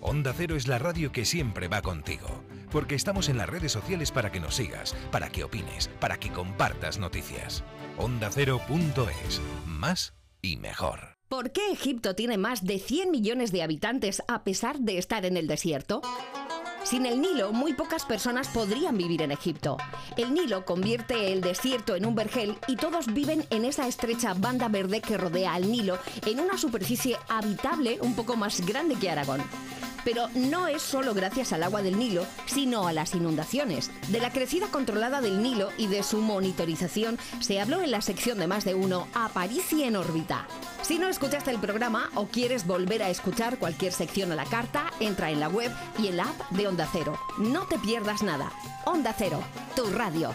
Onda 0.00 0.32
Cero 0.34 0.56
es 0.56 0.68
la 0.68 0.78
radio 0.78 1.12
que 1.12 1.26
siempre 1.26 1.68
va 1.68 1.82
contigo, 1.82 2.42
porque 2.70 2.94
estamos 2.94 3.28
en 3.28 3.36
las 3.36 3.50
redes 3.50 3.70
sociales 3.70 4.10
para 4.10 4.32
que 4.32 4.40
nos 4.40 4.54
sigas, 4.54 4.96
para 5.10 5.28
que 5.28 5.44
opines, 5.44 5.88
para 6.00 6.18
que 6.18 6.30
compartas 6.30 6.98
noticias. 6.98 7.62
OndaCero.es, 7.98 9.42
más 9.66 10.14
y 10.40 10.56
mejor. 10.56 11.18
¿Por 11.28 11.52
qué 11.52 11.72
Egipto 11.72 12.14
tiene 12.14 12.38
más 12.38 12.64
de 12.64 12.78
100 12.78 13.10
millones 13.10 13.52
de 13.52 13.62
habitantes 13.62 14.22
a 14.28 14.44
pesar 14.44 14.78
de 14.78 14.96
estar 14.96 15.26
en 15.26 15.36
el 15.36 15.46
desierto? 15.46 16.00
Sin 16.84 17.06
el 17.06 17.20
Nilo, 17.20 17.52
muy 17.52 17.74
pocas 17.74 18.04
personas 18.04 18.48
podrían 18.48 18.98
vivir 18.98 19.22
en 19.22 19.30
Egipto. 19.30 19.76
El 20.16 20.34
Nilo 20.34 20.64
convierte 20.64 21.32
el 21.32 21.40
desierto 21.40 21.94
en 21.94 22.04
un 22.04 22.14
vergel 22.14 22.56
y 22.66 22.76
todos 22.76 23.12
viven 23.12 23.46
en 23.50 23.64
esa 23.64 23.86
estrecha 23.86 24.34
banda 24.34 24.68
verde 24.68 25.00
que 25.00 25.16
rodea 25.16 25.54
al 25.54 25.70
Nilo 25.70 25.98
en 26.26 26.40
una 26.40 26.58
superficie 26.58 27.16
habitable 27.28 27.98
un 28.02 28.14
poco 28.14 28.36
más 28.36 28.64
grande 28.66 28.96
que 28.96 29.10
Aragón. 29.10 29.42
Pero 30.04 30.28
no 30.34 30.68
es 30.68 30.82
solo 30.82 31.14
gracias 31.14 31.52
al 31.52 31.62
agua 31.62 31.82
del 31.82 31.98
Nilo, 31.98 32.26
sino 32.46 32.86
a 32.86 32.92
las 32.92 33.14
inundaciones. 33.14 33.90
De 34.08 34.20
la 34.20 34.32
crecida 34.32 34.66
controlada 34.68 35.20
del 35.20 35.42
Nilo 35.42 35.70
y 35.78 35.86
de 35.86 36.02
su 36.02 36.18
monitorización 36.18 37.18
se 37.40 37.60
habló 37.60 37.82
en 37.82 37.90
la 37.90 38.00
sección 38.00 38.38
de 38.38 38.46
más 38.46 38.64
de 38.64 38.74
uno 38.74 39.08
Aparici 39.14 39.82
en 39.84 39.96
órbita. 39.96 40.46
Si 40.82 40.98
no 40.98 41.08
escuchaste 41.08 41.50
el 41.50 41.58
programa 41.58 42.10
o 42.14 42.26
quieres 42.26 42.66
volver 42.66 43.02
a 43.02 43.10
escuchar 43.10 43.58
cualquier 43.58 43.92
sección 43.92 44.32
a 44.32 44.36
la 44.36 44.44
carta, 44.44 44.90
entra 45.00 45.30
en 45.30 45.40
la 45.40 45.48
web 45.48 45.72
y 45.98 46.08
en 46.08 46.16
la 46.16 46.24
app 46.24 46.50
de 46.50 46.66
Onda 46.66 46.88
Cero. 46.92 47.18
No 47.38 47.66
te 47.66 47.78
pierdas 47.78 48.22
nada. 48.22 48.52
Onda 48.84 49.14
Cero, 49.16 49.42
tu 49.76 49.86
radio. 49.86 50.34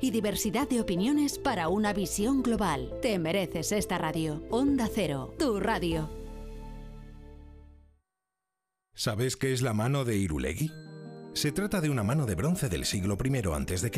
y 0.00 0.10
diversidad 0.10 0.68
de 0.68 0.80
opiniones 0.80 1.38
para 1.38 1.68
una 1.68 1.92
visión 1.92 2.42
global. 2.42 2.98
Te 3.02 3.18
mereces 3.18 3.72
esta 3.72 3.98
radio. 3.98 4.42
Onda 4.50 4.88
Cero, 4.92 5.34
tu 5.38 5.60
radio. 5.60 6.08
¿Sabes 8.94 9.36
qué 9.36 9.52
es 9.52 9.60
la 9.60 9.74
mano 9.74 10.06
de 10.06 10.16
Irulegui? 10.16 10.70
Se 11.34 11.52
trata 11.52 11.82
de 11.82 11.90
una 11.90 12.02
mano 12.02 12.24
de 12.24 12.34
bronce 12.34 12.70
del 12.70 12.86
siglo 12.86 13.18
I 13.22 13.36
a.C., 13.36 13.90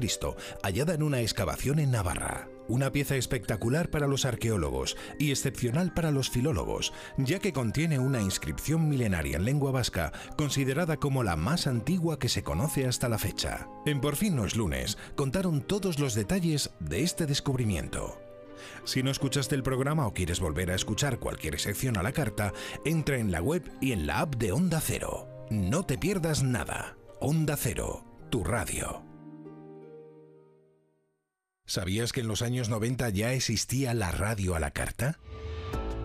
hallada 0.64 0.94
en 0.94 1.04
una 1.04 1.20
excavación 1.20 1.78
en 1.78 1.92
Navarra. 1.92 2.48
Una 2.68 2.92
pieza 2.92 3.16
espectacular 3.16 3.88
para 3.88 4.06
los 4.06 4.26
arqueólogos 4.26 4.96
y 5.18 5.30
excepcional 5.30 5.94
para 5.94 6.10
los 6.10 6.28
filólogos, 6.28 6.92
ya 7.16 7.38
que 7.38 7.54
contiene 7.54 7.98
una 7.98 8.20
inscripción 8.20 8.88
milenaria 8.88 9.38
en 9.38 9.46
lengua 9.46 9.70
vasca, 9.70 10.12
considerada 10.36 10.98
como 10.98 11.22
la 11.22 11.36
más 11.36 11.66
antigua 11.66 12.18
que 12.18 12.28
se 12.28 12.42
conoce 12.42 12.86
hasta 12.86 13.08
la 13.08 13.18
fecha. 13.18 13.68
En 13.86 14.00
Por 14.00 14.16
fin 14.16 14.36
no 14.36 14.44
es 14.44 14.54
lunes, 14.54 14.98
contaron 15.16 15.62
todos 15.62 15.98
los 15.98 16.14
detalles 16.14 16.70
de 16.78 17.02
este 17.02 17.24
descubrimiento. 17.24 18.20
Si 18.84 19.02
no 19.02 19.10
escuchaste 19.10 19.54
el 19.54 19.62
programa 19.62 20.06
o 20.06 20.12
quieres 20.12 20.40
volver 20.40 20.70
a 20.70 20.74
escuchar 20.74 21.18
cualquier 21.18 21.58
sección 21.58 21.96
a 21.96 22.02
la 22.02 22.12
carta, 22.12 22.52
entra 22.84 23.18
en 23.18 23.30
la 23.32 23.40
web 23.40 23.62
y 23.80 23.92
en 23.92 24.06
la 24.06 24.20
app 24.20 24.36
de 24.36 24.52
Onda 24.52 24.80
Cero. 24.80 25.28
No 25.50 25.86
te 25.86 25.96
pierdas 25.96 26.42
nada. 26.42 26.96
Onda 27.20 27.56
Cero, 27.56 28.04
tu 28.30 28.44
radio. 28.44 29.07
¿Sabías 31.68 32.14
que 32.14 32.20
en 32.20 32.28
los 32.28 32.40
años 32.40 32.70
90 32.70 33.10
ya 33.10 33.34
existía 33.34 33.92
la 33.92 34.10
radio 34.10 34.54
a 34.54 34.58
la 34.58 34.70
carta? 34.70 35.18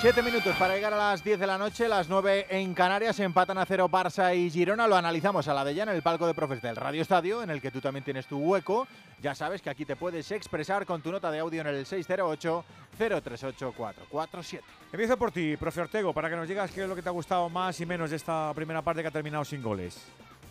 Siete 0.00 0.22
minutos 0.22 0.56
para 0.56 0.74
llegar 0.74 0.94
a 0.94 0.96
las 0.96 1.22
10 1.22 1.38
de 1.38 1.46
la 1.46 1.58
noche, 1.58 1.86
las 1.86 2.08
9 2.08 2.46
en 2.48 2.72
Canarias, 2.72 3.20
empatan 3.20 3.58
a 3.58 3.66
cero 3.66 3.86
Barça 3.90 4.34
y 4.34 4.48
Girona. 4.48 4.86
Lo 4.88 4.96
analizamos 4.96 5.46
a 5.46 5.52
la 5.52 5.62
de 5.62 5.74
ya 5.74 5.82
en 5.82 5.90
el 5.90 6.00
palco 6.00 6.26
de 6.26 6.32
profes 6.32 6.62
del 6.62 6.74
Radio 6.74 7.02
Estadio, 7.02 7.42
en 7.42 7.50
el 7.50 7.60
que 7.60 7.70
tú 7.70 7.82
también 7.82 8.02
tienes 8.02 8.26
tu 8.26 8.38
hueco. 8.38 8.88
Ya 9.20 9.34
sabes 9.34 9.60
que 9.60 9.68
aquí 9.68 9.84
te 9.84 9.96
puedes 9.96 10.30
expresar 10.30 10.86
con 10.86 11.02
tu 11.02 11.12
nota 11.12 11.30
de 11.30 11.40
audio 11.40 11.60
en 11.60 11.66
el 11.66 11.84
608-038-447. 11.84 14.60
Empiezo 14.90 15.18
por 15.18 15.32
ti, 15.32 15.58
profe 15.58 15.82
Ortego, 15.82 16.14
para 16.14 16.30
que 16.30 16.36
nos 16.36 16.48
digas 16.48 16.70
qué 16.70 16.84
es 16.84 16.88
lo 16.88 16.96
que 16.96 17.02
te 17.02 17.10
ha 17.10 17.12
gustado 17.12 17.50
más 17.50 17.78
y 17.80 17.84
menos 17.86 18.08
de 18.08 18.16
esta 18.16 18.54
primera 18.54 18.80
parte 18.80 19.02
que 19.02 19.08
ha 19.08 19.12
terminado 19.12 19.44
sin 19.44 19.62
goles. 19.62 20.02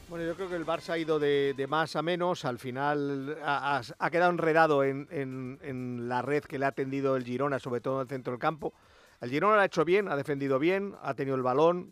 Bueno, 0.10 0.26
yo 0.26 0.36
creo 0.36 0.48
que 0.50 0.56
el 0.58 0.66
Barça 0.66 0.90
ha 0.92 0.98
ido 1.00 1.18
de, 1.18 1.56
de 1.58 1.66
más 1.68 1.96
a 1.96 2.04
menos. 2.04 2.46
Al 2.46 2.60
final 2.60 3.36
ha, 3.44 3.78
ha- 3.78 3.82
ha 3.98 4.10
quedado 4.12 4.30
enredado 4.32 4.84
en, 4.84 5.08
en- 5.10 5.58
en 5.64 6.08
la 6.08 6.22
red 6.22 6.44
que 6.44 6.60
le 6.60 6.68
ha 6.68 6.72
tendido 6.72 7.16
el 7.16 7.24
Girona, 7.26 7.58
sobre 7.60 7.82
todo 7.82 7.96
en 7.96 8.02
el 8.02 8.08
centro 8.10 8.32
del 8.34 8.40
campo. 8.40 8.74
El 9.22 9.32
Girona 9.32 9.56
lo 9.56 9.62
ha 9.62 9.66
hecho 9.66 9.84
bien, 9.84 10.08
ha 10.08 10.16
defendido 10.16 10.60
bien, 10.60 10.96
ha 11.02 11.14
tenido 11.14 11.36
el 11.36 11.44
balón, 11.44 11.92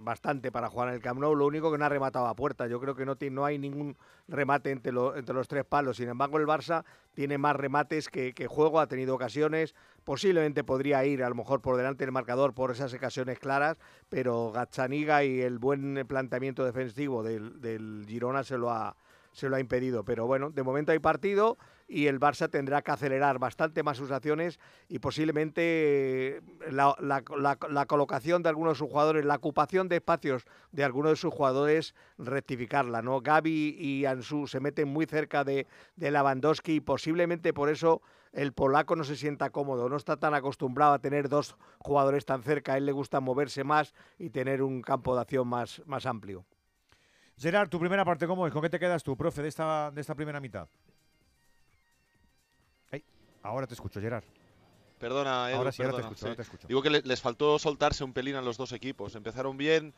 bastante 0.00 0.50
para 0.50 0.70
jugar 0.70 0.88
en 0.88 0.94
el 0.94 1.02
Camp 1.02 1.20
Nou, 1.20 1.34
lo 1.34 1.46
único 1.46 1.70
que 1.70 1.76
no 1.76 1.84
ha 1.84 1.88
rematado 1.90 2.26
a 2.26 2.34
puerta. 2.34 2.66
Yo 2.66 2.80
creo 2.80 2.94
que 2.94 3.04
no, 3.04 3.14
no 3.30 3.44
hay 3.44 3.58
ningún 3.58 3.96
remate 4.26 4.70
entre, 4.70 4.90
los 4.90 5.48
tres 5.48 5.66
palos. 5.66 5.98
Sin 5.98 6.08
embargo, 6.08 6.38
el 6.38 6.46
Barça 6.46 6.84
tiene 7.12 7.36
más 7.36 7.56
remates 7.56 8.08
que, 8.08 8.32
juego, 8.48 8.80
ha 8.80 8.86
tenido 8.86 9.14
ocasiones. 9.14 9.74
Posiblemente 10.02 10.64
podría 10.64 11.04
ir 11.04 11.22
a 11.22 11.28
lo 11.28 11.34
mejor 11.34 11.60
por 11.60 11.76
delante 11.76 12.04
del 12.04 12.12
marcador 12.12 12.54
por 12.54 12.70
esas 12.70 12.94
ocasiones 12.94 13.38
claras, 13.38 13.76
pero 14.08 14.50
Gazzaniga 14.50 15.24
y 15.24 15.42
el 15.42 15.58
buen 15.58 16.06
planteamiento 16.08 16.64
defensivo 16.64 17.22
del, 17.22 17.60
del 17.60 18.06
Girona 18.08 18.44
se 18.44 18.56
lo 18.56 18.70
ha 18.70 18.96
se 19.32 19.48
lo 19.48 19.56
ha 19.56 19.60
impedido. 19.60 20.04
Pero 20.04 20.26
bueno, 20.26 20.50
de 20.50 20.62
momento 20.62 20.92
hay 20.92 20.98
partido 20.98 21.58
y 21.92 22.06
el 22.06 22.18
Barça 22.18 22.48
tendrá 22.48 22.80
que 22.80 22.90
acelerar 22.90 23.38
bastante 23.38 23.82
más 23.82 23.98
sus 23.98 24.10
acciones 24.10 24.58
y 24.88 24.98
posiblemente 24.98 26.40
la, 26.70 26.96
la, 26.98 27.86
colocación 27.86 28.42
de 28.42 28.48
algunos 28.48 28.72
de 28.72 28.78
sus 28.78 28.90
jugadores, 28.90 29.26
la 29.26 29.34
ocupación 29.34 29.88
de 29.88 29.96
espacios 29.96 30.46
de 30.72 30.84
algunos 30.84 31.12
de 31.12 31.16
sus 31.16 31.34
jugadores, 31.34 31.94
rectificarla. 32.16 33.02
¿no? 33.02 33.20
Gaby 33.20 33.76
y 33.78 34.06
Ansu 34.06 34.46
se 34.46 34.58
meten 34.58 34.88
muy 34.88 35.04
cerca 35.04 35.44
de, 35.44 35.66
de 35.96 36.10
Lewandowski 36.10 36.76
y 36.76 36.80
posiblemente 36.80 37.52
por 37.52 37.68
eso 37.68 38.00
el 38.32 38.54
polaco 38.54 38.96
no 38.96 39.04
se 39.04 39.14
sienta 39.14 39.50
cómodo, 39.50 39.90
no 39.90 39.96
está 39.96 40.16
tan 40.16 40.32
acostumbrado 40.32 40.94
a 40.94 40.98
tener 40.98 41.28
dos 41.28 41.56
jugadores 41.78 42.24
tan 42.24 42.42
cerca, 42.42 42.72
a 42.72 42.76
él 42.78 42.86
le 42.86 42.92
gusta 42.92 43.20
moverse 43.20 43.64
más 43.64 43.92
y 44.18 44.30
tener 44.30 44.62
un 44.62 44.80
campo 44.80 45.14
de 45.14 45.20
acción 45.20 45.46
más, 45.46 45.82
más 45.84 46.06
amplio. 46.06 46.46
Gerard, 47.36 47.68
tu 47.68 47.78
primera 47.78 48.04
parte, 48.04 48.26
¿cómo 48.26 48.46
es? 48.46 48.52
¿Con 48.52 48.62
qué 48.62 48.70
te 48.70 48.78
quedas 48.78 49.02
tú, 49.02 49.14
profe, 49.14 49.42
de 49.42 49.48
esta, 49.48 49.90
de 49.90 50.00
esta 50.00 50.14
primera 50.14 50.40
mitad? 50.40 50.68
Ahora 53.42 53.66
te 53.66 53.74
escucho, 53.74 54.00
Gerard. 54.00 54.24
Perdona, 54.98 55.50
Edu, 55.50 55.58
ahora 55.58 55.72
sí, 55.72 55.82
ahora 55.82 55.96
te 55.96 56.02
escucho, 56.02 56.26
ahora 56.26 56.36
te 56.36 56.42
escucho. 56.42 56.68
Digo 56.68 56.80
que 56.80 56.90
les 56.90 57.20
faltó 57.20 57.58
soltarse 57.58 58.04
un 58.04 58.12
pelín 58.12 58.36
a 58.36 58.42
los 58.42 58.56
dos 58.56 58.72
equipos. 58.72 59.16
Empezaron 59.16 59.56
bien 59.56 59.94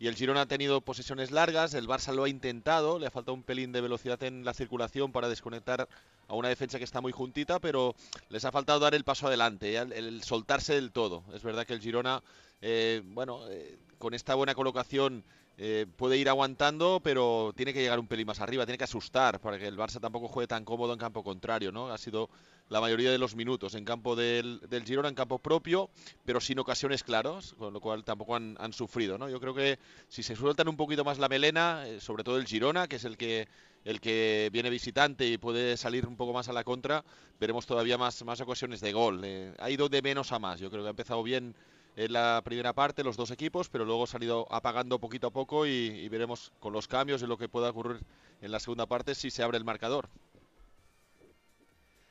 y 0.00 0.06
el 0.06 0.14
Girona 0.14 0.42
ha 0.42 0.46
tenido 0.46 0.80
posesiones 0.80 1.30
largas, 1.30 1.74
el 1.74 1.88
Barça 1.88 2.12
lo 2.12 2.24
ha 2.24 2.28
intentado, 2.28 2.98
le 2.98 3.06
ha 3.06 3.10
faltado 3.10 3.34
un 3.34 3.42
pelín 3.42 3.72
de 3.72 3.80
velocidad 3.80 4.22
en 4.22 4.44
la 4.44 4.54
circulación 4.54 5.10
para 5.10 5.28
desconectar 5.28 5.88
a 6.28 6.34
una 6.34 6.48
defensa 6.48 6.78
que 6.78 6.84
está 6.84 7.00
muy 7.00 7.10
juntita, 7.10 7.58
pero 7.58 7.94
les 8.28 8.44
ha 8.44 8.52
faltado 8.52 8.78
dar 8.78 8.94
el 8.94 9.02
paso 9.02 9.26
adelante, 9.26 9.76
el, 9.76 10.22
soltarse 10.22 10.74
del 10.74 10.92
todo. 10.92 11.24
Es 11.34 11.42
verdad 11.42 11.66
que 11.66 11.72
el 11.72 11.80
Girona, 11.80 12.22
eh, 12.60 13.02
bueno, 13.06 13.48
eh, 13.48 13.76
con 13.98 14.14
esta 14.14 14.34
buena 14.34 14.54
colocación 14.54 15.24
eh, 15.60 15.86
puede 15.96 16.16
ir 16.16 16.28
aguantando, 16.28 17.00
pero 17.02 17.52
tiene 17.56 17.72
que 17.72 17.80
llegar 17.80 17.98
un 17.98 18.06
pelín 18.06 18.28
más 18.28 18.38
arriba, 18.40 18.64
tiene 18.64 18.78
que 18.78 18.84
asustar 18.84 19.40
para 19.40 19.58
que 19.58 19.66
el 19.66 19.76
Barça 19.76 20.00
tampoco 20.00 20.28
juegue 20.28 20.46
tan 20.46 20.64
cómodo 20.64 20.92
en 20.92 21.00
campo 21.00 21.24
contrario, 21.24 21.72
¿no? 21.72 21.90
Ha 21.90 21.98
sido 21.98 22.30
la 22.68 22.80
mayoría 22.80 23.10
de 23.10 23.18
los 23.18 23.34
minutos 23.34 23.74
en 23.74 23.84
campo 23.84 24.14
del, 24.14 24.60
del 24.68 24.84
Girona, 24.84 25.08
en 25.08 25.16
campo 25.16 25.40
propio, 25.40 25.90
pero 26.24 26.40
sin 26.40 26.60
ocasiones 26.60 27.02
claras, 27.02 27.54
con 27.54 27.72
lo 27.72 27.80
cual 27.80 28.04
tampoco 28.04 28.36
han, 28.36 28.72
sufrido, 28.72 29.18
¿no? 29.18 29.28
Yo 29.28 29.40
creo 29.40 29.52
que 29.52 29.80
si 30.06 30.22
se 30.22 30.36
sueltan 30.36 30.68
un 30.68 30.76
poquito 30.76 31.02
más 31.04 31.18
la 31.18 31.28
melena, 31.28 31.88
eh, 31.88 32.00
sobre 32.00 32.22
todo 32.22 32.36
el 32.36 32.46
Girona, 32.46 32.86
que 32.86 32.96
es 32.96 33.04
el 33.04 33.16
que 33.16 33.48
el 33.84 34.00
que 34.00 34.50
viene 34.52 34.70
visitante 34.70 35.26
y 35.26 35.38
puede 35.38 35.76
salir 35.76 36.06
un 36.06 36.16
poco 36.16 36.32
más 36.32 36.48
a 36.48 36.52
la 36.52 36.62
contra, 36.62 37.04
veremos 37.40 37.66
todavía 37.66 37.96
más, 37.98 38.22
más 38.24 38.40
ocasiones 38.40 38.80
de 38.80 38.92
gol. 38.92 39.22
Eh, 39.24 39.54
ha 39.58 39.70
ido 39.70 39.88
de 39.88 40.02
menos 40.02 40.30
a 40.30 40.38
más, 40.38 40.60
yo 40.60 40.70
creo 40.70 40.82
que 40.82 40.88
ha 40.88 40.90
empezado 40.90 41.22
bien 41.22 41.54
en 41.98 42.12
la 42.12 42.40
primera 42.44 42.72
parte 42.72 43.02
los 43.02 43.16
dos 43.16 43.32
equipos, 43.32 43.68
pero 43.68 43.84
luego 43.84 44.06
se 44.06 44.16
han 44.16 44.22
ido 44.22 44.46
apagando 44.52 45.00
poquito 45.00 45.26
a 45.26 45.30
poco 45.32 45.66
y, 45.66 46.08
veremos 46.08 46.52
con 46.60 46.72
los 46.72 46.86
cambios 46.86 47.22
y 47.22 47.26
lo 47.26 47.36
que 47.36 47.48
pueda 47.48 47.70
ocurrir 47.70 48.00
en 48.40 48.52
la 48.52 48.60
segunda 48.60 48.86
parte 48.86 49.16
si 49.16 49.30
se 49.30 49.42
abre 49.42 49.58
el 49.58 49.64
marcador. 49.64 50.08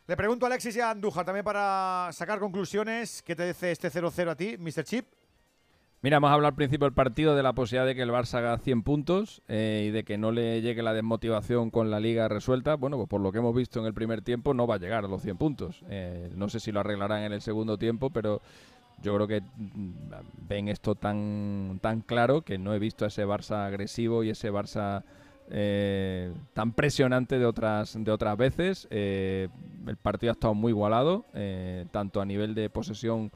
Le 0.06 0.18
pregunto 0.18 0.46
a 0.46 0.50
Alexis 0.50 0.76
y 0.76 0.82
a 0.82 0.92
Andújar 0.92 1.24
también 1.26 1.46
para 1.46 2.10
sacar 2.12 2.40
conclusiones. 2.40 3.22
¿Qué 3.24 3.34
te 3.34 3.48
dice 3.48 3.72
este 3.72 3.90
0-0 3.90 4.30
a 4.30 4.36
ti, 4.36 4.58
Mr. 4.58 4.84
Chip? 4.84 5.06
Mira, 6.02 6.18
hemos 6.18 6.32
hablado 6.32 6.50
al 6.50 6.56
principio 6.56 6.86
del 6.86 6.94
partido 6.94 7.36
de 7.36 7.42
la 7.42 7.54
posibilidad 7.54 7.86
de 7.86 7.96
que 7.96 8.02
el 8.02 8.12
Barça 8.12 8.36
haga 8.36 8.58
100 8.58 8.84
puntos 8.84 9.42
eh, 9.48 9.86
y 9.88 9.92
de 9.92 10.04
que 10.04 10.18
no 10.18 10.32
le 10.32 10.62
llegue 10.62 10.84
la 10.84 10.94
desmotivación 10.94 11.72
con 11.72 11.90
la 11.90 12.00
liga 12.00 12.28
resuelta. 12.28 12.76
Bueno, 12.76 12.98
pues 12.98 13.10
por 13.10 13.22
lo 13.22 13.32
que 13.32 13.40
hemos 13.40 13.56
visto 13.56 13.80
en 13.80 13.86
el 13.86 13.94
primer 13.94 14.22
tiempo 14.22 14.54
no 14.54 14.68
va 14.68 14.76
a 14.76 14.80
llegar 14.80 15.06
a 15.06 15.08
los 15.08 15.22
100 15.22 15.38
puntos. 15.38 15.84
Eh, 15.90 16.30
no 16.36 16.50
sé 16.50 16.60
si 16.60 16.72
lo 16.72 16.82
arreglarán 16.82 17.24
en 17.24 17.34
el 17.34 17.42
segundo 17.42 17.78
tiempo, 17.78 18.10
pero 18.10 18.42
yo 19.02 19.16
creo 19.16 19.28
que 19.28 19.42
mm, 19.42 19.92
ven 20.48 20.68
esto 20.70 20.96
tan, 20.96 21.80
tan 21.82 22.02
claro 22.02 22.42
que 22.42 22.58
no 22.58 22.74
he 22.74 22.80
visto 22.80 23.06
ese 23.06 23.26
Barça 23.26 23.66
agresivo 23.66 24.24
y 24.24 24.30
ese 24.30 24.52
Barça 24.52 25.04
eh, 25.50 26.34
tan 26.54 26.74
presionante 26.74 27.40
de 27.40 27.46
otras, 27.46 27.96
de 27.98 28.12
otras 28.12 28.38
veces. 28.38 28.88
Eh, 28.92 29.48
el 29.86 29.96
partido 29.98 30.32
ha 30.32 30.34
estado 30.34 30.54
muy 30.54 30.72
igualado, 30.72 31.26
eh, 31.34 31.86
tanto 31.92 32.20
a 32.22 32.26
nivel 32.26 32.56
de 32.56 32.70
posesión 32.70 33.32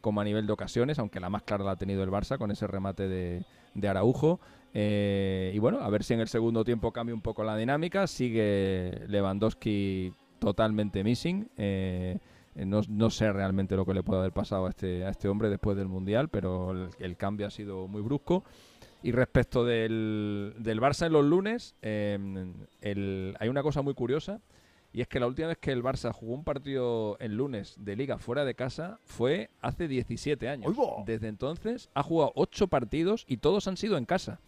como 0.00 0.22
a 0.22 0.24
nivel 0.24 0.46
de 0.46 0.52
ocasiones, 0.54 0.98
aunque 0.98 1.20
la 1.20 1.28
más 1.28 1.42
clara 1.42 1.62
la 1.62 1.72
ha 1.72 1.76
tenido 1.76 2.02
el 2.02 2.08
Barça 2.10 2.38
con 2.38 2.50
ese 2.50 2.66
remate 2.66 3.06
de, 3.06 3.88
Araujo. 3.88 4.40
y 4.72 5.58
bueno, 5.58 5.80
a 5.80 5.90
ver 5.90 6.04
si 6.04 6.14
en 6.14 6.20
el 6.20 6.28
segundo 6.28 6.64
tiempo 6.64 6.90
cambia 6.90 7.14
un 7.14 7.20
poco 7.20 7.44
la 7.44 7.54
dinámica. 7.54 8.06
Sigue 8.06 9.02
Lewandowski 9.08 10.14
totalmente 10.38 11.04
missing. 11.04 11.50
No, 12.64 13.10
sé 13.10 13.32
realmente 13.32 13.76
lo 13.76 13.84
que 13.84 13.92
le 13.92 14.02
puede 14.02 14.20
haber 14.20 14.32
pasado 14.32 14.66
a 14.66 14.70
este, 14.70 15.04
a 15.04 15.10
este 15.10 15.28
hombre 15.28 15.50
después 15.50 15.76
del 15.76 15.88
Mundial, 15.88 16.28
pero 16.28 16.88
el, 16.98 17.16
cambio 17.16 17.46
ha 17.46 17.50
sido 17.50 17.86
muy 17.88 18.02
brusco. 18.02 18.44
Y 19.02 19.12
respecto 19.12 19.64
del, 19.64 20.54
del 20.58 20.80
Barça 20.80 21.06
en 21.06 21.12
los 21.12 21.24
lunes, 21.24 21.76
em, 21.82 22.54
hay 22.82 23.48
una 23.48 23.62
cosa 23.62 23.82
muy 23.82 23.94
curiosa, 23.94 24.40
y 24.96 25.02
es 25.02 25.08
que 25.08 25.20
la 25.20 25.26
última 25.26 25.48
vez 25.48 25.58
que 25.58 25.72
el 25.72 25.82
Barça 25.82 26.10
jugó 26.10 26.32
un 26.32 26.42
partido 26.42 27.18
el 27.20 27.36
lunes 27.36 27.74
de 27.78 27.96
liga 27.96 28.16
fuera 28.16 28.46
de 28.46 28.54
casa 28.54 28.98
fue 29.04 29.50
hace 29.60 29.88
17 29.88 30.48
años. 30.48 30.74
Desde 31.04 31.28
entonces 31.28 31.90
ha 31.92 32.02
jugado 32.02 32.32
8 32.34 32.68
partidos 32.68 33.26
y 33.28 33.36
todos 33.36 33.68
han 33.68 33.76
sido 33.76 33.98
en 33.98 34.06
casa. 34.06 34.40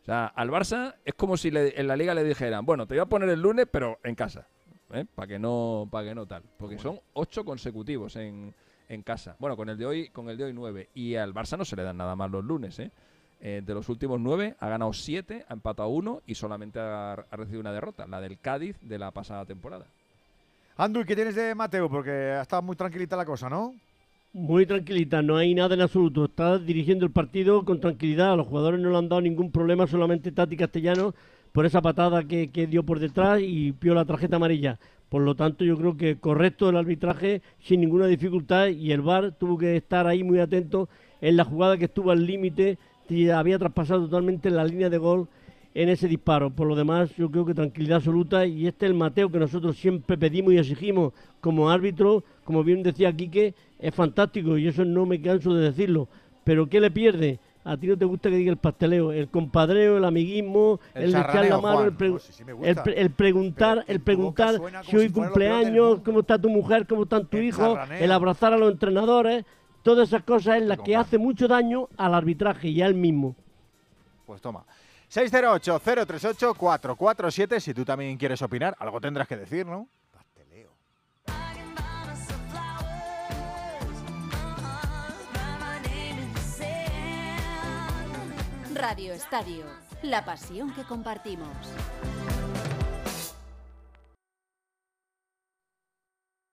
O 0.00 0.04
sea, 0.06 0.24
al 0.24 0.48
Barça 0.48 0.94
es 1.04 1.12
como 1.12 1.36
si 1.36 1.50
en 1.52 1.86
la 1.86 1.96
liga 1.96 2.14
le 2.14 2.24
dijeran, 2.24 2.64
bueno, 2.64 2.86
te 2.86 2.94
voy 2.94 3.02
a 3.02 3.06
poner 3.06 3.28
el 3.28 3.42
lunes, 3.42 3.66
pero 3.70 3.98
en 4.04 4.14
casa. 4.14 4.48
¿Eh? 4.92 5.04
para 5.14 5.26
que 5.26 5.38
no 5.38 5.88
para 5.90 6.08
que 6.08 6.14
no 6.14 6.26
tal 6.26 6.42
porque 6.56 6.78
son 6.78 7.00
ocho 7.14 7.44
consecutivos 7.44 8.16
en, 8.16 8.54
en, 8.88 9.02
casa 9.02 9.36
bueno 9.38 9.56
con 9.56 9.68
el 9.68 9.76
de 9.76 9.86
hoy 9.86 10.08
con 10.08 10.28
el 10.30 10.36
de 10.36 10.44
hoy 10.44 10.52
nueve 10.52 10.88
y 10.94 11.14
al 11.14 11.34
Barça 11.34 11.56
no 11.56 11.64
se 11.64 11.76
le 11.76 11.82
dan 11.82 11.96
nada 11.96 12.16
más 12.16 12.30
los 12.30 12.44
lunes 12.44 12.78
¿eh? 12.78 12.90
eh 13.40 13.62
de 13.64 13.74
los 13.74 13.88
últimos 13.88 14.20
nueve 14.20 14.56
ha 14.60 14.68
ganado 14.68 14.92
siete 14.92 15.44
ha 15.48 15.54
empatado 15.54 15.88
uno 15.88 16.22
y 16.26 16.34
solamente 16.34 16.78
ha, 16.80 17.16
recibido 17.32 17.60
una 17.60 17.72
derrota 17.72 18.06
la 18.06 18.20
del 18.20 18.38
Cádiz 18.38 18.76
de 18.80 18.98
la 18.98 19.10
pasada 19.10 19.44
temporada 19.44 19.86
Andu, 20.76 21.04
¿qué 21.04 21.16
tienes 21.16 21.34
de 21.34 21.56
Mateo? 21.56 21.90
Porque 21.90 22.10
ha 22.10 22.42
estado 22.42 22.62
muy 22.62 22.76
tranquilita 22.76 23.16
la 23.16 23.24
cosa, 23.24 23.50
¿no? 23.50 23.74
Muy 24.32 24.64
tranquilita, 24.64 25.22
no 25.22 25.36
hay 25.36 25.52
nada 25.52 25.74
en 25.74 25.80
absoluto. 25.80 26.26
Está 26.26 26.56
dirigiendo 26.56 27.04
el 27.04 27.10
partido 27.10 27.64
con 27.64 27.80
tranquilidad. 27.80 28.36
Los 28.36 28.46
jugadores 28.46 28.78
no 28.78 28.90
le 28.90 28.96
han 28.96 29.08
dado 29.08 29.20
ningún 29.20 29.50
problema, 29.50 29.88
solamente 29.88 30.30
Tati 30.30 30.56
Castellano 30.56 31.14
por 31.52 31.66
esa 31.66 31.82
patada 31.82 32.24
que, 32.24 32.48
dio 32.68 32.82
por 32.84 33.00
detrás 33.00 33.40
y 33.42 33.72
pió 33.72 33.94
la 33.94 34.04
tarjeta 34.04 34.36
amarilla. 34.36 34.78
Por 35.08 35.22
lo 35.22 35.34
tanto, 35.34 35.64
yo 35.64 35.76
creo 35.76 35.96
que 35.96 36.18
correcto 36.18 36.68
el 36.68 36.76
arbitraje 36.76 37.42
sin 37.58 37.80
ninguna 37.80 38.06
dificultad 38.06 38.68
y 38.68 38.92
el 38.92 39.00
VAR 39.00 39.32
tuvo 39.32 39.56
que 39.56 39.76
estar 39.76 40.06
ahí 40.06 40.22
muy 40.22 40.38
atento 40.38 40.88
en 41.20 41.36
la 41.36 41.44
jugada 41.44 41.78
que 41.78 41.86
estuvo 41.86 42.10
al 42.10 42.26
límite 42.26 42.78
y 43.08 43.30
había 43.30 43.58
traspasado 43.58 44.04
totalmente 44.04 44.50
la 44.50 44.64
línea 44.64 44.90
de 44.90 44.98
gol 44.98 45.28
en 45.74 45.88
ese 45.88 46.08
disparo. 46.08 46.50
Por 46.50 46.66
lo 46.66 46.76
demás, 46.76 47.14
yo 47.16 47.30
creo 47.30 47.46
que 47.46 47.54
tranquilidad 47.54 47.96
absoluta 47.96 48.46
y 48.46 48.66
este 48.66 48.86
es 48.86 48.90
el 48.90 48.98
Mateo 48.98 49.30
que 49.30 49.38
nosotros 49.38 49.76
siempre 49.76 50.18
pedimos 50.18 50.52
y 50.52 50.58
exigimos 50.58 51.12
como 51.40 51.70
árbitro, 51.70 52.24
como 52.44 52.64
bien 52.64 52.82
decía 52.82 53.12
Quique, 53.12 53.54
es 53.78 53.94
fantástico 53.94 54.58
y 54.58 54.66
eso 54.66 54.84
no 54.84 55.06
me 55.06 55.20
canso 55.22 55.54
de 55.54 55.64
decirlo. 55.64 56.08
Pero 56.44 56.68
¿qué 56.68 56.80
le 56.80 56.90
pierde? 56.90 57.40
A 57.68 57.76
ti 57.76 57.86
no 57.86 57.96
te 57.98 58.06
gusta 58.06 58.30
que 58.30 58.36
diga 58.36 58.50
el 58.50 58.56
pasteleo, 58.56 59.12
el 59.12 59.28
compadreo, 59.28 59.98
el 59.98 60.04
amiguismo, 60.04 60.80
el, 60.94 61.10
echar 61.10 61.44
la 61.44 61.60
mano, 61.60 61.82
el, 61.82 61.92
preguntar, 63.10 63.84
el 63.86 64.00
preguntar 64.00 64.58
si 64.88 64.96
hoy 64.96 65.10
cumpleaños, 65.10 66.00
cómo 66.02 66.20
está 66.20 66.38
tu 66.38 66.48
mujer, 66.48 66.86
cómo 66.86 67.02
está 67.02 67.22
tu 67.22 67.36
hijo, 67.36 67.78
el 67.90 68.10
abrazar 68.10 68.54
a 68.54 68.56
los 68.56 68.72
entrenadores, 68.72 69.44
todas 69.82 70.08
esas 70.08 70.22
cosas 70.22 70.62
es 70.62 70.66
la 70.66 70.78
que 70.78 70.96
hace 70.96 71.18
mucho 71.18 71.46
daño 71.46 71.90
al 71.98 72.14
arbitraje 72.14 72.68
y 72.68 72.80
al 72.80 72.94
mismo. 72.94 73.36
Pues 74.24 74.40
toma. 74.40 74.64
608-038-447, 75.10 77.60
si 77.60 77.74
tú 77.74 77.84
también 77.84 78.16
quieres 78.16 78.40
opinar, 78.40 78.74
algo 78.78 78.98
tendrás 78.98 79.28
que 79.28 79.36
decir, 79.36 79.66
¿no? 79.66 79.88
Radio 88.78 89.12
Estadio, 89.12 89.64
la 90.02 90.24
pasión 90.24 90.72
que 90.72 90.84
compartimos. 90.84 91.48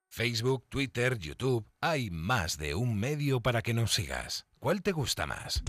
Facebook, 0.09 0.65
Twitter, 0.67 1.19
YouTube, 1.19 1.67
hay 1.81 2.09
más 2.09 2.57
de 2.57 2.73
un 2.73 2.99
medio 2.99 3.41
para 3.41 3.61
que 3.61 3.75
nos 3.75 3.93
sigas. 3.93 4.47
¿Cuál 4.57 4.81
te 4.81 4.91
gusta 4.91 5.27
más? 5.27 5.61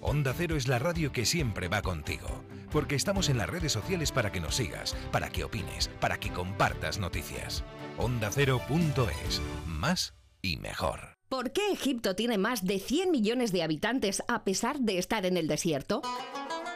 Onda 0.00 0.32
Cero 0.36 0.54
es 0.54 0.68
la 0.68 0.78
radio 0.78 1.10
que 1.10 1.26
siempre 1.26 1.66
va 1.66 1.82
contigo, 1.82 2.44
porque 2.70 2.94
estamos 2.94 3.28
en 3.28 3.38
las 3.38 3.48
redes 3.50 3.72
sociales 3.72 4.12
para 4.12 4.30
que 4.30 4.38
nos 4.38 4.54
sigas, 4.54 4.94
para 5.10 5.30
que 5.30 5.42
opines, 5.42 5.88
para 6.00 6.20
que 6.20 6.30
compartas 6.30 7.00
noticias. 7.00 7.64
OndaCero.es, 7.98 9.42
más 9.66 10.14
y 10.42 10.58
mejor. 10.58 11.15
¿Por 11.28 11.50
qué 11.50 11.72
Egipto 11.72 12.14
tiene 12.14 12.38
más 12.38 12.64
de 12.64 12.78
100 12.78 13.10
millones 13.10 13.50
de 13.50 13.64
habitantes 13.64 14.22
a 14.28 14.44
pesar 14.44 14.78
de 14.78 14.98
estar 14.98 15.26
en 15.26 15.36
el 15.36 15.48
desierto? 15.48 16.00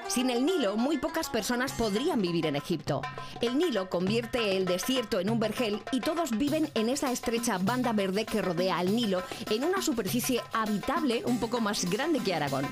Sin 0.09 0.29
el 0.29 0.45
Nilo, 0.45 0.77
muy 0.77 0.99
pocas 0.99 1.31
personas 1.31 1.71
podrían 1.71 2.21
vivir 2.21 2.47
en 2.47 2.57
Egipto. 2.57 3.01
El 3.41 3.59
Nilo 3.59 3.89
convierte 3.89 4.57
el 4.57 4.65
desierto 4.65 5.21
en 5.21 5.31
un 5.31 5.39
vergel 5.39 5.81
y 5.93 6.01
todos 6.01 6.37
viven 6.37 6.69
en 6.75 6.89
esa 6.89 7.13
estrecha 7.13 7.59
banda 7.59 7.93
verde 7.93 8.25
que 8.27 8.43
rodea 8.43 8.79
al 8.79 8.97
Nilo 8.97 9.23
en 9.49 9.63
una 9.63 9.83
superficie 9.83 10.41
habitable 10.53 11.23
un 11.27 11.39
poco 11.39 11.61
más 11.61 11.89
grande 11.89 12.19
que 12.19 12.35
Aragón. 12.35 12.67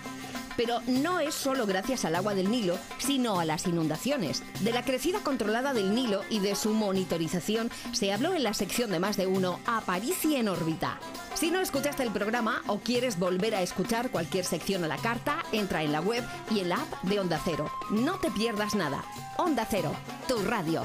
Pero 0.59 0.83
no 0.89 1.21
es 1.21 1.35
solo 1.35 1.67
gracias 1.67 2.05
al 2.05 2.17
agua 2.17 2.35
del 2.35 2.51
Nilo, 2.51 2.77
sino 2.99 3.39
a 3.39 3.45
las 3.45 3.67
inundaciones. 3.69 4.43
De 4.61 4.73
la 4.73 4.85
crecida 4.85 5.21
controlada 5.21 5.73
del 5.73 5.95
Nilo 5.95 6.23
y 6.29 6.41
de 6.41 6.57
su 6.57 6.75
monitorización 6.75 7.71
se 7.93 8.13
habló 8.13 8.35
en 8.35 8.43
la 8.43 8.55
sección 8.55 8.91
de 8.91 8.99
más 8.99 9.17
de 9.17 9.29
uno 9.29 9.61
Aparici 9.67 10.35
en 10.35 10.49
órbita. 10.49 10.99
Si 11.35 11.53
no 11.53 11.61
escuchaste 11.61 12.03
el 12.03 12.11
programa 12.11 12.63
o 12.67 12.81
quieres 12.81 13.21
volver 13.21 13.55
a 13.55 13.63
escuchar 13.63 14.11
cualquier 14.11 14.45
sección 14.45 14.83
a 14.83 14.89
la 14.89 14.97
carta, 14.97 15.45
entra 15.53 15.85
en 15.85 15.93
la 15.93 16.01
web 16.01 16.25
y 16.51 16.59
en 16.59 16.71
la 16.71 16.83
app 16.83 17.03
de 17.05 17.21
Onda 17.21 17.41
Cero. 17.45 17.71
No 17.91 18.19
te 18.19 18.33
pierdas 18.33 18.75
nada. 18.75 19.05
Onda 19.37 19.65
Cero, 19.71 19.93
tu 20.27 20.43
radio. 20.43 20.85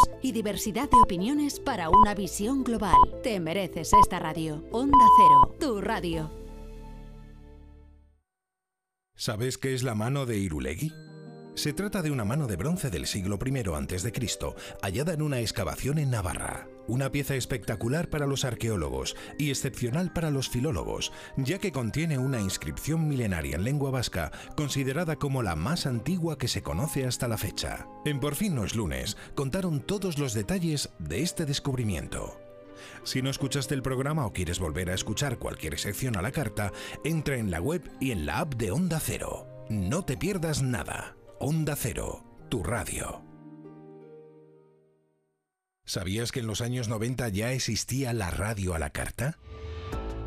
y 0.21 0.31
diversidad 0.31 0.89
de 0.89 0.97
opiniones 0.97 1.59
para 1.59 1.89
una 1.89 2.13
visión 2.15 2.63
global. 2.63 2.95
Te 3.23 3.39
mereces 3.39 3.91
esta 3.93 4.19
radio. 4.19 4.63
Onda 4.71 4.97
Cero, 5.17 5.55
tu 5.59 5.81
radio. 5.81 6.29
¿Sabes 9.15 9.57
qué 9.57 9.73
es 9.73 9.83
la 9.83 9.93
mano 9.93 10.25
de 10.25 10.37
Irulegui? 10.37 10.91
Se 11.53 11.73
trata 11.73 12.01
de 12.01 12.11
una 12.11 12.23
mano 12.23 12.47
de 12.47 12.55
bronce 12.55 12.89
del 12.89 13.05
siglo 13.05 13.37
I 13.45 13.57
a.C., 13.59 14.11
hallada 14.81 15.13
en 15.13 15.21
una 15.21 15.41
excavación 15.41 15.97
en 15.97 16.09
Navarra. 16.09 16.69
Una 16.87 17.11
pieza 17.11 17.35
espectacular 17.35 18.09
para 18.09 18.25
los 18.25 18.45
arqueólogos 18.45 19.17
y 19.37 19.49
excepcional 19.49 20.13
para 20.13 20.31
los 20.31 20.49
filólogos, 20.49 21.11
ya 21.35 21.59
que 21.59 21.73
contiene 21.73 22.17
una 22.17 22.39
inscripción 22.39 23.07
milenaria 23.07 23.57
en 23.57 23.65
lengua 23.65 23.91
vasca 23.91 24.31
considerada 24.55 25.17
como 25.17 25.43
la 25.43 25.57
más 25.57 25.85
antigua 25.85 26.37
que 26.37 26.47
se 26.47 26.63
conoce 26.63 27.05
hasta 27.05 27.27
la 27.27 27.37
fecha. 27.37 27.85
En 28.05 28.21
Por 28.21 28.35
fin 28.35 28.55
no 28.55 28.63
es 28.63 28.73
lunes, 28.73 29.17
contaron 29.35 29.81
todos 29.81 30.17
los 30.17 30.33
detalles 30.33 30.89
de 30.99 31.21
este 31.21 31.45
descubrimiento. 31.45 32.39
Si 33.03 33.21
no 33.21 33.29
escuchaste 33.29 33.75
el 33.75 33.81
programa 33.81 34.25
o 34.25 34.31
quieres 34.31 34.59
volver 34.59 34.89
a 34.89 34.95
escuchar 34.95 35.37
cualquier 35.37 35.77
sección 35.77 36.15
a 36.15 36.21
la 36.21 36.31
carta, 36.31 36.71
entra 37.03 37.35
en 37.35 37.51
la 37.51 37.59
web 37.59 37.91
y 37.99 38.11
en 38.11 38.25
la 38.25 38.39
app 38.39 38.55
de 38.55 38.71
Onda 38.71 38.99
Cero. 38.99 39.47
No 39.69 40.03
te 40.03 40.17
pierdas 40.17 40.61
nada. 40.61 41.15
Onda 41.43 41.75
Cero, 41.75 42.23
tu 42.51 42.61
radio. 42.61 43.23
¿Sabías 45.83 46.31
que 46.31 46.41
en 46.41 46.45
los 46.45 46.61
años 46.61 46.87
90 46.87 47.29
ya 47.29 47.51
existía 47.51 48.13
la 48.13 48.29
radio 48.29 48.75
a 48.75 48.79
la 48.79 48.91
carta? 48.91 49.39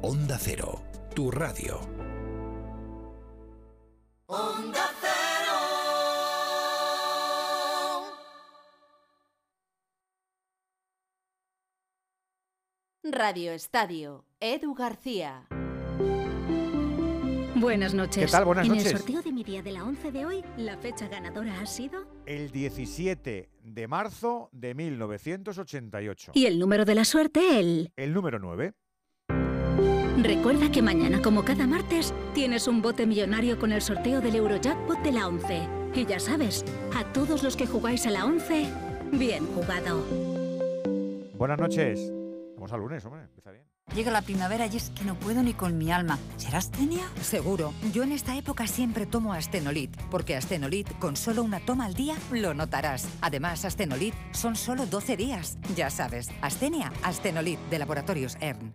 Onda 0.00 0.38
Cero, 0.38 0.80
tu 1.12 1.28
radio. 1.28 1.80
Onda 4.26 4.86
Cero. 5.00 5.56
Radio 13.02 13.52
Estadio, 13.52 14.24
Edu 14.38 14.74
García. 14.74 15.48
Buenas 17.56 17.92
noches. 17.92 18.26
¿Qué 18.26 18.30
tal? 18.30 18.44
Buenas 18.44 18.66
en 18.66 18.74
noches. 18.74 18.92
el 18.92 18.98
sorteo 18.98 19.22
de 19.22 19.32
mi 19.32 19.42
día 19.42 19.62
de 19.62 19.72
la 19.72 19.82
11 19.82 20.12
de 20.12 20.26
hoy, 20.26 20.44
la 20.56 20.76
fecha 20.76 21.08
ganadora 21.08 21.60
ha 21.60 21.66
sido... 21.66 22.06
El 22.24 22.52
17 22.52 23.50
de 23.64 23.88
marzo 23.88 24.48
de 24.52 24.74
1988. 24.74 26.32
Y 26.34 26.46
el 26.46 26.60
número 26.60 26.84
de 26.84 26.94
la 26.94 27.04
suerte, 27.04 27.58
el... 27.58 27.92
El 27.96 28.12
número 28.14 28.38
9. 28.38 28.74
Recuerda 30.22 30.72
que 30.72 30.82
mañana, 30.82 31.22
como 31.22 31.44
cada 31.44 31.68
martes, 31.68 32.12
tienes 32.34 32.66
un 32.66 32.82
bote 32.82 33.06
millonario 33.06 33.56
con 33.56 33.70
el 33.70 33.80
sorteo 33.80 34.20
del 34.20 34.34
Eurojackpot 34.34 35.00
de 35.02 35.12
la 35.12 35.28
11. 35.28 35.68
Y 35.94 36.06
ya 36.06 36.18
sabes, 36.18 36.64
a 36.96 37.04
todos 37.12 37.44
los 37.44 37.56
que 37.56 37.68
jugáis 37.68 38.04
a 38.04 38.10
la 38.10 38.24
11, 38.24 38.66
bien 39.12 39.46
jugado. 39.54 40.04
Buenas 41.34 41.60
noches. 41.60 42.12
Vamos 42.56 42.72
al 42.72 42.80
lunes, 42.80 43.04
hombre. 43.04 43.22
Empieza 43.22 43.52
bien. 43.52 43.64
Llega 43.94 44.10
la 44.10 44.22
primavera 44.22 44.66
y 44.66 44.76
es 44.76 44.90
que 44.90 45.04
no 45.04 45.14
puedo 45.14 45.40
ni 45.40 45.54
con 45.54 45.78
mi 45.78 45.92
alma. 45.92 46.18
¿Será 46.36 46.58
astenia? 46.58 47.08
Seguro. 47.22 47.72
Yo 47.92 48.02
en 48.02 48.10
esta 48.10 48.36
época 48.36 48.66
siempre 48.66 49.06
tomo 49.06 49.32
Astenolit, 49.32 49.96
porque 50.10 50.34
Astenolit 50.34 50.98
con 50.98 51.14
solo 51.14 51.44
una 51.44 51.60
toma 51.60 51.86
al 51.86 51.94
día 51.94 52.16
lo 52.32 52.54
notarás. 52.54 53.08
Además, 53.20 53.64
Astenolit 53.64 54.14
son 54.32 54.56
solo 54.56 54.84
12 54.84 55.16
días. 55.16 55.58
Ya 55.76 55.90
sabes, 55.90 56.28
Astenia, 56.42 56.92
Astenolit 57.04 57.60
de 57.70 57.78
Laboratorios 57.78 58.36
ERN. 58.40 58.74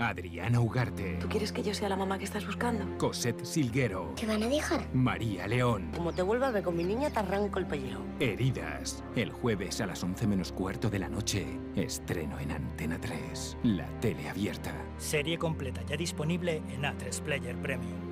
Adriana 0.00 0.60
Ugarte. 0.60 1.18
¿Tú 1.20 1.28
quieres 1.28 1.52
que 1.52 1.62
yo 1.62 1.74
sea 1.74 1.88
la 1.88 1.96
mamá 1.96 2.18
que 2.18 2.24
estás 2.24 2.46
buscando? 2.46 2.84
Cosette 2.98 3.44
Silguero. 3.44 4.14
¿Qué 4.16 4.26
van 4.26 4.42
a 4.42 4.48
dejar? 4.48 4.86
María 4.94 5.46
León. 5.46 5.90
Como 5.94 6.12
te 6.12 6.22
vuelvas 6.22 6.50
a 6.50 6.52
ver 6.52 6.62
con 6.62 6.76
mi 6.76 6.84
niña, 6.84 7.10
te 7.10 7.18
arranco 7.18 7.58
el 7.58 7.66
pellejo. 7.66 8.02
Heridas. 8.18 9.04
El 9.16 9.30
jueves 9.30 9.80
a 9.80 9.86
las 9.86 10.02
11 10.02 10.26
menos 10.26 10.52
cuarto 10.52 10.90
de 10.90 10.98
la 10.98 11.08
noche. 11.08 11.46
Estreno 11.76 12.38
en 12.38 12.52
Antena 12.52 12.98
3. 13.00 13.58
La 13.64 13.86
tele 14.00 14.28
abierta. 14.28 14.72
Serie 14.98 15.38
completa 15.38 15.82
ya 15.82 15.96
disponible 15.96 16.62
en 16.68 16.82
A3 16.82 17.20
Player 17.22 17.56
Premium. 17.56 18.10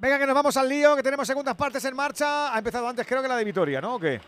Venga, 0.00 0.16
que 0.16 0.26
nos 0.26 0.34
vamos 0.34 0.56
al 0.56 0.68
lío, 0.68 0.94
que 0.94 1.02
tenemos 1.02 1.26
segundas 1.26 1.56
partes 1.56 1.84
en 1.84 1.96
marcha. 1.96 2.54
Ha 2.54 2.58
empezado 2.58 2.88
antes, 2.88 3.04
creo 3.04 3.20
que 3.20 3.26
la 3.26 3.36
de 3.36 3.44
Vitoria, 3.44 3.80
¿no? 3.80 3.96
¿O 3.96 3.98
qué? 3.98 4.20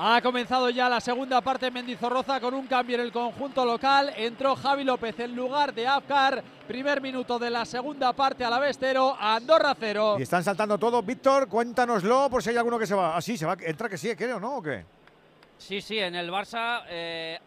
Ha 0.00 0.20
comenzado 0.22 0.70
ya 0.70 0.88
la 0.88 1.00
segunda 1.00 1.40
parte 1.40 1.66
en 1.66 1.74
Mendizorroza 1.74 2.38
con 2.38 2.54
un 2.54 2.68
cambio 2.68 2.94
en 2.94 3.00
el 3.00 3.10
conjunto 3.10 3.64
local. 3.64 4.12
Entró 4.16 4.54
Javi 4.54 4.84
López 4.84 5.18
en 5.18 5.34
lugar 5.34 5.74
de 5.74 5.88
Afkar. 5.88 6.40
Primer 6.68 7.00
minuto 7.00 7.36
de 7.36 7.50
la 7.50 7.64
segunda 7.64 8.12
parte 8.12 8.44
a 8.44 8.50
la 8.50 8.60
Vestero, 8.60 9.16
Andorra 9.18 9.74
cero. 9.76 10.14
Y 10.16 10.22
están 10.22 10.44
saltando 10.44 10.78
todo. 10.78 11.02
Víctor, 11.02 11.48
cuéntanoslo 11.48 12.28
por 12.30 12.44
si 12.44 12.50
hay 12.50 12.56
alguno 12.58 12.78
que 12.78 12.86
se 12.86 12.94
va. 12.94 13.16
Ah, 13.16 13.20
sí, 13.20 13.36
se 13.36 13.44
va. 13.44 13.56
Entra 13.60 13.88
que 13.88 13.98
sí, 13.98 14.14
creo, 14.14 14.38
¿no? 14.38 14.58
¿O 14.58 14.62
qué? 14.62 14.84
Sí, 15.58 15.80
sí, 15.80 15.98
en 15.98 16.14
el 16.14 16.30
Barça. 16.30 16.82
eh, 16.88 17.40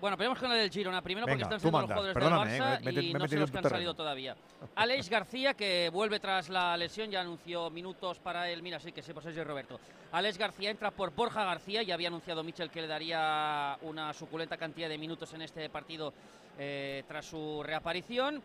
bueno, 0.00 0.16
venimos 0.16 0.38
con 0.38 0.50
el 0.52 0.58
del 0.58 0.70
Girona. 0.70 1.02
Primero 1.02 1.26
porque 1.26 1.42
están 1.42 1.60
siendo 1.60 1.78
mandas. 1.78 1.96
los 1.96 2.12
jugadores 2.14 2.48
del 2.48 2.54
eh, 2.56 2.60
Barça 2.60 2.84
me- 2.84 2.92
me- 2.92 3.00
y 3.02 3.12
me 3.12 3.18
no 3.18 3.28
sé 3.28 3.36
los 3.36 3.50
que 3.50 3.58
han 3.58 3.64
salido 3.68 3.94
todavía. 3.94 4.36
Alex 4.74 5.08
García, 5.08 5.54
que 5.54 5.90
vuelve 5.92 6.18
tras 6.20 6.48
la 6.48 6.76
lesión, 6.76 7.10
ya 7.10 7.20
anunció 7.20 7.70
minutos 7.70 8.18
para 8.18 8.48
él. 8.50 8.62
Mira, 8.62 8.80
sí 8.80 8.92
que 8.92 9.02
sí, 9.02 9.12
por 9.12 9.22
Sergio 9.22 9.44
Roberto. 9.44 9.78
Alex 10.12 10.38
García 10.38 10.70
entra 10.70 10.90
por 10.90 11.14
Borja 11.14 11.44
García. 11.44 11.82
Ya 11.82 11.94
había 11.94 12.08
anunciado 12.08 12.42
Michel 12.42 12.70
que 12.70 12.80
le 12.82 12.86
daría 12.88 13.76
una 13.82 14.12
suculenta 14.12 14.56
cantidad 14.56 14.88
de 14.88 14.98
minutos 14.98 15.32
en 15.34 15.42
este 15.42 15.68
partido 15.70 16.12
eh, 16.58 17.04
tras 17.06 17.26
su 17.26 17.62
reaparición. 17.62 18.42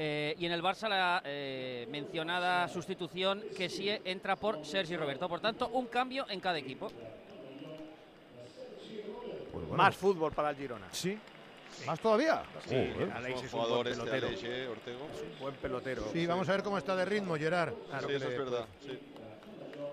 Eh, 0.00 0.36
y 0.38 0.46
en 0.46 0.52
el 0.52 0.62
Barça 0.62 0.88
la 0.88 1.20
eh, 1.24 1.88
mencionada 1.90 2.68
sustitución 2.68 3.42
que 3.56 3.68
sí 3.68 3.88
entra 4.04 4.36
por 4.36 4.64
Sergio 4.64 4.96
Roberto. 4.98 5.28
Por 5.28 5.40
tanto, 5.40 5.68
un 5.68 5.86
cambio 5.86 6.26
en 6.28 6.38
cada 6.38 6.58
equipo. 6.58 6.88
Más 9.78 9.96
fútbol 9.96 10.32
para 10.32 10.50
el 10.50 10.56
Girona. 10.56 10.86
Sí. 10.92 11.18
¿Más 11.86 12.00
todavía? 12.00 12.42
Sí, 12.66 12.90
Joder. 12.94 13.12
Aleix 13.12 13.36
es 13.36 13.42
un 13.44 13.48
jugador 13.50 13.76
buen 13.76 13.86
este 13.88 14.04
pelotero. 14.04 14.26
Aleix, 14.28 14.44
eh, 14.44 14.68
Ortego. 14.68 15.08
Es 15.14 15.22
un 15.32 15.38
buen 15.40 15.54
pelotero. 15.54 16.02
Sí, 16.12 16.26
vamos 16.26 16.48
a 16.48 16.52
ver 16.52 16.62
cómo 16.62 16.78
está 16.78 16.96
de 16.96 17.04
ritmo, 17.04 17.36
Gerard. 17.36 17.72
sí, 17.72 17.96
eso 17.96 18.08
le- 18.08 18.16
es 18.16 18.38
verdad. 18.38 18.66
sí. 18.84 18.98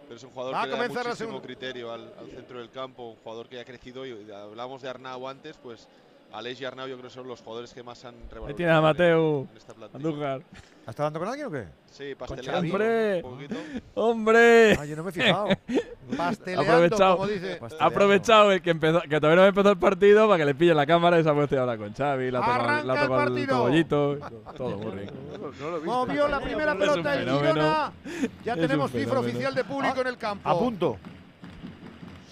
Pero 0.08 0.16
es 0.18 0.24
un 0.24 0.30
jugador 0.32 0.54
Va 0.54 0.62
a 0.62 0.64
que 0.66 0.70
da 0.70 0.76
comenzar 0.78 1.04
la 1.06 1.10
muchísimo 1.12 1.42
criterio 1.42 1.92
al, 1.92 2.14
al 2.20 2.30
centro 2.30 2.60
del 2.60 2.70
campo, 2.70 3.10
un 3.10 3.16
jugador 3.18 3.48
que 3.50 3.60
ha 3.60 3.66
crecido 3.66 4.06
y 4.06 4.32
hablamos 4.32 4.82
de 4.84 4.90
Arnau 4.90 5.28
antes, 5.28 5.58
pues 5.58 5.88
Aleix 6.36 6.60
y 6.60 6.66
Arnau 6.66 6.88
yo 6.88 6.96
creo 6.98 7.08
que 7.08 7.14
son 7.14 7.28
los 7.28 7.42
jugadores 7.42 7.74
que 7.74 7.82
más 7.82 8.04
han 8.04 8.16
revalorizado. 8.30 8.48
Ahí 8.48 8.54
tiene 8.56 8.72
a 8.74 8.82
plantilla. 9.74 9.88
Andújar. 9.94 10.42
¿Está 10.86 11.04
hablando 11.04 11.20
con 11.20 11.30
alguien 11.30 11.48
o 11.48 11.52
qué? 11.52 11.66
Sí, 11.90 12.14
pasteleando. 12.16 12.60
¡Hombre! 12.60 13.24
¡Hombre! 13.96 14.78
Ah, 14.78 14.86
yo 14.86 14.96
no 14.98 15.04
me 15.04 15.10
he 15.10 15.14
fijado. 15.14 15.48
Pasteleando, 16.18 16.72
aprovechado, 16.72 17.18
como 17.18 17.28
dice. 17.28 17.60
ha 17.80 17.86
aprovechado 17.86 18.52
el 18.52 18.62
que 18.62 18.70
empezó, 18.70 19.02
que 19.02 19.20
todavía 19.20 19.42
no 19.42 19.48
empezó 19.48 19.72
el 19.72 19.78
partido 19.78 20.28
para 20.28 20.38
que 20.38 20.46
le 20.46 20.54
pille 20.54 20.76
la 20.76 20.86
cámara 20.86 21.20
y 21.20 21.24
se 21.24 21.30
ha 21.30 21.34
puesto 21.34 21.60
ahora 21.60 21.78
con 21.78 21.94
Xavi, 21.94 22.30
le 22.30 22.38
ha 22.38 22.42
Arranca 22.42 22.94
el 22.94 23.02
el 23.02 23.10
partido. 23.10 23.48
tobollito, 23.58 24.18
todo 24.56 24.78
muy 24.78 24.92
rico. 24.92 25.14
Movió 25.84 26.28
la 26.28 26.40
primera 26.40 26.78
pelota 26.78 27.16
el. 27.16 27.30
Girona. 27.30 27.92
Ya 28.44 28.54
Es 28.54 28.60
tenemos 28.60 28.92
cifra 28.92 29.20
oficial 29.20 29.56
de 29.56 29.64
público 29.64 30.02
en 30.02 30.08
el 30.08 30.18
campo. 30.18 30.48
A 30.48 30.60
punto. 30.60 30.98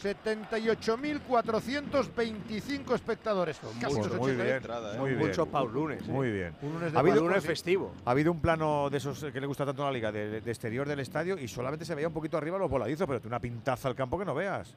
78.425 0.03 2.95
espectadores. 2.95 3.59
Casi 3.59 3.95
Pues 3.95 4.07
los 4.07 4.17
muy 4.19 4.31
80. 4.31 4.43
bien, 4.43 4.55
entrada, 4.57 4.95
¿eh? 4.95 4.99
muy 4.99 5.09
bien. 5.11 5.27
muchos 5.27 5.47
Paul 5.47 5.73
lunes, 5.73 6.01
¿eh? 6.01 6.11
Muy 6.11 6.31
bien. 6.31 6.55
Un 6.61 6.73
lunes 6.73 6.91
de 6.91 6.97
Ha 6.97 7.01
habido, 7.01 7.15
Paulunes 7.17 7.41
sí. 7.41 7.47
festivo. 7.47 7.93
Ha 8.05 8.11
habido 8.11 8.31
un 8.31 8.39
plano 8.41 8.89
de 8.89 8.97
esos 8.97 9.23
que 9.23 9.39
le 9.41 9.47
gusta 9.47 9.65
tanto 9.65 9.83
a 9.83 9.85
la 9.87 9.91
liga, 9.91 10.11
de, 10.11 10.41
de 10.41 10.51
exterior 10.51 10.87
del 10.87 10.99
estadio, 10.99 11.37
y 11.37 11.47
solamente 11.47 11.85
se 11.85 11.95
veía 11.95 12.07
un 12.07 12.13
poquito 12.13 12.37
arriba 12.37 12.57
los 12.57 12.69
voladizos, 12.69 13.07
pero 13.07 13.19
tiene 13.19 13.33
una 13.35 13.39
pintaza 13.41 13.87
al 13.87 13.95
campo 13.95 14.17
que 14.19 14.25
no 14.25 14.35
veas. 14.35 14.75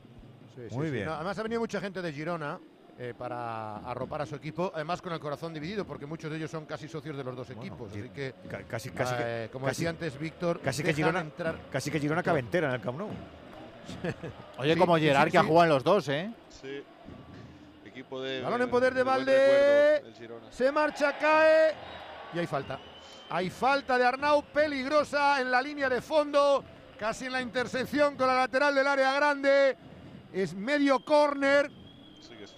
Sí, 0.54 0.62
Muy 0.74 0.86
sí. 0.86 0.92
bien. 0.92 1.06
No, 1.06 1.14
además 1.14 1.38
ha 1.38 1.42
venido 1.42 1.60
mucha 1.60 1.80
gente 1.80 2.00
de 2.00 2.12
Girona 2.12 2.58
eh, 2.98 3.12
para 3.16 3.76
arropar 3.78 4.22
a 4.22 4.26
su 4.26 4.36
equipo, 4.36 4.72
además 4.74 5.02
con 5.02 5.12
el 5.12 5.20
corazón 5.20 5.52
dividido, 5.52 5.84
porque 5.86 6.06
muchos 6.06 6.30
de 6.30 6.38
ellos 6.38 6.50
son 6.50 6.64
casi 6.64 6.88
socios 6.88 7.14
de 7.16 7.24
los 7.24 7.36
dos 7.36 7.50
equipos. 7.50 7.90
Así 7.90 8.08
que, 8.08 8.34
ca- 8.48 8.62
casi, 8.62 8.88
casi, 8.90 9.14
que- 9.16 9.44
eh, 9.44 9.48
como 9.52 9.66
casi- 9.66 9.80
decía 9.82 9.90
antes 9.90 10.18
Víctor, 10.18 10.60
casi 10.60 10.82
que 10.82 10.94
Girona, 10.94 11.20
entrar. 11.20 11.56
casi 11.70 11.90
que 11.90 12.00
Girona 12.00 12.22
cabe 12.22 12.40
entera 12.40 12.68
en 12.68 12.74
el 12.74 12.80
Camp 12.80 12.98
Nou. 12.98 13.08
Oye, 14.58 14.74
Sí, 14.74 14.78
como 14.78 14.96
Gerard, 14.96 15.26
sí, 15.26 15.30
que 15.32 15.38
ha 15.38 15.44
jugado 15.44 15.64
en 15.64 15.70
los 15.70 15.84
dos, 15.84 16.08
¿eh? 16.08 16.30
Sí. 16.48 16.82
Equipo 17.84 18.20
de. 18.20 18.42
Balón 18.42 18.62
en 18.62 18.70
poder 18.70 18.94
de 18.94 19.02
Valde. 19.02 20.00
recuerdo. 20.18 20.50
Se 20.50 20.70
marcha, 20.72 21.16
cae. 21.18 21.74
Y 22.34 22.38
hay 22.38 22.46
falta. 22.46 22.78
Hay 23.28 23.50
falta 23.50 23.98
de 23.98 24.04
Arnau 24.04 24.42
peligrosa 24.44 25.40
en 25.40 25.50
la 25.50 25.60
línea 25.60 25.88
de 25.88 26.00
fondo, 26.00 26.62
casi 26.98 27.26
en 27.26 27.32
la 27.32 27.40
intersección 27.40 28.16
con 28.16 28.26
la 28.28 28.34
lateral 28.34 28.74
del 28.74 28.86
área 28.86 29.12
grande. 29.14 29.76
Es 30.32 30.54
medio 30.54 31.04
córner. 31.04 31.70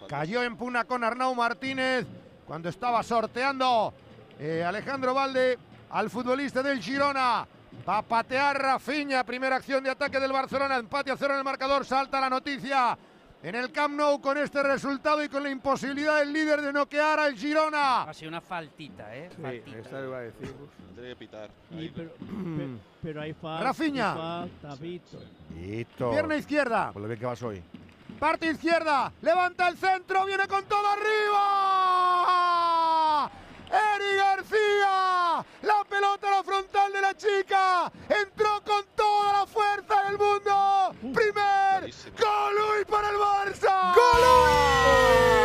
Cayó 0.08 0.42
en 0.42 0.56
puna 0.56 0.84
con 0.84 1.04
Arnau 1.04 1.34
Martínez 1.34 2.06
cuando 2.46 2.68
estaba 2.70 3.02
sorteando 3.02 3.92
eh, 4.38 4.64
Alejandro 4.66 5.12
Valde 5.14 5.58
al 5.90 6.10
futbolista 6.10 6.62
del 6.62 6.80
Girona. 6.80 7.46
Va 7.88 7.98
a 7.98 8.02
patear 8.02 8.60
Rafinha, 8.60 9.24
primera 9.24 9.56
acción 9.56 9.82
de 9.82 9.88
ataque 9.90 10.20
del 10.20 10.30
Barcelona, 10.32 10.76
empate 10.76 11.10
a 11.10 11.16
cero 11.16 11.32
en 11.32 11.38
el 11.38 11.44
marcador, 11.44 11.86
salta 11.86 12.20
la 12.20 12.28
noticia 12.28 12.98
en 13.42 13.54
el 13.54 13.72
Camp 13.72 13.94
Nou 13.96 14.20
con 14.20 14.36
este 14.36 14.62
resultado 14.62 15.22
y 15.24 15.28
con 15.30 15.42
la 15.42 15.48
imposibilidad 15.48 16.18
del 16.18 16.32
líder 16.32 16.60
de 16.60 16.70
noquear 16.72 17.18
al 17.20 17.34
Girona. 17.34 18.02
Ha 18.02 18.12
sido 18.12 18.28
una 18.28 18.40
faltita, 18.42 19.14
¿eh? 19.16 19.30
Sí, 19.34 19.40
Faltita. 19.40 19.78
esta 19.78 20.02
iba 20.04 20.18
a 20.18 20.20
decir. 20.20 20.54
Tiene 20.94 21.08
que 21.10 21.16
pitar. 21.16 21.48
Sí, 21.70 21.92
pero, 21.94 22.10
pe- 22.10 22.78
pero 23.02 23.22
hay 23.22 23.32
falta. 23.32 23.64
Rafinha. 23.64 24.12
hay 24.12 24.18
falta, 24.50 24.74
Víctor. 24.82 25.20
Listo. 25.54 26.10
Pierna 26.10 26.36
izquierda, 26.36 26.92
Por 26.92 27.00
lo 27.02 27.08
bien 27.08 27.20
que 27.20 27.26
vas 27.26 27.42
hoy. 27.42 27.62
parte 28.18 28.50
izquierda, 28.50 29.12
levanta 29.22 29.68
el 29.68 29.76
centro, 29.78 30.26
viene 30.26 30.46
con 30.48 30.64
todo 30.66 30.86
arriba. 30.88 31.38
Eri 33.70 34.16
García, 34.16 35.44
la 35.62 35.84
pelota 35.88 36.28
a 36.28 36.30
la 36.36 36.42
frontal 36.44 36.92
de 36.92 37.00
la 37.00 37.14
chica, 37.16 37.92
entró 38.08 38.62
con 38.64 38.84
toda 38.94 39.32
la 39.32 39.46
fuerza 39.46 40.04
del 40.04 40.18
mundo. 40.18 40.94
Primer 41.14 41.80
Buenísimo. 41.80 42.16
gol 42.18 42.86
para 42.86 43.08
el 43.10 43.16
Barça. 43.16 43.92
Y 43.94 45.37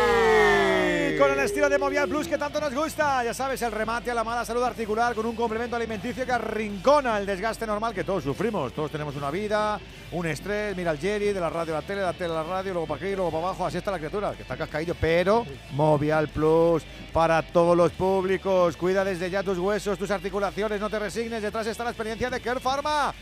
con 1.24 1.32
el 1.32 1.44
estilo 1.44 1.70
de 1.70 1.78
Movial 1.78 2.06
Plus 2.06 2.28
que 2.28 2.36
tanto 2.36 2.60
nos 2.60 2.74
gusta, 2.74 3.24
ya 3.24 3.32
sabes, 3.32 3.62
el 3.62 3.72
remate 3.72 4.10
a 4.10 4.14
la 4.14 4.24
mala 4.24 4.44
salud 4.44 4.62
articular 4.62 5.14
con 5.14 5.24
un 5.24 5.34
complemento 5.34 5.74
alimenticio 5.74 6.26
que 6.26 6.32
arrincona 6.32 7.16
el 7.16 7.24
desgaste 7.24 7.66
normal 7.66 7.94
que 7.94 8.04
todos 8.04 8.24
sufrimos. 8.24 8.74
Todos 8.74 8.90
tenemos 8.90 9.16
una 9.16 9.30
vida, 9.30 9.80
un 10.12 10.26
estrés, 10.26 10.76
mira 10.76 10.90
el 10.90 10.98
Jerry, 10.98 11.32
de 11.32 11.40
la 11.40 11.48
radio 11.48 11.74
a 11.76 11.80
la 11.80 11.86
tele, 11.86 12.02
la 12.02 12.12
tele 12.12 12.34
la 12.34 12.42
radio, 12.42 12.74
luego 12.74 12.86
para 12.86 13.02
aquí, 13.02 13.16
luego 13.16 13.30
para 13.30 13.44
abajo, 13.44 13.64
así 13.64 13.78
está 13.78 13.90
la 13.90 13.98
criatura, 13.98 14.32
que 14.32 14.42
está 14.42 14.54
cascaillo, 14.54 14.94
pero 15.00 15.46
Movial 15.72 16.28
Plus 16.28 16.82
para 17.10 17.40
todos 17.40 17.74
los 17.74 17.92
públicos. 17.92 18.76
Cuida 18.76 19.02
desde 19.02 19.30
ya 19.30 19.42
tus 19.42 19.58
huesos, 19.58 19.96
tus 19.98 20.10
articulaciones, 20.10 20.78
no 20.78 20.90
te 20.90 20.98
resignes, 20.98 21.42
detrás 21.42 21.66
está 21.66 21.84
la 21.84 21.90
experiencia 21.90 22.28
de 22.28 22.40
Care 22.40 22.60
Pharma. 22.60 23.14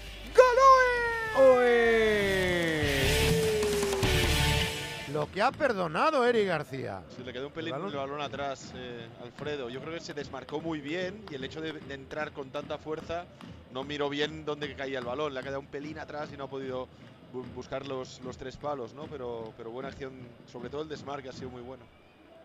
Lo 5.12 5.30
que 5.30 5.42
ha 5.42 5.50
perdonado 5.52 6.24
Eri 6.24 6.44
García. 6.44 7.02
Se 7.14 7.22
le 7.22 7.32
quedó 7.32 7.48
un 7.48 7.52
pelín 7.52 7.74
El 7.74 7.86
el 7.86 7.96
balón. 7.96 8.20
atrás, 8.22 8.72
eh, 8.76 9.06
Alfredo. 9.22 9.68
Yo 9.68 9.80
creo 9.80 9.94
que 9.94 10.00
se 10.00 10.14
desmarcó 10.14 10.60
muy 10.60 10.80
bien 10.80 11.24
y 11.30 11.34
el 11.34 11.44
hecho 11.44 11.60
de, 11.60 11.72
de 11.72 11.94
entrar 11.94 12.32
con 12.32 12.50
tanta 12.50 12.78
fuerza 12.78 13.26
no 13.72 13.84
miró 13.84 14.08
bien 14.08 14.44
dónde 14.44 14.74
caía 14.74 14.98
el 15.00 15.04
balón. 15.04 15.34
Le 15.34 15.40
ha 15.40 15.42
quedado 15.42 15.60
un 15.60 15.66
pelín 15.66 15.98
atrás 15.98 16.30
y 16.32 16.36
no 16.36 16.44
ha 16.44 16.48
podido 16.48 16.88
bu- 17.32 17.44
buscar 17.54 17.86
los, 17.86 18.20
los 18.20 18.36
tres 18.38 18.56
palos, 18.56 18.94
¿no? 18.94 19.04
Pero, 19.06 19.52
pero 19.56 19.70
buena 19.70 19.88
acción, 19.88 20.12
sobre 20.50 20.70
todo 20.70 20.82
el 20.82 20.88
desmarque 20.88 21.28
ha 21.28 21.32
sido 21.32 21.50
muy 21.50 21.62
bueno. 21.62 21.84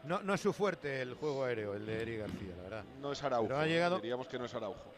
No, 0.04 0.22
no 0.22 0.34
es 0.34 0.42
su 0.42 0.52
fuerte 0.54 1.02
el 1.02 1.14
juego 1.16 1.44
aéreo, 1.46 1.74
el 1.76 1.86
de 1.86 2.02
Eri 2.02 2.18
García, 2.18 2.54
la 2.58 2.64
verdad. 2.64 2.84
No 3.02 3.12
es 3.12 3.24
Araujo. 3.24 3.48
Pero 3.48 3.60
ha 3.60 3.66
llegado- 3.66 3.98
Diríamos 3.98 4.28
que 4.28 4.40
no 4.40 4.46
es 4.46 4.54
Araujo. 4.54 4.94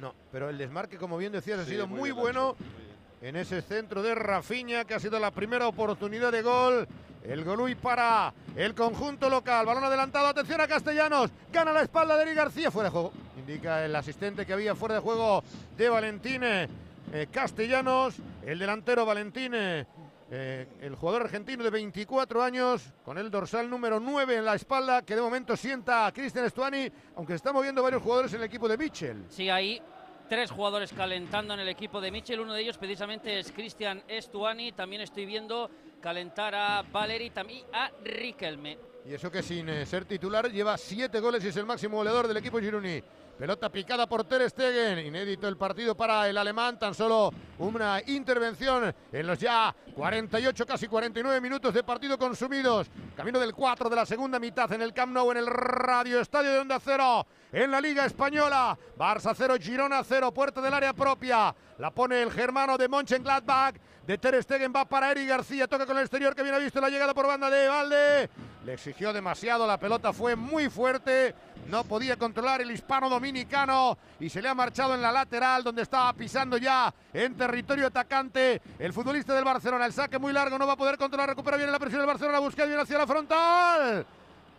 No, 0.00 0.14
pero 0.30 0.48
el 0.50 0.58
desmarque, 0.58 0.96
como 0.98 1.16
bien 1.16 1.32
decías, 1.32 1.58
ha 1.60 1.64
sido 1.64 1.86
muy, 1.86 2.10
bueno 2.10 2.56
muy. 2.58 2.83
En 3.24 3.36
ese 3.36 3.62
centro 3.62 4.02
de 4.02 4.14
Rafinha, 4.14 4.84
que 4.84 4.92
ha 4.92 5.00
sido 5.00 5.18
la 5.18 5.30
primera 5.30 5.66
oportunidad 5.66 6.30
de 6.30 6.42
gol. 6.42 6.86
El 7.24 7.42
Golui 7.42 7.74
para 7.74 8.34
el 8.54 8.74
conjunto 8.74 9.30
local. 9.30 9.64
Balón 9.64 9.82
adelantado, 9.82 10.26
atención 10.26 10.60
a 10.60 10.68
Castellanos. 10.68 11.30
Gana 11.50 11.72
la 11.72 11.80
espalda 11.80 12.18
de 12.18 12.24
Eri 12.24 12.34
García, 12.34 12.70
fuera 12.70 12.90
de 12.90 12.92
juego. 12.92 13.12
Indica 13.38 13.82
el 13.82 13.96
asistente 13.96 14.44
que 14.44 14.52
había 14.52 14.74
fuera 14.74 14.96
de 14.96 15.00
juego 15.00 15.42
de 15.74 15.88
Valentine 15.88 16.68
eh, 17.14 17.26
Castellanos. 17.32 18.16
El 18.44 18.58
delantero 18.58 19.06
Valentine, 19.06 19.86
eh, 20.30 20.66
el 20.82 20.94
jugador 20.94 21.22
argentino 21.22 21.64
de 21.64 21.70
24 21.70 22.42
años, 22.42 22.92
con 23.06 23.16
el 23.16 23.30
dorsal 23.30 23.70
número 23.70 24.00
9 24.00 24.36
en 24.36 24.44
la 24.44 24.54
espalda, 24.54 25.00
que 25.00 25.16
de 25.16 25.22
momento 25.22 25.56
sienta 25.56 26.04
a 26.04 26.12
Cristian 26.12 26.44
Estuani, 26.44 26.92
aunque 27.16 27.32
se 27.32 27.36
están 27.36 27.54
moviendo 27.54 27.82
varios 27.82 28.02
jugadores 28.02 28.34
en 28.34 28.40
el 28.40 28.44
equipo 28.44 28.68
de 28.68 28.76
Mitchell. 28.76 29.24
Sí, 29.30 29.48
hay 29.48 29.80
tres 30.28 30.50
jugadores 30.50 30.92
calentando 30.92 31.54
en 31.54 31.60
el 31.60 31.68
equipo 31.68 32.00
de 32.00 32.10
Michel. 32.10 32.40
Uno 32.40 32.54
de 32.54 32.62
ellos 32.62 32.78
precisamente 32.78 33.38
es 33.38 33.52
Cristian 33.52 34.02
Estuani. 34.08 34.72
También 34.72 35.02
estoy 35.02 35.26
viendo 35.26 35.70
calentar 36.00 36.54
a 36.54 36.82
Valeri 36.82 37.30
también 37.30 37.64
a 37.72 37.90
Riquelme. 38.02 38.78
Y 39.06 39.12
eso 39.12 39.30
que 39.30 39.42
sin 39.42 39.68
eh, 39.68 39.84
ser 39.84 40.06
titular 40.06 40.50
lleva 40.50 40.78
siete 40.78 41.20
goles 41.20 41.44
y 41.44 41.48
es 41.48 41.56
el 41.56 41.66
máximo 41.66 41.98
goleador 41.98 42.26
del 42.26 42.38
equipo 42.38 42.58
Gironi. 42.58 43.02
Pelota 43.38 43.68
picada 43.68 44.06
por 44.06 44.24
Ter 44.24 44.48
Stegen. 44.48 45.06
Inédito 45.06 45.48
el 45.48 45.56
partido 45.56 45.96
para 45.96 46.28
el 46.28 46.38
alemán. 46.38 46.78
Tan 46.78 46.94
solo 46.94 47.32
una 47.58 48.00
intervención 48.06 48.94
en 49.12 49.26
los 49.26 49.38
ya 49.38 49.74
48, 49.94 50.64
casi 50.64 50.86
49 50.86 51.40
minutos 51.40 51.74
de 51.74 51.82
partido 51.82 52.16
consumidos. 52.16 52.86
Camino 53.16 53.40
del 53.40 53.52
4 53.52 53.90
de 53.90 53.96
la 53.96 54.06
segunda 54.06 54.38
mitad 54.38 54.72
en 54.72 54.82
el 54.82 54.92
Camp 54.92 55.12
Nou, 55.12 55.30
en 55.32 55.38
el 55.38 55.46
Radio 55.46 56.20
Estadio 56.20 56.52
de 56.52 56.58
Onda 56.60 56.78
Cero. 56.78 57.26
En 57.54 57.70
la 57.70 57.80
Liga 57.80 58.04
Española. 58.04 58.76
Barça 58.98 59.32
0, 59.32 59.54
Girona 59.60 60.02
0. 60.02 60.34
Puerta 60.34 60.60
del 60.60 60.74
área 60.74 60.92
propia. 60.92 61.54
La 61.78 61.92
pone 61.92 62.20
el 62.20 62.32
germano 62.32 62.76
de 62.76 62.88
Mönchengladbach. 62.88 63.76
de 64.04 64.18
Ter 64.18 64.42
Stegen. 64.42 64.72
Va 64.74 64.84
para 64.84 65.12
Eric 65.12 65.28
García. 65.28 65.68
Toca 65.68 65.86
con 65.86 65.96
el 65.96 66.02
exterior 66.02 66.34
que 66.34 66.42
viene 66.42 66.58
visto 66.58 66.80
la 66.80 66.90
llegada 66.90 67.14
por 67.14 67.28
banda 67.28 67.48
de 67.48 67.68
Valde. 67.68 68.28
Le 68.64 68.72
exigió 68.72 69.12
demasiado. 69.12 69.68
La 69.68 69.78
pelota 69.78 70.12
fue 70.12 70.34
muy 70.34 70.68
fuerte. 70.68 71.32
No 71.68 71.84
podía 71.84 72.16
controlar 72.16 72.60
el 72.60 72.72
hispano 72.72 73.08
dominicano 73.08 73.98
y 74.18 74.28
se 74.28 74.42
le 74.42 74.48
ha 74.48 74.54
marchado 74.54 74.92
en 74.96 75.00
la 75.00 75.12
lateral 75.12 75.62
donde 75.62 75.82
estaba 75.82 76.12
pisando 76.12 76.56
ya 76.56 76.92
en 77.12 77.36
territorio 77.36 77.86
atacante 77.86 78.60
el 78.80 78.92
futbolista 78.92 79.32
del 79.32 79.44
Barcelona. 79.44 79.86
El 79.86 79.92
saque 79.92 80.18
muy 80.18 80.32
largo, 80.32 80.58
no 80.58 80.66
va 80.66 80.72
a 80.72 80.76
poder 80.76 80.98
controlar, 80.98 81.28
recupera 81.28 81.56
bien 81.56 81.70
la 81.70 81.78
presión 81.78 82.00
del 82.00 82.08
Barcelona, 82.08 82.40
busca 82.40 82.64
bien 82.64 82.80
hacia 82.80 82.98
la 82.98 83.06
frontal. 83.06 84.04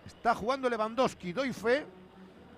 Está 0.08 0.34
jugando 0.34 0.70
Lewandowski, 0.70 1.34
doy 1.34 1.52
fe 1.52 1.86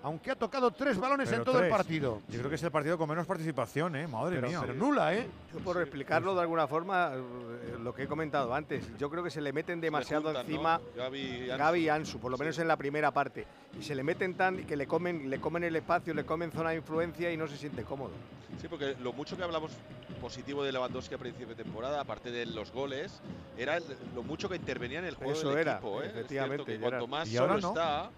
aunque 0.02 0.30
ha 0.30 0.36
tocado 0.36 0.70
tres 0.70 0.98
balones 0.98 1.28
Pero 1.28 1.40
en 1.42 1.44
todo 1.44 1.56
el 1.58 1.62
tres. 1.64 1.72
partido. 1.76 2.22
Yo 2.28 2.38
creo 2.38 2.48
que 2.48 2.54
es 2.56 2.62
el 2.62 2.70
partido 2.70 2.96
con 2.98 3.08
menos 3.08 3.26
participación, 3.26 3.96
¿eh? 3.96 4.06
Madre 4.06 4.36
Pero- 4.36 4.48
mía. 4.48 4.58
pero 4.60 4.74
nula, 4.74 5.14
¿eh? 5.14 5.26
Yo 5.52 5.58
por 5.60 5.80
explicarlo 5.80 6.34
de 6.34 6.40
alguna 6.42 6.66
forma, 6.66 7.12
eh, 7.14 7.76
lo 7.80 7.94
que 7.94 8.04
he 8.04 8.06
comentado 8.06 8.54
antes, 8.54 8.84
yo 8.98 9.10
creo 9.10 9.22
que 9.24 9.30
se 9.30 9.40
le 9.40 9.52
meten 9.52 9.80
demasiado 9.80 10.24
juntan, 10.24 10.46
¿no? 10.46 10.52
encima 10.52 10.80
Gavi 10.96 11.18
y 11.20 11.50
Ansu. 11.50 11.58
Gavi 11.58 11.80
y 11.80 11.88
Ansu, 11.88 12.18
por 12.20 12.30
lo 12.30 12.38
menos 12.38 12.58
en 12.58 12.68
la 12.68 12.76
primera 12.76 13.10
parte. 13.10 13.46
Y 13.78 13.82
se 13.82 13.94
le 13.94 14.02
meten 14.02 14.34
tan 14.34 14.64
que 14.66 14.76
le 14.76 14.86
comen, 14.86 15.28
le 15.30 15.40
comen 15.40 15.64
el 15.64 15.76
espacio, 15.76 16.14
le 16.14 16.24
comen 16.24 16.50
zona 16.52 16.70
de 16.70 16.76
influencia 16.76 17.30
y 17.32 17.36
no 17.36 17.46
se 17.46 17.56
siente 17.56 17.82
cómodo. 17.84 18.12
Sí, 18.60 18.66
porque 18.68 18.96
lo 19.02 19.12
mucho 19.12 19.36
que 19.36 19.42
hablamos 19.42 19.72
positivo 20.20 20.64
de 20.64 20.72
Lewandowski 20.72 21.14
a 21.14 21.18
principio 21.18 21.48
de 21.54 21.62
temporada, 21.62 22.00
aparte 22.00 22.30
de 22.30 22.46
los 22.46 22.72
goles, 22.72 23.20
era 23.56 23.76
el- 23.76 23.84
lo 24.14 24.22
mucho 24.22 24.48
que 24.48 24.56
intervenía 24.56 24.98
en 24.98 25.04
el 25.04 25.14
juego 25.14 25.32
Eso 25.32 25.50
del 25.50 25.58
era, 25.58 25.72
equipo. 25.74 26.02
¿eh? 26.02 26.06
Es 26.06 26.10
efectivamente, 26.12 26.64
cierto 26.64 26.82
que 26.84 26.88
cuanto 26.90 27.06
más 27.06 27.28
Y 27.28 27.36
ahora 27.36 27.60
solo 27.60 27.74
no. 27.74 27.80
está, 27.80 28.10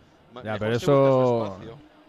Ya, 0.44 0.58
pero 0.58 0.72
eso, 0.74 1.58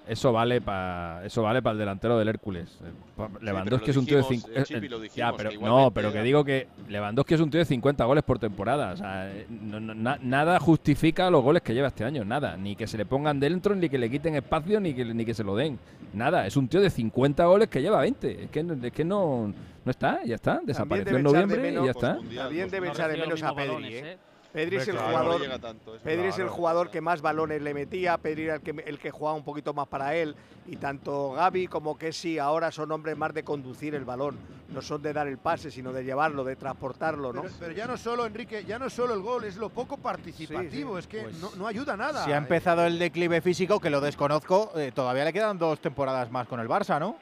eso 0.08 0.34
vale 0.34 0.62
para 0.62 1.24
eso 1.26 1.42
vale 1.44 1.62
para 1.62 1.74
el 1.74 1.80
delantero 1.80 2.18
del 2.18 2.28
Hércules. 2.28 2.78
Eh, 2.84 3.28
Lewandowski 3.42 3.92
es 3.92 3.98
un 3.98 4.06
tío 4.06 4.18
de 4.18 4.24
dijimos, 4.24 4.44
50 4.56 5.30
eh, 5.30 5.34
pero 5.38 5.50
que 5.50 5.58
no, 5.60 5.92
pero 5.92 6.12
que 6.12 6.22
digo 6.24 6.44
que 6.44 6.68
Lewandowski 6.90 7.34
es 7.36 7.40
un 7.42 7.50
tío 7.52 7.60
de 7.60 7.66
50 7.66 8.04
goles 8.06 8.24
por 8.24 8.40
temporada, 8.40 8.94
o 8.94 8.98
sea, 8.98 9.32
eh, 9.32 9.46
no- 9.50 9.80
no- 9.80 9.94
na- 9.94 10.18
nada 10.22 10.60
justifica 10.60 11.30
los 11.30 11.44
goles 11.44 11.62
que 11.62 11.74
lleva 11.74 11.88
este 11.90 12.04
año, 12.04 12.26
nada, 12.26 12.58
ni 12.58 12.76
que 12.76 12.88
se 12.88 12.98
le 12.98 13.06
pongan 13.06 13.40
dentro, 13.40 13.76
ni 13.76 13.90
que 13.90 13.98
le 13.98 14.10
quiten 14.10 14.36
espacio, 14.36 14.80
ni 14.80 14.94
que 14.94 15.06
ni 15.06 15.24
que 15.24 15.34
se 15.34 15.44
lo 15.44 15.56
den. 15.56 15.78
Nada, 16.14 16.46
es 16.48 16.58
un 16.58 16.68
tío 16.68 16.82
de 16.82 16.90
50 16.90 17.46
goles 17.46 17.70
que 17.70 17.82
lleva 17.82 18.02
20. 18.02 18.46
Es 18.46 18.50
que 18.50 18.64
no- 18.64 18.74
es 18.86 18.92
que 18.92 19.06
no 19.06 19.54
no 19.84 19.90
está, 19.90 20.24
ya 20.24 20.36
está, 20.36 20.60
desapareció 20.64 21.18
en 21.18 21.26
echar 21.26 21.34
de 21.34 21.46
noviembre 21.48 21.72
y 21.82 21.86
ya 21.86 21.92
está. 21.92 22.16
También 22.44 22.70
debe 22.70 22.88
ejar 22.90 23.12
de 23.12 23.18
menos 23.18 23.42
a 23.44 23.56
Pedri. 23.56 23.68
balones, 23.68 23.92
¿eh? 24.04 24.18
Pedri 24.54 24.78
es 24.78 24.88
el 24.88 24.96
claro, 24.96 25.08
jugador. 25.10 25.34
no 25.34 25.40
llega 25.40 25.60
tanto, 25.60 25.96
es 25.96 26.02
Pedri 26.02 26.28
es 26.28 26.36
el 26.38 26.44
verdad. 26.44 26.56
jugador 26.56 26.90
que 26.92 27.02
más 27.02 27.22
balones 27.22 27.62
le 27.62 27.74
metía, 27.74 28.18
Pedri 28.18 28.44
era 28.44 28.56
el 28.56 28.62
que, 28.62 28.72
el 28.86 29.00
que 29.00 29.10
jugaba 29.12 29.38
un 29.38 29.44
poquito 29.44 29.74
más 29.74 29.88
para 29.88 30.16
él. 30.16 30.36
Y 30.68 30.76
tanto 30.76 31.32
Gaby 31.32 31.68
como 31.68 31.98
Kessi 31.98 32.38
ahora 32.38 32.72
son 32.72 32.92
hombres 32.92 33.18
más 33.18 33.34
de 33.34 33.44
conducir 33.44 33.96
el 33.96 34.06
balón. 34.06 34.38
No 34.70 34.82
son 34.82 35.02
de 35.02 35.12
dar 35.14 35.28
el 35.28 35.38
pase, 35.38 35.70
sino 35.72 35.92
de 35.92 36.04
llevarlo, 36.04 36.44
de 36.44 36.56
transportarlo, 36.56 37.34
¿no? 37.34 37.42
Pero, 37.42 37.54
pero 37.60 37.72
ya 37.74 37.88
no 37.88 37.98
solo, 37.98 38.26
Enrique, 38.26 38.64
ya 38.66 38.80
no 38.80 38.90
solo 38.90 39.14
el 39.14 39.22
gol, 39.22 39.44
es 39.44 39.58
lo 39.58 39.70
poco 39.70 39.98
participativo, 39.98 40.98
es 40.98 41.08
que 41.08 41.24
Pues 41.24 41.38
no, 41.40 41.50
no 41.58 41.68
ayuda 41.68 41.98
nada. 41.98 42.24
Si 42.24 42.32
ha 42.32 42.38
empezado 42.38 42.86
el 42.86 42.98
declive 43.00 43.42
físico, 43.42 43.80
que 43.80 43.90
lo 43.90 44.00
desconozco, 44.00 44.72
eh, 44.76 44.92
todavía 44.94 45.26
le 45.26 45.34
quedan 45.34 45.58
dos 45.58 45.80
temporadas 45.82 46.32
más 46.32 46.48
con 46.48 46.60
el 46.60 46.68
Barça, 46.70 47.00
¿no? 47.00 47.18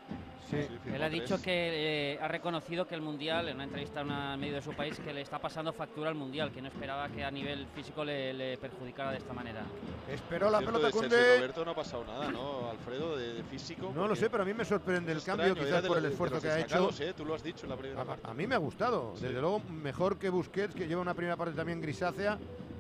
Él 0.52 1.02
ha 1.04 1.10
dicho 1.10 1.42
que 1.42 2.14
eh, 2.14 2.20
ha 2.22 2.28
reconocido 2.28 2.88
que 2.88 2.96
el 2.96 3.02
Mundial, 3.02 3.48
en 3.50 3.56
una 3.56 3.66
entrevista 3.66 4.02
a 4.02 4.04
una 4.04 4.38
medio 4.38 4.56
de 4.56 4.62
su 4.62 4.74
país, 4.74 5.00
que 5.00 5.14
le 5.14 5.22
está 5.22 5.40
pasando 5.40 5.74
factura 5.74 6.10
al 6.10 6.16
Mundial, 6.16 6.52
que 6.52 6.62
no 6.62 6.68
esperaba 6.68 7.08
que 7.10 7.24
a 7.24 7.32
nivel 7.32 7.68
físico 7.76 8.04
le, 8.04 8.34
le 8.34 8.58
perjudicara 8.58 9.12
de 9.12 9.18
esta 9.18 9.34
manera. 9.34 9.64
Esperó 10.10 10.50
la 10.50 10.60
pelota 10.60 10.88
de 10.88 10.92
Sergio 10.92 11.00
Koundé. 11.02 11.36
Roberto 11.38 11.66
no 11.66 11.72
ha 11.72 11.76
pasado 11.76 12.04
nada, 12.06 12.32
¿no, 12.32 12.70
Alfredo, 12.70 13.18
de, 13.18 13.34
de 13.34 13.44
físico? 13.44 13.92
No 13.96 14.08
lo 14.08 14.16
sé, 14.16 14.30
pero 14.30 14.44
a 14.44 14.46
mí 14.46 14.54
me 14.54 14.66
sorprende 14.66 15.12
el 15.12 15.22
cambio, 15.24 15.54
quizás 15.56 15.84
de 15.84 15.88
por 15.88 15.98
el 15.98 16.04
de 16.04 16.10
esfuerzo 16.10 16.42
que 16.42 16.50
ha 16.50 16.60
hecho. 16.60 16.90
¿eh? 17.00 17.14
Tú 17.16 17.26
lo 17.26 17.36
has 17.36 17.44
dicho 17.44 17.66
en 17.66 17.70
la 17.70 17.78
primera 17.78 18.04
parte. 18.04 18.28
A 18.28 18.34
mí 18.34 18.48
me 18.48 18.56
ha 18.56 18.60
gustado, 18.60 19.14
desde 19.14 19.40
luego 19.40 19.60
mejor 19.70 20.18
que 20.18 20.30
Busquets, 20.30 20.74
que 20.74 20.88
lleva 20.88 21.02
una 21.02 21.14
primera 21.14 21.36
parte 21.38 21.54
también 21.54 21.82
grisácea, 21.82 22.38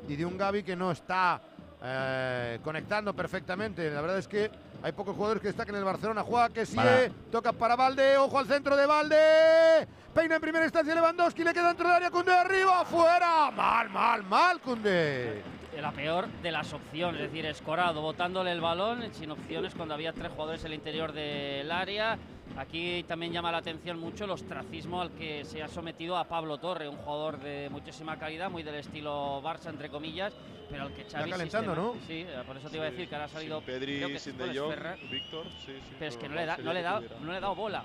y 0.08 0.16
de 0.16 0.26
un 0.26 0.38
Gaby 0.38 0.64
que 0.64 0.76
no 0.76 0.91
está 0.91 1.40
eh, 1.84 2.60
conectando 2.64 3.14
perfectamente. 3.14 3.90
La 3.91 4.02
verdad 4.02 4.18
es 4.18 4.28
que 4.28 4.50
hay 4.82 4.92
pocos 4.92 5.16
jugadores 5.16 5.42
que 5.42 5.48
destaquen 5.50 5.76
en 5.76 5.80
el 5.80 5.86
Barcelona. 5.86 6.24
Juega 6.24 6.50
que 6.50 6.66
sí, 6.66 6.76
Para. 6.76 7.10
toca 7.32 7.52
para 7.54 7.76
Valde, 7.76 8.18
ojo 8.18 8.38
al 8.40 8.48
centro 8.48 8.76
de 8.76 8.86
Valde. 8.86 9.88
Peina 10.14 10.36
en 10.36 10.42
primera 10.42 10.66
instancia 10.66 10.96
Lewandowski, 10.96 11.44
le 11.44 11.54
queda 11.54 11.68
dentro 11.68 11.88
del 11.88 11.98
área 11.98 12.12
Cundé 12.12 12.34
arriba, 12.34 12.84
fuera. 12.86 13.52
Mal, 13.52 13.90
mal, 13.90 14.24
mal 14.24 14.60
Cundé. 14.62 15.42
La 15.80 15.92
peor 15.92 16.28
de 16.28 16.52
las 16.52 16.74
opciones, 16.74 17.22
es 17.22 17.32
decir, 17.32 17.46
escorado, 17.46 18.02
botándole 18.02 18.52
el 18.52 18.60
balón 18.60 19.02
sin 19.14 19.32
opciones 19.32 19.74
cuando 19.76 19.94
había 19.94 20.12
tres 20.12 20.30
jugadores 20.30 20.62
en 20.62 20.68
el 20.68 20.74
interior 20.74 21.14
del 21.14 21.72
área. 21.72 22.18
Aquí 22.58 23.04
también 23.08 23.32
llama 23.32 23.52
la 23.52 23.60
atención 23.60 24.00
mucho 24.00 24.26
el 24.26 24.32
ostracismo 24.32 25.02
al 25.02 25.12
que 25.12 25.46
se 25.46 25.64
ha 25.64 25.68
sometido 25.70 26.18
a 26.18 26.26
Pablo 26.26 26.58
Torre, 26.58 26.90
un 26.90 26.98
jugador 26.98 27.40
de 27.40 27.70
muchísima 27.72 28.18
calidad, 28.20 28.50
muy 28.52 28.64
del 28.64 28.76
estilo 28.76 29.42
Barça, 29.42 29.70
entre 29.70 29.90
comillas, 29.90 30.34
pero 30.70 30.84
al 30.84 30.94
que 30.94 31.06
Xavi 31.06 31.30
calentando, 31.30 31.72
sistema- 31.74 31.76
¿no? 31.76 31.94
Sí, 32.06 32.14
eh, 32.28 32.44
por 32.46 32.58
eso 32.58 32.70
te 32.70 32.76
iba 32.78 32.86
a 32.86 32.92
decir 32.92 33.08
que 33.08 33.16
ahora 33.16 33.26
ha 33.26 33.30
salido... 33.30 33.58
Sin 33.60 33.66
Pedri, 33.66 33.98
creo 33.98 34.08
que 34.10 34.20
sin 34.20 34.38
De 34.38 34.58
Jong, 34.60 34.74
Víctor, 35.10 35.46
sí, 35.66 35.72
sí. 35.74 35.96
pero 35.98 36.10
es 36.12 36.18
que 36.18 36.28
no 36.30 36.36
le, 36.36 36.46
da, 36.46 36.58
no, 36.58 36.74
le 36.74 36.82
da, 36.82 37.02
no 37.22 37.32
le 37.32 37.38
he 37.38 37.42
dado 37.42 37.56
bola. 37.56 37.84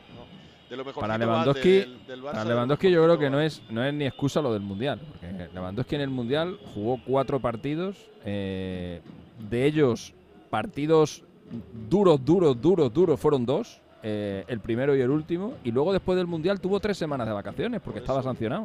De 0.68 0.76
lo 0.76 0.84
mejorcito 0.84 1.00
Para 1.00 1.18
Lewandowski, 1.18 1.70
del- 1.70 2.06
del 2.06 2.22
Barça, 2.22 2.32
para 2.32 2.44
Lewandowski 2.46 2.90
yo 2.90 3.04
creo 3.04 3.18
que 3.18 3.30
no 3.30 3.40
es, 3.40 3.62
no 3.70 3.84
es 3.84 3.94
ni 3.94 4.06
excusa 4.06 4.42
lo 4.42 4.52
del 4.52 4.62
Mundial. 4.62 4.98
Porque 4.98 5.48
Lewandowski 5.54 5.94
en 5.94 6.00
el 6.00 6.10
Mundial 6.10 6.58
jugó 6.74 6.98
cuatro 7.06 7.38
partidos, 7.38 8.10
eh, 8.24 9.00
de 9.38 9.66
ellos 9.66 10.14
partidos 10.50 11.22
duros, 11.88 12.24
duros, 12.24 12.60
duros, 12.60 12.92
duros 12.92 13.20
fueron 13.20 13.44
dos, 13.46 13.80
eh, 14.06 14.44
el 14.48 14.60
primero 14.60 14.94
y 14.94 15.00
el 15.00 15.10
último, 15.10 15.54
y 15.64 15.70
luego 15.70 15.92
después 15.92 16.16
del 16.16 16.26
Mundial 16.26 16.60
tuvo 16.60 16.78
tres 16.78 16.98
semanas 16.98 17.26
de 17.26 17.32
vacaciones 17.32 17.80
porque 17.80 18.00
estaba 18.00 18.22
sancionado. 18.22 18.62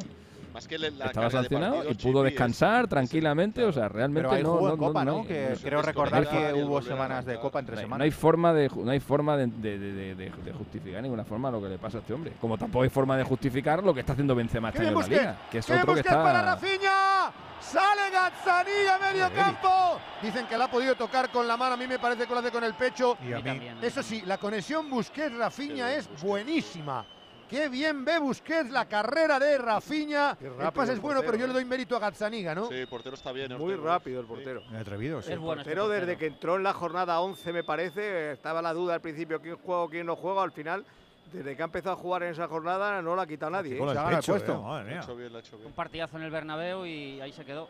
Más 0.52 0.66
que 0.66 0.78
la 0.78 0.88
Estaba 0.88 1.30
sancionado 1.30 1.84
y 1.88 1.94
pudo 1.94 1.94
Chipi, 1.94 2.18
es- 2.18 2.24
descansar 2.24 2.88
tranquilamente, 2.88 3.64
o 3.64 3.72
sea, 3.72 3.88
realmente 3.88 4.28
Pero 4.28 4.42
no, 4.42 4.52
jugó 4.54 4.66
no, 4.68 4.74
en 4.74 4.78
Copa, 4.80 5.04
¿no? 5.04 5.18
hay- 5.20 5.26
Que 5.26 5.56
creo 5.62 5.82
recordar 5.82 6.28
que 6.28 6.52
hubo 6.54 6.82
semanas 6.82 7.24
de. 7.24 7.38
Copa 7.38 7.60
entre 7.60 7.74
no 7.76 7.78
hay- 7.80 7.84
semanas. 7.84 7.98
No 7.98 8.04
hay 8.04 8.10
forma 8.10 8.52
de 8.52 8.70
no 8.74 8.90
hay 8.90 9.00
forma 9.00 9.36
de, 9.36 9.46
de- 9.46 9.78
de- 9.78 9.92
de- 9.92 10.14
de- 10.16 10.30
de 10.30 10.52
justificar 10.52 10.96
de 10.96 11.02
ninguna 11.02 11.24
forma 11.24 11.50
lo 11.50 11.62
que 11.62 11.68
le 11.68 11.78
pasa 11.78 11.98
a 11.98 12.00
este 12.00 12.12
hombre. 12.12 12.32
Como 12.40 12.58
tampoco 12.58 12.82
hay 12.82 12.90
forma 12.90 13.16
de 13.16 13.24
justificar 13.24 13.82
lo 13.82 13.94
que 13.94 14.00
está 14.00 14.12
haciendo 14.12 14.34
Benzema 14.34 14.68
este 14.68 14.78
¡Qué 14.80 14.84
bien 14.86 14.96
año 14.96 15.04
en 15.06 15.12
la 15.12 15.18
liga, 15.20 15.38
que 15.50 15.58
es 15.58 15.66
¡Qué 15.66 15.72
bien 15.72 15.82
otro 15.82 15.94
que 15.94 16.00
Busquets 16.02 16.16
para 16.16 16.38
está 16.40 16.54
Rafinha! 16.54 17.32
¡Sale 17.60 18.10
Gazzani 18.10 18.70
a 18.92 19.12
medio 19.12 19.32
campo! 19.34 20.00
Dicen 20.22 20.46
que 20.46 20.58
la 20.58 20.64
ha 20.64 20.70
podido 20.70 20.94
tocar 20.96 21.30
con 21.30 21.46
la 21.46 21.56
mano, 21.56 21.74
a 21.74 21.76
mí 21.76 21.86
me 21.86 21.98
parece 21.98 22.26
que 22.26 22.32
lo 22.32 22.40
hace 22.40 22.50
con 22.50 22.64
el 22.64 22.74
pecho. 22.74 23.16
Y 23.26 23.32
a 23.32 23.38
mí. 23.38 23.60
Eso 23.82 24.02
sí, 24.02 24.22
la 24.26 24.38
conexión 24.38 24.90
Busquets-Rafinha 24.90 25.92
es 25.94 26.08
buenísima. 26.22 27.04
Qué 27.50 27.68
bien 27.68 28.04
ve 28.04 28.18
Busquets 28.20 28.70
la 28.70 28.86
carrera 28.86 29.38
de 29.40 29.58
Rafinha. 29.58 30.36
El 30.40 30.50
rápido 30.50 30.72
pase 30.72 30.92
el 30.92 30.98
es 30.98 31.02
bueno, 31.02 31.20
pero 31.20 31.32
portero, 31.32 31.40
yo 31.40 31.46
le 31.48 31.52
doy 31.52 31.64
mérito 31.64 31.96
a 31.96 31.98
Gazzaniga, 31.98 32.54
¿no? 32.54 32.68
Sí, 32.68 32.74
el 32.74 32.86
portero 32.86 33.16
está 33.16 33.32
bien. 33.32 33.58
Muy 33.58 33.72
Ortega. 33.74 33.92
rápido 33.94 34.20
el 34.20 34.26
portero. 34.26 34.62
atrevido, 34.78 35.20
sí. 35.20 35.32
Es 35.32 35.38
bueno 35.38 35.62
este 35.62 35.70
Pero 35.72 35.88
desde 35.88 36.00
portero. 36.12 36.18
que 36.20 36.26
entró 36.26 36.56
en 36.56 36.62
la 36.62 36.72
jornada 36.72 37.20
11, 37.20 37.52
me 37.52 37.64
parece, 37.64 38.32
estaba 38.32 38.62
la 38.62 38.72
duda 38.72 38.94
al 38.94 39.00
principio 39.00 39.40
quién 39.42 39.56
juega 39.56 39.80
o 39.82 39.88
quién 39.90 40.06
no 40.06 40.14
juega. 40.14 40.42
Al 40.44 40.52
final, 40.52 40.84
desde 41.32 41.56
que 41.56 41.62
ha 41.62 41.64
empezado 41.64 41.94
a 41.94 41.98
jugar 41.98 42.22
en 42.22 42.30
esa 42.32 42.46
jornada, 42.46 43.02
no 43.02 43.16
la 43.16 43.22
ha 43.22 43.26
quitado 43.26 43.50
nadie. 43.50 43.74
¿eh? 43.76 43.82
El 43.82 43.88
el 43.88 44.16
pecho, 44.16 44.32
puesto. 44.32 44.52
eh, 44.52 44.58
madre 44.62 44.84
mía. 44.90 45.00
bien, 45.16 45.32
bien. 45.32 45.66
Un 45.66 45.72
partidazo 45.72 46.16
en 46.18 46.22
el 46.22 46.30
Bernabéu 46.30 46.86
y 46.86 47.20
ahí 47.20 47.32
se 47.32 47.44
quedó. 47.44 47.68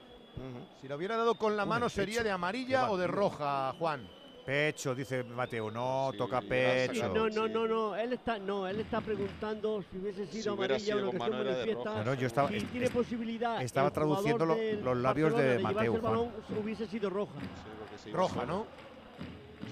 Si 0.80 0.88
lo 0.88 0.96
hubiera 0.96 1.16
dado 1.16 1.34
con 1.36 1.56
la 1.56 1.64
mano 1.64 1.86
el 1.86 1.90
sería 1.90 2.22
de 2.22 2.30
amarilla 2.30 2.90
o 2.90 2.96
de 2.98 3.06
roja, 3.06 3.72
Juan. 3.78 4.06
Pecho, 4.54 4.96
dice 4.96 5.22
Mateo. 5.22 5.70
No, 5.70 6.08
Sí, 6.10 6.18
toca 6.18 6.40
pecho. 6.40 6.94
sacado. 7.02 7.14
No, 7.14 7.28
no, 7.28 7.46
Sí. 7.46 7.52
no, 7.52 7.66
no. 7.68 7.94
Él 7.94 8.12
está, 8.14 8.36
no, 8.40 8.66
él 8.66 8.80
está 8.80 9.00
preguntando 9.00 9.84
si 9.88 9.98
hubiese 9.98 10.26
sido 10.26 10.42
Si 10.42 10.48
amarilla 10.48 10.78
sido 10.96 11.12
mano, 11.12 11.36
era 11.40 11.50
de 11.50 11.50
manifiesta. 11.52 11.92
Claro, 11.94 12.14
yo 12.14 12.26
estaba- 12.26 12.48
si 12.48 12.60
tiene 12.62 12.90
posibilidad. 12.90 13.62
estaba 13.62 13.92
traduciendo 13.92 14.44
lo- 14.44 14.56
los 14.56 14.96
labios 14.96 15.36
de 15.36 15.58
llevarse 15.58 15.62
Mateo, 15.62 15.94
el 15.94 16.00
Juan. 16.00 16.30
hubiese 16.64 16.86
sido 16.88 17.10
roja. 17.10 17.32
Sí, 17.40 17.46
porque 17.78 17.98
sí, 18.02 18.10
Roja. 18.10 18.44
¿no? 18.44 18.66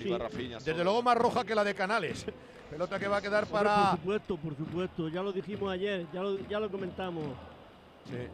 Sí. 0.00 0.16
Desde 0.64 0.84
luego 0.84 1.02
más 1.02 1.16
roja 1.16 1.42
que 1.42 1.56
la 1.56 1.64
de 1.64 1.74
Canales. 1.74 2.24
Pelota 2.70 3.00
que 3.00 3.08
va 3.08 3.16
a 3.16 3.20
quedar 3.20 3.42
Hombre, 3.44 3.58
para. 3.58 3.90
Por 3.90 3.98
supuesto, 3.98 4.36
por 4.36 4.56
supuesto. 4.56 5.08
Ya 5.08 5.22
lo 5.24 5.32
dijimos 5.32 5.72
ayer, 5.72 6.06
ya 6.12 6.22
lo, 6.22 6.38
ya 6.48 6.60
lo 6.60 6.70
comentamos. 6.70 7.24
Sí. 8.04 8.28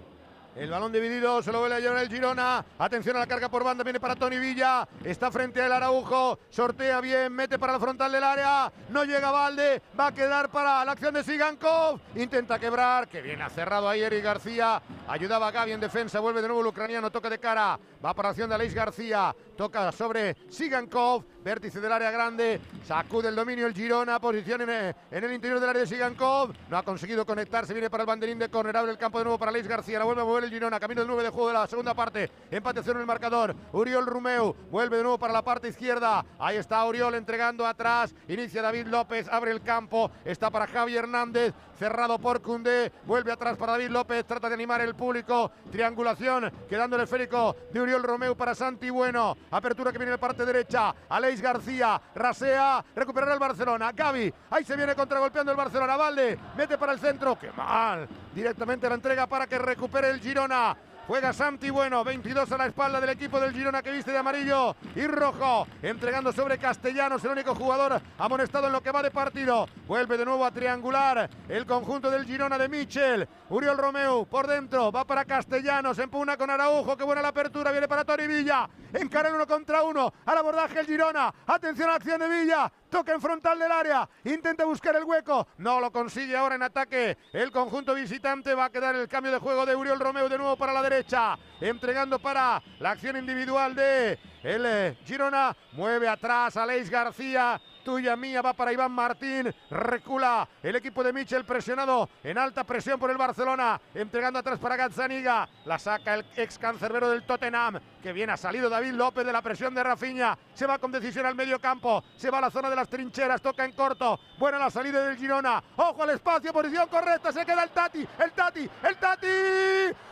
El 0.57 0.71
balón 0.71 0.93
dividido, 0.93 1.43
se 1.43 1.51
lo 1.51 1.59
vuelve 1.59 1.77
a 1.77 1.81
llevar 1.81 1.99
el 1.99 2.09
Girona. 2.09 2.65
Atención 2.79 3.17
a 3.17 3.21
la 3.21 3.27
carga 3.27 3.49
por 3.49 3.65
banda, 3.65 3.83
viene 3.83 3.99
para 3.99 4.15
Tony 4.15 4.39
Villa. 4.39 4.87
Está 5.03 5.33
frente 5.33 5.61
al 5.61 5.73
Araujo, 5.73 6.39
sortea 6.49 7.01
bien, 7.01 7.33
mete 7.33 7.59
para 7.59 7.73
la 7.73 7.81
frontal 7.81 8.13
del 8.13 8.23
área. 8.23 8.73
No 8.91 9.05
llega 9.05 9.33
Valde, 9.33 9.83
va 9.99 10.09
a 10.09 10.15
quedar 10.15 10.51
para 10.51 10.85
la 10.85 10.93
acción 10.93 11.13
de 11.13 11.25
Sigankov. 11.25 11.99
Intenta 12.15 12.61
quebrar, 12.61 13.09
que 13.09 13.21
bien 13.21 13.43
ha 13.43 13.51
cerrado 13.51 13.89
ahí 13.89 14.03
Eric 14.03 14.23
García. 14.23 14.81
Ayudaba 15.09 15.49
a 15.49 15.51
Gaby 15.51 15.73
en 15.73 15.81
defensa. 15.81 16.21
Vuelve 16.21 16.41
de 16.41 16.49
nuevo 16.49 16.61
el 16.61 16.69
ucraniano. 16.69 17.11
Toca 17.11 17.29
de 17.29 17.39
cara. 17.39 17.79
Va 18.05 18.15
para 18.15 18.29
la 18.29 18.31
acción 18.31 18.49
de 18.49 18.55
Aleix 18.55 18.75
García. 18.75 19.35
Toca 19.57 19.91
sobre 19.93 20.37
Sigankov. 20.49 21.25
Vértice 21.43 21.81
del 21.81 21.93
área 21.93 22.11
grande. 22.11 22.61
Sacude 22.87 23.29
el 23.29 23.35
dominio 23.35 23.67
el 23.67 23.75
Girona. 23.75 24.19
Posición 24.19 24.63
en, 24.63 24.71
eh, 24.71 24.95
en 25.11 25.25
el 25.25 25.33
interior 25.33 25.61
del 25.61 25.69
área 25.69 25.81
de 25.83 25.89
Sigankov. 25.89 26.55
No 26.71 26.79
ha 26.79 26.83
conseguido 26.83 27.27
conectarse. 27.27 27.75
Viene 27.75 27.91
para 27.91 28.05
el 28.05 28.07
banderín 28.07 28.39
de 28.39 28.49
córner. 28.49 28.77
Abre 28.77 28.93
el 28.93 28.99
campo 28.99 29.19
de 29.19 29.25
nuevo 29.25 29.39
para 29.39 29.51
Aleix 29.51 29.67
García. 29.67 29.99
La 29.99 30.05
vuelve 30.07 30.23
a 30.23 30.25
mover 30.25 30.44
el 30.45 30.51
Girona. 30.51 30.79
Camino 30.79 31.01
del 31.01 31.09
9 31.09 31.23
de 31.25 31.31
juego 31.31 31.49
de 31.49 31.55
la 31.55 31.66
segunda 31.66 31.95
parte. 31.95 32.31
Empate 32.51 32.81
cero 32.83 32.95
en 32.97 33.01
el 33.01 33.07
marcador. 33.07 33.55
Uriol 33.73 34.07
Rumeu. 34.07 34.55
Vuelve 34.71 34.99
de 34.99 35.03
nuevo 35.03 35.19
para 35.19 35.33
la 35.33 35.43
parte 35.43 35.69
izquierda. 35.69 36.25
Ahí 36.39 36.57
está 36.57 36.85
Uriol 36.85 37.15
entregando 37.15 37.66
atrás. 37.66 38.15
Inicia 38.29 38.62
David 38.62 38.87
López. 38.87 39.29
Abre 39.29 39.51
el 39.51 39.62
campo. 39.62 40.11
Está 40.25 40.51
para 40.51 40.66
Javi 40.66 40.97
Hernández. 40.97 41.55
Cerrado 41.79 42.19
por 42.19 42.41
Cundé. 42.41 42.93
Vuelve 43.05 43.33
atrás 43.33 43.57
para 43.57 43.73
David 43.73 43.91
López. 43.91 44.25
Trata 44.25 44.49
de 44.49 44.55
animar 44.55 44.81
el 44.81 44.95
público. 44.95 45.51
Triangulación. 45.71 46.53
Quedando 46.69 46.97
el 46.97 47.03
esférico 47.03 47.57
de 47.73 47.81
Uriol 47.81 48.03
Romeu 48.03 48.37
para 48.37 48.55
Santi 48.55 48.91
Bueno. 48.91 49.37
Apertura 49.51 49.93
que 49.93 49.99
viene 49.99 50.13
de 50.13 50.19
parte 50.19 50.45
derecha. 50.45 50.95
Aleix 51.09 51.41
García. 51.41 52.01
Rasea. 52.15 52.85
Recuperará 52.95 53.35
el 53.35 53.41
Barcelona. 53.41 53.93
Gaby. 53.93 54.33
Ahí 54.51 54.65
se 54.65 54.77
viene 54.77 54.95
contragolpeando 54.95 55.53
el 55.53 55.59
Barcelona. 55.59 55.97
Valde. 55.97 56.39
Mete 56.57 56.79
para 56.79 56.93
el 56.93 57.01
centro. 57.01 57.39
¡Qué 57.39 57.51
mal! 57.53 58.09
Directamente 58.35 58.89
la 58.89 58.95
entrega 58.95 59.27
para 59.27 59.47
que 59.47 59.59
recupere 59.59 60.11
el 60.11 60.21
Girona. 60.21 60.77
Juega 61.07 61.35
Santi 61.35 61.69
Bueno, 61.69 62.03
22 62.03 62.51
a 62.51 62.57
la 62.57 62.67
espalda 62.67 62.99
del 62.99 63.11
equipo 63.11 63.39
del 63.39 63.53
Girona 63.53 63.83
que 63.83 63.93
viste 63.93 64.11
de 64.11 64.17
amarillo 64.17 64.75
y 64.97 65.07
rojo, 65.07 65.67
entregando 65.83 66.33
sobre 66.33 66.57
Castellanos, 66.57 67.23
el 67.25 67.33
único 67.33 67.55
jugador 67.55 68.01
amonestado 68.17 68.69
en 68.69 68.73
lo 68.73 68.83
que 68.83 68.91
va 68.91 69.03
de 69.03 69.11
partido. 69.11 69.69
Vuelve 69.87 70.17
de 70.17 70.25
nuevo 70.25 70.47
a 70.47 70.51
triangular 70.51 71.29
el 71.47 71.67
conjunto 71.67 72.11
del 72.11 72.25
Girona 72.25 72.57
de 72.57 72.71
Michel. 72.71 73.29
Uriol 73.51 73.77
Romeu 73.77 74.25
por 74.25 74.47
dentro, 74.47 74.91
va 74.91 75.05
para 75.05 75.27
Castellanos, 75.27 75.99
empuna 75.99 76.39
con 76.39 76.49
Araujo, 76.49 76.97
qué 76.97 77.05
buena 77.05 77.21
la 77.21 77.29
apertura, 77.29 77.71
viene 77.71 77.87
para 77.87 78.07
Tori 78.07 78.27
Villa. 78.27 78.67
Encara 78.95 79.35
uno 79.35 79.47
contra 79.47 79.83
uno, 79.83 80.11
al 80.25 80.39
abordaje 80.39 80.81
el 80.81 80.87
Girona. 80.87 81.35
Atención 81.47 81.89
a 81.89 81.93
la 81.93 81.97
acción 81.97 82.19
de 82.19 82.29
Villa, 82.29 82.73
toca 82.95 83.12
en 83.12 83.21
frontal 83.21 83.59
del 83.59 83.73
área, 83.73 84.09
intenta 84.23 84.65
buscar 84.65 84.95
el 84.95 85.03
hueco, 85.03 85.49
no 85.59 85.81
lo 85.81 85.91
consigue 85.91 86.37
ahora 86.37 86.55
en 86.55 86.62
ataque. 86.62 87.19
El 87.33 87.51
conjunto 87.51 87.93
visitante 87.93 88.55
va 88.55 88.66
a 88.66 88.71
quedar 88.71 88.95
el 88.95 89.09
cambio 89.09 89.33
de 89.33 89.41
juego 89.41 89.66
de 89.66 89.75
Uriol 89.75 89.99
Romeu 89.99 90.29
de 90.29 90.39
nuevo 90.39 90.57
para 90.57 90.73
la 90.73 90.81
derecha, 90.81 91.37
entregando 91.61 92.21
para 92.21 92.62
la 92.79 92.93
acción 92.93 93.16
individual 93.16 93.75
de 93.75 94.16
el 94.45 94.65
eh, 94.65 94.97
Girona, 95.05 95.57
mueve 95.73 96.07
atrás 96.07 96.57
a 96.57 96.65
Leis 96.65 96.89
García, 96.89 97.61
tuya 97.85 98.16
mía 98.16 98.43
va 98.43 98.55
para 98.55 98.73
Iván 98.73 98.90
Martín, 98.90 99.55
recula. 99.70 100.48
El 100.62 100.74
equipo 100.77 101.05
de 101.05 101.12
Michel 101.12 101.44
presionado. 101.44 102.09
En 102.24 102.39
alta 102.39 102.65
presión 102.65 102.98
por 102.98 103.11
el 103.11 103.19
Barcelona, 103.19 103.81
entregando 103.94 104.39
atrás 104.39 104.59
para 104.59 104.77
Gazzaniga, 104.77 105.48
la 105.66 105.78
saca 105.78 106.15
el 106.15 106.24
ex 106.36 106.59
cancerbero 106.59 107.11
del 107.11 107.24
Tottenham, 107.24 107.78
que 108.02 108.12
bien 108.12 108.31
ha 108.31 108.36
salido 108.36 108.69
David 108.69 108.93
López 108.93 109.27
de 109.27 109.32
la 109.32 109.43
presión 109.43 109.74
de 109.74 109.82
Rafinha, 109.85 110.36
se 110.55 110.66
va 110.66 110.78
con 110.78 110.90
decisión 110.90 111.27
al 111.27 111.35
medio 111.35 111.61
campo, 111.61 112.02
se 112.16 112.31
va 112.31 112.39
a 112.39 112.40
la 112.43 112.51
zona 112.51 112.70
de 112.70 112.77
las 112.77 112.89
trincheras, 112.89 113.43
toca 113.43 113.65
en 113.65 113.73
corto, 113.73 114.19
buena 114.39 114.59
la 114.59 114.70
salida 114.70 115.05
del 115.05 115.16
Girona, 115.16 115.62
ojo 115.77 116.02
al 116.02 116.11
espacio, 116.11 116.52
posición 116.52 116.89
correcta, 116.89 117.31
se 117.32 117.44
queda 117.44 117.65
el 117.65 117.70
Tati, 117.70 118.09
el 118.19 118.32
Tati, 118.32 118.70
el 118.82 118.97
Tati, 118.97 119.27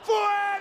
fuera. 0.02 0.52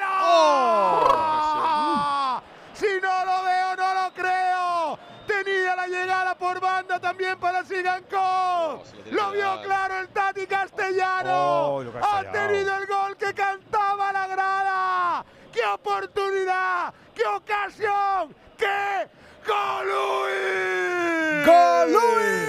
Si 2.73 2.87
no 3.01 3.25
lo 3.25 3.43
veo, 3.43 3.75
no 3.75 3.93
lo 3.93 4.13
creo. 4.13 5.10
Tenía 5.31 5.75
la 5.77 5.87
llegada 5.87 6.37
por 6.37 6.59
banda 6.59 6.99
también 6.99 7.39
para 7.39 7.63
Sigankov. 7.63 8.83
lo 9.11 9.31
vio 9.31 9.61
claro 9.63 9.99
el 9.99 10.09
Tati 10.09 10.45
Castellano. 10.45 11.75
Oh, 11.77 11.83
ha 12.03 12.23
tenido 12.31 12.75
el 12.75 12.85
gol 12.85 13.15
que 13.15 13.33
cantaba 13.33 14.11
la 14.11 14.27
grada. 14.27 15.25
¡Qué 15.53 15.65
oportunidad! 15.65 16.93
¡Qué 17.15 17.25
ocasión! 17.25 18.35
¡Qué 18.57 19.07
Golui! 19.47 21.45
¡Golui! 21.45 22.40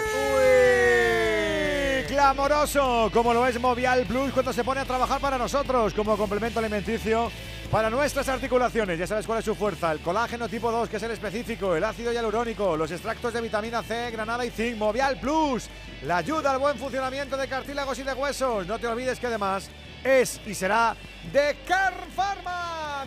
Clamoroso, 2.23 3.11
como 3.13 3.35
lo 3.35 3.45
es 3.49 3.59
Movial 3.59 4.07
Plus 4.07 4.33
cuando 4.33 4.53
se 4.53 4.63
pone 4.63 4.79
a 4.81 4.85
trabajar 4.85 5.21
para 5.21 5.37
nosotros 5.37 5.93
como 5.93 6.17
complemento 6.17 6.61
alimenticio 6.61 7.33
para 7.69 7.91
nuestras 7.91 8.29
articulaciones. 8.29 8.97
Ya 8.97 9.09
sabes 9.09 9.27
cuál 9.27 9.41
es 9.41 9.45
su 9.45 9.57
fuerza: 9.57 9.91
el 9.91 9.99
colágeno 9.99 10.49
tipo 10.49 10.71
2, 10.71 10.89
que 10.89 10.99
es 10.99 11.03
el 11.03 11.11
específico, 11.11 11.75
el 11.75 11.83
ácido 11.83 12.13
hialurónico, 12.13 12.77
los 12.77 12.93
extractos 12.93 13.33
de 13.33 13.41
vitamina 13.41 13.83
C, 13.83 14.13
granada 14.13 14.47
y 14.47 14.51
zinc. 14.51 14.77
Movial 14.77 15.19
Plus, 15.19 15.69
la 16.05 16.19
ayuda 16.19 16.53
al 16.53 16.59
buen 16.59 16.79
funcionamiento 16.79 17.37
de 17.37 17.49
cartílagos 17.49 17.99
y 17.99 18.05
de 18.05 18.13
huesos. 18.13 18.69
No 18.69 18.79
te 18.79 18.87
olvides 18.87 19.19
que 19.19 19.27
además 19.27 19.69
es 20.05 20.41
y 20.47 20.55
será 20.55 20.95
de 21.33 21.57
Car 21.67 21.95
Pharma. 22.15 23.05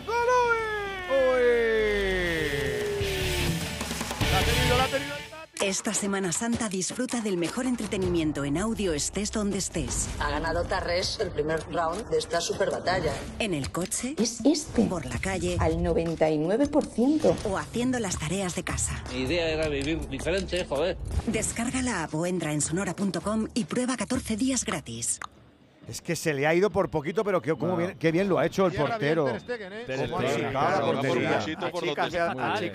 La 4.30 4.38
ha 4.38 4.42
tenido, 4.42 4.76
la 4.76 4.84
ha 4.84 4.88
tenido. 4.88 5.25
Esta 5.62 5.94
Semana 5.94 6.32
Santa 6.32 6.68
disfruta 6.68 7.22
del 7.22 7.38
mejor 7.38 7.64
entretenimiento 7.64 8.44
en 8.44 8.58
audio 8.58 8.92
estés 8.92 9.32
donde 9.32 9.56
estés. 9.56 10.06
Ha 10.20 10.30
ganado 10.30 10.64
Tarres 10.64 11.18
el 11.18 11.30
primer 11.30 11.64
round 11.72 12.10
de 12.10 12.18
esta 12.18 12.42
super 12.42 12.70
batalla. 12.70 13.12
En 13.38 13.54
el 13.54 13.72
coche. 13.72 14.14
Es 14.18 14.40
este. 14.44 14.82
Por 14.84 15.06
la 15.06 15.18
calle. 15.18 15.56
Al 15.58 15.78
99%. 15.78 17.34
O 17.44 17.56
haciendo 17.56 17.98
las 17.98 18.18
tareas 18.18 18.54
de 18.54 18.64
casa. 18.64 19.02
Mi 19.10 19.22
idea 19.22 19.48
era 19.48 19.68
vivir 19.68 20.06
diferente, 20.08 20.66
joder. 20.66 20.98
Descarga 21.26 21.80
la 21.80 22.04
app 22.04 22.14
o 22.14 22.26
entra 22.26 22.52
en 22.52 22.60
sonora.com 22.60 23.48
y 23.54 23.64
prueba 23.64 23.96
14 23.96 24.36
días 24.36 24.62
gratis. 24.62 25.20
Es 25.88 26.02
que 26.02 26.16
se 26.16 26.34
le 26.34 26.46
ha 26.46 26.52
ido 26.54 26.68
por 26.68 26.90
poquito, 26.90 27.22
pero 27.22 27.40
qué, 27.40 27.54
cómo 27.54 27.76
bien, 27.76 27.96
qué 27.96 28.10
bien 28.10 28.28
lo 28.28 28.38
ha 28.38 28.46
hecho 28.46 28.66
el 28.66 28.72
portero. 28.72 29.28
¿eh? 29.28 29.38
Donde 30.80 31.94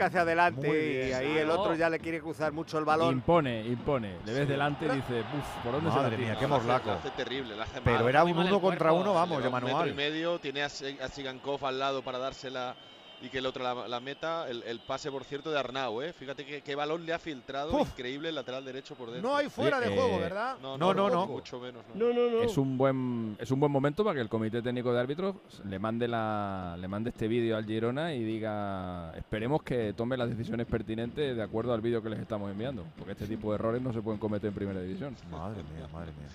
hacia, 0.01 0.21
adelante 0.21 1.09
y 1.09 1.13
ahí 1.13 1.37
el 1.37 1.49
otro 1.49 1.75
ya 1.75 1.89
le 1.89 1.99
quiere 1.99 2.21
cruzar 2.21 2.53
mucho 2.53 2.77
el 2.77 2.85
balón. 2.85 3.15
Impone, 3.15 3.65
impone. 3.65 4.15
Le 4.25 4.33
ves 4.33 4.47
delante 4.47 4.85
y 4.85 4.89
dice, 4.89 5.19
uff, 5.19 5.63
¿por 5.63 5.73
dónde 5.73 5.91
se 5.91 5.97
Madre 5.97 6.17
la 6.17 6.23
mía, 6.23 6.37
qué 6.39 6.47
morlaco. 6.47 6.91
terrible, 7.15 7.55
Pero 7.83 8.07
era 8.07 8.23
un 8.23 8.37
uno 8.37 8.61
contra 8.61 8.91
uno, 8.93 9.13
vamos, 9.13 9.43
metro 9.43 9.87
y 9.87 9.93
medio, 9.93 10.39
tiene 10.39 10.63
a, 10.63 10.69
Se- 10.69 10.97
a 11.01 11.07
Sigankov 11.09 11.65
al 11.65 11.79
lado 11.79 12.01
para 12.01 12.17
dársela 12.17 12.75
y 13.21 13.29
que 13.29 13.37
el 13.37 13.45
otro 13.45 13.63
la, 13.63 13.87
la 13.87 13.99
meta. 13.99 14.49
El, 14.49 14.63
el 14.63 14.79
pase, 14.79 15.11
por 15.11 15.23
cierto, 15.23 15.51
de 15.51 15.59
Arnau, 15.59 16.01
¿eh? 16.01 16.11
Fíjate 16.13 16.45
que- 16.45 16.61
qué 16.61 16.75
balón 16.75 17.05
le 17.05 17.13
ha 17.13 17.19
filtrado. 17.19 17.73
Uf. 17.79 17.89
Increíble 17.91 18.29
el 18.29 18.35
lateral 18.35 18.65
derecho 18.65 18.95
por 18.95 19.11
dentro. 19.11 19.29
No 19.29 19.35
hay 19.37 19.49
fuera 19.49 19.79
de 19.79 19.87
juego, 19.87 20.17
eh, 20.17 20.21
¿verdad? 20.21 20.57
No, 20.61 20.77
No, 20.77 20.93
no, 20.93 21.03
no. 21.09 21.09
tampoco, 21.19 21.33
Mucho 21.33 21.59
menos. 21.59 21.83
No. 21.93 22.07
No, 22.07 22.13
no, 22.13 22.29
no. 22.31 22.41
Es 22.41 22.57
un 22.57 22.77
buen 22.77 23.35
es 23.39 23.51
un 23.51 23.59
buen 23.59 23.71
momento 23.71 24.03
para 24.03 24.15
que 24.15 24.21
el 24.21 24.29
comité 24.29 24.61
técnico 24.61 24.91
de 24.93 24.99
árbitros 24.99 25.35
le 25.65 25.79
mande 25.79 26.07
la 26.07 26.75
le 26.79 26.87
mande 26.87 27.09
este 27.11 27.27
vídeo 27.27 27.55
al 27.57 27.65
Girona 27.65 28.13
y 28.13 28.23
diga 28.23 29.13
esperemos 29.15 29.61
que 29.63 29.93
tome 29.93 30.17
las 30.17 30.29
decisiones 30.29 30.67
pertinentes 30.67 31.35
de 31.35 31.41
acuerdo 31.43 31.73
al 31.73 31.81
vídeo 31.81 32.01
que 32.01 32.09
les 32.09 32.19
estamos 32.19 32.51
enviando 32.51 32.83
porque 32.97 33.13
este 33.13 33.27
tipo 33.27 33.51
de 33.51 33.55
errores 33.55 33.81
no 33.81 33.93
se 33.93 34.01
pueden 34.01 34.19
cometer 34.19 34.47
en 34.49 34.53
primera 34.55 34.81
división 34.81 35.15
Madre 35.29 35.63
mía, 35.63 35.87
madre 35.93 36.11
mía. 36.11 36.29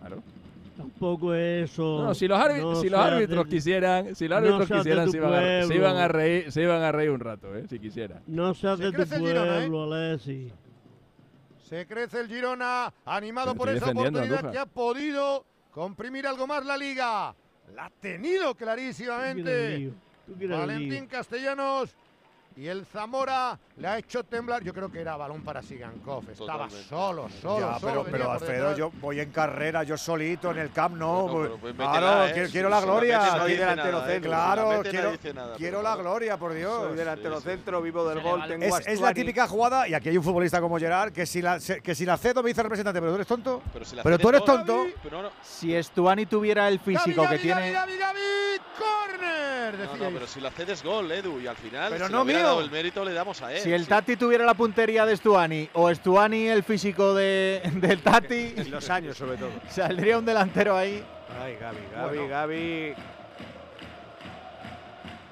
claro 0.00 0.22
Tampoco 0.76 1.34
eso. 1.34 2.02
no, 2.04 2.14
si 2.14 2.26
los, 2.26 2.38
árbi- 2.38 2.60
no 2.62 2.76
si 2.76 2.88
los 2.88 3.00
seas 3.00 3.12
árbitros 3.12 3.44
de- 3.44 3.50
quisieran 3.50 4.14
si 4.16 4.26
los 4.28 4.38
árbitros 4.38 4.70
quisieran 4.70 5.10
se 5.10 5.16
iban, 5.18 5.32
a, 5.34 5.36
se 5.38 5.66
pueblo. 5.66 5.74
iban 5.74 5.96
a 5.96 6.08
reír 6.08 6.50
se 6.52 6.62
iban 6.62 6.82
a 6.82 6.92
reír 6.92 7.10
un 7.10 7.20
rato 7.20 7.54
eh, 7.54 7.66
si 7.68 7.78
quisieran 7.78 8.22
No 8.26 8.54
seas 8.54 8.78
Se 8.78 8.90
de 8.90 8.92
tu 9.06 9.16
Girona, 9.16 9.56
¿eh? 9.58 9.68
pueblo, 9.68 9.82
Alessi. 9.92 10.50
Se 11.68 11.86
crece 11.86 12.20
el 12.20 12.28
Girona, 12.28 12.92
animado 13.04 13.54
por 13.54 13.68
esa 13.68 13.90
oportunidad 13.90 14.50
que 14.50 14.58
ha 14.58 14.66
podido 14.66 15.44
comprimir 15.70 16.26
algo 16.26 16.46
más 16.46 16.64
la 16.66 16.76
liga. 16.76 17.34
La 17.74 17.86
ha 17.86 17.90
tenido 17.90 18.50
Tú 18.52 18.56
quieres 18.56 18.56
clarísimamente. 18.56 19.78
lío, 19.78 19.90
tú 20.26 20.34
quieres 20.34 20.58
Valentín. 20.58 21.06
Castellanos 21.06 21.94
y 22.56 22.66
el 22.66 22.84
Zamora 22.84 23.58
le 23.82 23.88
ha 23.88 23.98
hecho 23.98 24.22
temblar. 24.24 24.62
Yo 24.62 24.72
creo 24.72 24.90
que 24.90 25.00
era 25.00 25.16
balón 25.16 25.42
para 25.42 25.60
Sigankov. 25.60 26.30
Estaba 26.30 26.52
Totalmente. 26.68 26.88
solo, 26.88 27.28
solo, 27.42 27.72
Ya, 27.72 27.78
solo. 27.80 28.04
pero, 28.10 28.30
Alfredo, 28.30 28.76
yo 28.76 28.90
voy 29.00 29.18
en 29.20 29.30
carrera, 29.32 29.82
yo 29.82 29.96
solito 29.98 30.52
en 30.52 30.58
el 30.58 30.70
Camp 30.70 30.96
Nou. 30.96 31.28
Bueno, 31.28 31.58
pero 31.60 31.74
pues 31.74 31.74
claro, 31.74 32.26
¿eh? 32.28 32.32
quiero, 32.32 32.48
Si- 32.68 32.72
la 32.72 32.80
gloria. 32.80 33.18
mete, 33.18 33.30
no 33.32 33.38
Soy 33.42 33.50
dice 33.50 33.60
delantero 33.60 33.92
nada, 33.98 34.04
¿eh? 34.08 34.12
centro. 34.12 34.30
Si 34.30 34.36
la 34.36 34.42
Claro, 34.54 34.62
no 34.76 34.82
quiero, 34.82 35.12
nada, 35.34 35.56
quiero 35.56 35.82
la 35.82 35.94
bueno. 35.94 36.02
gloria, 36.10 36.36
por 36.38 36.54
Dios. 36.54 36.82
Soy 36.84 36.96
delantero 36.96 37.40
centro, 37.40 37.82
vivo 37.82 38.08
del 38.08 38.20
gol, 38.22 38.42
tengo 38.46 38.64
Es, 38.78 38.86
es 38.86 39.00
la 39.00 39.12
típica 39.12 39.48
jugada, 39.48 39.88
y 39.88 39.94
aquí 39.94 40.08
hay 40.10 40.16
un 40.16 40.22
futbolista 40.24 40.60
como 40.60 40.78
Gerard, 40.78 41.12
que 41.12 41.26
si 41.26 41.42
la, 41.42 41.58
que 41.58 41.94
si 41.94 42.06
la 42.06 42.16
cedo 42.16 42.42
me 42.42 42.48
dice 42.50 42.62
representante, 42.62 43.00
pero 43.00 43.10
tú 43.12 43.16
eres 43.16 43.26
tonto. 43.26 43.62
Pero, 43.72 43.84
si 43.84 43.96
la 43.96 44.02
Pero 44.04 44.14
hace 44.14 44.22
tú 44.22 44.28
eres 44.28 44.44
tonto. 44.44 44.86
Pero 45.02 45.22
no, 45.22 45.30
Si 45.42 45.74
Estuani 45.74 46.26
tuviera 46.26 46.68
el 46.68 46.78
físico 46.78 47.28
que 47.28 47.38
tiene. 47.38 47.72
Gavi, 47.72 47.92
córner. 48.78 49.78
no, 49.78 49.96
no, 49.96 50.10
pero 50.10 50.26
si 50.26 50.40
la 50.40 50.50
cedes 50.50 50.82
gol, 50.82 51.10
Edu, 51.12 51.40
y 51.40 51.46
al 51.46 51.56
final, 51.56 51.90
Pero 51.92 52.06
si 52.06 52.12
no 52.12 52.18
le 52.18 52.24
hubiera 52.24 52.40
mío. 52.40 52.48
dado 52.48 52.60
el 52.60 52.70
mérito, 52.70 53.04
le 53.04 53.12
damos 53.12 53.40
a 53.42 53.52
él. 53.52 53.60
Si 53.60 53.71
el. 53.72 53.86
Tati 53.88 54.16
tuviera 54.16 54.44
la 54.44 54.54
puntería 54.54 55.04
de 55.06 55.16
Stuani 55.16 55.68
o 55.74 55.92
Stuani 55.94 56.48
el 56.48 56.62
físico 56.62 57.14
de, 57.14 57.62
del 57.74 58.02
Tati, 58.02 58.54
En 58.56 58.70
los 58.70 58.88
años, 58.90 59.16
sobre 59.16 59.36
todo. 59.36 59.50
saldría 59.68 60.18
un 60.18 60.24
delantero 60.24 60.76
ahí. 60.76 61.04
Ay, 61.42 61.56
Gaby, 61.60 61.78
Gaby, 61.94 62.16
Bueno. 62.18 62.28
Gaby. 62.28 62.94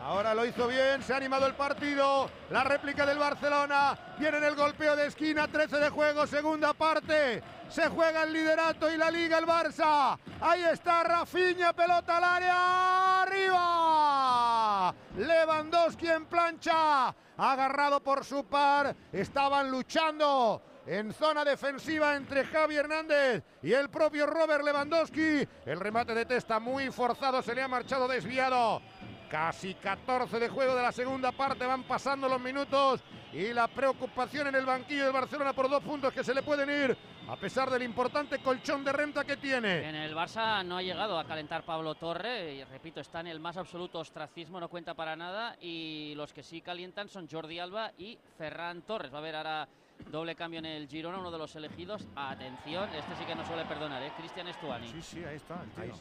Ahora 0.03 0.35
lo 0.35 0.45
hizo 0.45 0.67
bien, 0.67 1.03
se 1.03 1.13
ha 1.13 1.17
animado 1.19 1.47
el 1.47 1.55
partido. 1.55 2.29
La 2.51 2.65
réplica 2.65 3.07
del 3.07 3.19
Barcelona. 3.19 3.97
Viene 4.19 4.39
en 4.39 4.45
el 4.45 4.57
golpeo 4.57 4.97
de 4.97 5.07
esquina, 5.07 5.47
13 5.47 5.77
de 5.77 5.89
juego, 5.91 6.27
segunda 6.27 6.73
parte. 6.73 7.43
Se 7.71 7.89
juega 7.89 8.25
el 8.25 8.33
liderato 8.33 8.93
y 8.93 8.97
la 8.97 9.11
liga 9.11 9.39
el 9.39 9.47
Barça. 9.47 10.19
Ahí 10.41 10.65
está 10.65 11.05
Rafinha, 11.05 11.73
pelota 11.73 12.17
al 12.17 12.25
área. 12.25 13.23
Arriba. 13.23 14.95
Lewandowski 15.17 16.09
en 16.09 16.27
plancha. 16.27 17.15
Agarrado 17.37 18.03
por 18.03 18.25
su 18.25 18.45
par. 18.45 18.97
Estaban 19.13 19.71
luchando 19.71 20.61
en 20.85 21.13
zona 21.13 21.45
defensiva 21.45 22.17
entre 22.17 22.45
Javi 22.45 22.75
Hernández 22.75 23.45
y 23.63 23.73
el 23.73 23.89
propio 23.89 24.27
Robert 24.27 24.65
Lewandowski. 24.65 25.47
El 25.65 25.79
remate 25.79 26.13
de 26.13 26.27
testa 26.27 26.59
muy 26.59 26.91
forzado, 26.91 27.41
se 27.41 27.55
le 27.55 27.63
ha 27.63 27.69
marchado 27.69 28.09
desviado. 28.09 28.83
Casi 29.31 29.75
14 29.75 30.41
de 30.41 30.49
juego 30.49 30.75
de 30.75 30.83
la 30.83 30.91
segunda 30.91 31.31
parte, 31.31 31.65
van 31.65 31.85
pasando 31.85 32.29
los 32.29 32.41
minutos 32.41 33.01
y 33.33 33.53
la 33.53 33.69
preocupación 33.69 34.49
en 34.49 34.57
el 34.57 34.67
banquillo 34.67 35.05
de 35.05 35.13
Barcelona 35.13 35.53
por 35.53 35.71
dos 35.71 35.85
puntos 35.85 36.13
que 36.13 36.25
se 36.25 36.35
le 36.35 36.43
pueden 36.43 36.69
ir, 36.69 36.97
a 37.29 37.37
pesar 37.37 37.71
del 37.71 37.85
importante 37.85 38.41
colchón 38.41 38.83
de 38.83 38.93
renta 38.93 39.25
que 39.25 39.37
tiene. 39.37 39.89
En 39.89 39.95
el 39.95 40.17
Barça 40.17 40.65
no 40.65 40.79
ha 40.79 40.83
llegado 40.83 41.17
a 41.17 41.25
calentar 41.25 41.63
Pablo 41.63 41.95
Torre, 41.95 42.55
y 42.55 42.65
repito, 42.65 43.01
está 43.01 43.21
en 43.21 43.29
el 43.29 43.39
más 43.39 43.57
absoluto 43.57 44.01
ostracismo, 44.01 44.59
no 44.59 44.69
cuenta 44.69 44.95
para 44.95 45.15
nada, 45.15 45.57
y 45.61 46.13
los 46.17 46.33
que 46.33 46.43
sí 46.43 46.61
calientan 46.61 47.09
son 47.09 47.29
Jordi 47.29 47.61
Alba 47.61 47.93
y 47.99 48.19
Ferran 48.37 48.83
Torres. 48.83 49.13
Va 49.13 49.19
a 49.19 49.21
haber 49.21 49.37
ahora 49.37 49.69
doble 50.11 50.35
cambio 50.35 50.59
en 50.59 50.67
el 50.67 50.89
Girona, 50.89 51.19
uno 51.19 51.31
de 51.31 51.39
los 51.39 51.55
elegidos. 51.55 52.05
Atención, 52.17 52.93
este 52.97 53.15
sí 53.15 53.25
que 53.25 53.37
no 53.37 53.47
suele 53.47 53.65
perdonar, 53.65 54.03
¿eh? 54.03 54.13
Cristian 54.17 54.49
Estuani. 54.49 54.89
Sí, 54.89 55.03
sí, 55.03 55.25
ahí 55.25 55.37
está. 55.37 55.63
El 55.77 55.83
Ahí 55.83 55.93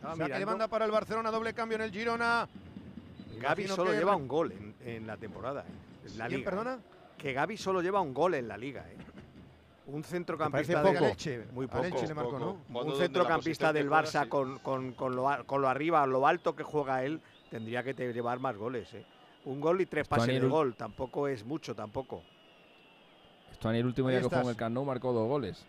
Saque 0.00 0.18
de 0.18 0.24
mirando. 0.24 0.46
banda 0.46 0.68
para 0.68 0.84
el 0.84 0.90
Barcelona, 0.90 1.30
doble 1.30 1.52
cambio 1.54 1.76
en 1.76 1.82
el 1.82 1.90
Girona. 1.92 2.48
Gaby 3.40 3.62
Imagino 3.62 3.74
solo 3.76 3.90
que- 3.92 3.96
lleva 3.98 4.16
un 4.16 4.28
gol 4.28 4.52
en, 4.52 4.74
en 4.84 5.06
la 5.06 5.16
temporada. 5.16 5.62
eh, 5.62 6.08
en 6.10 6.18
la 6.18 6.26
¿Quién, 6.28 6.40
liga, 6.40 6.50
perdona? 6.50 6.74
eh. 6.74 6.78
Que 7.18 7.32
Gaby 7.32 7.56
solo 7.56 7.82
lleva 7.82 8.00
un 8.00 8.14
gol 8.14 8.34
en 8.34 8.48
la 8.48 8.56
liga. 8.56 8.84
eh. 8.88 8.96
Un 9.86 10.04
centrocampista 10.04 10.82
poco. 10.82 10.98
Al 10.98 11.04
Elche, 11.04 11.46
muy 11.52 11.66
poco. 11.66 11.82
Le 11.84 12.14
marcó, 12.14 12.30
poco. 12.32 12.62
¿no? 12.70 12.80
Un 12.80 12.96
centrocampista 12.96 13.68
que 13.72 13.78
del 13.78 13.88
Barça 13.90 14.24
sí. 14.24 14.28
con, 14.28 14.58
con- 14.58 14.92
con 14.92 15.16
lo, 15.16 15.28
a- 15.30 15.44
con 15.44 15.62
lo 15.62 15.68
arriba, 15.68 16.06
lo 16.06 16.26
alto 16.26 16.54
que 16.54 16.62
juega 16.62 17.04
él, 17.04 17.20
tendría 17.50 17.82
que 17.82 17.94
te- 17.94 18.12
llevar 18.12 18.38
más 18.38 18.56
goles. 18.56 18.92
eh. 18.94 19.04
Un 19.46 19.60
gol 19.60 19.80
y 19.80 19.86
tres 19.86 20.06
pases 20.06 20.26
de 20.26 20.36
el- 20.36 20.48
gol. 20.48 20.74
Tampoco 20.74 21.26
es 21.26 21.44
mucho, 21.44 21.74
tampoco. 21.74 22.22
Estuani 23.52 23.78
el 23.78 23.86
último 23.86 24.08
Ahí 24.08 24.14
día 24.16 24.20
que 24.20 24.28
jugó 24.28 24.42
en 24.42 24.48
el 24.50 24.56
Camp 24.56 24.74
Nou 24.74 24.84
marcó 24.84 25.12
dos 25.12 25.26
goles. 25.26 25.64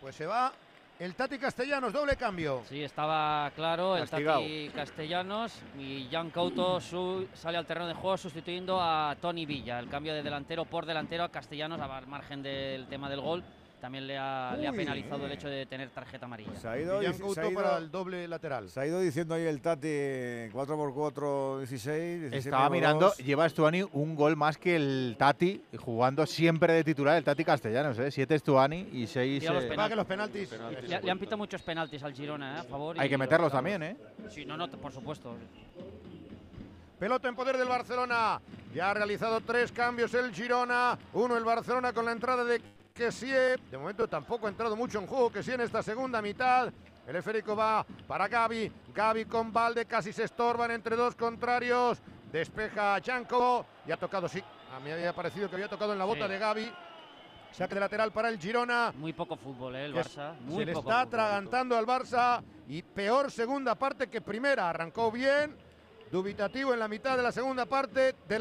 Pues 0.00 0.14
se 0.14 0.26
va 0.26 0.52
el 1.00 1.14
Tati 1.14 1.38
Castellanos, 1.38 1.92
doble 1.94 2.14
cambio. 2.16 2.62
Sí, 2.68 2.82
estaba 2.82 3.50
claro 3.56 3.96
el 3.96 4.02
Castigado. 4.02 4.40
Tati 4.40 4.68
Castellanos 4.74 5.58
y 5.78 6.06
Jan 6.10 6.30
Couto 6.30 6.78
su- 6.78 7.26
sale 7.32 7.56
al 7.56 7.64
terreno 7.66 7.86
de 7.88 7.94
juego 7.94 8.18
sustituyendo 8.18 8.78
a 8.80 9.16
Tony 9.18 9.46
Villa. 9.46 9.78
El 9.78 9.88
cambio 9.88 10.12
de 10.12 10.22
delantero 10.22 10.66
por 10.66 10.84
delantero 10.84 11.24
a 11.24 11.30
Castellanos 11.30 11.80
al 11.80 12.06
margen 12.06 12.42
del 12.42 12.86
tema 12.86 13.08
del 13.08 13.20
gol. 13.22 13.42
También 13.80 14.06
le 14.06 14.18
ha, 14.18 14.54
le 14.56 14.68
ha 14.68 14.72
penalizado 14.72 15.24
el 15.24 15.32
hecho 15.32 15.48
de 15.48 15.64
tener 15.64 15.88
tarjeta 15.88 16.26
amarilla. 16.26 16.54
Se 16.56 16.68
ha 16.68 16.78
ido, 16.78 17.02
Y 17.02 17.06
Couto 17.14 17.34
se 17.34 17.40
ha 17.40 17.50
ido- 17.50 17.54
para 17.62 17.78
el 17.78 17.90
doble 17.90 18.28
lateral. 18.28 18.68
se 18.68 18.78
ha 18.80 18.86
ido 18.86 19.00
diciendo 19.00 19.34
ahí 19.34 19.44
el 19.46 19.62
Tati 19.62 19.88
4x4, 20.52 21.58
16. 21.60 22.20
17 22.20 22.36
Estaba 22.38 22.64
por 22.68 22.72
mirando, 22.76 23.14
lleva 23.14 23.48
Stuani 23.48 23.82
un 23.92 24.14
gol 24.14 24.36
más 24.36 24.58
que 24.58 24.76
el 24.76 25.16
Tati, 25.18 25.62
jugando 25.78 26.26
siempre 26.26 26.74
de 26.74 26.84
titular 26.84 27.16
el 27.16 27.24
Tati 27.24 27.42
Castellanos, 27.42 27.98
¿eh? 27.98 28.10
Siete 28.10 28.38
Stuani 28.38 28.88
y 28.92 29.06
seis... 29.06 29.40
Tira 29.40 29.54
los 29.54 29.64
eh, 29.64 29.68
penaltis. 29.68 29.90
que 29.90 29.96
los 29.96 30.06
penaltis. 30.06 30.52
Le, 30.88 31.00
le 31.02 31.10
han 31.10 31.18
pitado 31.18 31.38
muchos 31.38 31.62
penaltis 31.62 32.02
al 32.02 32.12
Girona 32.12 32.56
¿eh? 32.56 32.60
a 32.60 32.64
favor. 32.64 33.00
Hay 33.00 33.08
que 33.08 33.16
los 33.16 33.20
meterlos 33.20 33.50
también, 33.50 33.82
¿eh? 33.82 33.96
Sí, 34.28 34.44
no, 34.44 34.56
no, 34.58 34.68
por 34.70 34.92
supuesto. 34.92 35.34
Pelota 36.98 37.28
en 37.28 37.34
poder 37.34 37.56
del 37.56 37.68
Barcelona. 37.68 38.40
Ya 38.74 38.90
ha 38.90 38.94
realizado 38.94 39.40
tres 39.40 39.72
cambios 39.72 40.12
el 40.12 40.32
Girona. 40.34 40.98
Uno 41.14 41.36
el 41.38 41.44
Barcelona 41.44 41.94
con 41.94 42.04
la 42.04 42.12
entrada 42.12 42.44
de 42.44 42.60
Kessie. 42.94 43.56
De 43.70 43.78
momento 43.78 44.08
tampoco 44.08 44.46
ha 44.46 44.50
entrado 44.50 44.76
mucho 44.76 44.98
en 44.98 45.06
juego 45.06 45.30
Kessie 45.30 45.54
en 45.54 45.60
esta 45.62 45.82
segunda 45.82 46.20
mitad. 46.22 46.72
El 47.06 47.16
esférico 47.16 47.56
va 47.56 47.84
para 48.06 48.28
Gaby. 48.28 48.70
Gaby 48.94 49.24
con 49.24 49.52
Valde 49.52 49.86
casi 49.86 50.12
se 50.12 50.24
estorban 50.24 50.70
entre 50.70 50.96
dos 50.96 51.14
contrarios. 51.14 51.98
Despeja 52.30 52.94
a 52.94 53.00
Chanco. 53.00 53.66
Y 53.86 53.92
ha 53.92 53.96
tocado, 53.96 54.28
sí. 54.28 54.42
A 54.74 54.78
mí 54.80 54.90
había 54.90 55.12
parecido 55.12 55.48
que 55.48 55.56
había 55.56 55.68
tocado 55.68 55.92
en 55.92 55.98
la 55.98 56.04
bota 56.04 56.26
Sí. 56.26 56.32
de 56.32 56.38
Gaby. 56.38 56.72
Saque 57.52 57.74
de 57.74 57.80
lateral 57.80 58.12
para 58.12 58.28
el 58.28 58.38
Girona. 58.38 58.92
Muy 58.96 59.12
poco 59.12 59.36
fútbol, 59.36 59.74
¿eh? 59.74 59.86
el 59.86 59.92
que 59.94 60.00
Barça. 60.02 60.36
se 60.36 60.40
Muy 60.44 60.64
le 60.64 60.72
poco 60.72 60.88
está 60.88 61.00
atragantando 61.00 61.76
al 61.76 61.84
Barça 61.84 62.40
y 62.68 62.82
peor 62.82 63.32
segunda 63.32 63.74
parte 63.74 64.08
que 64.08 64.20
primera. 64.20 64.68
Arrancó 64.70 65.10
bien, 65.10 65.56
dubitativo 66.10 66.72
en 66.72 66.80
la 66.80 66.88
mitad 66.88 67.16
de 67.16 67.22
la 67.22 67.32
segunda 67.32 67.66
parte 67.66 68.14
de 68.28 68.40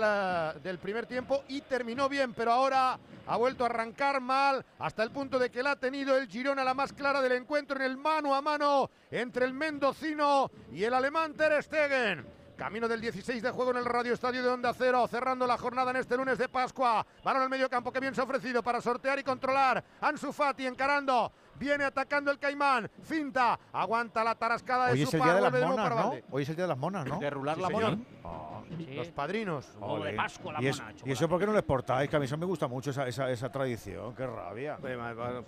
del 0.64 0.80
primer 0.80 1.06
tiempo 1.06 1.44
y 1.48 1.62
terminó 1.62 2.10
bien, 2.10 2.34
pero 2.34 2.52
ahora 2.52 3.00
ha 3.28 3.38
vuelto 3.38 3.64
a 3.64 3.68
arrancar 3.68 4.22
mal 4.22 4.66
hasta 4.80 5.04
el 5.04 5.12
punto 5.12 5.38
de 5.38 5.52
que 5.52 5.62
la 5.62 5.72
ha 5.72 5.76
tenido 5.80 6.18
el 6.18 6.28
Girona 6.28 6.64
la 6.64 6.74
más 6.74 6.94
clara 6.94 7.22
del 7.22 7.34
encuentro 7.34 7.76
en 7.76 7.84
el 7.84 7.98
mano 7.98 8.34
a 8.34 8.42
mano 8.42 8.90
entre 9.12 9.46
el 9.46 9.54
mendocino 9.54 10.50
y 10.72 10.84
el 10.84 10.94
alemán 10.94 11.34
Ter 11.34 11.62
Stegen. 11.62 12.40
Camino 12.60 12.90
del 12.90 13.00
16 13.00 13.42
de 13.42 13.52
juego 13.52 13.72
en 13.72 13.78
el 13.78 13.86
Radio 13.86 14.14
Estadio 14.14 14.44
de 14.44 14.50
Onda 14.50 14.74
Cero, 14.74 15.08
cerrando 15.08 15.48
la 15.48 15.58
jornada 15.58 15.92
en 15.92 15.98
este 15.98 16.18
lunes 16.18 16.38
de 16.38 16.50
Pascua. 16.50 17.08
Balón 17.24 17.44
al 17.44 17.50
medio 17.50 17.70
campo 17.70 17.90
que 17.90 18.02
bien 18.02 18.14
se 18.14 18.20
ha 18.20 18.26
ofrecido 18.26 18.62
para 18.62 18.82
sortear 18.82 19.18
y 19.18 19.24
controlar. 19.24 19.82
Ansu 20.02 20.34
Fati 20.34 20.68
encarando. 20.68 21.32
Viene 21.60 21.84
atacando 21.84 22.32
el 22.32 22.40
Caimán. 22.40 22.90
Finta. 23.04 23.60
Aguanta 23.74 24.24
la 24.24 24.36
tarascada 24.36 24.88
de 24.88 24.94
Hoy 24.94 25.02
es 25.04 25.10
su 25.10 25.18
el 25.18 25.24
día 25.24 25.34
de 25.36 25.42
las 25.42 25.52
monas. 25.52 26.24
Hoy 26.32 26.44
es 26.44 26.50
el 26.50 26.56
día 26.56 26.64
de 26.64 26.70
las 26.70 26.78
monas, 26.78 27.06
¿no? 27.06 27.20
De 27.20 27.30
rular 27.30 27.56
Sí, 27.58 27.62
la 27.62 27.68
señor. 27.68 27.98
mona. 27.98 28.04
Sí. 28.78 28.94
Los 28.96 29.08
padrinos. 29.10 29.68
Huevo 29.80 30.04
de 30.04 30.14
Pascua, 30.14 30.54
la 30.54 30.62
¿Y, 30.62 30.68
es- 30.68 30.80
mona, 30.80 30.94
¿Y 31.04 31.12
eso 31.12 31.28
por 31.28 31.40
qué 31.40 31.46
no 31.48 31.54
les 31.54 31.64
portáis? 31.64 32.10
Que 32.10 32.16
a 32.16 32.20
mí 32.20 32.26
eso 32.26 32.38
me 32.38 32.46
gusta 32.46 32.68
mucho, 32.68 32.92
esa, 32.92 33.08
esa, 33.08 33.30
esa 33.30 33.52
tradición. 33.52 34.16
Qué 34.16 34.26
rabia. 34.28 34.78
Pues, 34.80 34.96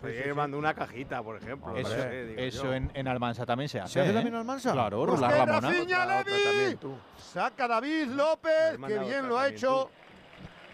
pues, 0.02 0.24
sí, 0.24 0.34
mandó 0.34 0.58
una 0.58 0.74
cajita, 0.74 1.22
por 1.24 1.38
ejemplo. 1.38 1.76
Eso 1.78 2.74
en, 2.74 2.92
en 2.94 3.08
Almansa 3.08 3.46
también 3.46 3.70
se 3.70 3.80
hace. 3.80 3.94
¿Se 3.94 4.02
hace 4.02 4.10
¿eh? 4.10 4.14
también 4.14 4.34
en 4.34 4.40
Almansa? 4.40 4.74
Claro, 4.74 5.06
rular 5.06 5.46
la 5.48 5.62
mona. 5.62 5.72
Saca 7.18 7.68
David 7.68 8.08
López. 8.08 8.78
Que 8.88 9.00
bien 9.00 9.30
lo 9.30 9.38
ha 9.38 9.48
hecho. 9.48 9.90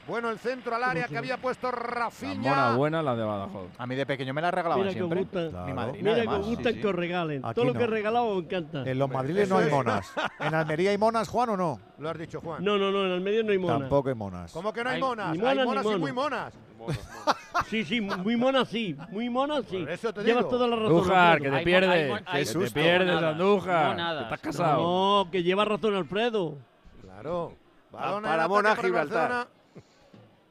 Bueno, 0.08 0.30
el 0.30 0.40
centro 0.40 0.74
al 0.76 0.84
área 0.84 1.08
que 1.08 1.18
había 1.18 1.38
puesto 1.38 1.68
La 1.70 1.78
Rafinha. 1.78 2.50
mona 2.50 2.76
buena, 2.76 3.02
la 3.04 3.16
de 3.16 3.24
Badajoz. 3.24 3.70
A 3.78 3.86
mí 3.86 3.96
de 3.96 4.06
pequeño 4.06 4.34
me 4.34 4.42
la 4.42 4.52
regalaban 4.52 4.84
Mira 4.84 4.94
que 4.94 5.00
siempre. 5.00 5.20
gusta. 5.22 5.50
Claro. 5.50 5.66
Mi 5.68 5.74
madrina, 5.74 5.98
Mira 6.04 6.14
que 6.16 6.20
además, 6.22 6.40
os 6.40 6.46
sí, 6.48 6.56
gusta 6.56 6.70
sí. 6.72 6.80
que 6.82 6.88
os 6.88 6.96
regalen. 6.96 7.46
Aquí 7.46 7.54
Todo 7.56 7.66
lo 7.66 7.74
no. 7.74 7.78
que 7.80 7.84
he 7.84 7.88
regalado 7.88 8.36
me 8.36 8.40
encanta. 8.42 8.84
En 8.90 9.00
los 9.00 9.10
Madriles 9.10 9.50
no 9.50 9.58
hay 9.58 9.70
monas. 9.70 10.14
¿En 10.40 10.54
Almería 10.56 10.92
hay 10.92 10.98
monas, 10.98 11.28
Juan, 11.28 11.50
o 11.50 11.58
no? 11.58 11.80
Lo 12.00 12.10
has 12.10 12.18
dicho, 12.18 12.40
Juan. 12.42 12.64
No, 12.64 12.78
no, 12.78 12.90
no, 12.92 13.16
en 13.16 13.24
medio 13.24 13.44
no 13.44 13.52
hay 13.52 13.58
mona. 13.58 13.80
Tampoco 13.80 14.10
hay 14.10 14.16
monas. 14.16 14.52
¿Cómo 14.54 14.72
que 14.72 14.84
no 14.84 14.90
hay, 14.90 14.96
Hay 14.96 15.02
monas? 15.02 15.32
ni 15.34 15.38
monas, 15.40 15.52
hay 15.52 15.58
ni 15.60 15.66
monas 15.66 15.86
y 15.86 15.96
muy 16.00 16.12
monas. 16.14 16.54
Sí, 17.70 17.84
sí, 17.84 18.00
muy 18.00 18.38
mona 18.38 18.64
sí. 18.66 18.96
Muy 19.10 19.30
mona 19.30 19.62
sí. 19.64 19.80
Por 19.80 19.90
eso 19.90 20.14
te 20.14 20.24
Llevas 20.24 20.44
digo. 20.46 20.50
toda 20.52 20.68
la 20.68 20.76
razón. 20.76 20.96
Andújar, 20.98 21.42
que 21.42 21.50
te 21.50 21.60
pierdes. 21.64 21.90
hay 21.90 22.10
mo- 22.10 22.16
hay- 22.28 22.46
Que 22.46 22.54
te 22.54 22.72
pierdes, 22.72 23.24
Andújar. 23.24 23.88
monadas. 23.90 24.18
Que 24.28 24.34
estás 24.36 24.40
casado. 24.40 24.82
No, 25.24 25.32
que 25.32 25.44
lleva 25.44 25.66
razón 25.66 25.96
Alfredo. 25.96 26.56
Claro. 27.02 27.54
Para 27.92 28.48
Mona, 28.48 28.76
Gibraltar. 28.76 29.48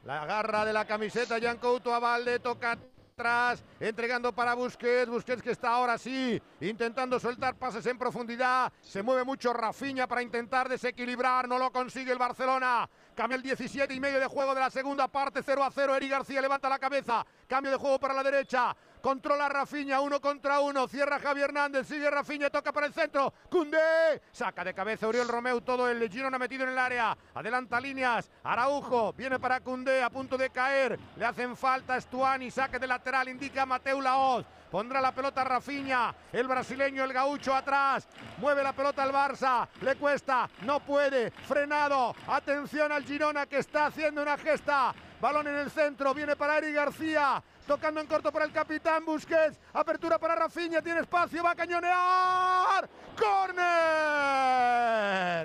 La 0.06 0.24
garra 0.24 0.64
de 0.64 0.72
la 0.72 0.84
camiseta, 0.84 1.40
Jan 1.40 1.58
Couto 1.58 1.92
a 1.92 1.98
Valde, 1.98 2.38
toca 2.38 2.78
atrás, 3.12 3.64
entregando 3.80 4.32
para 4.32 4.54
Busquets, 4.54 5.10
Busquets 5.10 5.42
que 5.42 5.50
está 5.50 5.70
ahora 5.70 5.98
sí, 5.98 6.40
intentando 6.60 7.18
soltar 7.18 7.56
pases 7.56 7.84
en 7.86 7.98
profundidad, 7.98 8.72
se 8.82 9.02
mueve 9.02 9.24
mucho 9.24 9.52
Rafinha 9.52 10.06
para 10.06 10.22
intentar 10.22 10.68
desequilibrar, 10.68 11.48
no 11.48 11.58
lo 11.58 11.72
consigue 11.72 12.12
el 12.12 12.18
Barcelona, 12.18 12.88
cambia 13.16 13.34
el 13.34 13.42
17 13.42 13.92
y 13.92 13.98
medio 13.98 14.20
de 14.20 14.26
juego 14.26 14.54
de 14.54 14.60
la 14.60 14.70
segunda 14.70 15.08
parte, 15.08 15.42
0 15.42 15.64
a 15.64 15.72
0, 15.72 15.96
Eri 15.96 16.08
García 16.08 16.40
levanta 16.40 16.68
la 16.68 16.78
cabeza, 16.78 17.26
cambio 17.48 17.72
de 17.72 17.78
juego 17.78 17.98
para 17.98 18.14
la 18.14 18.22
derecha, 18.22 18.76
controla 19.06 19.48
Rafinha, 19.48 20.00
uno 20.00 20.20
contra 20.20 20.58
uno, 20.58 20.88
cierra 20.88 21.20
Javi 21.20 21.40
Hernández, 21.40 21.86
sigue 21.86 22.10
Rafinha, 22.10 22.50
toca 22.50 22.72
para 22.72 22.88
el 22.88 22.92
centro, 22.92 23.32
Cundé, 23.48 24.20
saca 24.32 24.64
de 24.64 24.74
cabeza 24.74 25.06
Oriol 25.06 25.28
Romeu, 25.28 25.60
todo 25.60 25.88
el 25.88 26.10
Girona 26.10 26.40
metido 26.40 26.64
en 26.64 26.70
el 26.70 26.78
área, 26.78 27.16
adelanta 27.32 27.80
líneas, 27.80 28.28
Araujo, 28.42 29.12
viene 29.12 29.38
para 29.38 29.60
Cundé, 29.60 30.02
a 30.02 30.10
punto 30.10 30.36
de 30.36 30.50
caer, 30.50 30.98
le 31.14 31.24
hacen 31.24 31.56
falta 31.56 32.00
Stuani, 32.00 32.50
saque 32.50 32.80
de 32.80 32.88
lateral, 32.88 33.28
indica 33.28 33.64
Mateu 33.64 34.00
Laoz, 34.00 34.44
pondrá 34.70 35.00
la 35.00 35.12
pelota 35.12 35.44
Rafinha, 35.44 36.14
el 36.32 36.46
brasileño, 36.48 37.04
el 37.04 37.12
gaucho 37.12 37.54
atrás, 37.54 38.06
mueve 38.38 38.62
la 38.62 38.72
pelota 38.72 39.02
al 39.02 39.12
Barça, 39.12 39.68
le 39.82 39.96
cuesta, 39.96 40.48
no 40.62 40.80
puede, 40.80 41.30
frenado, 41.30 42.14
atención 42.26 42.92
al 42.92 43.04
Girona 43.04 43.46
que 43.46 43.58
está 43.58 43.86
haciendo 43.86 44.22
una 44.22 44.36
gesta, 44.36 44.94
balón 45.20 45.48
en 45.48 45.56
el 45.56 45.70
centro, 45.70 46.14
viene 46.14 46.36
para 46.36 46.58
Eri 46.58 46.72
García, 46.72 47.42
tocando 47.66 48.00
en 48.00 48.06
corto 48.06 48.30
para 48.32 48.44
el 48.44 48.52
capitán 48.52 49.04
Busquets, 49.04 49.58
apertura 49.72 50.18
para 50.18 50.34
Rafinha, 50.34 50.82
tiene 50.82 51.00
espacio, 51.00 51.42
va 51.42 51.50
a 51.52 51.56
cañonear, 51.56 52.88
¡Corner! 53.18 53.56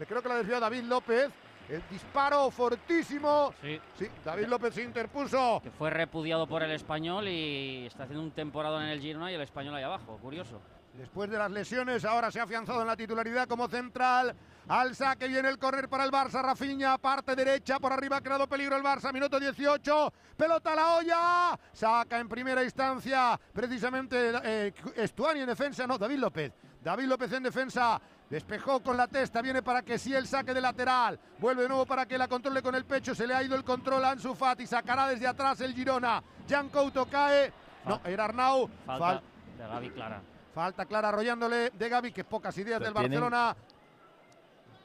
Creo 0.08 0.22
que 0.22 0.30
la 0.30 0.36
desvió 0.36 0.60
David 0.60 0.84
López, 0.84 1.32
el 1.76 1.84
disparo 1.90 2.52
fortísimo, 2.52 3.54
Sí. 3.62 3.80
sí, 3.98 4.08
David 4.26 4.48
López 4.48 4.74
se 4.74 4.84
interpuso, 4.84 5.62
Que 5.64 5.72
fue 5.72 5.90
repudiado 5.90 6.48
por 6.48 6.64
el 6.64 6.72
español 6.72 7.28
y 7.28 7.86
está 7.86 8.04
haciendo 8.04 8.24
un 8.24 8.32
temporada 8.32 8.84
en 8.84 8.90
el 8.90 9.00
Girona 9.00 9.32
y 9.32 9.36
el 9.36 9.42
español 9.42 9.76
ahí 9.76 9.84
abajo. 9.84 10.18
Curioso. 10.22 10.60
Después 10.94 11.30
de 11.30 11.38
las 11.38 11.50
lesiones, 11.50 12.04
ahora 12.04 12.30
se 12.32 12.42
ha 12.42 12.44
afianzado 12.44 12.82
en 12.82 12.88
la 12.88 12.98
titularidad 12.98 13.48
como 13.48 13.70
central. 13.70 14.36
Al 14.68 14.94
saque 14.94 15.28
viene 15.30 15.48
el 15.48 15.58
correr 15.58 15.88
para 15.88 16.04
el 16.04 16.12
Barça. 16.12 16.42
Rafinha, 16.44 16.98
parte 16.98 17.34
derecha, 17.34 17.80
por 17.80 17.94
arriba 17.94 18.18
ha 18.18 18.22
creado 18.22 18.46
peligro 18.48 18.76
el 18.76 18.84
Barça. 18.84 19.14
Minuto 19.14 19.40
18. 19.40 20.14
Pelota 20.36 20.74
a 20.74 20.76
la 20.76 20.96
olla. 20.98 21.60
Saca 21.72 22.20
en 22.20 22.28
primera 22.28 22.62
instancia 22.62 23.40
precisamente 23.54 24.34
eh, 24.44 24.74
Estuani 24.98 25.40
en 25.40 25.48
defensa. 25.48 25.88
No, 25.88 25.98
David 25.98 26.18
López. 26.20 26.52
David 26.84 27.06
López 27.06 27.32
en 27.32 27.44
defensa. 27.44 28.00
Despejó 28.32 28.82
con 28.82 28.96
la 28.96 29.08
testa, 29.08 29.42
viene 29.42 29.62
para 29.62 29.82
que 29.82 30.00
sí 30.00 30.16
el 30.16 30.26
saque 30.26 30.54
de 30.54 30.62
lateral. 30.62 31.20
Vuelve 31.38 31.64
de 31.64 31.68
nuevo 31.68 31.86
para 31.86 32.06
que 32.06 32.18
la 32.18 32.30
controle 32.30 32.62
con 32.62 32.74
el 32.76 32.86
pecho. 32.86 33.14
Se 33.14 33.28
le 33.28 33.34
ha 33.34 33.44
ido 33.44 33.58
el 33.58 33.66
control 33.66 34.06
a 34.06 34.12
Ansu 34.12 34.34
Fati. 34.34 34.66
Sacará 34.66 35.06
desde 35.10 35.28
atrás 35.28 35.60
el 35.60 35.74
Girona. 35.74 36.24
Jan 36.50 36.70
Couto 36.70 37.06
cae. 37.08 37.52
No, 37.86 38.00
era 38.06 38.24
Arnau. 38.24 38.70
Falta 38.86 39.06
Fal- 39.06 39.22
de 39.58 39.68
Gaby 39.68 39.90
Clara. 39.90 40.22
Falta 40.56 40.86
clara 40.86 41.10
arrollándole 41.10 41.72
de 41.72 41.90
Gaby, 41.90 42.14
que 42.14 42.24
pocas 42.24 42.58
ideas 42.58 42.80
Pero 42.80 42.86
del 42.86 42.94
Barcelona. 42.94 43.54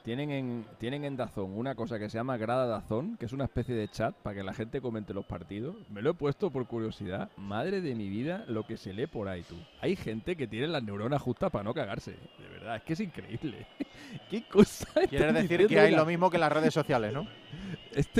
Tienen 0.07 0.31
en, 0.31 0.65
tienen 0.78 1.05
en 1.05 1.16
Dazón 1.16 1.51
una 1.59 1.74
cosa 1.74 1.99
que 1.99 2.09
se 2.09 2.16
llama 2.16 2.37
Grada 2.37 2.66
Dazón, 2.66 3.16
que 3.16 3.27
es 3.27 3.33
una 3.33 3.43
especie 3.45 3.74
de 3.74 3.89
chat 3.89 4.15
para 4.15 4.37
que 4.37 4.45
la 4.45 4.55
gente 4.55 4.81
comente 4.81 5.12
los 5.12 5.24
partidos. 5.27 5.74
Me 5.91 6.01
lo 6.01 6.11
he 6.11 6.15
puesto 6.15 6.49
por 6.53 6.65
curiosidad. 6.69 7.28
Madre 7.37 7.81
de 7.81 7.97
mi 7.97 8.09
vida, 8.09 8.45
lo 8.47 8.65
que 8.65 8.77
se 8.77 8.93
lee 8.93 9.09
por 9.09 9.27
ahí, 9.27 9.43
tú. 9.43 9.57
Hay 9.81 9.97
gente 9.97 10.37
que 10.37 10.47
tiene 10.47 10.69
las 10.69 10.85
neuronas 10.85 11.20
justas 11.20 11.51
para 11.51 11.65
no 11.65 11.74
cagarse. 11.74 12.12
De 12.12 12.49
verdad, 12.53 12.77
es 12.77 12.83
que 12.85 12.93
es 12.93 13.01
increíble. 13.01 13.66
¿Qué 14.31 14.47
cosa? 14.49 14.87
Quieres 15.11 15.35
decir 15.35 15.66
que 15.66 15.81
hay 15.81 15.87
en 15.89 15.93
la- 15.97 15.99
lo 16.03 16.07
mismo 16.07 16.31
que 16.31 16.37
en 16.37 16.41
las 16.43 16.53
redes 16.53 16.73
sociales, 16.73 17.12
¿no? 17.12 17.27
Es 17.97 18.11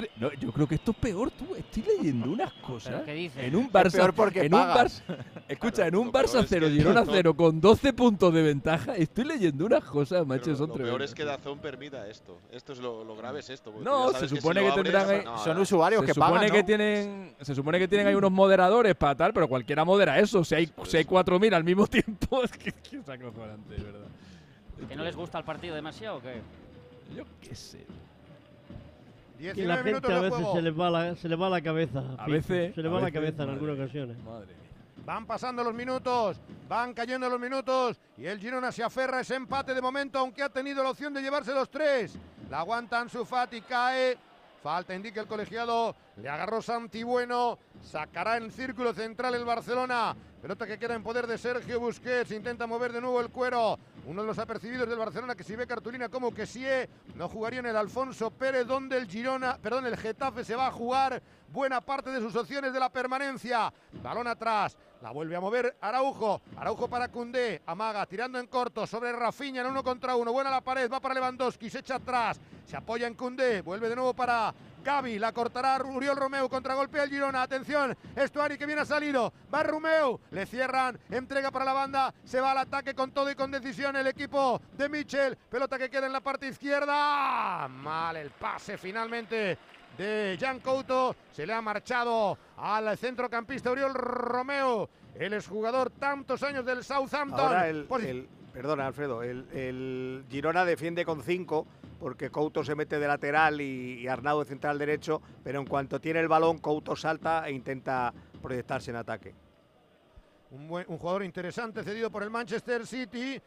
yo 0.41 0.51
creo 0.53 0.67
que 0.67 0.77
esto 0.77 0.93
es 0.93 0.97
peor, 0.97 1.31
tú. 1.31 1.55
Estoy 1.55 1.83
leyendo 1.99 2.31
unas 2.31 2.51
cosas. 2.67 3.03
qué 3.05 3.13
dices? 3.13 3.45
En 3.45 3.55
un 3.55 3.67
Es 3.67 3.73
Barça. 3.73 3.93
peor 3.93 4.15
porque 4.15 4.41
en 4.47 4.55
un. 4.55 4.61
Barça- 4.61 5.03
escucha, 5.49 5.83
en 5.87 5.91
Claro, 5.91 6.01
un 6.01 6.07
lo 6.07 6.13
peor 6.13 6.25
Barça 6.25 6.41
es 6.43 6.47
0, 6.49 6.67
que 6.69 6.73
Girona 6.73 7.05
Dazón- 7.05 7.13
0 7.13 7.37
con 7.37 7.61
12 7.61 7.93
puntos 7.93 8.33
de 8.33 8.43
ventaja. 8.43 8.97
Estoy 8.97 9.25
leyendo 9.27 9.67
unas 9.67 9.85
cosas, 9.85 10.27
macho, 10.27 10.45
Pero 10.47 10.57
son 10.57 10.69
lo 10.71 10.75
peor 10.77 11.03
es 11.03 11.15
que 11.15 11.25
Dazón 11.27 11.59
permita 11.77 12.09
esto. 12.09 12.39
Esto 12.51 12.73
es 12.73 12.79
lo, 12.81 13.05
lo 13.05 13.17
grave 13.17 13.41
es 13.41 13.51
esto. 13.51 13.73
No, 13.81 14.07
se 14.09 14.13
sabes 14.15 14.21
que 14.23 14.29
si 14.29 14.37
supone 14.37 14.61
que 14.61 14.69
abres- 14.71 14.83
tendrán 14.83 15.11
ahí- 15.11 15.25
no, 15.25 15.39
Son 15.39 15.57
no. 15.57 15.63
usuarios 15.63 16.01
se 16.01 16.07
que 16.07 16.15
supone 16.15 16.33
pagan, 16.35 16.51
que 16.51 16.59
¿no? 16.59 16.65
tienen 16.65 17.35
se 17.41 17.55
supone 17.55 17.79
que 17.79 17.89
tienen 17.89 18.07
ahí 18.07 18.15
unos 18.15 18.33
moderadores 18.33 18.95
para 18.95 19.15
tal 19.15 19.33
pero 19.33 19.49
cualquiera 19.49 19.85
modera 19.85 20.19
eso 20.19 20.43
si 20.45 20.55
hay 20.55 20.73
si 20.85 20.97
hay 20.97 21.05
4000 21.05 21.55
al 21.55 21.65
mismo 21.65 21.87
tiempo 21.89 22.43
es 22.43 22.51
que, 22.53 22.73
que 22.73 22.97
es 22.99 23.09
acojonante 23.09 23.75
verdad 23.77 24.07
¿Que 24.89 24.95
no 24.97 25.05
les 25.05 25.17
gusta 25.17 25.39
el 25.39 25.45
partido 25.45 25.75
demasiado 25.75 26.17
o 26.19 26.21
qué? 26.21 26.41
yo 27.17 27.25
qué 27.41 27.55
sé 27.55 27.85
Que 29.39 29.65
la 29.65 29.83
19 29.83 29.91
gente 29.93 30.13
a 30.13 30.21
veces 30.21 30.47
se 30.53 30.63
les 30.63 30.79
va 30.79 30.91
la, 30.91 31.15
se 31.17 31.29
les 31.29 31.39
va 31.41 31.51
la 31.51 31.61
cabeza. 31.61 32.03
A 32.19 32.27
veces- 32.27 32.75
Se 32.75 32.83
les 32.83 32.91
a 32.91 32.95
va 32.95 33.01
la 33.03 33.11
cabeza 33.11 33.43
en 33.43 33.51
algunas 33.51 33.79
ocasiones. 33.79 34.17
madre 34.25 34.47
mía 34.47 34.66
Van 35.07 35.25
pasando 35.25 35.63
los 35.63 35.73
minutos, 35.73 36.41
van 36.69 36.93
cayendo 36.93 37.29
los 37.29 37.39
minutos 37.39 37.97
y 38.17 38.27
el 38.27 38.41
Girona 38.41 38.73
se 38.73 38.83
aferra 38.83 39.19
a 39.19 39.21
ese 39.21 39.37
empate 39.37 39.73
de 39.73 39.81
momento, 39.81 40.19
aunque 40.19 40.43
ha 40.43 40.49
tenido 40.49 40.83
la 40.83 40.91
opción 40.91 41.15
de 41.15 41.23
llevarse 41.23 41.55
los 41.55 41.71
tres. 41.71 42.19
La 42.51 42.59
aguanta 42.59 42.99
Ansu 42.99 43.25
Fati, 43.25 43.61
cae. 43.61 44.19
Falta, 44.61 44.97
indica 44.97 45.21
el 45.21 45.29
colegiado. 45.29 45.95
Le 46.17 46.29
agarró 46.29 46.61
Santi 46.61 47.05
Bueno. 47.05 47.57
Sacará 47.81 48.37
en 48.37 48.51
círculo 48.51 48.93
central 48.93 49.37
el 49.37 49.45
Barcelona. 49.45 50.17
Pelota 50.43 50.67
que 50.67 50.77
queda 50.77 50.97
en 50.97 51.05
poder 51.05 51.29
de 51.29 51.39
Sergio 51.39 51.79
Busquets. 51.79 52.33
Intenta 52.33 52.67
mover 52.67 52.93
de 52.93 53.01
nuevo 53.01 53.21
el 53.21 53.31
cuero. 53.31 53.79
Uno 54.07 54.23
de 54.23 54.29
los 54.29 54.39
apercibidos 54.39 54.89
del 54.89 54.99
Barcelona 54.99 55.35
que 55.35 55.43
si 55.43 55.57
ve 55.57 55.67
cartulina 55.67 56.09
como 56.09 56.33
que 56.33 56.47
sí, 56.47 56.65
no 57.17 57.29
jugaría 57.29 57.59
en 57.59 57.67
el 57.67 57.77
Alfonso 57.77 58.31
Pérez, 58.31 58.65
donde 58.65 58.97
el 58.97 59.09
Girona, 59.09 59.59
perdón, 59.59 59.85
el 59.85 59.97
Getafe 59.97 60.45
se 60.45 60.55
va 60.55 60.69
a 60.69 60.71
jugar 60.71 61.21
buena 61.49 61.81
parte 61.81 62.11
de 62.11 62.21
sus 62.21 62.37
opciones 62.37 62.73
de 62.73 62.79
la 62.79 62.89
permanencia. 62.89 63.73
Balón 64.05 64.29
atrás. 64.29 64.77
La 65.03 65.11
vuelve 65.11 65.35
a 65.35 65.41
mover 65.41 65.77
Araujo. 65.81 66.41
Araujo 66.57 66.89
para 66.89 67.09
Cundé. 67.09 67.63
Amaga 67.67 68.07
tirando 68.07 68.39
en 68.39 68.47
corto 68.47 68.87
sobre 68.87 69.13
Rafinha 69.13 69.63
en 69.63 69.67
uno 69.67 69.83
contra 69.83 70.15
uno. 70.15 70.33
Buena 70.33 70.51
la 70.51 70.61
pared. 70.61 70.91
Va 70.91 71.01
para 71.01 71.15
Lewandowski. 71.15 71.69
Se 71.69 71.81
echa 71.81 71.97
atrás. 71.97 72.41
Se 72.65 72.77
apoya 72.77 73.09
en 73.09 73.15
Cundé. 73.15 73.61
Vuelve 73.61 73.89
de 73.89 73.97
nuevo 73.97 74.15
para 74.15 74.55
Gaby. 74.87 75.19
La 75.19 75.33
cortará 75.33 75.77
Uriol 75.85 76.17
Romeo. 76.17 76.49
Contragolpea 76.49 77.03
el 77.03 77.11
Girona. 77.11 77.43
Atención. 77.43 77.97
Estuari 78.15 78.57
que 78.57 78.65
viene 78.67 78.81
ha 78.83 78.85
salido. 78.87 79.33
Va 79.53 79.63
Romeo. 79.65 80.21
Le 80.31 80.47
cierran. 80.47 80.99
Entrega 81.11 81.51
para 81.51 81.65
la 81.65 81.73
banda. 81.73 82.15
Se 82.25 82.41
va 82.41 82.53
al 82.53 82.59
ataque 82.59 82.95
con 82.95 83.11
todo 83.11 83.31
y 83.31 83.35
con 83.35 83.51
decisión 83.51 83.97
el 83.97 84.07
equipo 84.07 84.61
de 84.79 84.89
Michel. 84.89 85.37
Pelota 85.51 85.77
que 85.77 85.91
queda 85.91 86.07
en 86.07 86.13
la 86.13 86.21
parte 86.21 86.47
izquierda. 86.49 87.67
Mal 87.69 88.17
el 88.17 88.31
pase 88.31 88.79
finalmente 88.79 89.59
de 89.99 90.39
Jan 90.41 90.61
Couto. 90.61 91.17
Se 91.33 91.45
le 91.47 91.53
ha 91.53 91.61
marchado 91.61 92.39
al 92.57 92.97
centrocampista 92.97 93.71
Uriol 93.73 93.93
Romeo. 93.95 94.89
El 95.17 95.33
exjugador 95.33 95.91
tantos 95.91 96.43
años 96.43 96.65
del 96.65 96.85
Southampton. 96.85 97.41
Ahora 97.41 97.69
el, 97.69 97.87
el- 98.03 98.29
perdona 98.53 98.87
Alfredo, 98.87 99.23
el, 99.23 99.47
el 99.53 100.25
Girona 100.31 100.65
defiende 100.65 101.05
con 101.05 101.23
5 101.23 101.67
porque 101.99 102.31
Couto 102.31 102.65
se 102.65 102.75
mete 102.75 102.99
de 102.99 103.07
lateral 103.07 103.61
y, 103.61 104.01
y 104.01 104.09
Arnau 104.09 104.41
de 104.41 104.47
central 104.47 104.79
derecho, 104.79 105.21
pero 105.43 105.61
en 105.61 105.67
cuanto 105.67 106.01
tiene 106.01 106.21
el 106.21 106.29
balón 106.29 106.59
Couto 106.59 106.95
salta 106.97 107.47
e 107.49 107.53
intenta 107.53 108.13
proyectarse 108.41 108.91
en 108.91 108.97
ataque. 108.97 109.35
Un, 110.51 110.71
un 110.71 110.99
jugador 110.99 111.25
interesante 111.25 111.83
cedido 111.83 112.11
por 112.11 112.23
el 112.23 112.31
Manchester 112.31 112.87
City, 112.87 113.41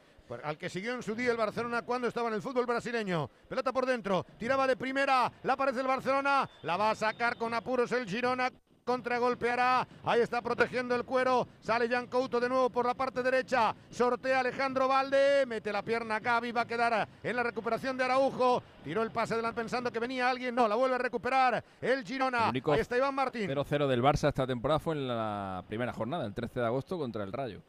al 0.44 0.58
que 0.58 0.70
siguió 0.70 0.94
en 0.94 1.02
su 1.02 1.16
día 1.16 1.32
el 1.32 1.38
Barcelona 1.38 1.82
cuando 1.82 2.08
estaba 2.08 2.28
en 2.28 2.36
el 2.36 2.42
fútbol 2.42 2.66
brasileño. 2.66 3.30
Pelota 3.48 3.72
por 3.72 3.86
dentro, 3.86 4.26
tiraba 4.38 4.68
de 4.68 4.78
primera, 4.78 5.32
la 5.44 5.54
aparece 5.54 5.82
el 5.82 5.88
Barcelona, 5.88 6.48
la 6.64 6.78
va 6.78 6.92
a 6.92 6.96
sacar 6.96 7.38
con 7.38 7.54
apuros 7.54 7.92
el 7.94 8.08
Girona. 8.08 8.52
Contragolpeará, 8.90 9.88
ahí 10.04 10.20
está 10.22 10.42
protegiendo 10.42 10.96
el 10.96 11.06
cuero. 11.06 11.48
Sale 11.62 11.88
Jan 11.88 12.08
Couto 12.08 12.40
de 12.40 12.50
nuevo 12.50 12.72
por 12.72 12.88
la 12.88 12.96
parte 12.96 13.22
derecha. 13.22 13.76
Sortea 13.92 14.40
Alejandro 14.40 14.88
Valde, 14.88 15.46
mete 15.46 15.72
la 15.72 15.84
pierna 15.84 16.16
a 16.16 16.20
Gaby, 16.20 16.52
va 16.52 16.62
a 16.62 16.66
quedar 16.66 17.08
en 17.22 17.36
la 17.36 17.44
recuperación 17.44 17.96
de 17.96 18.06
Araujo. 18.06 18.64
Tiró 18.84 19.04
el 19.04 19.12
pase 19.12 19.36
delante 19.36 19.62
pensando 19.62 19.92
que 19.92 20.00
venía 20.00 20.28
alguien, 20.28 20.56
no, 20.56 20.68
la 20.68 20.74
vuelve 20.74 20.96
a 20.96 20.98
recuperar 20.98 21.64
el 21.80 22.04
Girona. 22.04 22.50
El 22.50 22.64
Ahí 22.66 22.80
está 22.80 22.98
Iván 22.98 23.14
Martín. 23.14 23.48
0-0 23.48 23.86
del 23.86 24.02
Barça 24.02 24.30
esta 24.30 24.48
temporada 24.48 24.80
fue 24.80 24.96
en 24.96 25.08
la 25.08 25.64
primera 25.68 25.94
jornada 25.94 26.26
el 26.26 26.34
13 26.34 26.62
de 26.62 26.66
agosto 26.66 26.98
contra 26.98 27.24
el 27.24 27.32
Rayo 27.32 27.62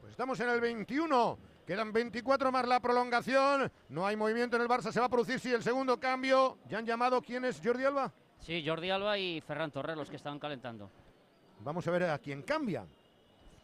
Pues 0.00 0.12
estamos 0.12 0.38
en 0.38 0.48
el 0.48 0.60
21. 0.60 1.38
Quedan 1.66 1.92
24 1.92 2.52
más 2.52 2.68
la 2.68 2.78
prolongación. 2.78 3.72
No 3.88 4.06
hay 4.06 4.14
movimiento 4.14 4.54
en 4.54 4.62
el 4.62 4.68
Barça. 4.68 4.92
Se 4.92 5.00
va 5.00 5.06
a 5.06 5.08
producir 5.08 5.40
sí 5.40 5.52
el 5.52 5.64
segundo 5.64 5.98
cambio. 5.98 6.58
¿Ya 6.68 6.78
han 6.78 6.86
llamado 6.86 7.20
quién 7.20 7.44
es 7.44 7.60
Jordi 7.64 7.84
Alba? 7.84 8.12
Sí, 8.44 8.62
Jordi 8.66 8.90
Alba 8.90 9.16
y 9.18 9.40
Ferran 9.40 9.70
Torres 9.70 9.96
los 9.96 10.10
que 10.10 10.16
estaban 10.16 10.38
calentando. 10.38 10.90
Vamos 11.60 11.86
a 11.88 11.90
ver 11.90 12.04
a 12.04 12.18
quién 12.18 12.42
cambia. 12.42 12.84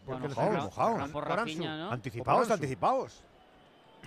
Bueno, 0.06 0.26
les 0.26 0.36
mojaos, 0.36 0.54
han- 0.56 0.64
mojaos. 0.64 1.10
Por 1.10 1.24
Por 1.24 1.32
Ansu. 1.32 1.36
Rafinha, 1.36 1.76
¿no? 1.76 1.90
Anticipados, 1.92 2.50
anticipados. 2.50 3.22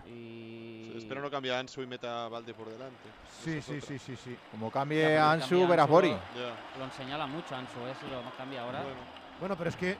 Y... 0.08 0.94
Espero 0.98 1.22
no 1.22 1.30
cambie 1.30 1.54
a 1.54 1.60
Ansu 1.60 1.82
y 1.84 1.88
meta 1.88 2.26
a 2.26 2.30
Valde 2.30 2.54
por 2.54 2.68
delante. 2.70 2.98
Sí, 3.44 3.62
sí, 3.62 3.80
sí, 3.82 4.00
sí, 4.00 4.16
sí. 4.16 4.36
Como 4.52 4.72
cambie 4.72 5.02
porque 5.04 5.18
a 5.18 5.32
Ansu, 5.34 5.50
cambia 5.50 5.68
verás 5.68 5.84
Ansu, 5.84 5.94
Bori. 5.94 6.16
Lo 6.80 6.86
enseñala 6.86 7.28
mucho 7.28 7.56
Ansu, 7.56 7.80
¿eh? 7.88 7.94
Si 8.02 8.08
lo 8.10 8.22
cambia 8.36 8.62
ahora. 8.64 8.82
Bueno, 8.82 8.98
Bueno, 9.40 9.56
pero 9.58 9.70
es 9.70 9.76
que. 9.76 9.98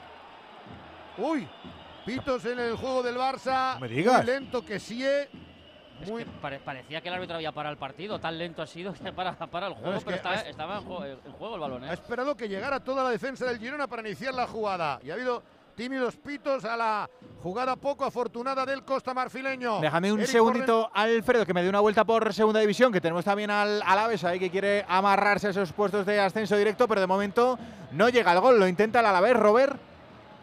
¡Uy! 1.18 1.48
Pitos 2.06 2.44
en 2.46 2.60
el 2.60 2.76
juego 2.76 3.04
del 3.04 3.16
Barça. 3.16 3.76
No 3.76 3.82
me 3.82 3.88
digas. 3.88 4.18
Muy 4.18 4.26
lento 4.34 4.66
que 4.66 4.80
sí. 4.80 5.04
Es 6.02 6.10
que 6.12 6.26
pare- 6.42 6.60
parecía 6.60 7.02
que 7.02 7.08
el 7.08 7.14
árbitro 7.14 7.36
había 7.36 7.52
parado 7.52 7.72
el 7.74 7.80
partido, 7.80 8.20
tan 8.20 8.38
lento 8.38 8.62
ha 8.62 8.68
sido 8.68 8.94
que 8.94 9.12
para, 9.14 9.34
para 9.36 9.68
el 9.68 9.74
juego, 9.74 9.98
es 9.98 10.04
pero 10.04 10.18
estaba, 10.18 10.78
en, 10.78 10.84
juego, 10.84 11.06
en 11.06 11.32
juego 11.34 11.56
el 11.56 11.62
balón, 11.62 11.84
Ha 11.86 11.92
¿eh? 11.92 11.94
esperado 11.94 12.36
que 12.36 12.50
llegara 12.50 12.80
toda 12.80 13.04
la 13.04 13.10
defensa 13.10 13.46
del 13.46 13.60
Girona 13.60 13.88
para 13.88 14.02
iniciar 14.08 14.34
la 14.34 14.48
jugada. 14.48 15.00
Y 15.04 15.12
ha 15.12 15.14
habido 15.14 15.42
tímidos 15.76 16.16
pitos 16.18 16.66
a 16.66 16.78
la 16.78 17.10
jugada 17.42 17.76
poco 17.76 18.06
afortunada 18.06 18.66
del 18.66 18.84
Costa 18.84 19.14
Marfileño. 19.14 19.80
Déjame 19.80 20.12
un 20.12 20.20
Eric 20.20 20.32
segundito, 20.32 20.92
Alfredo, 20.94 21.46
que 21.46 21.54
me 21.54 21.64
dé 21.64 21.70
una 21.70 21.80
vuelta 21.80 22.04
por 22.06 22.32
segunda 22.34 22.60
división, 22.60 22.92
que 22.92 23.02
tenemos 23.02 23.26
también 23.26 23.50
al 23.50 23.82
Alavés 23.84 24.24
ahí 24.24 24.38
que 24.40 24.52
quiere 24.52 24.86
amarrarse 24.88 25.48
a 25.48 25.50
esos 25.50 25.72
puestos 25.74 26.06
de 26.06 26.20
ascenso 26.20 26.56
directo, 26.58 26.88
pero 26.88 27.02
de 27.02 27.08
momento 27.08 27.58
no 27.92 28.10
llega 28.10 28.34
el 28.34 28.40
gol. 28.40 28.60
Lo 28.60 28.68
intenta 28.68 29.00
el 29.00 29.06
Alavés, 29.08 29.36
Robert. 29.36 29.78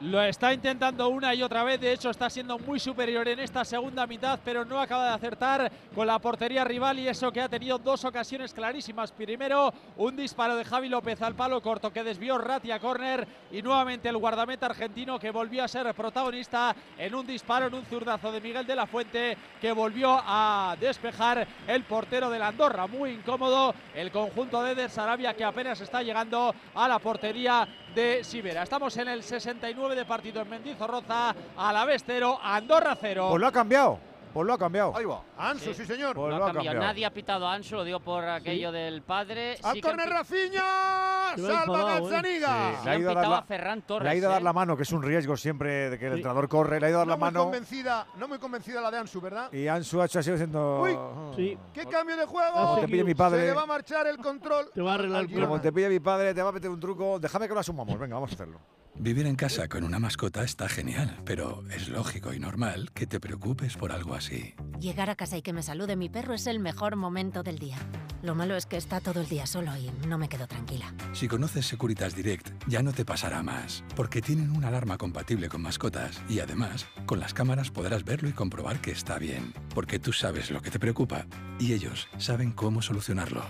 Lo 0.00 0.22
está 0.22 0.54
intentando 0.54 1.10
una 1.10 1.34
y 1.34 1.42
otra 1.42 1.62
vez, 1.62 1.78
de 1.78 1.92
hecho 1.92 2.08
está 2.08 2.30
siendo 2.30 2.58
muy 2.58 2.80
superior 2.80 3.28
en 3.28 3.38
esta 3.38 3.66
segunda 3.66 4.06
mitad, 4.06 4.40
pero 4.42 4.64
no 4.64 4.80
acaba 4.80 5.04
de 5.08 5.14
acertar 5.14 5.70
con 5.94 6.06
la 6.06 6.18
portería 6.18 6.64
rival 6.64 6.98
y 6.98 7.06
eso 7.06 7.30
que 7.30 7.42
ha 7.42 7.50
tenido 7.50 7.76
dos 7.76 8.06
ocasiones 8.06 8.54
clarísimas. 8.54 9.12
Primero, 9.12 9.74
un 9.98 10.16
disparo 10.16 10.56
de 10.56 10.64
Javi 10.64 10.88
López 10.88 11.20
al 11.20 11.34
palo 11.34 11.60
corto 11.60 11.92
que 11.92 12.02
desvió 12.02 12.38
Ratti 12.38 12.70
a 12.70 12.80
córner 12.80 13.28
y 13.52 13.60
nuevamente 13.60 14.08
el 14.08 14.16
guardameta 14.16 14.64
argentino 14.64 15.18
que 15.18 15.30
volvió 15.32 15.64
a 15.64 15.68
ser 15.68 15.92
protagonista 15.92 16.74
en 16.96 17.14
un 17.14 17.26
disparo, 17.26 17.66
en 17.66 17.74
un 17.74 17.84
zurdazo 17.84 18.32
de 18.32 18.40
Miguel 18.40 18.66
de 18.66 18.76
la 18.76 18.86
Fuente 18.86 19.36
que 19.60 19.72
volvió 19.72 20.18
a 20.24 20.78
despejar 20.80 21.46
el 21.66 21.84
portero 21.84 22.30
de 22.30 22.38
la 22.38 22.48
Andorra. 22.48 22.86
Muy 22.86 23.10
incómodo 23.10 23.74
el 23.94 24.10
conjunto 24.10 24.62
de 24.62 24.88
Sarabia 24.88 25.34
que 25.34 25.44
apenas 25.44 25.78
está 25.82 26.02
llegando 26.02 26.54
a 26.74 26.88
la 26.88 26.98
portería 26.98 27.68
de 27.94 28.24
Sibera. 28.24 28.62
Estamos 28.62 28.96
en 28.96 29.08
el 29.08 29.22
69 29.22 29.94
de 29.94 30.04
partido 30.04 30.42
en 30.42 30.50
Mendizorroza, 30.50 31.34
Alavés 31.56 32.02
0, 32.06 32.38
Andorra 32.42 32.96
0. 33.00 33.28
Pues 33.30 33.40
lo 33.40 33.46
ha 33.46 33.52
cambiado. 33.52 34.09
Pues 34.32 34.46
lo 34.46 34.54
ha 34.54 34.58
cambiado. 34.58 34.96
Ahí 34.96 35.04
va. 35.04 35.22
Ansu, 35.38 35.74
sí, 35.74 35.84
señor. 35.84 36.14
Pues 36.14 36.30
Lo 36.30 36.38
lo 36.38 36.44
ha 36.44 36.46
cambiado. 36.52 36.64
cambiado. 36.66 36.86
Nadie 36.86 37.04
ha 37.06 37.10
pitado 37.12 37.46
a 37.46 37.54
Ansu, 37.54 37.76
lo 37.76 37.84
digo 37.84 38.00
por 38.00 38.24
aquello 38.24 38.70
del 38.72 39.02
padre. 39.02 39.56
¡Al 39.62 39.74
Sí 39.74 39.80
córner 39.80 40.08
Rafinha! 40.08 41.32
Se 41.36 41.42
va 41.42 41.64
¡Salva 41.64 41.80
¿eh? 41.96 42.00
Gazzaniga! 42.00 42.72
sí 42.80 42.84
Le 42.84 42.90
ha 42.90 42.98
ido 42.98 43.10
a 43.10 43.14
dar 43.14 43.28
la- 43.28 43.38
a 43.38 43.42
Ferran 43.42 43.82
Torres. 43.82 44.04
Le 44.04 44.10
ha 44.10 44.14
ido 44.14 44.28
a 44.28 44.32
dar 44.32 44.42
la 44.42 44.52
mano, 44.52 44.76
que 44.76 44.82
es 44.84 44.92
un 44.92 45.02
riesgo 45.02 45.36
siempre 45.36 45.90
de 45.90 45.98
que 45.98 46.06
el 46.06 46.12
Sí. 46.12 46.16
entrenador 46.18 46.48
corre. 46.48 46.80
Le 46.80 46.86
ha 46.86 46.90
ido 46.90 46.98
a 46.98 47.00
dar 47.00 47.06
No 47.08 47.12
la 47.12 47.16
muy 47.16 47.24
mano. 47.26 47.42
convencida, 47.44 48.06
no 48.18 48.28
muy 48.28 48.38
convencida 48.38 48.80
la 48.80 48.90
de 48.90 48.98
Ansu, 48.98 49.20
¿verdad? 49.20 49.52
Y 49.52 49.66
Ansu 49.68 50.00
ha 50.00 50.06
hecho 50.06 50.18
así 50.20 50.30
diciendo. 50.30 50.80
Uy, 50.82 50.96
Sí. 51.36 51.58
¡Qué 51.72 51.86
cambio 51.86 52.16
de 52.16 52.26
juego! 52.26 52.52
Como 52.54 52.80
te 52.80 52.86
pide 52.88 53.04
mi 53.04 53.10
Se 53.10 53.16
padre. 53.16 53.46
le 53.46 53.52
va 53.52 53.62
a 53.62 53.66
marchar 53.66 54.06
el 54.06 54.18
control. 54.18 54.70
Te 54.74 54.80
va 54.82 54.92
a 54.92 54.94
arreglar 54.94 55.24
el. 55.24 55.40
Como 55.40 55.60
te 55.60 55.72
pide 55.72 55.88
mi 55.88 56.00
padre, 56.00 56.34
te 56.34 56.42
va 56.42 56.50
a 56.50 56.52
meter 56.52 56.70
un 56.70 56.78
truco. 56.80 57.18
Déjame 57.18 57.48
que 57.48 57.54
lo 57.54 57.60
asumamos. 57.60 57.98
Venga, 57.98 58.14
vamos 58.14 58.30
a 58.30 58.34
hacerlo. 58.34 58.58
Vivir 58.98 59.26
en 59.26 59.36
casa 59.36 59.68
con 59.68 59.84
una 59.84 59.98
mascota 59.98 60.44
está 60.44 60.68
genial, 60.68 61.16
pero 61.24 61.64
es 61.70 61.88
lógico 61.88 62.34
y 62.34 62.38
normal 62.38 62.90
que 62.92 63.06
te 63.06 63.18
preocupes 63.18 63.76
por 63.76 63.92
algo 63.92 64.14
así. 64.14 64.54
Llegar 64.78 65.08
a 65.08 65.16
casa 65.16 65.38
y 65.38 65.42
que 65.42 65.52
me 65.52 65.62
salude 65.62 65.96
mi 65.96 66.08
perro 66.08 66.34
es 66.34 66.46
el 66.46 66.60
mejor 66.60 66.96
momento 66.96 67.42
del 67.42 67.58
día. 67.58 67.78
Lo 68.22 68.34
malo 68.34 68.56
es 68.56 68.66
que 68.66 68.76
está 68.76 69.00
todo 69.00 69.22
el 69.22 69.28
día 69.28 69.46
solo 69.46 69.74
y 69.76 69.90
no 70.06 70.18
me 70.18 70.28
quedo 70.28 70.46
tranquila. 70.46 70.94
Si 71.14 71.28
conoces 71.28 71.66
Securitas 71.66 72.14
Direct, 72.14 72.50
ya 72.66 72.82
no 72.82 72.92
te 72.92 73.06
pasará 73.06 73.42
más, 73.42 73.82
porque 73.96 74.20
tienen 74.20 74.50
una 74.50 74.68
alarma 74.68 74.98
compatible 74.98 75.48
con 75.48 75.62
mascotas 75.62 76.20
y 76.28 76.40
además, 76.40 76.86
con 77.06 77.20
las 77.20 77.32
cámaras 77.32 77.70
podrás 77.70 78.04
verlo 78.04 78.28
y 78.28 78.32
comprobar 78.32 78.82
que 78.82 78.90
está 78.90 79.18
bien, 79.18 79.54
porque 79.74 79.98
tú 79.98 80.12
sabes 80.12 80.50
lo 80.50 80.60
que 80.60 80.70
te 80.70 80.78
preocupa 80.78 81.26
y 81.58 81.72
ellos 81.72 82.08
saben 82.18 82.52
cómo 82.52 82.82
solucionarlo. 82.82 83.42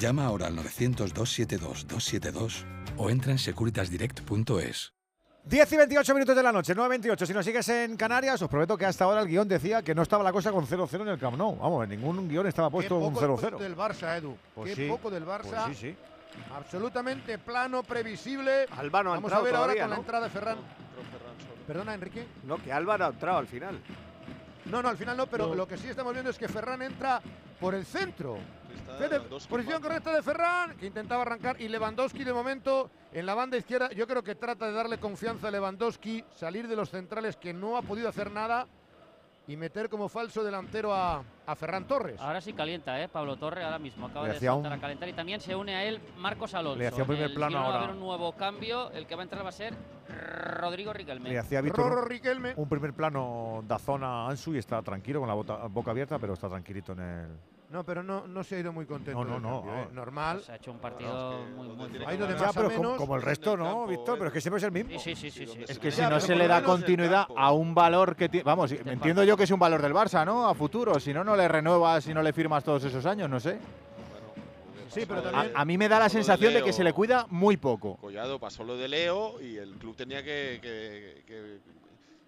Llama 0.00 0.26
ahora 0.26 0.46
al 0.48 0.56
900-272-272 0.56 2.64
o 2.98 3.08
entra 3.10 3.32
en 3.32 3.38
securitasdirect.es. 3.38 4.92
10 5.44 5.72
y 5.72 5.76
28 5.76 6.14
minutos 6.14 6.34
de 6.34 6.42
la 6.42 6.50
noche, 6.50 6.74
9.28. 6.74 7.26
Si 7.26 7.32
nos 7.32 7.44
sigues 7.44 7.68
en 7.68 7.96
Canarias, 7.96 8.42
os 8.42 8.48
prometo 8.48 8.76
que 8.76 8.84
hasta 8.84 9.04
ahora 9.04 9.20
el 9.20 9.28
guion 9.28 9.46
decía 9.46 9.80
que 9.82 9.94
no 9.94 10.02
estaba 10.02 10.24
la 10.24 10.32
cosa 10.32 10.50
con 10.50 10.66
0-0 10.66 11.02
en 11.02 11.08
el 11.08 11.18
Camp 11.18 11.36
Nou. 11.38 11.56
Vamos, 11.56 11.84
en 11.84 11.90
ningún 11.90 12.28
guion 12.28 12.48
estaba 12.48 12.68
puesto 12.68 12.96
un 12.96 13.12
poco 13.14 13.24
el 13.24 13.30
puesto 13.30 13.58
0-0. 13.58 13.60
del 13.60 13.76
Barça, 13.76 14.18
Edu. 14.18 14.36
Pues 14.54 14.74
Qué 14.74 14.82
sí, 14.82 14.88
poco 14.88 15.08
del 15.08 15.24
Barça. 15.24 15.66
Pues 15.66 15.78
sí, 15.78 15.92
sí. 15.92 15.96
Absolutamente 16.52 17.38
plano, 17.38 17.84
previsible. 17.84 18.66
Alba 18.76 19.04
no 19.04 19.12
ha 19.12 19.14
Vamos 19.14 19.32
a 19.32 19.36
entrado 19.36 19.44
ver 19.44 19.54
ahora 19.54 19.80
con 19.80 19.90
la 19.90 19.96
entrada 19.96 20.24
de 20.24 20.30
Ferran. 20.30 20.58
Perdona, 21.66 21.94
Enrique. 21.94 22.26
No, 22.44 22.56
que 22.62 22.72
Alba 22.72 22.98
no 22.98 23.04
ha 23.06 23.08
entrado 23.08 23.38
al 23.38 23.46
final. 23.46 23.80
No, 24.70 24.82
no, 24.82 24.88
al 24.88 24.96
final 24.96 25.16
no, 25.16 25.26
pero 25.26 25.48
No. 25.48 25.54
lo 25.54 25.66
que 25.68 25.76
sí 25.76 25.88
estamos 25.88 26.12
viendo 26.12 26.30
es 26.30 26.38
que 26.38 26.48
Ferran 26.48 26.82
entra 26.82 27.20
por 27.60 27.74
el 27.74 27.84
centro. 27.86 28.38
Fede- 28.98 29.20
posición 29.48 29.80
correcta 29.82 30.12
de 30.14 30.22
Ferran, 30.22 30.76
que 30.76 30.86
intentaba 30.86 31.22
arrancar, 31.22 31.60
y 31.60 31.68
Lewandowski 31.68 32.24
de 32.24 32.32
momento 32.32 32.90
en 33.12 33.26
la 33.26 33.34
banda 33.34 33.56
izquierda. 33.56 33.90
Yo 33.92 34.06
creo 34.06 34.22
que 34.22 34.34
trata 34.34 34.66
de 34.66 34.72
darle 34.72 34.98
confianza 34.98 35.48
a 35.48 35.50
Lewandowski, 35.50 36.24
salir 36.34 36.68
de 36.68 36.76
los 36.76 36.90
centrales 36.90 37.36
que 37.36 37.52
no 37.52 37.76
ha 37.76 37.82
podido 37.82 38.08
hacer 38.08 38.30
nada 38.30 38.66
y 39.48 39.56
meter 39.56 39.88
como 39.88 40.08
falso 40.08 40.42
delantero 40.42 40.92
a, 40.92 41.22
a 41.46 41.54
Ferran 41.54 41.86
Torres. 41.86 42.20
Ahora 42.20 42.40
sí 42.40 42.52
calienta, 42.52 43.00
¿eh? 43.00 43.08
Pablo 43.08 43.36
Torre 43.36 43.62
ahora 43.64 43.78
mismo 43.78 44.06
acaba 44.06 44.26
Le 44.26 44.34
de 44.34 44.40
saltar 44.40 44.72
un- 44.72 44.78
a 44.78 44.80
calentar 44.80 45.08
y 45.08 45.12
también 45.12 45.40
se 45.40 45.54
une 45.54 45.74
a 45.76 45.84
él 45.84 46.00
Marcos 46.16 46.54
Alonso. 46.54 46.78
Le 46.78 46.88
hacía 46.88 47.04
un 47.04 47.08
primer 47.08 47.26
el 47.30 47.34
plano 47.34 47.50
Girona 47.50 47.60
va 47.60 47.66
a 47.66 47.72
ahora. 47.74 47.84
haber 47.84 47.96
un 47.96 48.00
nuevo 48.06 48.32
cambio, 48.32 48.90
el 48.90 49.06
que 49.06 49.14
va 49.14 49.22
a 49.22 49.24
entrar 49.24 49.44
va 49.44 49.48
a 49.50 49.52
ser 49.52 49.74
Rodrigo 50.58 50.92
Riquelme. 50.92 51.30
Le 51.30 51.38
hacía 51.38 51.60
Rorro 51.60 52.02
un- 52.02 52.08
Riquelme. 52.08 52.54
un 52.56 52.68
primer 52.68 52.92
plano 52.92 53.62
da 53.66 53.78
zona 53.78 54.26
a 54.26 54.30
Ansu 54.30 54.54
y 54.54 54.58
está 54.58 54.82
tranquilo 54.82 55.20
con 55.20 55.28
la 55.28 55.34
bota- 55.34 55.66
boca 55.68 55.90
abierta, 55.92 56.18
pero 56.18 56.34
está 56.34 56.48
tranquilito 56.48 56.92
en 56.92 57.00
el. 57.00 57.38
No, 57.68 57.82
pero 57.84 58.02
no, 58.02 58.28
no 58.28 58.44
se 58.44 58.54
ha 58.56 58.58
ido 58.60 58.72
muy 58.72 58.86
contento. 58.86 59.24
No, 59.24 59.38
no, 59.38 59.40
no, 59.40 59.60
cambio, 59.62 59.74
¿eh? 59.74 59.86
ah. 59.88 59.92
Normal. 59.92 60.40
Se 60.40 60.52
ha 60.52 60.56
hecho 60.56 60.70
un 60.70 60.78
partido 60.78 61.44
muy, 61.56 61.66
muy 61.68 62.04
Ha 62.06 62.14
ido 62.14 62.26
de 62.28 62.34
Ya, 62.34 62.40
más 62.40 62.50
a 62.50 62.52
pero 62.60 62.68
como, 62.70 62.82
menos. 62.82 62.96
como 62.96 63.16
el 63.16 63.22
resto, 63.22 63.56
¿no, 63.56 63.86
Víctor? 63.88 64.18
Pero 64.18 64.28
es 64.28 64.32
que 64.34 64.40
siempre 64.40 64.58
es 64.58 64.64
el 64.64 64.70
mismo. 64.72 64.98
Sí, 65.00 65.16
sí, 65.16 65.30
sí, 65.30 65.46
sí. 65.46 65.52
sí. 65.52 65.64
Es 65.68 65.78
que 65.78 65.90
si 65.90 65.98
Ya, 65.98 66.08
no 66.08 66.20
se 66.20 66.36
le 66.36 66.46
da 66.46 66.62
continuidad 66.62 67.26
a 67.36 67.52
un 67.52 67.74
valor 67.74 68.14
que 68.14 68.28
tiene. 68.28 68.44
Vamos, 68.44 68.70
entiendo 68.70 69.24
yo 69.24 69.36
que 69.36 69.44
es 69.44 69.50
un 69.50 69.58
valor 69.58 69.82
del 69.82 69.92
Barça, 69.92 70.24
¿no? 70.24 70.48
A 70.48 70.54
futuro. 70.54 71.00
Si 71.00 71.12
no, 71.12 71.24
no 71.24 71.34
le 71.34 71.48
renuevas 71.48 72.06
y 72.06 72.14
no 72.14 72.22
le 72.22 72.32
firmas 72.32 72.62
todos 72.62 72.84
esos 72.84 73.04
años, 73.04 73.28
no 73.28 73.40
sé. 73.40 73.58
Sí, 74.88 75.02
pero 75.06 75.20
A, 75.20 75.22
también. 75.24 75.52
a 75.54 75.64
mí 75.64 75.76
me 75.76 75.88
da 75.88 75.98
la 75.98 76.04
de 76.04 76.10
sensación 76.10 76.54
de 76.54 76.62
que 76.62 76.72
se 76.72 76.84
le 76.84 76.92
cuida 76.92 77.26
muy 77.30 77.56
poco. 77.56 77.96
Collado 77.96 78.38
pasó 78.38 78.62
lo 78.64 78.76
de 78.76 78.88
Leo 78.88 79.42
y 79.42 79.56
el 79.56 79.72
club 79.74 79.94
tenía 79.96 80.22
que, 80.22 80.58
que- 80.62 81.22
que 81.26 81.58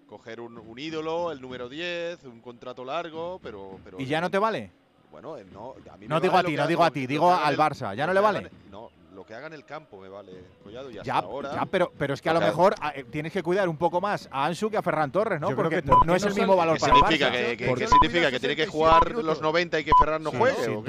coger 0.07 0.41
un, 0.41 0.59
un 0.59 0.79
ídolo, 0.79 1.31
el 1.33 1.41
número 1.41 1.69
10, 1.69 2.25
un 2.25 2.41
contrato 2.41 2.85
largo, 2.85 3.39
pero. 3.43 3.79
pero 3.85 3.99
¿Y 4.01 4.05
ya 4.07 4.21
no 4.21 4.31
te 4.31 4.39
vale? 4.39 4.71
Bueno, 5.11 5.37
eh, 5.37 5.47
no, 5.53 5.75
a 5.91 5.97
mí 5.97 6.01
me 6.07 6.09
No 6.09 6.21
digo 6.21 6.35
vale 6.35 6.49
a 6.49 6.51
ti, 6.51 6.57
no 6.57 6.67
digo 6.67 6.85
a 6.85 6.91
ti, 6.91 7.07
digo 7.07 7.33
al 7.35 7.55
el- 7.55 7.59
Barça. 7.59 7.95
¿Ya 7.95 8.07
no 8.07 8.13
le 8.13 8.21
vale? 8.21 8.51
no, 8.71 8.91
lo 9.15 9.25
que 9.25 9.35
haga 9.35 9.47
en 9.49 9.53
el 9.55 9.65
campo 9.65 10.01
me 10.01 10.09
vale, 10.09 10.33
Collado, 10.63 10.91
y 10.91 10.99
hasta 10.99 11.05
Ya, 11.05 11.19
ahora. 11.19 11.53
ya, 11.55 11.65
pero, 11.67 11.91
pero 11.99 12.15
es 12.15 12.23
que 12.23 12.31
a 12.31 12.35
lo 12.35 12.41
mejor 12.41 12.75
a- 12.81 12.91
eh, 12.91 13.05
tienes 13.05 13.33
que 13.33 13.43
cuidar 13.43 13.69
un 13.69 13.77
poco 13.77 14.01
más 14.01 14.29
a 14.31 14.45
Ansu 14.47 14.71
que 14.71 14.77
a 14.77 14.83
Ferran 14.83 15.11
Torres, 15.11 15.41
¿no? 15.41 15.51
Yo 15.51 15.57
Porque 15.57 15.77
que- 15.83 15.89
no, 15.89 15.99
¿por 15.99 16.07
no 16.07 16.13
qué 16.13 16.17
es 16.19 16.25
el 16.25 16.35
mismo 16.35 16.55
valor 16.57 16.75
¿Qué 16.75 16.81
para 16.81 16.93
el 16.93 16.99
significa? 17.01 17.29
Barça. 17.29 17.33
¿Que, 17.33 17.57
que- 17.57 17.67
Porque 17.67 17.85
qué 17.85 17.91
significa? 17.91 18.31
¿Que 18.31 18.41
tiene 18.41 18.55
que 18.57 18.67
67 18.67 18.71
jugar 18.71 19.25
los 19.25 19.41
90 19.41 19.81
y 19.81 19.85
que 19.85 19.91
Ferran 19.99 20.23
no 20.23 20.31
Sí, 20.31 20.37
juegue? 20.37 20.83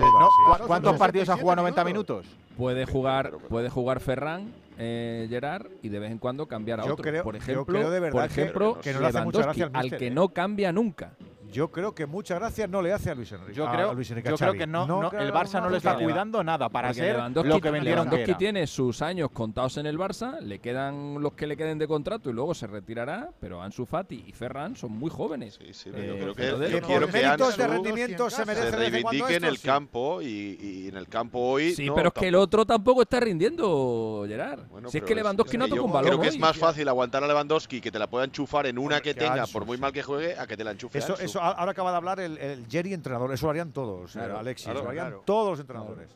¿Cuántos 0.67 0.97
partidos 0.97 1.29
ha 1.29 1.33
67 1.33 1.41
jugado 1.41 1.55
90 1.61 1.83
minutos. 1.83 2.25
Puede 2.57 2.85
jugar, 2.85 3.31
puede 3.49 3.69
jugar 3.69 3.99
Ferran, 4.01 4.53
eh, 4.77 5.25
Gerard, 5.29 5.67
y 5.81 5.89
de 5.89 5.97
vez 5.99 6.11
en 6.11 6.17
cuando 6.19 6.45
cambiar 6.45 6.81
a 6.81 6.85
Yo 6.85 6.93
otro. 6.93 7.03
creo- 7.03 7.23
por 7.23 7.35
yo 7.35 7.41
ejemplo, 7.41 7.65
creo 7.65 7.89
de 7.89 7.99
verdad 7.99 8.11
por 8.21 8.25
ejemplo, 8.29 8.79
que 8.81 8.93
no 8.93 8.99
le 8.99 9.07
hace 9.07 9.21
mucha 9.21 9.41
gracia 9.43 9.69
al 9.73 9.89
que 9.97 10.07
¿eh? 10.07 10.11
no 10.11 10.29
cambia 10.29 10.71
nunca. 10.73 11.13
Yo 11.51 11.69
creo 11.71 11.93
que 11.95 12.05
muchas 12.05 12.39
gracias 12.39 12.69
no 12.69 12.81
le 12.81 12.93
hace 12.93 13.09
a 13.11 13.15
Luis 13.15 13.31
Enrique. 13.31 13.53
Yo 13.53 13.67
a 13.67 13.71
creo, 13.71 13.93
Luis 13.93 14.09
Enrique, 14.11 14.29
yo 14.29 14.37
creo 14.37 14.53
que 14.53 14.67
no, 14.67 14.85
no, 14.85 15.09
creo 15.09 15.21
el 15.21 15.33
Barça 15.33 15.61
no 15.61 15.69
le 15.69 15.77
está 15.77 15.95
cuidando 15.95 16.43
nada 16.43 16.69
para 16.69 16.93
ser 16.93 17.17
Lewandowski- 17.17 17.45
lo 17.47 17.59
que 17.61 17.71
vendieron 17.71 18.05
Lewandowski 18.05 18.35
tiene 18.35 18.67
sus 18.67 19.01
años 19.01 19.29
contados 19.31 19.77
en 19.77 19.85
el 19.85 19.97
Barça, 19.97 20.39
le 20.41 20.59
quedan 20.59 21.21
los 21.21 21.33
que 21.33 21.47
le 21.47 21.57
queden 21.57 21.77
de 21.79 21.87
contrato 21.87 22.29
y 22.29 22.33
luego 22.33 22.53
se 22.53 22.67
retirará, 22.67 23.29
pero 23.39 23.61
Ansu 23.61 23.85
Fati 23.85 24.25
y 24.27 24.31
Ferran 24.31 24.75
son 24.75 24.91
muy 24.91 25.09
jóvenes. 25.09 25.57
Sí, 25.59 25.73
sí, 25.73 25.89
pero 25.91 26.03
yo 26.05 26.13
Eh, 26.13 26.19
creo 26.19 26.35
que, 26.35 26.43
entonces, 26.45 26.71
yo 26.71 26.81
quiero 26.81 27.01
por 27.07 27.11
que 27.15 27.21
méritos 27.23 27.57
de 27.57 27.67
rendimiento 27.67 28.29
se 28.29 28.45
merece 28.45 28.69
se 28.69 28.75
reivindique 28.75 29.35
en 29.35 29.43
el 29.45 29.57
sí. 29.57 29.67
campo 29.67 30.21
y, 30.21 30.57
y 30.61 30.87
en 30.89 30.97
el 30.97 31.07
campo 31.07 31.39
hoy. 31.39 31.73
Sí, 31.73 31.87
no, 31.87 31.95
pero 31.95 32.09
es 32.09 32.13
que 32.13 32.27
el 32.27 32.35
otro 32.35 32.65
tampoco 32.65 33.01
está 33.01 33.19
rindiendo, 33.19 34.23
Gerard. 34.27 34.67
Bueno, 34.69 34.89
si 34.89 34.99
es 34.99 35.03
que 35.03 35.15
Lewandowski 35.15 35.57
no 35.57 35.65
toca 35.67 35.75
yo 35.77 35.83
un 35.85 35.91
balón 35.91 36.07
Creo 36.09 36.21
que 36.21 36.27
es 36.27 36.39
más 36.39 36.57
fácil 36.57 36.87
aguantar 36.87 37.23
a 37.23 37.27
Lewandowski 37.27 37.81
que 37.81 37.91
te 37.91 37.99
la 37.99 38.07
pueda 38.07 38.25
enchufar 38.25 38.67
en 38.67 38.77
una 38.77 39.01
que 39.01 39.13
tenga, 39.13 39.45
por 39.47 39.65
muy 39.65 39.77
mal 39.77 39.91
que 39.91 40.03
juegue, 40.03 40.37
a 40.37 40.45
que 40.47 40.55
te 40.55 40.63
la 40.63 40.71
enchufe 40.71 40.99
Eso. 40.99 41.38
Eso, 41.39 41.57
ahora 41.59 41.71
acaba 41.71 41.91
de 41.91 41.97
hablar 41.97 42.19
el, 42.19 42.37
el 42.37 42.67
Jerry 42.67 42.93
entrenador. 42.93 43.31
Eso 43.33 43.45
lo 43.47 43.51
harían 43.51 43.71
todos, 43.71 44.15
eh, 44.15 44.19
Claro, 44.19 44.39
Alexis. 44.39 44.65
claro, 44.65 44.83
lo 44.83 44.89
harían 44.89 45.05
claro. 45.07 45.23
todos 45.25 45.49
los 45.51 45.59
entrenadores. 45.59 46.09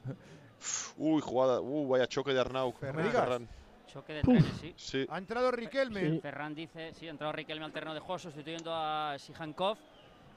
Uy, 0.98 1.22
jugada, 1.22 1.60
uh, 1.60 1.88
vaya 1.88 2.08
choque 2.08 2.34
de 2.34 2.40
Arnau. 2.40 2.74
No 2.82 2.94
me 2.94 3.04
digas. 3.04 3.24
Ferran. 3.24 3.48
Choque 3.88 4.14
de 4.14 4.22
trenes, 4.22 4.45
sí. 4.60 4.74
Sí. 4.76 5.06
Ha 5.10 5.18
entrado 5.18 5.52
Riquelme. 5.52 6.02
Sí. 6.10 6.20
Ferran 6.22 6.56
dice, 6.56 6.94
sí, 6.94 7.08
ha 7.08 7.12
entrado 7.12 7.34
Riquelme 7.34 7.66
al 7.66 7.72
terreno 7.74 7.94
de 7.94 8.00
juego 8.00 8.18
sustituyendo 8.20 8.74
a 8.74 9.16
Sijankov. 9.20 9.78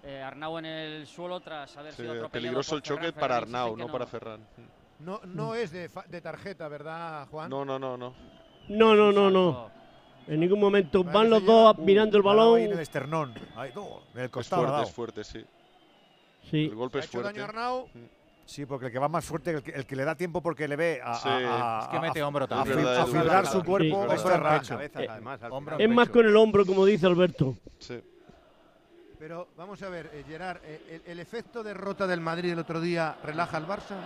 Eh, 0.03 0.23
Arnau 0.23 0.59
en 0.59 0.67
el 0.67 1.07
suelo 1.07 1.41
tras 1.41 1.75
haber 1.77 1.93
Sí, 1.93 2.03
sido 2.03 2.13
atropellado 2.13 2.31
peligroso 2.33 2.71
por 2.71 2.77
el 2.79 2.83
choque 2.83 3.01
Ferran. 3.13 3.21
para 3.21 3.35
Ferran 3.41 3.55
Arnau, 3.55 3.77
que 3.77 3.83
no 3.83 3.93
para 3.93 4.07
Ferran. 4.07 4.41
No, 5.01 5.21
no 5.25 5.55
es 5.55 5.71
de, 5.73 5.89
fa- 5.89 6.05
de 6.07 6.21
tarjeta, 6.21 6.69
¿verdad, 6.69 7.27
Juan? 7.31 7.49
No, 7.51 7.65
no, 7.65 7.79
no, 7.79 7.97
no. 7.97 8.15
No, 8.69 8.95
no, 8.95 9.11
no, 9.13 9.31
no. 9.31 9.71
En 10.29 10.41
ningún 10.41 10.59
momento 10.61 11.05
Vale, 11.05 11.15
van 11.19 11.31
los 11.31 11.45
dos 11.45 11.79
Uh, 11.79 11.83
mirando 11.83 12.17
el 12.19 12.25
dado 12.25 12.55
ahí 12.57 12.63
en 12.63 12.67
el 12.67 12.69
balón. 12.71 12.83
esternón. 12.83 13.35
Ahí, 13.55 13.71
no, 13.75 14.01
en 14.15 14.19
el 14.21 14.25
Es 14.27 14.31
costado. 14.31 14.63
ha 14.63 14.85
fuerte, 14.85 14.89
es 14.89 14.95
fuerte, 14.95 15.25
sí. 15.25 15.45
Sí. 16.51 16.65
El 16.67 16.75
golpe 16.75 16.99
es 17.01 17.11
daño 17.11 17.23
fuerte. 17.23 17.41
a 17.41 17.45
Arnau. 17.45 17.89
Sí, 18.45 18.65
porque 18.65 18.87
el 18.87 18.93
que 18.93 18.99
va 19.01 19.09
más 19.09 19.25
fuerte, 19.25 19.51
el 19.51 19.63
que, 19.63 19.73
el 19.73 19.87
que 19.87 19.97
le 19.97 20.05
da 20.05 20.15
tiempo 20.15 20.41
porque 20.41 20.69
le 20.69 20.77
ve 20.77 21.01
a, 21.03 21.15
Sí. 21.15 21.29
a- 21.29 21.79
a- 21.79 21.83
Es 21.83 21.89
que 21.89 22.01
mete 22.01 22.21
a- 22.21 22.29
hombro 22.29 22.47
también. 22.47 22.79
Es 22.79 22.87
a 22.87 23.07
fibrar 23.07 23.45
es 23.45 23.51
su 23.51 23.65
cuerpo 23.65 24.07
Sí. 24.09 24.15
es 24.15 24.23
Eh, 24.23 25.07
además, 25.11 25.43
al 25.43 25.53
hombro 25.53 25.77
final. 25.77 25.91
Es 25.91 25.97
más 25.97 26.09
con 26.11 26.27
el 26.27 26.37
hombro, 26.37 26.65
como 26.65 26.85
dice 26.85 27.07
Alberto. 27.07 27.57
Sí. 27.81 28.01
Pero 29.19 29.49
vamos 29.57 29.83
a 29.83 29.89
ver, 29.89 30.11
eh, 30.13 30.25
Gerard, 30.29 30.59
eh, 30.65 31.01
el, 31.07 31.13
el 31.13 31.21
efecto 31.21 31.63
derrota 31.63 32.07
del 32.07 32.21
Madrid 32.21 32.53
el 32.53 32.59
otro 32.59 32.81
día 32.81 33.17
relaja 33.25 33.57
al 33.57 33.67
Barça. 33.67 33.97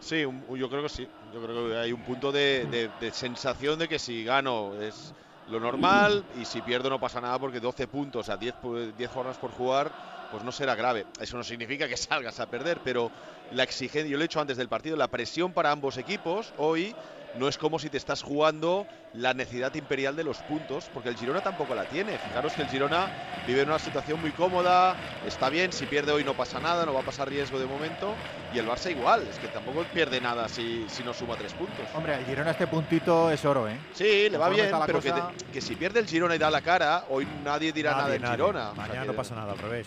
Sí, 0.00 0.24
un- 0.24 0.44
yo 0.56 0.68
creo 0.68 0.82
que 0.82 0.88
sí. 0.90 1.08
Yo 1.32 1.42
creo 1.42 1.68
que 1.68 1.76
hay 1.76 1.92
un 1.92 2.02
punto 2.02 2.30
de, 2.32 2.66
de- 2.70 2.90
de 3.00 3.10
sensación 3.12 3.78
de 3.78 3.88
que 3.88 3.98
si 3.98 4.24
gano 4.24 4.74
es 4.80 5.14
lo 5.46 5.60
normal 5.60 6.24
y 6.34 6.44
si 6.44 6.60
pierdo 6.62 6.88
no 6.90 6.98
pasa 6.98 7.20
nada 7.20 7.38
porque 7.38 7.60
12 7.60 7.86
puntos 7.86 8.28
a 8.28 8.36
10, 8.36 8.54
pu- 8.62 8.92
10 8.94 9.10
jornadas 9.10 9.38
por 9.38 9.50
jugar, 9.52 9.90
pues 10.30 10.42
no 10.42 10.52
será 10.52 10.74
grave. 10.74 11.06
Eso 11.20 11.36
no 11.36 11.44
significa 11.44 11.88
que 11.88 11.96
salgas 11.96 12.40
a 12.40 12.46
perder, 12.46 12.80
pero 12.82 13.10
la 13.52 13.62
exigencia, 13.62 14.10
yo 14.10 14.16
lo 14.16 14.22
he 14.24 14.28
dicho 14.28 14.40
antes 14.40 14.56
del 14.56 14.68
partido, 14.68 14.96
la 14.96 15.08
presión 15.08 15.52
para 15.52 15.70
ambos 15.70 15.96
equipos 15.98 16.52
hoy 16.56 16.94
no 17.38 17.48
es 17.48 17.58
como 17.58 17.78
si 17.78 17.88
te 17.90 17.96
estás 17.96 18.22
jugando 18.22 18.86
la 19.14 19.32
necesidad 19.34 19.74
imperial 19.74 20.16
de 20.16 20.24
los 20.24 20.38
puntos, 20.38 20.90
porque 20.92 21.08
el 21.08 21.16
Girona 21.16 21.40
tampoco 21.40 21.74
la 21.74 21.84
tiene. 21.84 22.18
Fijaros 22.18 22.52
que 22.54 22.62
el 22.62 22.68
Girona 22.68 23.08
vive 23.46 23.62
en 23.62 23.68
una 23.68 23.78
situación 23.78 24.20
muy 24.20 24.30
cómoda, 24.32 24.96
está 25.26 25.48
bien, 25.50 25.72
si 25.72 25.86
pierde 25.86 26.12
hoy 26.12 26.24
no 26.24 26.34
pasa 26.34 26.58
nada, 26.60 26.84
no 26.86 26.94
va 26.94 27.00
a 27.00 27.04
pasar 27.04 27.28
riesgo 27.28 27.58
de 27.58 27.66
momento, 27.66 28.14
y 28.52 28.58
el 28.58 28.66
Barça 28.66 28.90
igual, 28.90 29.26
es 29.30 29.38
que 29.38 29.48
tampoco 29.48 29.84
pierde 29.92 30.20
nada 30.20 30.48
si, 30.48 30.84
si 30.88 31.02
no 31.02 31.12
suma 31.14 31.36
tres 31.36 31.52
puntos. 31.54 31.84
Hombre, 31.94 32.14
el 32.16 32.24
Girona 32.24 32.50
este 32.52 32.66
puntito 32.66 33.30
es 33.30 33.44
oro, 33.44 33.68
¿eh? 33.68 33.76
Sí, 33.94 34.28
le 34.30 34.38
va 34.38 34.48
bien, 34.48 34.70
pero 34.86 35.00
que, 35.00 35.12
te- 35.12 35.50
que 35.52 35.60
si 35.60 35.74
pierde 35.76 36.00
el 36.00 36.06
Girona 36.06 36.34
y 36.34 36.38
da 36.38 36.50
la 36.50 36.60
cara, 36.62 37.04
hoy 37.10 37.26
nadie 37.44 37.72
dirá 37.72 37.92
nada 37.92 38.08
del 38.08 38.22
nadie. 38.22 38.36
Girona. 38.36 38.70
O 38.70 38.74
sea 38.74 38.86
Mañana 38.86 39.04
no 39.06 39.12
pasa 39.12 39.34
nada, 39.34 39.52
al 39.52 39.58
revés. 39.58 39.86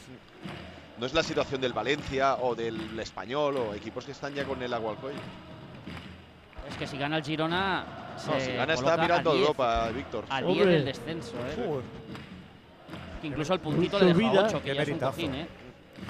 No 0.97 1.05
es 1.05 1.13
la 1.13 1.21
situación 1.21 1.61
del 1.61 1.73
Valencia 1.73 2.35
o 2.41 2.55
del 2.55 2.99
Español 2.99 3.57
o 3.57 3.73
equipos 3.75 4.03
que 4.05 4.11
están 4.13 4.33
ya 4.33 4.43
con 4.45 4.61
el 4.63 4.73
agua 4.73 4.91
al 4.91 4.97
cuello. 4.97 5.19
Es 5.19 5.56
que 6.77 6.87
si 6.87 6.97
gana 6.97 7.17
el 7.17 7.23
Girona. 7.23 7.83
No, 8.25 8.33
se 8.33 8.41
si 8.45 8.51
gana 8.53 8.73
está 8.73 8.97
mirando 8.97 9.29
a 9.29 9.33
10, 9.33 9.41
Europa, 9.43 9.89
Víctor. 9.93 10.25
A 10.29 10.41
10 10.41 10.51
Hombre. 10.51 10.71
del 10.73 10.85
descenso, 10.85 11.33
¿eh? 11.37 11.55
Joder. 11.67 11.83
Que 13.21 13.27
incluso 13.27 13.53
el 13.53 13.59
puntito 13.59 13.99
le 13.99 14.05
deja 14.05 14.17
olvida. 14.17 14.43
8, 14.45 14.61
que 14.63 14.75
ya 14.75 14.81
es 14.83 14.89
un 14.89 14.99
cojín, 14.99 15.35
¿eh? 15.35 15.47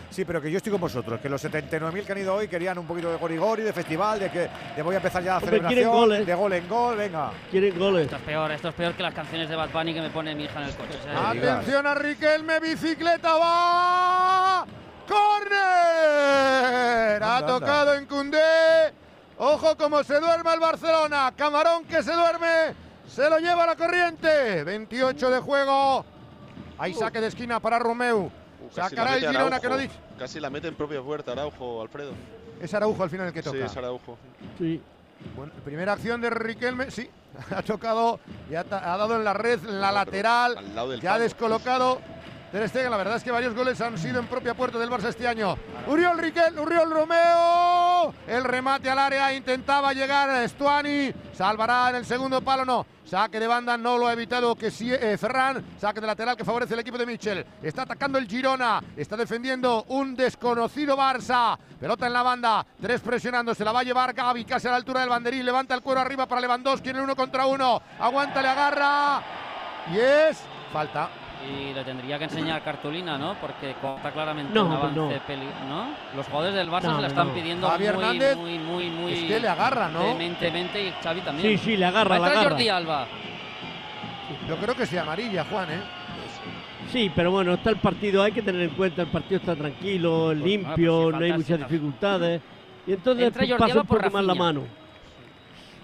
Sí, 0.10 0.26
pero 0.26 0.42
que 0.42 0.52
yo 0.52 0.58
estoy 0.58 0.72
con 0.72 0.82
vosotros, 0.82 1.20
que 1.22 1.30
los 1.30 1.44
79.000 1.44 2.04
que 2.06 2.12
han 2.12 2.18
ido 2.18 2.36
hoy 2.36 2.50
querían 2.50 2.78
un 2.78 2.86
poquito 2.86 3.10
de 3.10 3.18
gorigori, 3.18 3.64
de 3.64 3.72
festival, 3.72 4.20
de 4.20 4.30
que 4.30 4.50
de 4.76 4.82
voy 4.84 4.96
a 4.96 4.98
empezar 4.98 5.24
ya 5.24 5.32
la 5.32 5.38
Hombre, 5.38 5.60
quieren 5.60 5.70
celebración, 5.76 6.02
goles. 6.10 6.28
de 6.28 6.36
gol 6.36 6.54
en 6.54 6.68
gol, 6.68 6.98
venga. 6.98 7.32
Quieren 7.50 7.80
goles. 7.80 8.04
Esto 8.04 8.16
es 8.18 8.22
peor, 8.24 8.52
esto 8.52 8.68
es 8.70 8.76
peor 8.76 8.94
que 8.96 9.04
las 9.04 9.14
canciones 9.14 9.48
de 9.48 9.56
Bad 9.56 9.70
Bunny 9.70 9.94
que 9.94 10.02
me 10.02 10.10
pone 10.10 10.36
mi 10.36 10.44
hija 10.44 10.62
en 10.62 10.68
el 10.68 10.76
coche. 10.76 11.00
¿sabes? 11.04 11.44
Atención 11.44 11.88
a 11.88 11.94
Riquelme, 11.94 12.60
bicicleta 12.60 13.34
va. 13.38 14.66
¡Corner! 15.08 17.24
Ha 17.24 17.46
tocado 17.46 17.94
en 17.96 18.06
Cundé. 18.08 18.38
Ojo 19.38 19.78
como 19.78 20.04
se 20.04 20.20
duerme 20.20 20.54
el 20.54 20.60
Barcelona. 20.60 21.34
Camarón 21.36 21.86
que 21.86 22.02
se 22.02 22.14
duerme. 22.14 22.76
Se 23.08 23.30
lo 23.30 23.40
lleva 23.40 23.66
la 23.66 23.76
corriente. 23.76 24.64
28 24.64 25.30
de 25.30 25.40
juego. 25.40 26.06
Hay 26.78 26.94
saque 26.94 27.22
de 27.22 27.28
esquina 27.28 27.60
para 27.60 27.80
Romeu. 27.80 28.32
Sacará 28.72 29.16
el 29.16 29.22
Girona 29.22 29.40
Araujo. 29.40 29.62
que 29.62 29.70
no 29.70 29.78
dice. 29.78 29.96
Casi 30.18 30.40
la 30.40 30.50
mete 30.50 30.68
en 30.68 30.76
propia 30.76 31.02
puerta, 31.02 31.32
Araujo, 31.32 31.82
Alfredo. 31.82 32.12
Es 32.62 32.74
Araujo 32.74 33.04
al 33.04 33.10
final 33.10 33.28
el 33.28 33.34
que 33.34 33.44
toca. 33.44 33.58
Sí, 33.58 33.64
es 33.64 33.78
Araujo. 33.78 34.18
Sí. 34.58 34.82
Bueno, 35.36 35.52
primera 35.64 35.94
acción 35.94 36.22
de 36.22 36.30
Riquelme, 36.30 36.92
sí, 36.92 37.10
ha 37.56 37.62
tocado 37.62 38.20
y 38.50 38.56
ha, 38.56 38.64
dado 38.64 39.16
en 39.16 39.24
la 39.24 39.34
red, 39.34 39.60
en 39.68 39.82
la 39.82 39.92
lateral, 39.92 40.58
al 40.58 40.76
lado 40.76 40.92
del 40.92 41.02
ya 41.02 41.16
ha 41.16 41.20
descolocado 41.20 42.00
La 42.58 42.98
verdad 42.98 43.18
es 43.18 43.24
que 43.24 43.30
varios 43.30 43.54
goles 43.54 43.80
han 43.82 44.00
sido 44.00 44.20
en 44.20 44.26
propia 44.26 44.56
puerta 44.56 44.80
del 44.80 44.90
Barça 44.90 45.10
este 45.10 45.28
año. 45.28 45.56
Uriol 45.86 46.18
Riquel, 46.18 46.58
Uriol 46.58 46.90
Romeo, 46.90 48.12
el 48.26 48.44
remate 48.44 48.90
al 48.90 48.98
área, 48.98 49.32
intentaba 49.32 49.94
llegar 49.94 50.50
Stuani, 50.50 51.14
salvará 51.34 51.92
en 51.92 51.98
el 51.98 52.06
segundo 52.06 52.42
palo, 52.42 52.66
no. 52.66 52.84
Saque 53.06 53.40
de 53.40 53.46
banda, 53.46 53.78
no 53.78 54.00
lo 54.00 54.08
ha 54.08 54.14
evitado 54.14 54.56
que 54.56 54.72
sí, 54.72 54.92
eh, 54.92 55.18
Ferran. 55.20 55.64
Saque 55.80 56.02
de 56.02 56.08
lateral 56.08 56.36
que 56.36 56.44
favorece 56.44 56.74
el 56.74 56.80
equipo 56.80 56.98
de 56.98 57.06
Michel. 57.06 57.46
Está 57.62 57.84
atacando 57.84 58.18
el 58.18 58.28
Girona. 58.28 58.84
Está 58.98 59.16
defendiendo 59.16 59.86
un 59.90 60.16
desconocido 60.16 60.98
Barça. 60.98 61.58
Pelota 61.80 62.08
en 62.08 62.14
la 62.14 62.24
banda. 62.24 62.66
Tres 62.82 63.00
presionando. 63.02 63.56
Se 63.56 63.64
la 63.64 63.72
va 63.72 63.80
a 63.80 63.84
llevar 63.84 64.14
Gaby 64.14 64.44
casi 64.44 64.68
a 64.68 64.72
la 64.72 64.78
altura 64.78 65.02
del 65.02 65.10
banderín. 65.10 65.46
Levanta 65.46 65.74
el 65.74 65.82
cuero 65.82 66.02
arriba 66.02 66.26
para 66.26 66.42
Lewandowski 66.42 66.90
en 66.90 66.98
el 66.98 67.04
uno 67.04 67.16
contra 67.16 67.46
uno. 67.46 67.82
Aguanta, 67.98 68.42
le 68.42 68.50
agarra. 68.50 69.22
Y 69.94 70.00
es 70.00 70.40
falta. 70.74 71.27
Y 71.46 71.74
le 71.74 71.84
tendría 71.84 72.18
que 72.18 72.24
enseñar 72.26 72.62
cartulina, 72.64 73.18
¿no? 73.18 73.36
Porque 73.36 73.76
corta 73.82 74.12
claramente 74.12 74.54
No, 74.54 74.66
un 74.66 74.72
avance 74.74 74.96
no. 75.00 75.10
peli, 75.28 75.46
¿no? 75.70 75.88
Los 76.16 76.26
jugadores 76.26 76.56
del 76.56 76.70
Barça 76.70 76.84
No, 76.84 76.96
se 76.96 77.02
la 77.04 77.08
están 77.08 77.28
no. 77.28 77.34
pidiendo 77.34 77.68
Javi 77.70 77.84
muy, 77.84 77.88
Hernández, 77.94 78.36
muy, 78.38 78.58
muy, 78.60 78.90
muy. 78.90 79.14
es 79.14 79.24
que 79.26 79.40
le 79.40 79.48
agarra, 79.48 79.88
¿no? 79.90 80.00
Vehementemente 80.00 80.84
y 80.88 80.92
Xavi 81.04 81.22
también. 81.22 81.58
Sí, 81.58 81.64
sí, 81.64 81.78
le 81.78 81.86
agarra, 81.86 82.18
le 82.18 82.26
agarra. 82.26 82.50
Jordi 82.50 82.70
Alba. 82.70 83.08
Yo 84.50 84.58
creo 84.58 84.76
que 84.76 84.86
sea 84.86 85.04
amarilla, 85.04 85.46
Juan, 85.50 85.70
¿eh? 85.72 85.82
Sí, 86.92 87.12
pero 87.16 87.32
bueno, 87.32 87.54
está 87.54 87.70
el 87.70 87.78
partido, 87.78 88.24
hay 88.24 88.32
que 88.32 88.42
tener 88.42 88.62
en 88.62 88.70
cuenta, 88.72 89.02
el 89.02 89.10
partido 89.10 89.40
está 89.40 89.56
tranquilo, 89.56 90.28
Pues, 90.28 90.38
limpio, 90.40 91.04
pues, 91.04 91.14
si 91.16 91.20
no 91.20 91.26
hay 91.26 91.34
muchas 91.34 91.60
dificultades. 91.60 92.42
Y 92.88 92.94
entonces 92.94 93.34
pues, 93.36 93.52
pasa 93.58 93.82
un 93.82 93.88
por 93.88 94.00
poco 94.02 94.12
más 94.14 94.26
la 94.26 94.36
mano. 94.36 94.64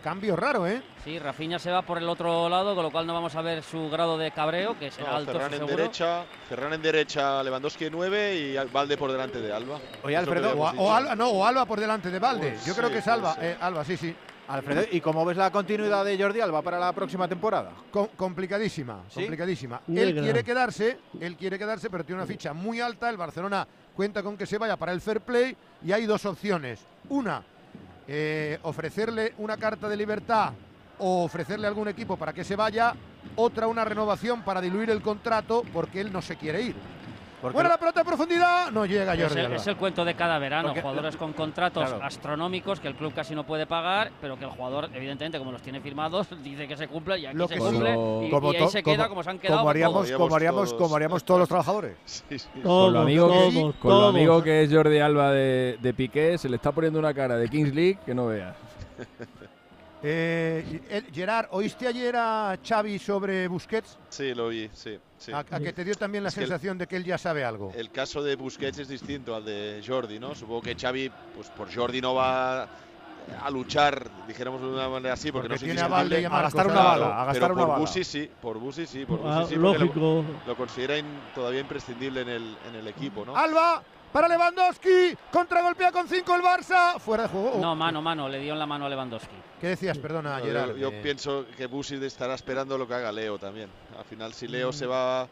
Cambio 0.04 0.36
raro, 0.36 0.68
¿eh? 0.68 0.82
Sí, 1.06 1.18
Rafinha 1.18 1.58
se 1.60 1.72
va 1.72 1.82
por 1.82 1.98
el 1.98 2.10
otro 2.10 2.50
lado, 2.50 2.76
con 2.76 2.84
lo 2.84 2.92
cual 2.92 3.08
no 3.08 3.14
vamos 3.14 3.34
a 3.36 3.42
ver 3.42 3.64
su 3.64 3.90
grado 3.90 4.18
de 4.18 4.32
cabreo, 4.32 4.78
que 4.78 4.92
será 4.92 5.12
No, 5.12 5.16
alto 5.18 5.32
Ferran 5.32 5.54
en 5.54 5.58
seguro. 5.60 5.78
derecha, 5.78 6.26
Ferran 6.50 6.74
en 6.74 6.82
derecha, 6.82 7.42
Lewandowski 7.42 7.86
en 7.86 7.94
9 7.94 8.36
y 8.36 8.56
Valde 8.72 8.98
por 8.98 9.12
delante 9.14 9.40
de 9.40 9.54
Alba. 9.54 9.80
Oye, 10.04 10.18
Alfredo, 10.18 10.54
O, 10.60 10.92
Alba, 10.94 11.16
no, 11.16 11.30
o 11.30 11.46
Alba 11.46 11.66
por 11.66 11.80
delante 11.80 12.12
de 12.12 12.20
Valde. 12.20 12.50
Pues 12.52 12.66
Yo 12.66 12.76
creo 12.76 12.90
que 12.90 12.98
es 12.98 13.08
Alba. 13.08 13.38
eh, 13.40 13.56
Alba, 13.62 13.86
sí, 13.86 13.96
sí. 13.96 14.14
Alfredo, 14.50 14.84
¿y 14.92 15.00
cómo 15.00 15.24
ves 15.24 15.38
la 15.38 15.50
continuidad 15.52 16.04
de 16.04 16.22
Jordi 16.22 16.42
Alba 16.42 16.62
para 16.62 16.78
la 16.78 16.92
próxima 16.92 17.26
temporada? 17.30 17.72
Com- 17.90 18.10
complicadísima, 18.18 19.04
¿Sí? 19.08 19.22
complicadísima. 19.22 19.80
Negra. 19.88 20.10
Él 20.20 20.22
quiere 20.22 20.44
quedarse, 20.44 21.00
él 21.22 21.38
quiere 21.38 21.58
quedarse, 21.58 21.90
pero 21.90 22.04
tiene 22.04 22.22
una 22.22 22.28
ficha 22.28 22.52
muy 22.52 22.82
alta. 22.82 23.10
El 23.10 23.16
Barcelona 23.16 23.66
cuenta 23.96 24.22
con 24.22 24.36
que 24.36 24.46
se 24.46 24.58
vaya 24.58 24.76
para 24.76 24.92
el 24.92 25.00
fair 25.00 25.22
play 25.22 25.56
y 25.86 25.94
hay 25.94 26.06
dos 26.06 26.26
opciones. 26.26 26.82
Una, 27.08 27.42
eh, 28.08 28.60
ofrecerle 28.64 29.34
una 29.38 29.58
carta 29.58 29.88
de 29.88 29.98
libertad 29.98 30.54
o 31.00 31.24
ofrecerle 31.24 31.68
a 31.68 31.70
algún 31.70 31.88
equipo 31.88 32.18
para 32.18 32.34
que 32.34 32.44
se 32.44 32.56
vaya. 32.56 32.94
Otra, 33.36 33.68
una 33.68 33.86
renovación 33.86 34.44
para 34.44 34.62
diluir 34.62 34.90
el 34.90 35.02
contrato 35.02 35.64
porque 35.74 36.02
él 36.02 36.12
no 36.12 36.22
se 36.22 36.36
quiere 36.36 36.62
ir. 36.62 36.76
Porque 37.44 37.56
Bueno, 37.56 37.70
la 37.70 37.78
pelota 37.78 38.00
de 38.00 38.06
profundidad, 38.06 38.72
no 38.72 38.86
llega 38.86 39.14
Es 39.16 39.22
Jordi 39.22 39.40
el, 39.42 39.46
Alba. 39.48 39.58
es 39.58 39.68
el 39.68 39.76
cuento 39.76 40.06
de 40.06 40.16
cada 40.16 40.40
verano, 40.40 40.70
Porque- 40.70 40.82
jugadores 40.82 41.18
con 41.18 41.34
contratos 41.34 41.90
Claro. 41.90 42.02
astronómicos 42.06 42.80
que 42.80 42.88
el 42.88 42.96
club 42.96 43.14
casi 43.14 43.36
no 43.36 43.44
puede 43.44 43.68
pagar, 43.68 44.14
pero 44.22 44.38
que 44.40 44.46
el 44.46 44.52
jugador, 44.52 44.90
evidentemente, 44.94 45.38
como 45.40 45.52
los 45.52 45.62
tiene 45.62 45.82
firmados, 45.82 46.28
dice 46.42 46.70
que 46.70 46.78
se 46.78 46.88
cumple 46.88 47.20
y 47.20 47.26
aquí 47.26 47.36
Lo 47.36 47.50
se 47.50 47.56
que 47.56 47.60
cumple 47.60 47.92
y, 47.92 48.30
Como 48.30 48.54
y 48.54 48.56
ahí 48.56 48.68
se 48.70 48.82
queda 48.82 48.96
como- 49.04 49.10
como 49.10 49.24
se 49.24 49.30
han 49.32 49.40
quedado 49.40 49.58
como 49.60 49.70
haríamos, 49.72 50.08
todos. 50.08 50.18
como 50.18 50.36
haríamos, 50.38 50.70
todos. 50.70 50.82
como 50.82 50.96
haríamos 50.96 51.24
todos 51.26 51.40
los 51.42 51.50
trabajadores. 51.50 51.98
Sí, 52.06 52.40
sí. 52.40 52.48
Todos, 52.64 52.86
Con 52.86 52.94
lo 52.94 53.00
amigo, 53.02 53.28
que, 53.28 53.34
todos, 53.52 53.76
con 53.76 53.92
lo 53.92 54.08
amigo 54.08 54.42
que 54.42 54.64
es 54.64 54.74
Jordi 54.74 55.00
Alba 55.00 55.32
de, 55.32 55.78
de 55.82 55.94
Piqué, 55.94 56.38
se 56.38 56.48
le 56.48 56.56
está 56.56 56.72
poniendo 56.72 56.98
una 56.98 57.14
cara 57.14 57.36
de 57.36 57.50
Kings 57.50 57.76
League 57.76 58.00
que 58.06 58.16
no 58.16 58.28
veas. 58.28 58.56
Eh, 60.06 60.82
el- 60.90 61.06
Gerard, 61.14 61.48
¿oíste 61.52 61.88
ayer 61.88 62.14
a 62.18 62.58
Xavi 62.62 63.00
sobre 63.00 63.48
Busquets? 63.48 63.98
Sí, 64.10 64.34
lo 64.34 64.50
vi, 64.50 64.70
sí. 64.74 65.00
sí. 65.18 65.32
A, 65.32 65.40
a 65.40 65.44
que 65.62 65.72
te 65.72 65.86
dio 65.86 65.96
también 65.96 66.24
la 66.24 66.30
Es 66.30 66.36
que 66.36 66.42
el- 66.42 66.48
sensación 66.48 66.78
de 66.78 66.88
que 66.88 66.98
él 66.98 67.06
ya 67.06 67.18
sabe 67.18 67.46
algo. 67.46 67.72
El 67.74 67.90
caso 67.90 68.22
de 68.22 68.36
Busquets 68.36 68.80
es 68.80 68.90
distinto 68.90 69.34
al 69.34 69.46
de 69.46 69.82
Jordi, 69.86 70.20
¿no? 70.20 70.36
Supongo 70.36 70.62
que 70.62 70.76
Xavi, 70.76 71.10
pues 71.34 71.50
por 71.52 71.74
Jordi 71.74 72.02
no 72.02 72.16
va 72.16 72.64
a 72.64 73.50
luchar, 73.50 74.06
dijéramos 74.28 74.60
de 74.62 74.68
una 74.68 74.90
manera 74.90 75.14
así, 75.14 75.32
porque, 75.32 75.48
Porque 75.48 75.66
no 75.66 75.72
es 75.72 75.74
tiene 75.76 75.80
a 75.80 75.88
Valde 75.88 76.20
y 76.22 76.26
a 76.26 76.30
gastar 76.30 76.68
una 76.68 76.82
bala, 76.84 77.22
a 77.22 77.26
gastar 77.26 77.34
pero 77.42 77.54
una 77.54 77.62
por 77.62 77.68
bala. 77.70 77.80
Busi 77.80 78.04
sí, 78.04 78.30
por 78.42 78.58
Busi 78.60 78.86
sí, 78.86 79.06
por 79.06 79.22
Ah, 79.24 79.40
Busi 79.40 79.54
sí, 79.54 79.60
porque 79.62 79.78
lo- 79.80 79.86
lógico. 79.86 80.26
Lo, 80.46 80.58
considera 80.58 80.98
in- 80.98 81.22
todavía 81.34 81.62
imprescindible 81.62 82.20
en 82.22 82.28
el, 82.28 82.58
en 82.68 82.76
el 82.76 82.88
equipo, 82.90 83.24
¿no? 83.24 83.38
Alba 83.38 83.82
para 84.14 84.28
Lewandowski, 84.30 85.18
contragolpea 85.32 85.92
con 85.92 86.08
5 86.08 86.36
el 86.36 86.42
Barça, 86.42 87.00
fuera 87.00 87.24
de 87.24 87.30
juego. 87.30 87.58
No, 87.60 87.76
mano, 87.76 88.02
mano, 88.02 88.30
le 88.30 88.40
dio 88.40 88.54
en 88.54 88.60
la 88.60 88.66
mano 88.66 88.86
a 88.86 88.90
Lewandowski. 88.90 89.36
¿Qué 89.60 89.68
decías? 89.70 89.98
Perdona, 89.98 90.38
No, 90.40 90.46
Gerard. 90.46 90.70
yo, 90.72 90.78
yo 90.78 90.88
eh, 90.90 91.00
pienso 91.02 91.46
que 91.58 91.66
Busi 91.66 91.96
estará 92.06 92.36
esperando 92.36 92.78
lo 92.78 92.88
que 92.88 92.94
haga 92.94 93.12
Leo 93.12 93.38
también. 93.40 93.70
Al 93.98 94.06
final, 94.06 94.34
si 94.34 94.48
Leo 94.48 94.72
se 94.72 94.86
va 94.86 95.28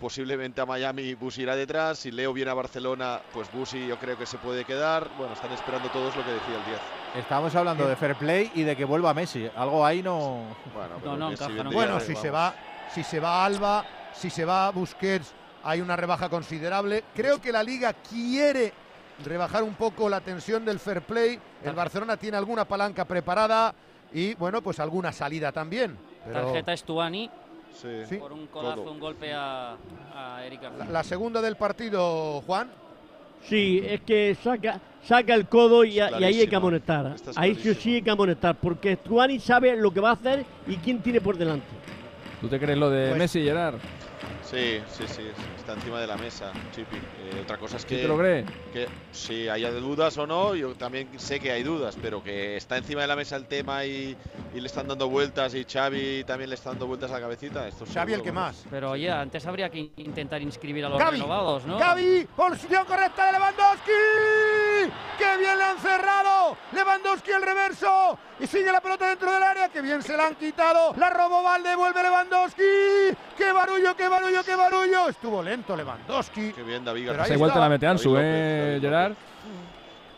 posiblemente 0.00 0.60
a 0.60 0.66
Miami, 0.66 1.14
Busi 1.14 1.42
irá 1.42 1.54
detrás. 1.54 1.98
Si 1.98 2.10
Leo 2.10 2.32
viene 2.32 2.50
a 2.50 2.54
Barcelona, 2.54 3.20
pues 3.32 3.52
Busi 3.52 3.86
yo 3.86 3.98
creo 3.98 4.16
que 4.18 4.26
se 4.26 4.38
puede 4.38 4.64
quedar. 4.64 5.08
Bueno, 5.18 5.34
están 5.34 5.52
esperando 5.52 5.88
todos 5.90 6.16
lo 6.16 6.24
que 6.24 6.30
decía 6.32 6.56
el 6.56 6.64
10. 6.64 6.78
Estábamos 7.16 7.54
hablando 7.54 7.86
de 7.86 7.94
fair 7.96 8.14
play 8.16 8.50
y 8.54 8.62
de 8.62 8.74
que 8.74 8.84
vuelva 8.84 9.12
Messi. 9.14 9.48
Algo 9.54 9.84
ahí 9.84 10.02
no. 10.02 10.44
Bueno, 10.74 10.94
No, 11.04 11.16
no, 11.16 11.30
Messi 11.30 11.44
encaja, 11.44 11.48
no 11.50 11.70
vendría 11.70 11.76
Bueno, 11.76 11.94
de- 11.98 12.06
si 12.06 12.16
se 12.16 12.30
va, 12.30 12.54
si 12.94 13.04
se 13.04 13.20
va 13.20 13.44
Alba, 13.44 13.84
si 14.14 14.30
se 14.30 14.44
va 14.44 14.70
Busquets, 14.70 15.32
hay 15.64 15.80
una 15.80 15.96
rebaja 15.96 16.28
considerable. 16.28 17.04
Creo 17.14 17.40
que 17.40 17.52
la 17.52 17.62
liga 17.62 17.92
quiere 17.92 18.72
rebajar 19.24 19.62
un 19.62 19.74
poco 19.74 20.08
la 20.08 20.20
tensión 20.20 20.64
del 20.64 20.78
fair 20.78 21.02
play. 21.02 21.38
El 21.64 21.74
Barcelona 21.74 22.16
tiene 22.16 22.36
alguna 22.36 22.64
palanca 22.64 23.04
preparada 23.04 23.74
y 24.12 24.34
bueno, 24.34 24.60
pues 24.62 24.80
alguna 24.80 25.12
salida 25.12 25.52
también. 25.52 25.96
Pero 26.24 26.40
Tarjeta 26.46 26.72
Estuani 26.72 27.30
Sí. 27.74 28.16
Por 28.18 28.32
un 28.32 28.46
codazo, 28.48 28.82
Codo. 28.82 28.92
un 28.92 29.00
golpe 29.00 29.32
a, 29.32 29.76
a 30.14 30.44
Eric 30.44 30.60
García. 30.62 30.84
la, 30.84 30.90
la 30.90 31.02
segunda 31.02 31.40
del 31.40 31.56
partido, 31.56 32.42
Juan. 32.42 32.68
Sí, 33.48 33.82
es 33.84 34.02
que 34.02 34.36
saca, 34.40 34.78
saca 35.02 35.32
el 35.34 35.48
codo 35.48 35.82
y, 35.82 35.98
a- 35.98 36.20
y 36.20 36.22
ahí 36.24 36.40
hay 36.42 36.46
que 36.48 36.54
amonestar. 36.54 37.12
Esta 37.14 37.30
es 37.30 37.38
Ahí 37.38 37.54
sí 37.54 37.70
o 37.70 37.74
sí 37.74 37.94
hay 37.94 38.02
que 38.02 38.10
amonestar, 38.10 38.56
porque 38.60 38.96
Stuani 38.96 39.40
sabe 39.40 39.74
lo 39.76 39.90
que 39.90 40.00
va 40.00 40.10
a 40.10 40.12
hacer 40.12 40.44
y 40.66 40.76
quién 40.76 41.02
tiene 41.02 41.22
por 41.22 41.36
delante. 41.38 41.66
¿Tú 42.42 42.48
te 42.48 42.60
crees 42.60 42.76
lo 42.78 42.90
de 42.90 43.08
Pues- 43.08 43.18
Messi, 43.18 43.42
Gerard? 43.42 43.76
Sí, 44.52 44.82
sí, 44.86 45.04
sí, 45.08 45.22
está 45.56 45.72
encima 45.72 45.98
de 45.98 46.06
la 46.06 46.16
mesa, 46.18 46.52
Chipi. 46.74 46.96
Eh, 46.96 47.40
otra 47.42 47.56
cosa 47.56 47.76
es 47.76 47.82
¿Sí 47.82 47.88
que, 47.88 48.02
te 48.02 48.08
lo 48.08 48.18
crees? 48.18 48.44
que 48.70 48.86
si 49.10 49.48
haya 49.48 49.70
dudas 49.70 50.18
o 50.18 50.26
no, 50.26 50.54
yo 50.54 50.74
también 50.74 51.08
sé 51.18 51.40
que 51.40 51.50
hay 51.50 51.62
dudas, 51.62 51.96
pero 52.02 52.22
que 52.22 52.58
está 52.58 52.76
encima 52.76 53.00
de 53.00 53.06
la 53.06 53.16
mesa 53.16 53.36
el 53.36 53.46
tema 53.46 53.86
y, 53.86 54.14
y 54.54 54.60
le 54.60 54.66
están 54.66 54.86
dando 54.86 55.08
vueltas 55.08 55.54
y 55.54 55.64
Xavi 55.64 56.24
también 56.24 56.50
le 56.50 56.56
está 56.56 56.68
dando 56.68 56.86
vueltas 56.86 57.10
a 57.10 57.14
la 57.14 57.20
cabecita. 57.20 57.66
Esto 57.66 57.86
Xavi 57.86 58.12
el 58.12 58.22
que 58.22 58.30
más. 58.32 58.64
Pero 58.70 58.90
oye, 58.90 59.10
antes 59.10 59.46
habría 59.46 59.70
que 59.70 59.78
in- 59.78 59.92
intentar 59.96 60.42
inscribir 60.42 60.84
a 60.84 60.90
los 60.90 60.98
Gavi, 60.98 61.16
renovados, 61.16 61.64
¿no? 61.64 61.78
Gavi, 61.78 62.28
posición 62.36 62.84
correcta 62.84 63.24
de 63.26 63.32
Lewandowski. 63.32 64.92
¡Qué 65.18 65.36
bien 65.38 65.56
le 65.56 65.64
han 65.64 65.78
cerrado! 65.78 66.56
Lewandowski 66.72 67.30
el 67.30 67.42
reverso. 67.42 68.18
Y 68.40 68.46
sigue 68.46 68.72
la 68.72 68.80
pelota 68.80 69.08
dentro 69.08 69.32
del 69.32 69.42
área. 69.42 69.68
¡Qué 69.68 69.80
bien 69.80 70.02
se 70.02 70.16
la 70.16 70.26
han 70.26 70.34
quitado! 70.34 70.92
La 70.96 71.10
robó 71.10 71.42
Valde, 71.42 71.76
vuelve 71.76 72.02
Lewandowski. 72.02 72.62
¡Qué 73.36 73.52
barullo, 73.52 73.94
qué 73.96 74.08
barullo, 74.08 74.41
qué 74.44 74.56
barullo! 74.56 75.08
Estuvo 75.08 75.42
lento 75.42 75.76
Lewandowski. 75.76 76.52
Qué 76.52 76.62
bien, 76.62 76.84
David 76.84 77.08
Esa 77.10 77.34
igual 77.34 77.52
te 77.52 77.58
la 77.58 77.68
mete 77.68 77.86
Ansu, 77.86 78.12
David 78.14 78.26
López, 78.28 78.40
¿eh, 78.40 78.66
López. 78.76 78.82
Gerard? 78.82 79.12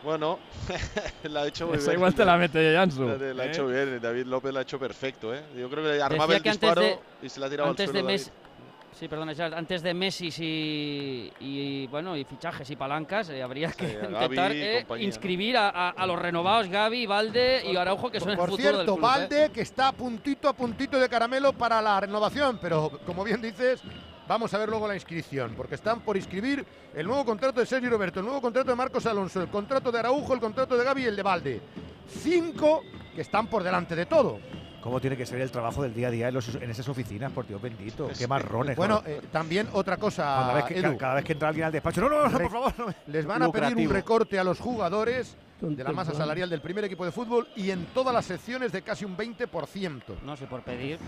Bueno, 0.03 0.39
la 1.25 1.41
ha 1.43 1.47
hecho 1.47 1.67
muy 1.67 1.77
Esa 1.79 1.87
bien. 1.91 1.99
igual 1.99 2.15
te 2.15 2.25
la 2.25 2.37
mete 2.37 2.77
Ansu. 2.77 3.07
La, 3.09 3.17
la 3.17 3.43
ha 3.43 3.47
¿eh? 3.47 3.49
hecho 3.51 3.67
bien, 3.67 4.01
David 4.03 4.27
López 4.27 4.53
la 4.53 4.61
ha 4.61 4.63
hecho 4.63 4.79
perfecto, 4.79 5.35
¿eh? 5.35 5.43
Yo 5.57 5.71
creo 5.71 5.83
que 5.85 6.03
armaba 6.03 6.25
Decía 6.35 6.37
el 6.37 6.43
que 6.43 6.51
disparo 6.51 6.81
de- 6.83 6.99
y 7.23 7.29
se 7.31 7.41
la 7.41 7.47
ha 7.47 7.51
tirado 7.51 7.71
antes 7.71 7.87
al 7.89 7.93
de 7.95 8.01
suelo 8.01 8.13
Messi, 8.13 8.31
David. 8.31 8.99
sí, 8.99 9.09
perdona, 9.09 9.35
Gerard, 9.35 9.55
antes 9.55 9.83
de 9.83 9.95
Messi 9.95 10.29
y, 10.39 11.33
y, 11.41 11.87
bueno 11.87 12.15
y 12.19 12.25
fichajes 12.25 12.69
y 12.69 12.77
palancas 12.77 13.31
eh, 13.31 13.43
habría 13.43 13.73
que 13.73 13.87
Sí, 13.89 13.97
intentar 14.13 14.53
eh, 14.53 14.87
inscribir 14.99 15.57
a, 15.57 15.71
a- 15.71 15.91
a 15.91 16.07
los 16.07 16.19
renovados 16.19 16.69
Gavi, 16.69 17.07
Valde 17.07 17.63
y 17.65 17.75
Araujo 17.75 18.11
que 18.11 18.21
son 18.21 18.29
el 18.33 18.37
Por 18.37 18.51
futuro 18.51 18.67
del 18.69 18.77
cierto, 18.77 18.97
club. 18.97 19.05
¿eh? 19.05 19.09
Valde 19.09 19.51
que 19.55 19.63
está 19.63 19.89
a 19.89 19.93
puntito 19.93 20.51
a 20.51 20.53
puntito 20.53 20.99
de 20.99 21.09
caramelo 21.09 21.55
para 21.55 21.81
la 21.81 21.99
renovación, 21.99 22.59
pero 22.61 22.91
como 23.07 23.25
bien 23.25 23.41
dices, 23.41 23.81
Vamos 24.27 24.55
a 24.55 24.59
ver 24.59 24.69
luego 24.71 24.89
la 24.89 24.95
inscripción, 24.95 25.53
porque 25.57 25.75
están 25.75 26.01
por 26.01 26.17
inscribir 26.17 26.65
el 26.95 27.07
nuevo 27.07 27.25
contrato 27.27 27.61
de 27.61 27.67
Sergio 27.67 27.91
Roberto, 27.91 28.21
el 28.21 28.27
nuevo 28.27 28.41
contrato 28.41 28.71
de 28.71 28.77
Marcos 28.77 29.05
Alonso, 29.07 29.43
el 29.43 29.49
contrato 29.49 29.93
de 29.93 29.99
Araujo, 29.99 30.33
el 30.33 30.41
contrato 30.41 30.77
de 30.79 30.85
Gaby 30.85 31.03
y 31.03 31.07
el 31.07 31.17
de 31.17 31.23
Valde. 31.23 31.61
Cinco 32.09 32.83
que 33.15 33.21
están 33.21 33.47
por 33.49 33.63
delante 33.63 33.95
de 33.95 34.07
todo. 34.07 34.39
¿Cómo 34.83 35.01
tiene 35.01 35.17
que 35.17 35.25
ser 35.25 35.41
el 35.41 35.51
trabajo 35.51 35.83
del 35.83 35.95
día 35.95 36.09
a 36.09 36.11
día 36.11 36.29
en, 36.29 36.35
los- 36.35 36.55
en 36.57 36.71
esas 36.71 36.87
oficinas? 36.89 37.33
Por 37.33 37.47
Dios 37.47 37.61
bendito. 37.61 38.09
Qué 38.19 38.27
marrones. 38.27 38.77
Bueno, 38.77 39.03
eh, 39.07 39.21
también 39.33 39.69
otra 39.73 39.97
cosa, 39.97 40.23
cada, 40.25 40.55
vez 40.55 40.65
que, 40.67 40.79
Edu. 40.79 40.99
cada 40.99 41.15
vez 41.15 41.25
que 41.25 41.33
entra 41.33 41.49
alguien 41.49 41.67
al 41.67 41.73
despacho. 41.73 42.03
No, 42.03 42.09
no, 42.11 42.29
no, 42.29 42.39
por 42.39 42.51
favor. 42.51 42.75
no 42.79 42.87
me- 42.89 42.97
Les 43.07 43.25
van 43.25 43.43
a 43.43 43.51
pedir 43.53 43.77
un 43.89 43.93
recorte 43.93 44.39
a 44.39 44.45
los 44.45 44.59
jugadores 44.61 45.37
de 45.61 45.85
la 45.85 45.93
masa 45.93 46.13
salarial 46.13 46.51
del 46.51 46.61
primer 46.61 46.85
equipo 46.85 47.05
de 47.07 47.13
fútbol 47.13 47.49
y 47.57 47.71
en 47.71 47.87
todas 47.95 48.13
las 48.13 48.27
secciones 48.27 48.73
de 48.73 48.83
casi 48.83 49.05
un 49.07 49.17
20%. 49.17 50.03
No 50.23 50.37
sé 50.37 50.47
por 50.47 50.61
pedir, 50.63 50.99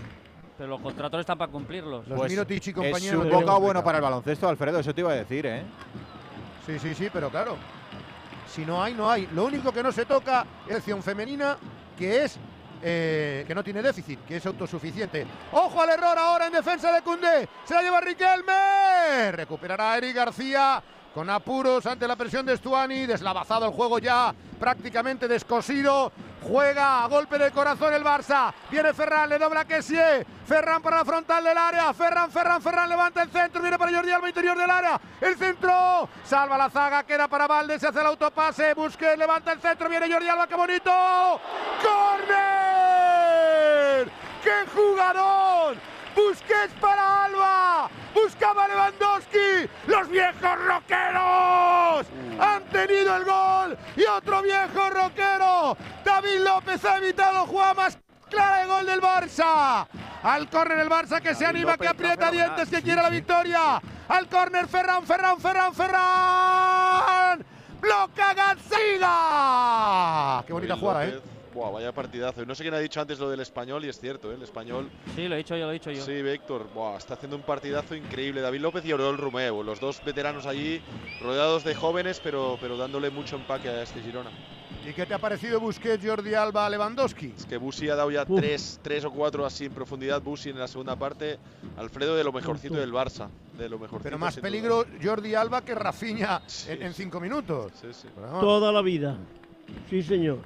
pero 0.57 0.69
los 0.69 0.81
contratos 0.81 1.19
están 1.19 1.37
para 1.37 1.51
cumplirlos. 1.51 2.07
Los 2.07 2.27
Mirotic 2.27 2.67
y 2.67 2.69
Es 2.85 3.13
un 3.13 3.29
bocado 3.29 3.59
bueno 3.59 3.83
para 3.83 3.99
el 3.99 4.03
baloncesto, 4.03 4.49
Alfredo, 4.49 4.79
eso 4.79 4.93
te 4.93 5.01
iba 5.01 5.11
a 5.11 5.15
decir, 5.15 5.45
¿eh? 5.45 5.63
Sí, 6.65 6.79
sí, 6.79 6.95
sí, 6.95 7.09
pero 7.13 7.29
claro. 7.29 7.55
Si 8.47 8.65
no 8.65 8.81
hay, 8.81 8.93
no 8.93 9.09
hay. 9.09 9.27
Lo 9.33 9.45
único 9.45 9.71
que 9.71 9.83
no 9.83 9.91
se 9.91 10.05
toca 10.05 10.45
es 10.65 10.69
la 10.69 10.75
sección 10.75 11.03
femenina, 11.03 11.57
que 11.97 12.23
es 12.23 12.39
eh, 12.81 13.43
que 13.47 13.53
no 13.53 13.63
tiene 13.63 13.81
déficit, 13.81 14.25
que 14.25 14.37
es 14.37 14.45
autosuficiente. 14.45 15.25
¡Ojo 15.51 15.81
al 15.81 15.89
error 15.89 16.17
ahora 16.17 16.47
en 16.47 16.53
defensa 16.53 16.91
de 16.91 17.01
Cundé! 17.01 17.47
¡Se 17.63 17.75
la 17.75 17.81
lleva 17.81 18.01
Riquelme! 18.01 19.31
Recuperará 19.31 19.97
Eric 19.97 20.15
García 20.15 20.81
con 21.17 21.29
apuros 21.31 21.83
ante 21.87 22.07
la 22.07 22.15
presión 22.15 22.45
de 22.45 22.55
Stuani. 22.55 23.07
Deslavazado 23.07 23.65
el 23.65 23.71
juego 23.71 23.97
ya, 23.97 24.35
prácticamente 24.59 25.27
descosido. 25.27 26.11
Juega 26.43 27.03
a 27.03 27.07
golpe 27.07 27.39
de 27.39 27.49
corazón 27.49 27.91
el 27.91 28.03
Barça. 28.03 28.53
Viene 28.69 28.93
Ferran, 28.93 29.27
le 29.27 29.39
dobla 29.39 29.65
Kessie. 29.65 30.23
Ferran 30.45 30.79
para 30.79 30.97
la 30.97 31.05
frontal 31.05 31.43
del 31.43 31.57
área. 31.57 31.91
Ferran, 31.91 32.29
Ferran, 32.29 32.61
Ferran 32.61 32.87
levanta 32.87 33.23
el 33.23 33.31
centro. 33.31 33.63
Viene 33.63 33.79
para 33.79 33.91
Jordi 33.91 34.11
Alba, 34.11 34.27
interior 34.27 34.55
del 34.55 34.69
área. 34.69 35.01
El 35.19 35.35
centro. 35.35 36.07
Salva 36.23 36.55
la 36.55 36.69
zaga, 36.69 37.01
queda 37.01 37.27
para 37.27 37.47
Valde. 37.47 37.79
Se 37.79 37.87
hace 37.87 37.99
el 37.99 38.05
autopase. 38.05 38.75
Busque, 38.75 39.17
levanta 39.17 39.53
el 39.53 39.59
centro. 39.59 39.89
Viene 39.89 40.13
Jordi 40.13 40.29
Alba, 40.29 40.45
qué 40.45 40.53
bonito. 40.55 40.91
¡Corner! 41.81 42.37
¡Qué 44.43 44.67
jugador! 44.71 45.96
Busquets 46.17 46.73
para 46.81 47.25
Alba. 47.25 47.89
Buscaba 48.13 48.67
Lewandowski. 48.67 49.69
Los 49.85 50.09
viejos 50.09 50.57
roqueros 50.65 52.07
han 52.39 52.63
tenido 52.71 53.17
el 53.17 53.23
gol. 53.23 53.77
Y 53.95 54.03
otro 54.05 54.41
viejo 54.41 54.89
roquero. 54.89 55.77
David 56.03 56.39
López 56.39 56.83
ha 56.85 56.97
evitado 56.97 57.45
jugada 57.45 57.75
más 57.75 57.99
clara 58.31 58.57
de 58.61 58.65
gol 58.65 58.87
del 58.87 58.99
Barça. 58.99 59.87
Al 60.23 60.49
córner 60.49 60.79
el 60.79 60.89
Barça 60.89 61.21
que 61.21 61.35
se 61.35 61.45
anima, 61.45 61.73
López 61.73 61.77
que 61.77 61.87
aprieta 61.87 62.31
dientes, 62.31 62.67
que 62.67 62.77
Sí, 62.77 62.81
quiere 62.81 63.03
la 63.03 63.11
victoria. 63.11 63.79
Al 64.07 64.27
córner 64.27 64.67
Ferran, 64.67 65.05
Ferran, 65.05 65.39
Ferran, 65.39 65.75
Ferran. 65.75 67.45
Bloca 67.79 68.33
Gazzida. 68.33 69.05
Qué 70.47 70.53
bonita 70.53 70.75
David 70.75 70.79
jugada, 70.79 71.05
¿eh? 71.05 71.36
Buah, 71.57 71.71
vaya 71.71 71.91
partidazo. 71.91 72.45
No 72.45 72.53
sé 72.53 72.61
quién 72.61 72.75
ha 72.75 72.79
dicho 72.79 73.01
antes 73.01 73.17
lo 73.17 73.31
del 73.31 73.39
español, 73.39 73.83
y 73.83 73.89
es 73.89 73.99
cierto, 73.99 74.31
¿eh? 74.31 74.35
el 74.35 74.43
español. 74.43 74.91
Sí, 75.15 75.27
lo 75.27 75.33
he 75.33 75.39
dicho 75.39 75.57
yo, 75.57 75.65
lo 75.65 75.71
he 75.71 75.73
dicho 75.73 75.89
yo. 75.89 76.05
Sí, 76.05 76.21
Víctor, 76.21 76.67
buah, 76.71 76.97
está 76.97 77.15
haciendo 77.15 77.35
un 77.35 77.41
partidazo 77.41 77.95
increíble. 77.95 78.41
David 78.41 78.59
López 78.61 78.85
y 78.85 78.93
Oriol 78.93 79.17
Romeo, 79.17 79.63
los 79.63 79.79
dos 79.79 79.99
veteranos 80.05 80.45
allí, 80.45 80.79
rodeados 81.19 81.63
de 81.63 81.73
jóvenes, 81.73 82.21
pero, 82.23 82.59
pero 82.61 82.77
dándole 82.77 83.09
mucho 83.09 83.37
empaque 83.37 83.69
a 83.69 83.81
este 83.81 84.01
Girona. 84.03 84.29
¿Y 84.87 84.93
qué 84.93 85.07
te 85.07 85.15
ha 85.15 85.17
parecido 85.17 85.59
Busquets, 85.59 86.05
Jordi 86.05 86.35
Alba, 86.35 86.69
Lewandowski? 86.69 87.33
Es 87.35 87.47
que 87.47 87.57
Busi 87.57 87.89
ha 87.89 87.95
dado 87.95 88.11
ya 88.11 88.21
Uf. 88.27 88.39
tres, 88.39 88.79
tres 88.83 89.03
o 89.03 89.09
cuatro 89.11 89.43
así 89.43 89.65
en 89.65 89.73
profundidad. 89.73 90.21
Busi 90.21 90.51
en 90.51 90.59
la 90.59 90.67
segunda 90.67 90.95
parte. 90.95 91.39
Alfredo 91.77 92.15
de 92.15 92.23
lo 92.23 92.31
mejorcito 92.31 92.75
del 92.75 92.93
Barça. 92.93 93.29
De 93.57 93.67
lo 93.67 93.79
mejorcito. 93.79 94.03
Pero 94.03 94.19
más 94.19 94.35
duda. 94.35 94.43
peligro 94.43 94.85
Jordi 95.03 95.33
Alba 95.33 95.61
que 95.65 95.73
Rafinha 95.73 96.43
en, 96.67 96.83
en 96.83 96.93
cinco 96.93 97.19
minutos. 97.19 97.71
Sí, 97.81 97.87
sí. 97.91 98.07
Toda 98.39 98.71
la 98.71 98.81
vida. 98.83 99.17
Sí, 99.89 100.03
señor. 100.03 100.39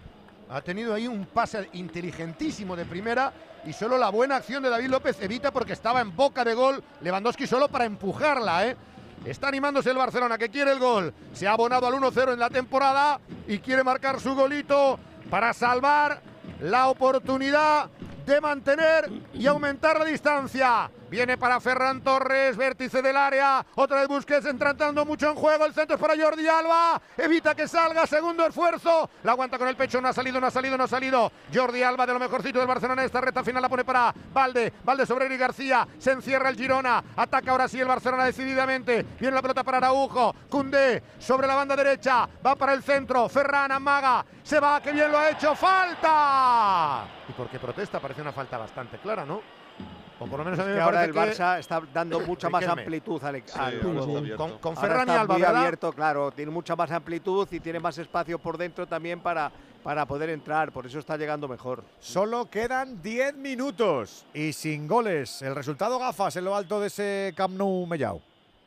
Ha 0.51 0.59
tenido 0.59 0.93
ahí 0.93 1.07
un 1.07 1.25
pase 1.27 1.69
inteligentísimo 1.71 2.75
de 2.75 2.83
primera 2.83 3.31
y 3.65 3.71
solo 3.71 3.97
la 3.97 4.09
buena 4.09 4.35
acción 4.35 4.61
de 4.61 4.69
David 4.69 4.89
López 4.89 5.21
evita 5.21 5.49
porque 5.51 5.71
estaba 5.71 6.01
en 6.01 6.13
boca 6.13 6.43
de 6.43 6.53
gol 6.53 6.83
Lewandowski 6.99 7.47
solo 7.47 7.69
para 7.69 7.85
empujarla, 7.85 8.67
¿eh? 8.67 8.75
Está 9.23 9.47
animándose 9.47 9.91
el 9.91 9.97
Barcelona 9.97 10.37
que 10.37 10.49
quiere 10.49 10.73
el 10.73 10.79
gol. 10.79 11.13
Se 11.31 11.47
ha 11.47 11.53
abonado 11.53 11.87
al 11.87 11.93
1-0 11.93 12.33
en 12.33 12.39
la 12.39 12.49
temporada 12.49 13.21
y 13.47 13.59
quiere 13.59 13.81
marcar 13.81 14.19
su 14.19 14.35
golito 14.35 14.99
para 15.29 15.53
salvar 15.53 16.21
la 16.59 16.89
oportunidad 16.89 17.89
de 18.25 18.41
mantener 18.41 19.09
y 19.33 19.47
aumentar 19.47 19.99
la 19.99 20.05
distancia. 20.05 20.91
Viene 21.11 21.37
para 21.37 21.59
Ferran 21.59 21.99
Torres, 21.99 22.55
vértice 22.55 23.01
del 23.01 23.17
área. 23.17 23.65
Otra 23.75 23.99
vez 23.99 24.07
Busquets 24.07 24.45
entrando 24.45 25.05
mucho 25.05 25.29
en 25.29 25.35
juego. 25.35 25.65
El 25.65 25.73
centro 25.73 25.97
es 25.97 26.01
para 26.01 26.15
Jordi 26.15 26.47
Alba. 26.47 27.01
Evita 27.17 27.53
que 27.53 27.67
salga. 27.67 28.07
Segundo 28.07 28.45
esfuerzo. 28.45 29.09
La 29.23 29.33
aguanta 29.33 29.57
con 29.57 29.67
el 29.67 29.75
pecho. 29.75 29.99
No 29.99 30.07
ha 30.07 30.13
salido, 30.13 30.39
no 30.39 30.47
ha 30.47 30.51
salido, 30.51 30.77
no 30.77 30.85
ha 30.85 30.87
salido. 30.87 31.29
Jordi 31.53 31.83
Alba 31.83 32.05
de 32.05 32.13
lo 32.13 32.19
mejorcito 32.19 32.59
del 32.59 32.67
Barcelona. 32.69 33.03
Esta 33.03 33.19
recta 33.19 33.43
final 33.43 33.61
la 33.61 33.67
pone 33.67 33.83
para 33.83 34.15
Valde. 34.33 34.71
Valde 34.85 35.05
sobre 35.05 35.25
Eric 35.25 35.41
García. 35.41 35.85
Se 35.99 36.11
encierra 36.11 36.47
el 36.47 36.55
Girona. 36.55 37.03
Ataca 37.17 37.51
ahora 37.51 37.67
sí 37.67 37.77
el 37.77 37.87
Barcelona 37.87 38.23
decididamente. 38.23 39.05
Viene 39.19 39.35
la 39.35 39.41
pelota 39.41 39.65
para 39.65 39.79
Araujo. 39.79 40.33
Cundé 40.49 41.03
sobre 41.19 41.45
la 41.45 41.55
banda 41.55 41.75
derecha. 41.75 42.25
Va 42.45 42.55
para 42.55 42.71
el 42.71 42.83
centro. 42.83 43.27
Ferran 43.27 43.73
amaga. 43.73 44.23
Se 44.43 44.61
va. 44.61 44.81
Que 44.81 44.93
bien 44.93 45.11
lo 45.11 45.17
ha 45.17 45.29
hecho. 45.29 45.55
¡Falta! 45.55 47.03
¿Y 47.27 47.33
por 47.33 47.49
qué 47.49 47.59
protesta? 47.59 47.99
Parece 47.99 48.21
una 48.21 48.31
falta 48.31 48.57
bastante 48.57 48.97
clara, 48.99 49.25
¿no? 49.25 49.60
O 50.23 50.27
por 50.27 50.37
lo 50.37 50.45
menos 50.45 50.59
a 50.59 50.63
mí 50.63 50.69
Es 50.69 50.73
me 50.75 50.79
que 50.79 50.81
ahora 50.81 51.03
el 51.03 51.13
Barça 51.15 51.57
está 51.59 51.81
dando 51.91 52.19
mucha 52.19 52.47
más 52.47 52.63
amplitud 52.67 53.23
al, 53.23 53.37
Sí, 53.43 53.51
al- 53.57 53.79
abierto. 53.79 54.37
Con- 54.37 54.59
con 54.59 54.77
Ferran 54.77 55.07
y 55.07 55.11
Alba, 55.11 55.35
abierto, 55.35 55.91
claro, 55.93 56.31
tiene 56.31 56.51
mucha 56.51 56.75
más 56.75 56.91
amplitud 56.91 57.47
y 57.51 57.59
tiene 57.59 57.79
más 57.79 57.97
espacio 57.97 58.37
por 58.37 58.55
dentro 58.55 58.85
también 58.87 59.19
para, 59.19 59.51
para 59.83 60.05
poder 60.05 60.29
entrar, 60.29 60.71
por 60.71 60.85
eso 60.85 60.99
está 60.99 61.17
llegando 61.17 61.47
mejor. 61.47 61.83
Solo 61.99 62.47
quedan 62.51 63.01
10 63.01 63.35
minutos 63.35 64.25
y 64.31 64.53
sin 64.53 64.87
goles. 64.87 65.41
El 65.41 65.55
resultado 65.55 65.97
gafas 65.97 66.35
en 66.35 66.45
lo 66.45 66.55
alto 66.55 66.79
de 66.79 66.87
ese 66.87 67.33
Camp 67.35 67.55
Nou 67.57 67.87
Mellau. 67.87 68.21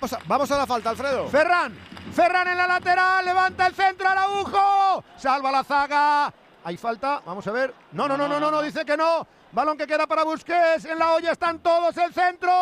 Vamos 0.00 0.12
a, 0.12 0.18
vamos 0.26 0.50
a 0.52 0.58
la 0.58 0.66
falta, 0.66 0.90
Alfredo. 0.90 1.28
Ferran, 1.28 1.76
Ferran 2.12 2.46
en 2.46 2.56
la 2.56 2.68
lateral, 2.68 3.24
levanta 3.24 3.66
el 3.66 3.74
centro, 3.74 4.08
Araujo, 4.08 5.02
salva 5.16 5.50
la 5.50 5.64
zaga. 5.64 6.32
Hay 6.64 6.76
falta, 6.76 7.20
vamos 7.26 7.46
a 7.46 7.50
ver. 7.50 7.74
No, 7.92 8.06
no, 8.06 8.16
no, 8.16 8.28
no, 8.28 8.38
no, 8.38 8.50
no, 8.50 8.62
dice 8.62 8.84
que 8.84 8.96
no. 8.96 9.26
Balón 9.50 9.78
que 9.78 9.86
queda 9.86 10.06
para 10.06 10.24
Busquets, 10.24 10.84
en 10.84 10.98
la 10.98 11.14
olla 11.14 11.32
están 11.32 11.60
todos, 11.60 11.96
el 11.96 12.12
centro. 12.12 12.52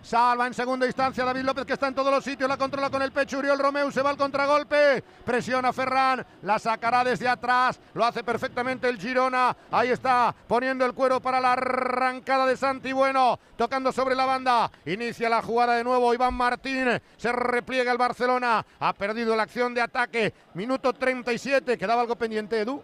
Salva 0.00 0.46
en 0.46 0.54
segunda 0.54 0.86
instancia 0.86 1.24
David 1.24 1.42
López 1.42 1.64
que 1.64 1.72
está 1.72 1.88
en 1.88 1.94
todos 1.94 2.12
los 2.12 2.22
sitios, 2.22 2.48
la 2.48 2.56
controla 2.56 2.88
con 2.88 3.02
el 3.02 3.10
pecho, 3.10 3.38
Uriol 3.38 3.58
Romeu 3.58 3.90
se 3.90 4.00
va 4.00 4.10
al 4.10 4.16
contragolpe. 4.16 5.02
Presiona 5.24 5.72
Ferran, 5.72 6.24
la 6.42 6.60
sacará 6.60 7.02
desde 7.02 7.26
atrás, 7.26 7.80
lo 7.94 8.04
hace 8.04 8.22
perfectamente 8.22 8.88
el 8.88 8.98
Girona. 8.98 9.56
Ahí 9.72 9.88
está, 9.88 10.32
poniendo 10.46 10.86
el 10.86 10.94
cuero 10.94 11.20
para 11.20 11.40
la 11.40 11.54
arrancada 11.54 12.46
de 12.46 12.56
Santi 12.56 12.92
Bueno, 12.92 13.40
tocando 13.56 13.90
sobre 13.90 14.14
la 14.14 14.24
banda. 14.24 14.70
Inicia 14.86 15.28
la 15.28 15.42
jugada 15.42 15.74
de 15.74 15.84
nuevo 15.84 16.14
Iván 16.14 16.34
Martín, 16.34 16.86
se 17.16 17.32
repliega 17.32 17.90
el 17.90 17.98
Barcelona, 17.98 18.64
ha 18.78 18.92
perdido 18.92 19.34
la 19.34 19.42
acción 19.42 19.74
de 19.74 19.80
ataque. 19.80 20.32
Minuto 20.54 20.92
37, 20.92 21.76
quedaba 21.76 22.02
algo 22.02 22.14
pendiente, 22.14 22.60
Edu. 22.60 22.80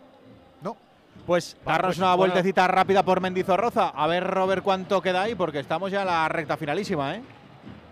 Pues 1.27 1.57
darnos 1.65 1.89
pues, 1.89 1.99
una 1.99 2.15
bueno. 2.15 2.33
vueltecita 2.35 2.69
rápida 2.69 3.03
por 3.03 3.21
Mendizorroza. 3.21 3.89
A 3.89 4.07
ver, 4.07 4.25
Robert, 4.25 4.63
cuánto 4.63 5.03
queda 5.03 5.23
ahí, 5.23 5.35
porque 5.35 5.59
estamos 5.59 5.91
ya 5.91 6.03
en 6.03 6.07
la 6.07 6.29
recta 6.29 6.57
finalísima, 6.57 7.17
¿eh? 7.17 7.23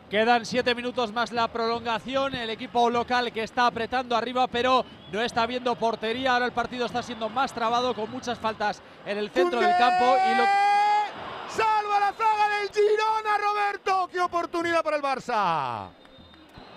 Quedan 0.09 0.47
siete 0.47 0.74
minutos 0.74 1.12
más 1.12 1.32
la 1.32 1.48
prolongación. 1.48 2.35
El 2.36 2.51
equipo 2.51 2.89
local 2.89 3.32
que 3.32 3.43
está 3.43 3.66
apretando 3.66 4.15
arriba, 4.15 4.47
pero 4.47 4.85
no 5.11 5.20
está 5.20 5.47
viendo 5.47 5.74
portería. 5.74 6.35
Ahora 6.35 6.47
el 6.47 6.52
partido 6.52 6.86
está 6.86 7.02
siendo 7.02 7.28
más 7.28 7.52
trabado 7.52 7.94
con 7.94 8.09
muchas 8.11 8.39
faltas 8.39 8.81
en 9.05 9.19
el 9.19 9.31
centro 9.31 9.61
del 9.61 9.77
campo. 9.77 10.05
Y 10.31 10.36
lo, 10.36 10.44
¡Salva 11.48 12.01
la 12.01 12.12
zaga 12.12 12.59
del 12.59 12.69
Girona, 12.69 13.39
Roberto! 13.39 14.09
¡Qué 14.12 14.20
oportunidad 14.20 14.85
para 14.85 14.97
el 14.97 15.02
Barça! 15.02 16.03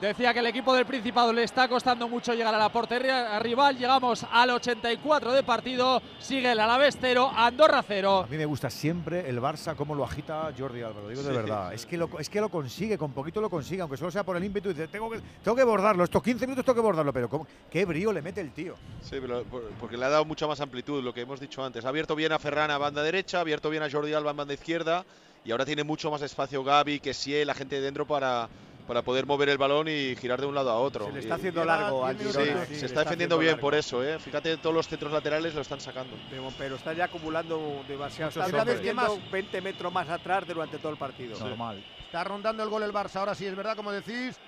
Decía 0.02 0.32
que 0.32 0.40
el 0.42 0.46
equipo 0.46 0.76
del 0.76 0.86
Principado 0.86 1.34
le 1.34 1.42
está 1.42 1.68
costando 1.68 2.08
mucho 2.08 2.32
llegar 2.36 2.54
a 2.54 2.58
la 2.60 2.70
portería 2.70 3.40
rival. 3.40 3.76
Llegamos 3.80 4.24
al 4.32 4.52
84 4.52 5.32
de 5.32 5.42
partido. 5.42 6.04
Sigue 6.20 6.52
el 6.52 6.60
Alavés 6.60 6.96
0, 7.02 7.32
Andorra 7.36 7.82
0. 7.82 8.26
A 8.26 8.28
mí 8.28 8.38
me 8.38 8.46
gusta 8.46 8.70
siempre 8.70 9.28
el 9.28 9.42
Barça, 9.42 9.76
cómo 9.76 9.96
lo 9.96 10.04
agita 10.04 10.54
Jordi 10.56 10.84
Alba, 10.84 11.02
lo 11.02 11.10
digo 11.10 11.24
de 11.24 11.30
Sí. 11.32 11.36
verdad. 11.36 11.74
Es 11.74 11.88
que, 11.88 11.98
lo, 11.98 12.10
es 12.20 12.30
que 12.30 12.40
lo 12.40 12.50
consigue, 12.50 12.96
con 12.96 13.12
poquito 13.12 13.42
lo 13.42 13.50
consigue, 13.50 13.82
aunque 13.82 13.98
solo 13.98 14.12
sea 14.12 14.24
por 14.24 14.38
el 14.38 14.44
ímpetu. 14.44 14.70
Dice, 14.70 14.88
tengo 14.88 15.10
que, 15.10 15.20
tengo 15.44 15.58
que 15.58 15.64
bordarlo, 15.64 16.04
estos 16.04 16.22
15 16.22 16.46
minutos 16.46 16.64
tengo 16.64 16.76
que 16.76 16.82
bordarlo, 16.82 17.12
pero 17.12 17.28
¿cómo- 17.28 17.48
qué 17.72 17.84
brío 17.86 18.14
le 18.14 18.22
mete 18.22 18.40
el 18.42 18.52
tío. 18.52 18.76
Sí, 19.02 19.18
pero 19.20 19.46
por- 19.46 19.64
porque 19.80 19.98
le 19.98 20.06
ha 20.06 20.10
dado 20.10 20.26
mucha 20.26 20.46
más 20.46 20.62
amplitud, 20.62 21.04
lo 21.04 21.12
que 21.12 21.22
hemos 21.22 21.40
dicho 21.40 21.66
antes. 21.66 21.84
Ha 21.86 21.90
abierto 21.90 22.16
bien 22.16 22.32
a 22.34 22.38
Ferran 22.38 22.70
a 22.70 22.78
banda 22.78 23.02
derecha, 23.02 23.40
ha 23.40 23.42
abierto 23.42 23.72
bien 23.72 23.82
a 23.82 23.90
Jordi 23.90 24.14
Alba 24.14 24.30
en 24.30 24.38
banda 24.38 24.54
izquierda 24.54 25.06
y 25.44 25.50
ahora 25.50 25.66
tiene 25.66 25.84
mucho 25.84 26.12
más 26.12 26.22
espacio 26.22 26.64
Gaby, 26.64 27.00
que 27.00 27.16
sí, 27.16 27.44
la 27.46 27.56
gente 27.56 27.78
de 27.78 27.82
dentro 27.82 28.06
para, 28.06 28.48
para 28.88 29.02
poder 29.04 29.26
mover 29.26 29.50
el 29.50 29.58
balón 29.58 29.88
y 29.88 30.16
girar 30.16 30.40
de 30.40 30.48
un 30.48 30.56
lado 30.56 30.72
a 30.72 30.80
otro. 30.80 31.06
Se 31.08 31.12
le 31.12 31.20
está 31.20 31.36
haciendo 31.36 31.64
largo 31.66 32.06
al 32.06 32.18
10 32.18 32.38
Girona, 32.38 32.66
sí, 32.66 32.68
se 32.68 32.74
está 32.74 32.86
está 32.88 33.00
defendiendo 33.04 33.38
bien 33.38 33.52
largo. 33.52 33.62
por 33.62 33.76
eso, 33.76 34.04
¿eh? 34.04 34.18
Fíjate, 34.20 34.58
todos 34.58 34.74
los 34.76 34.88
centros 34.88 35.12
laterales 35.12 35.54
lo 35.54 35.62
están 35.62 35.80
sacando. 35.82 36.16
Pero, 36.30 36.48
pero 36.58 36.76
está 36.76 36.94
ya 36.94 37.06
acumulando 37.06 37.84
demasiado. 37.88 38.30
Está 38.30 38.64
defendiendo 38.64 39.20
20 39.32 39.62
metros 39.62 39.92
más 39.94 40.10
atrás 40.10 40.48
durante 40.48 40.78
todo 40.78 40.92
el 40.92 40.98
partido. 40.98 41.38
Normal. 41.38 41.84
Está 42.06 42.24
rondando 42.24 42.64
el 42.64 42.70
gol 42.70 42.84
el 42.84 42.94
Barça. 42.94 43.18
Ahora 43.18 43.36
sí 43.36 43.46
es 43.46 43.56
verdad, 43.56 43.76
como 43.76 43.92
decís. 43.92 44.40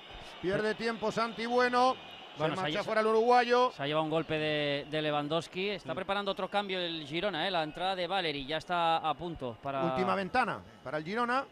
Pierde 0.41 0.74
tiempo 0.76 1.11
Santi 1.11 1.45
Bueno. 1.45 1.95
Bueno, 2.38 2.56
se 2.56 2.61
se 2.61 2.61
ha- 2.61 2.64
marcha 2.70 2.84
fuera 2.86 3.02
el 3.02 3.07
uruguayo. 3.07 3.74
Se 3.76 3.84
ha 3.84 3.88
llevado 3.88 4.06
un 4.06 4.10
golpe 4.10 4.36
de, 4.36 4.88
de 4.90 5.02
Lewandowski. 5.02 5.72
Está 5.72 5.94
preparando 5.94 6.32
otro 6.32 6.48
cambio 6.48 6.80
el 6.80 7.06
Girona, 7.06 7.45
¿eh? 7.45 7.52
la 7.52 7.64
entrada 7.64 7.98
de 7.98 8.07
Valeri. 8.07 8.45
Ya 8.45 8.56
está 8.56 8.98
a 8.98 9.14
punto 9.14 9.57
para. 9.61 9.84
Última 9.84 10.16
ventana 10.16 10.61
para 10.82 10.99
el 10.99 11.03
Girona. 11.03 11.44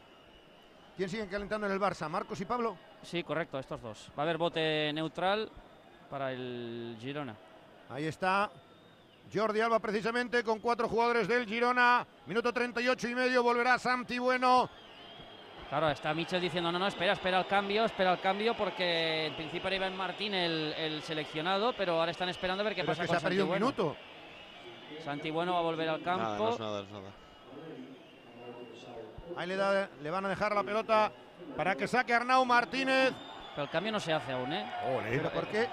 ¿Quién 0.98 1.10
sigue 1.10 1.28
calentando 1.28 1.68
en 1.68 1.74
el 1.74 1.80
Barça? 1.80 2.10
¿Marcos 2.10 2.42
y 2.42 2.46
Pablo? 2.46 2.76
Sí, 3.04 3.22
correcto, 3.24 3.60
estos 3.60 3.80
dos. 3.82 4.12
Va 4.18 4.24
a 4.24 4.26
haber 4.26 4.38
bote 4.38 4.92
neutral 4.94 5.50
para 6.10 6.32
el 6.32 6.98
Girona. 7.00 7.36
Ahí 7.90 8.06
está 8.06 8.50
Jordi 9.32 9.62
Alba 9.62 9.80
precisamente 9.80 10.44
con 10.44 10.60
cuatro 10.60 10.90
jugadores 10.90 11.28
del 11.28 11.46
Girona. 11.46 12.06
Minuto 12.26 12.52
38 12.52 13.10
y 13.10 13.16
medio 13.16 13.44
volverá 13.44 13.78
Santi 13.78 14.18
Bueno. 14.18 14.70
Claro, 15.70 15.90
está 15.90 16.14
Michel 16.14 16.42
diciendo, 16.42 16.72
no, 16.72 16.80
no, 16.80 16.88
espera, 16.88 17.12
espera 17.14 17.40
el 17.42 17.46
cambio, 17.46 17.84
espera 17.86 18.14
el 18.14 18.20
cambio, 18.22 18.56
porque 18.56 19.28
en 19.28 19.36
principio 19.36 19.68
era 19.68 19.76
Iván 19.76 19.98
Martín 19.98 20.34
el, 20.34 20.74
el 20.78 21.02
seleccionado, 21.04 21.74
pero 21.74 22.00
ahora 22.00 22.12
están 22.12 22.30
esperando 22.30 22.62
a 22.62 22.64
ver 22.64 22.74
qué 22.74 22.82
Pero 22.82 22.94
es 22.94 22.98
pasa 23.00 23.04
que 23.04 23.08
con 23.14 23.20
se 23.20 23.26
ha 23.26 23.30
perdido 23.30 23.46
un 23.46 23.52
Santi 23.52 23.66
Bueno. 23.66 23.84
minuto. 23.84 25.04
Santi 25.04 25.30
Bueno 25.30 25.54
va 25.54 25.60
a 25.60 25.64
volver 25.64 25.90
al 25.90 26.02
campo. 26.02 26.24
Nada, 26.24 26.38
no 26.40 26.50
es 26.54 26.60
nada, 26.60 26.82
no 26.82 26.86
es 26.88 26.92
nada. 26.92 27.12
Ahí 29.36 29.48
le, 29.48 29.56
da- 29.56 29.90
le 30.02 30.10
van 30.10 30.26
a 30.26 30.30
dejar 30.30 30.54
la 30.56 30.64
pelota 30.64 31.12
para 31.56 31.76
que 31.76 31.88
saque 31.88 32.14
Arnau 32.14 32.46
Martínez. 32.46 33.14
Pero 33.56 33.64
el 33.66 33.70
cambio 33.70 33.92
no 33.92 34.00
se 34.00 34.14
hace 34.14 34.32
aún, 34.32 34.54
¿eh? 34.54 34.66
¿Pero 35.10 35.32
por 35.32 35.48
qué? 35.48 35.68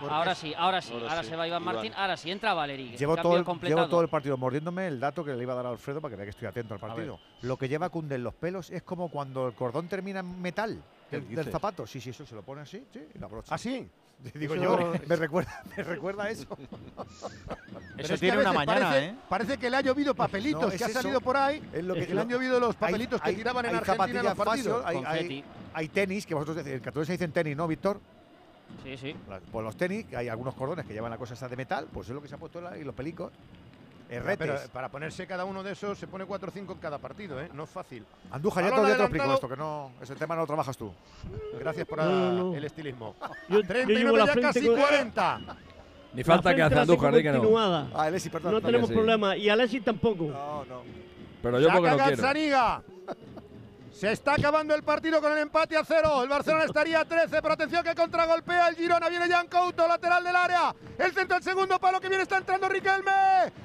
Porque 0.00 0.14
Ahora 0.14 0.34
sí, 0.34 0.52
ahora 0.56 0.82
sí, 0.82 0.92
Ahora 0.92 1.08
ahora, 1.08 1.22
sí, 1.22 1.28
se 1.30 1.36
va 1.36 1.48
Iván 1.48 1.62
Iván. 1.62 1.74
Martín, 1.74 1.92
ahora 1.96 2.16
sí, 2.18 2.30
entra 2.30 2.52
Valeri. 2.52 2.96
Llevo 2.98 3.16
todo, 3.16 3.36
el, 3.38 3.44
completado. 3.44 3.78
llevo 3.80 3.88
todo 3.90 4.02
el 4.02 4.08
partido 4.08 4.36
mordiéndome 4.36 4.86
el 4.88 5.00
dato 5.00 5.24
que 5.24 5.32
le 5.34 5.42
iba 5.42 5.54
a 5.54 5.56
dar 5.56 5.66
a 5.66 5.70
Alfredo 5.70 6.02
para 6.02 6.10
que 6.12 6.16
vea 6.16 6.26
que 6.26 6.30
estoy 6.30 6.46
atento 6.48 6.74
al 6.74 6.80
partido. 6.80 7.18
Lo 7.42 7.56
que 7.56 7.66
lleva 7.66 7.88
Kunde 7.88 8.16
en 8.16 8.24
los 8.24 8.34
pelos 8.34 8.70
es 8.70 8.82
como 8.82 9.10
cuando 9.10 9.46
el 9.46 9.54
cordón 9.54 9.88
termina 9.88 10.20
en 10.20 10.40
metal 10.42 10.82
¿Qué 11.10 11.20
del, 11.20 11.50
zapato. 11.50 11.86
Sí, 11.86 11.98
sí, 12.00 12.10
eso 12.10 12.26
se 12.26 12.34
lo 12.34 12.42
pone 12.42 12.60
así, 12.60 12.86
sí, 12.92 13.08
y 13.14 13.18
la 13.18 13.26
brocha. 13.26 13.54
¿Ah, 13.54 13.58
sí? 13.58 13.88
Digo 14.34 14.54
Eso- 14.54 14.62
yo, 14.64 14.92
me 15.06 15.16
recuerda, 15.16 15.62
me 15.76 15.82
recuerda 15.82 16.24
a 16.24 16.30
eso. 16.30 16.46
Pero 17.96 18.14
es 18.14 18.20
que 18.20 18.30
a 18.30 18.36
veces 18.36 18.54
parece, 18.66 19.14
Parece 19.28 19.58
que 19.58 19.70
le 19.70 19.76
ha 19.76 19.80
llovido 19.80 20.14
papelitos, 20.14 20.62
No, 20.62 20.68
que 20.68 20.76
es 20.76 20.82
ha 20.82 20.86
eso. 20.86 21.02
salido 21.02 21.20
por 21.20 21.36
ahí. 21.36 21.62
Es 21.72 21.84
lo 21.84 21.94
que, 21.94 22.06
que- 22.06 22.14
le 22.14 22.20
han 22.20 22.28
llovido 22.28 22.58
los 22.60 22.70
Hay- 22.70 22.80
papelitos 22.80 23.20
que 23.20 23.28
hay- 23.30 23.36
tiraban 23.36 23.64
en 23.66 23.70
hay 23.72 23.76
Argentina 23.78 24.06
en 24.20 24.24
los 24.26 24.36
zapatillas 24.36 24.36
partidos. 24.36 24.84
fashion, 24.84 25.06
hay, 25.06 25.18
hay, 25.20 25.44
hay 25.74 25.88
tenis, 25.88 26.26
que 26.26 26.34
vosotros 26.34 26.56
decís, 26.56 26.72
en 26.72 26.80
Cataluña 26.80 27.06
se 27.06 27.12
dicen 27.12 27.32
tenis, 27.32 27.56
¿no, 27.56 27.66
Víctor? 27.68 28.00
Sí, 28.82 28.96
sí. 28.96 29.14
Pues 29.52 29.64
los 29.64 29.76
tenis, 29.76 30.06
que 30.06 30.16
hay 30.16 30.28
algunos 30.28 30.54
cordones 30.54 30.84
que 30.86 30.92
llevan 30.92 31.10
la 31.10 31.18
cosa 31.18 31.34
esa 31.34 31.48
de 31.48 31.56
metal, 31.56 31.86
pues 31.92 32.08
es 32.08 32.14
lo 32.14 32.20
que 32.20 32.28
se 32.28 32.34
ha 32.34 32.38
puesto 32.38 32.60
la- 32.60 32.76
y 32.76 32.84
los 32.84 32.94
pelicos. 32.94 33.32
Herretes. 34.08 34.38
Pero 34.38 34.58
para 34.72 34.88
ponerse 34.88 35.26
cada 35.26 35.44
uno 35.44 35.62
de 35.62 35.72
esos 35.72 35.98
se 35.98 36.06
pone 36.06 36.24
4 36.24 36.48
o 36.48 36.52
5 36.52 36.72
en 36.74 36.78
cada 36.78 36.98
partido, 36.98 37.40
¿eh? 37.40 37.48
No 37.52 37.64
es 37.64 37.70
fácil. 37.70 38.04
Andújar, 38.30 38.64
ya 38.64 38.70
Balón 38.70 38.84
te, 38.86 38.90
ya 38.90 38.94
te 38.96 38.98
lo 38.98 39.04
explico 39.06 39.34
esto, 39.34 39.48
que 39.48 39.56
no, 39.56 39.90
ese 40.00 40.14
tema 40.16 40.34
no 40.34 40.42
lo 40.42 40.46
trabajas 40.46 40.76
tú. 40.76 40.92
Gracias 41.58 41.86
por 41.86 41.98
No, 41.98 42.32
no. 42.32 42.54
el 42.54 42.64
estilismo. 42.64 43.14
Yo- 43.48 43.60
yo 43.60 43.66
39 43.66 44.04
llevo 44.04 44.16
la 44.16 44.26
ya 44.34 44.40
casi 44.40 44.66
con- 44.66 44.76
40. 44.76 45.40
Ni 46.14 46.24
falta 46.24 46.54
que 46.54 46.62
hace 46.62 46.78
Andújar, 46.78 47.14
di 47.14 47.22
que 47.22 47.28
no. 47.32 47.38
continuada. 47.40 47.88
Ah, 47.94 48.02
Alessi, 48.04 48.30
perdón. 48.30 48.52
No 48.54 48.60
tenemos 48.62 48.88
sí. 48.88 48.94
problema. 48.94 49.36
Y 49.36 49.48
Alexis 49.48 49.84
tampoco. 49.84 50.24
No, 50.24 50.64
no. 50.64 50.82
Pero 51.42 51.60
yo 51.60 51.68
porque 51.68 51.90
Saca 51.90 51.96
no 51.96 52.04
quiero. 52.04 52.22
Gazzaniga. 52.22 52.82
Se 53.96 54.12
está 54.12 54.34
acabando 54.34 54.74
el 54.74 54.82
partido 54.82 55.22
con 55.22 55.32
el 55.32 55.38
empate 55.38 55.74
a 55.74 55.82
cero. 55.82 56.22
El 56.22 56.28
Barcelona 56.28 56.64
estaría 56.64 57.00
a 57.00 57.06
13, 57.06 57.40
pero 57.40 57.54
atención 57.54 57.82
que 57.82 57.94
contragolpea 57.94 58.68
el 58.68 58.76
Girona. 58.76 59.08
Viene 59.08 59.26
Jan 59.26 59.46
Couto, 59.46 59.88
lateral 59.88 60.22
del 60.22 60.36
área. 60.36 60.74
El 60.98 61.12
centro, 61.12 61.38
el 61.38 61.42
segundo 61.42 61.78
palo 61.78 61.98
que 61.98 62.10
viene, 62.10 62.24
está 62.24 62.36
entrando 62.36 62.68
Riquelme. 62.68 63.10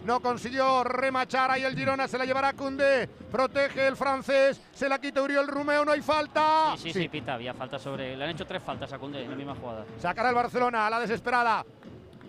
No 0.05 0.21
consiguió 0.21 0.85
remachar 0.85 1.51
ahí 1.51 1.65
el 1.65 1.75
Girona, 1.75 2.07
se 2.07 2.17
la 2.17 2.23
llevará 2.23 2.53
Cundé. 2.53 3.09
Protege 3.29 3.87
el 3.87 3.97
francés, 3.97 4.61
se 4.73 4.87
la 4.87 5.01
quita 5.01 5.21
Uriel 5.21 5.49
Rumeo, 5.49 5.83
no 5.83 5.91
hay 5.91 6.01
falta. 6.01 6.75
Sí, 6.77 6.93
sí, 6.93 7.01
sí, 7.01 7.09
pita, 7.09 7.33
había 7.33 7.53
falta 7.53 7.77
sobre. 7.77 8.15
Le 8.15 8.23
han 8.23 8.29
hecho 8.29 8.47
tres 8.47 8.63
faltas 8.63 8.93
a 8.93 8.99
Koundé 8.99 9.23
en 9.23 9.31
la 9.31 9.35
misma 9.35 9.55
jugada. 9.55 9.83
Sacará 9.99 10.29
el 10.29 10.35
Barcelona 10.35 10.87
a 10.87 10.89
la 10.89 11.01
desesperada. 11.01 11.65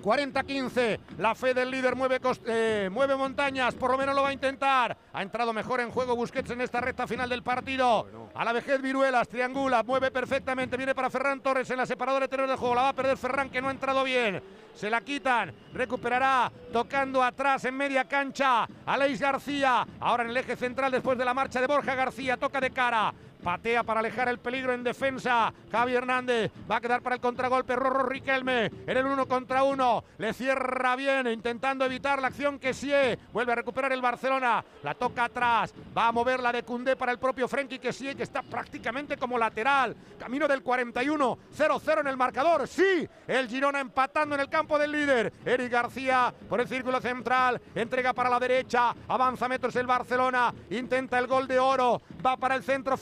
40-15. 0.02 0.98
La 1.18 1.34
fe 1.34 1.54
del 1.54 1.70
líder 1.70 1.96
mueve, 1.96 2.20
eh, 2.46 2.90
mueve 2.92 3.16
montañas. 3.16 3.74
Por 3.74 3.92
lo 3.92 3.98
menos 3.98 4.14
lo 4.14 4.22
va 4.22 4.28
a 4.28 4.32
intentar. 4.32 4.96
Ha 5.12 5.22
entrado 5.22 5.52
mejor 5.52 5.80
en 5.80 5.90
juego 5.90 6.16
Busquets 6.16 6.50
en 6.50 6.60
esta 6.60 6.80
recta 6.80 7.06
final 7.06 7.28
del 7.28 7.42
partido. 7.42 8.30
A 8.34 8.44
la 8.44 8.52
vejez 8.52 8.82
Viruelas. 8.82 9.28
Triangula. 9.28 9.82
Mueve 9.82 10.10
perfectamente. 10.10 10.76
Viene 10.76 10.94
para 10.94 11.10
Ferran 11.10 11.40
Torres 11.40 11.70
en 11.70 11.78
la 11.78 11.86
separadora 11.86 12.26
exterior 12.26 12.48
del 12.48 12.58
juego. 12.58 12.74
La 12.74 12.82
va 12.82 12.88
a 12.90 12.94
perder 12.94 13.16
Ferran 13.16 13.50
que 13.50 13.62
no 13.62 13.68
ha 13.68 13.72
entrado 13.72 14.04
bien. 14.04 14.42
Se 14.74 14.90
la 14.90 15.00
quitan. 15.00 15.54
Recuperará. 15.72 16.50
Tocando 16.72 17.22
atrás 17.22 17.64
en 17.64 17.76
media 17.76 18.04
cancha. 18.04 18.66
Aleix 18.86 19.20
García. 19.20 19.86
Ahora 20.00 20.24
en 20.24 20.30
el 20.30 20.36
eje 20.36 20.56
central 20.56 20.92
después 20.92 21.16
de 21.16 21.24
la 21.24 21.34
marcha 21.34 21.60
de 21.60 21.66
Borja 21.66 21.94
García. 21.94 22.36
Toca 22.36 22.60
de 22.60 22.70
cara. 22.70 23.14
Patea 23.42 23.82
para 23.82 24.00
alejar 24.00 24.28
el 24.28 24.38
peligro 24.38 24.72
en 24.72 24.84
defensa. 24.84 25.52
Javi 25.70 25.94
Hernández 25.94 26.52
va 26.70 26.76
a 26.76 26.80
quedar 26.80 27.02
para 27.02 27.16
el 27.16 27.20
contragolpe. 27.20 27.74
Rorro 27.74 28.04
Riquelme 28.04 28.66
en 28.86 28.96
el 28.96 29.06
uno 29.06 29.26
contra 29.26 29.64
uno. 29.64 30.04
Le 30.18 30.32
cierra 30.32 30.94
bien, 30.96 31.26
intentando 31.26 31.84
evitar 31.84 32.20
la 32.20 32.28
acción 32.28 32.58
que 32.58 32.72
sí. 32.72 32.92
Vuelve 33.32 33.52
a 33.52 33.56
recuperar 33.56 33.92
el 33.92 34.00
Barcelona. 34.00 34.64
La 34.82 34.94
toca 34.94 35.24
atrás. 35.24 35.74
Va 35.96 36.08
a 36.08 36.12
mover 36.12 36.40
la 36.40 36.52
de 36.52 36.62
Cundé 36.62 36.94
para 36.94 37.12
el 37.12 37.18
propio 37.18 37.48
Frenkie 37.48 37.78
que 37.78 37.92
sí, 37.92 38.14
que 38.14 38.22
está 38.22 38.42
prácticamente 38.42 39.16
como 39.16 39.38
lateral. 39.38 39.96
Camino 40.18 40.46
del 40.46 40.62
41. 40.62 41.38
0-0 41.56 42.00
en 42.00 42.06
el 42.06 42.16
marcador. 42.16 42.68
Sí, 42.68 43.08
el 43.26 43.48
Girona 43.48 43.80
empatando 43.80 44.34
en 44.34 44.42
el 44.42 44.48
campo 44.48 44.78
del 44.78 44.92
líder. 44.92 45.32
Eric 45.44 45.70
García 45.70 46.32
por 46.48 46.60
el 46.60 46.68
círculo 46.68 47.00
central. 47.00 47.60
Entrega 47.74 48.12
para 48.12 48.30
la 48.30 48.38
derecha. 48.38 48.94
Avanza 49.08 49.48
metros 49.48 49.74
el 49.76 49.86
Barcelona. 49.86 50.54
Intenta 50.70 51.18
el 51.18 51.26
gol 51.26 51.48
de 51.48 51.58
oro. 51.58 52.02
Va 52.24 52.36
para 52.36 52.54
el 52.54 52.62
centro 52.62 52.96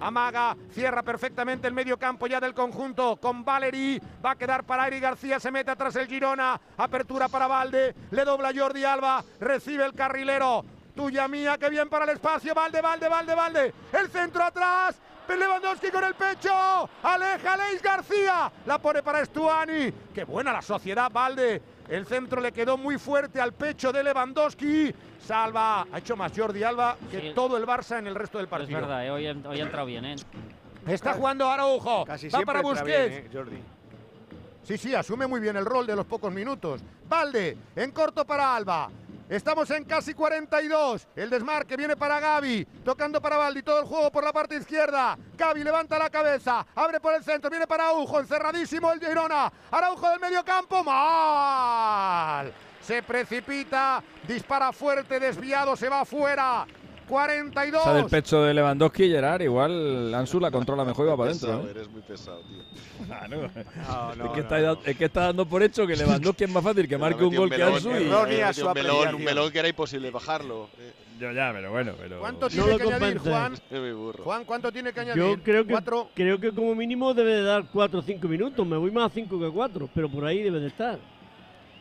Amaga. 0.00 0.56
Cierra 0.72 1.02
perfectamente 1.02 1.68
el 1.68 1.74
medio 1.74 1.98
campo 1.98 2.26
ya 2.26 2.40
del 2.40 2.54
conjunto 2.54 3.16
con 3.16 3.44
Valeri. 3.44 4.00
Va 4.24 4.32
a 4.32 4.36
quedar 4.36 4.64
para 4.64 4.86
Eric 4.86 5.02
García. 5.02 5.40
Se 5.40 5.50
mete 5.50 5.70
atrás 5.70 5.96
el 5.96 6.06
Girona. 6.06 6.60
Apertura 6.76 7.28
para 7.28 7.46
Valde. 7.46 7.94
Le 8.10 8.24
dobla 8.24 8.52
Jordi 8.54 8.84
Alba. 8.84 9.24
Recibe 9.40 9.84
el 9.84 9.94
carrilero. 9.94 10.64
Tuya 10.94 11.26
mía, 11.26 11.56
que 11.56 11.70
bien 11.70 11.88
para 11.88 12.04
el 12.04 12.10
espacio. 12.10 12.54
Valde, 12.54 12.80
Valde, 12.80 13.08
Valde, 13.08 13.34
Valde. 13.34 13.74
El 13.92 14.08
centro 14.08 14.44
atrás. 14.44 15.00
Lewandowski 15.36 15.90
con 15.90 16.04
el 16.04 16.14
pecho. 16.14 16.52
Aleja 17.02 17.56
Leis 17.56 17.82
García. 17.82 18.52
La 18.66 18.78
pone 18.78 19.02
para 19.02 19.24
Stuani. 19.24 19.92
Qué 20.14 20.24
buena 20.24 20.52
la 20.52 20.62
sociedad, 20.62 21.10
Valde. 21.10 21.62
El 21.88 22.06
centro 22.06 22.40
le 22.40 22.52
quedó 22.52 22.76
muy 22.78 22.98
fuerte 22.98 23.40
al 23.40 23.52
pecho 23.52 23.92
de 23.92 24.02
Lewandowski. 24.04 24.94
Salva. 25.20 25.86
Ha 25.92 25.98
hecho 25.98 26.16
más 26.16 26.32
Jordi 26.36 26.62
Alba 26.62 26.96
que 27.10 27.20
Sí. 27.20 27.32
todo 27.34 27.56
el 27.56 27.66
Barça 27.66 27.98
en 27.98 28.06
el 28.06 28.14
resto 28.14 28.38
del 28.38 28.46
Es 28.46 28.50
partido. 28.50 28.80
verdad, 28.80 29.06
eh, 29.06 29.10
hoy, 29.10 29.26
ha- 29.26 29.48
hoy 29.48 29.60
ha 29.60 29.62
entrado 29.62 29.86
bien, 29.86 30.04
¿eh? 30.04 30.16
Está 30.86 31.14
jugando 31.14 31.48
Araujo. 31.50 32.04
Casi 32.04 32.28
Va 32.28 32.40
para 32.42 32.60
Busquets. 32.62 32.86
bien, 32.86 33.12
¿eh, 33.12 33.30
Jordi. 33.32 33.58
Sí, 34.64 34.78
sí, 34.78 34.94
asume 34.94 35.26
muy 35.26 35.40
bien 35.40 35.56
el 35.56 35.64
rol 35.64 35.86
de 35.86 35.94
los 35.96 36.06
pocos 36.06 36.32
minutos. 36.32 36.80
Valde, 37.08 37.56
en 37.76 37.90
corto 37.90 38.24
para 38.24 38.54
Alba. 38.56 38.88
Estamos 39.28 39.70
en 39.70 39.84
casi 39.84 40.14
42. 40.14 41.08
El 41.16 41.30
desmarque 41.30 41.76
viene 41.76 41.96
para 41.96 42.20
Gaby. 42.20 42.64
Tocando 42.84 43.20
para 43.20 43.36
Valdi. 43.36 43.62
Todo 43.62 43.80
el 43.80 43.86
juego 43.86 44.10
por 44.10 44.24
la 44.24 44.32
parte 44.32 44.56
izquierda. 44.56 45.16
Gaby 45.36 45.64
levanta 45.64 45.98
la 45.98 46.10
cabeza. 46.10 46.66
Abre 46.74 47.00
por 47.00 47.14
el 47.14 47.24
centro. 47.24 47.50
Viene 47.50 47.66
para 47.66 47.84
Araujo. 47.84 48.20
Encerradísimo 48.20 48.92
el 48.92 49.00
Girona. 49.00 49.52
Araujo 49.70 50.08
del 50.10 50.20
medio 50.20 50.44
campo. 50.44 50.84
Mal. 50.84 52.52
Se 52.82 53.02
precipita. 53.02 54.02
Dispara 54.26 54.72
fuerte. 54.72 55.18
Desviado. 55.18 55.76
Se 55.76 55.88
va 55.88 56.02
afuera. 56.02 56.66
42. 57.12 57.82
Esa 57.82 57.94
del 57.94 58.06
pecho 58.06 58.42
de 58.42 58.54
Lewandowski 58.54 59.04
y 59.04 59.10
Gerard, 59.10 59.42
igual 59.42 60.14
Ansu 60.14 60.40
la 60.40 60.50
controla 60.50 60.82
mejor 60.82 61.06
y 61.06 61.10
va 61.10 61.16
para 61.18 61.30
adentro. 61.30 61.60
¿eh? 61.66 61.70
Eres 61.70 61.90
muy 61.90 62.00
pesado, 62.00 62.40
tío. 62.40 62.62
Ah, 63.10 63.26
no. 63.28 63.36
No, 63.36 63.42
no, 64.16 64.24
es, 64.24 64.30
que 64.30 64.36
no, 64.38 64.42
está, 64.42 64.60
no. 64.60 64.78
es 64.84 64.96
que 64.96 65.04
está 65.04 65.20
dando 65.26 65.44
por 65.46 65.62
hecho 65.62 65.86
que 65.86 65.94
Lewandowski 65.94 66.44
es 66.44 66.50
más 66.50 66.64
fácil 66.64 66.88
que 66.88 66.96
marque 66.96 67.22
un 67.22 67.36
gol 67.36 67.50
que 67.50 67.58
melón, 67.58 67.74
Ansu 67.74 67.90
y... 67.90 67.92
eh, 67.92 67.96
metido 67.98 68.22
un 68.22 68.28
melón, 68.28 68.46
un 68.46 68.68
apreciación. 68.70 69.24
melón 69.24 69.52
que 69.52 69.58
era 69.58 69.68
imposible 69.68 70.10
bajarlo. 70.10 70.68
Eh, 70.78 70.92
Yo 71.20 71.32
ya, 71.32 71.52
pero 71.52 71.70
bueno, 71.70 71.92
pero... 72.00 72.20
¿Cuánto 72.20 72.48
tiene 72.48 72.76
que 72.78 72.82
añadir, 72.82 73.18
convence. 73.18 73.30
Juan? 73.30 74.12
Juan, 74.24 74.44
¿cuánto 74.46 74.72
tiene 74.72 74.92
que 74.94 75.00
añadir? 75.00 75.22
Yo 75.22 75.42
creo 75.42 75.66
que, 75.66 75.72
Cuatro. 75.72 76.08
creo 76.14 76.40
que 76.40 76.50
como 76.52 76.74
mínimo 76.74 77.12
debe 77.12 77.34
de 77.34 77.42
dar 77.42 77.66
4 77.70 77.98
o 77.98 78.02
5 78.02 78.26
minutos. 78.26 78.66
Me 78.66 78.78
voy 78.78 78.90
más 78.90 79.10
a 79.10 79.14
5 79.14 79.38
que 79.38 79.50
4, 79.50 79.90
pero 79.94 80.08
por 80.08 80.24
ahí 80.24 80.42
debe 80.42 80.60
de 80.60 80.68
estar. 80.68 80.98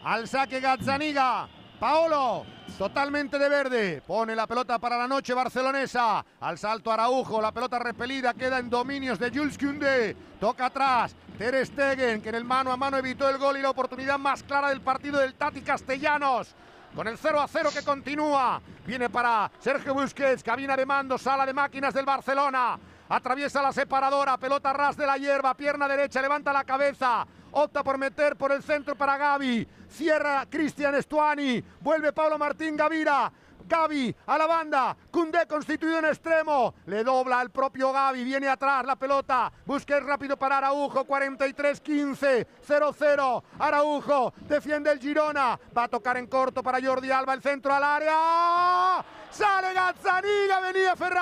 Al 0.03 0.27
saque 0.27 0.59
Gazzaniga. 0.59 1.47
Paolo, 1.81 2.45
totalmente 2.77 3.39
de 3.39 3.49
verde. 3.49 4.03
Pone 4.05 4.35
la 4.35 4.45
pelota 4.45 4.77
para 4.77 4.99
la 4.99 5.07
noche 5.07 5.33
barcelonesa. 5.33 6.23
Al 6.39 6.59
salto 6.59 6.91
Araujo, 6.91 7.41
la 7.41 7.51
pelota 7.51 7.79
repelida 7.79 8.35
queda 8.35 8.59
en 8.59 8.69
dominios 8.69 9.17
de 9.17 9.31
Jules 9.31 9.57
Koundé. 9.57 10.15
Toca 10.39 10.67
atrás. 10.67 11.15
Ter 11.39 11.65
Stegen, 11.65 12.21
que 12.21 12.29
en 12.29 12.35
el 12.35 12.45
mano 12.45 12.71
a 12.71 12.77
mano 12.77 12.99
evitó 12.99 13.27
el 13.27 13.39
gol 13.39 13.57
y 13.57 13.63
la 13.63 13.71
oportunidad 13.71 14.19
más 14.19 14.43
clara 14.43 14.69
del 14.69 14.81
partido 14.81 15.17
del 15.17 15.33
Tati 15.33 15.61
Castellanos. 15.61 16.53
Con 16.95 17.07
el 17.07 17.17
0 17.17 17.41
a 17.41 17.47
0 17.47 17.71
que 17.73 17.83
continúa. 17.83 18.61
Viene 18.85 19.09
para 19.09 19.49
Sergio 19.59 19.95
Busquets, 19.95 20.43
cabina 20.43 20.77
de 20.77 20.85
mando, 20.85 21.17
sala 21.17 21.47
de 21.47 21.53
máquinas 21.53 21.95
del 21.95 22.05
Barcelona. 22.05 22.77
Atraviesa 23.09 23.59
la 23.59 23.73
separadora, 23.73 24.37
pelota 24.37 24.71
ras 24.71 24.95
de 24.95 25.07
la 25.07 25.17
hierba, 25.17 25.55
pierna 25.55 25.87
derecha, 25.87 26.21
levanta 26.21 26.53
la 26.53 26.63
cabeza. 26.63 27.25
Opta 27.53 27.83
por 27.83 27.97
meter 27.97 28.35
por 28.35 28.51
el 28.51 28.63
centro 28.63 28.95
para 28.95 29.17
Gaby. 29.17 29.67
Cierra 29.89 30.45
Cristian 30.49 30.95
Estuani. 30.95 31.61
Vuelve 31.81 32.13
Pablo 32.13 32.37
Martín 32.37 32.77
Gavira. 32.77 33.31
Gaby 33.67 34.15
a 34.27 34.37
la 34.37 34.47
banda. 34.47 34.95
Cundé 35.09 35.47
constituido 35.47 35.99
en 35.99 36.05
extremo. 36.05 36.73
Le 36.85 37.03
dobla 37.03 37.41
el 37.41 37.49
propio 37.49 37.91
Gaby. 37.91 38.23
Viene 38.23 38.47
atrás 38.47 38.85
la 38.85 38.95
pelota. 38.95 39.51
Busquets 39.65 40.05
rápido 40.05 40.37
para 40.37 40.57
Araujo. 40.57 41.05
43-15. 41.05 42.45
0-0. 42.67 43.43
Araujo 43.59 44.33
defiende 44.47 44.91
el 44.91 44.99
Girona. 44.99 45.59
Va 45.75 45.83
a 45.85 45.87
tocar 45.87 46.17
en 46.17 46.27
corto 46.27 46.61
para 46.63 46.81
Jordi 46.81 47.11
Alba. 47.11 47.33
El 47.33 47.41
centro 47.41 47.73
al 47.73 47.83
área. 47.83 49.03
Sale 49.29 49.73
Gazzaniga. 49.73 50.59
Venía 50.61 50.95
Ferran. 50.95 51.21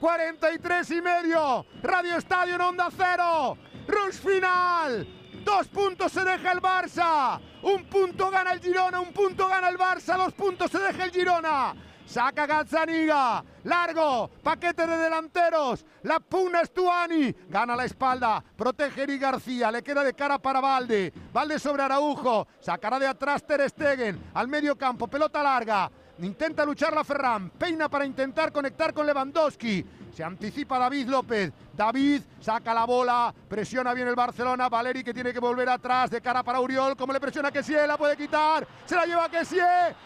43 0.00 0.90
y 0.90 1.02
medio. 1.02 1.66
Radio 1.82 2.16
Estadio 2.16 2.54
en 2.54 2.60
Onda 2.60 2.88
Cero. 2.96 3.56
Rush 3.86 4.20
final. 4.20 5.06
Dos 5.44 5.68
puntos 5.68 6.12
se 6.12 6.24
deja 6.24 6.52
el 6.52 6.60
Barça. 6.60 7.40
Un 7.62 7.84
punto 7.84 8.30
gana 8.30 8.52
el 8.52 8.60
Girona. 8.60 9.00
Un 9.00 9.12
punto 9.12 9.48
gana 9.48 9.68
el 9.68 9.78
Barça. 9.78 10.16
Dos 10.16 10.32
puntos 10.34 10.70
se 10.70 10.78
deja 10.78 11.04
el 11.04 11.10
Girona. 11.10 11.74
Saca 12.04 12.46
Gazzaniga. 12.46 13.44
Largo. 13.64 14.30
Paquete 14.42 14.86
de 14.86 14.96
delanteros. 14.96 15.84
La 16.02 16.20
pugna 16.20 16.64
Stuani. 16.64 17.34
Gana 17.48 17.76
la 17.76 17.84
espalda. 17.84 18.42
Protege 18.56 19.02
Eri 19.02 19.18
García. 19.18 19.70
Le 19.70 19.82
queda 19.82 20.04
de 20.04 20.14
cara 20.14 20.38
para 20.38 20.60
Valde. 20.60 21.12
Valde 21.32 21.58
sobre 21.58 21.82
Araujo. 21.82 22.46
Sacará 22.60 22.98
de 22.98 23.06
atrás 23.06 23.44
Ter 23.46 23.68
Stegen. 23.68 24.30
Al 24.34 24.48
medio 24.48 24.76
campo. 24.76 25.08
Pelota 25.08 25.42
larga. 25.42 25.90
Intenta 26.18 26.64
luchar 26.64 26.94
la 26.94 27.04
Ferran. 27.04 27.50
Peina 27.50 27.88
para 27.88 28.06
intentar 28.06 28.50
conectar 28.50 28.94
con 28.94 29.06
Lewandowski. 29.06 29.84
Se 30.14 30.24
anticipa 30.24 30.78
David 30.78 31.08
López. 31.08 31.52
David 31.74 32.22
saca 32.40 32.72
la 32.72 32.86
bola. 32.86 33.34
Presiona 33.48 33.92
bien 33.92 34.08
el 34.08 34.14
Barcelona. 34.14 34.68
Valeri 34.68 35.04
que 35.04 35.12
tiene 35.12 35.32
que 35.32 35.40
volver 35.40 35.68
atrás 35.68 36.10
de 36.10 36.22
cara 36.22 36.42
para 36.42 36.60
Uriol. 36.60 36.96
Como 36.96 37.12
le 37.12 37.20
presiona 37.20 37.50
que 37.50 37.60
la 37.86 37.98
puede 37.98 38.16
quitar. 38.16 38.66
Se 38.86 38.94
la 38.96 39.04
lleva 39.04 39.28
que 39.28 39.42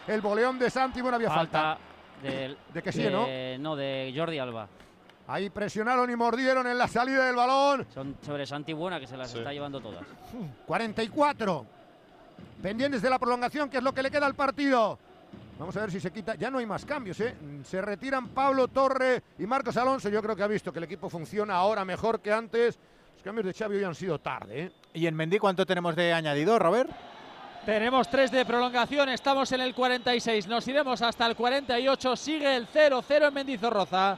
El 0.09 0.20
boleón 0.20 0.59
de 0.59 0.69
Santi. 0.69 1.01
Bueno, 1.01 1.16
había 1.16 1.31
falta. 1.31 1.78
De 2.23 2.82
Kessie, 2.82 3.11
¿no? 3.11 3.27
No, 3.61 3.77
de 3.77 4.12
Jordi 4.16 4.39
Alba. 4.39 4.69
Ahí 5.28 5.49
presionaron 5.49 6.11
y 6.11 6.16
mordieron 6.16 6.66
en 6.66 6.77
la 6.77 6.89
salida 6.89 7.27
del 7.27 7.37
balón. 7.37 7.87
Son 7.95 8.16
sobre 8.20 8.45
Santi 8.47 8.73
Buena 8.73 8.99
que 8.99 9.07
se 9.07 9.16
las 9.16 9.32
está 9.32 9.53
llevando 9.53 9.81
todas. 9.81 10.03
44. 10.66 11.66
Pendientes 12.61 13.01
de 13.01 13.09
la 13.09 13.19
prolongación, 13.19 13.70
que 13.70 13.77
es 13.77 13.82
lo 13.82 13.95
que 13.95 14.03
le 14.03 14.11
queda 14.11 14.27
al 14.27 14.35
partido. 14.35 14.99
Vamos 15.61 15.77
a 15.77 15.82
ver 15.82 15.91
si 15.91 16.01
se 16.01 16.11
quita. 16.11 16.37
Ya 16.37 16.51
no 16.51 16.57
hay 16.57 16.65
más 16.65 16.87
cambios, 16.87 17.20
¿eh? 17.20 17.37
Se 17.65 17.82
retiran 17.82 18.28
Pablo 18.28 18.69
Torre 18.69 19.23
y 19.39 19.47
Marcos 19.47 19.77
Alonso. 19.77 20.09
Yo 20.09 20.23
creo 20.23 20.35
que 20.35 20.43
ha 20.43 20.47
visto 20.47 20.73
que 20.73 20.78
el 20.78 20.85
equipo 20.85 21.11
funciona 21.11 21.55
ahora 21.55 21.85
mejor 21.85 22.20
que 22.20 22.32
antes. 22.32 22.78
Los 23.12 23.23
cambios 23.23 23.45
de 23.45 23.53
Xavi 23.53 23.77
hoy 23.77 23.85
han 23.85 23.95
sido 23.95 24.19
tarde, 24.19 24.62
¿eh? 24.62 24.73
¿Y 24.95 25.07
en 25.07 25.15
Mendy 25.15 25.39
cuánto 25.39 25.66
tenemos 25.66 25.95
de 25.95 26.15
añadido, 26.15 26.59
Robert? 26.59 26.89
Tenemos 27.66 28.09
tres 28.09 28.31
de 28.31 28.47
prolongación, 28.47 29.11
estamos 29.11 29.53
en 29.53 29.61
el 29.61 29.74
46, 29.74 30.47
nos 30.47 30.66
iremos 30.66 31.03
hasta 31.03 31.27
el 31.27 31.37
48, 31.37 32.16
sigue 32.16 32.57
el 32.57 32.66
0-0 32.66 33.28
en 33.28 33.35
Mendizorroza. 33.35 34.16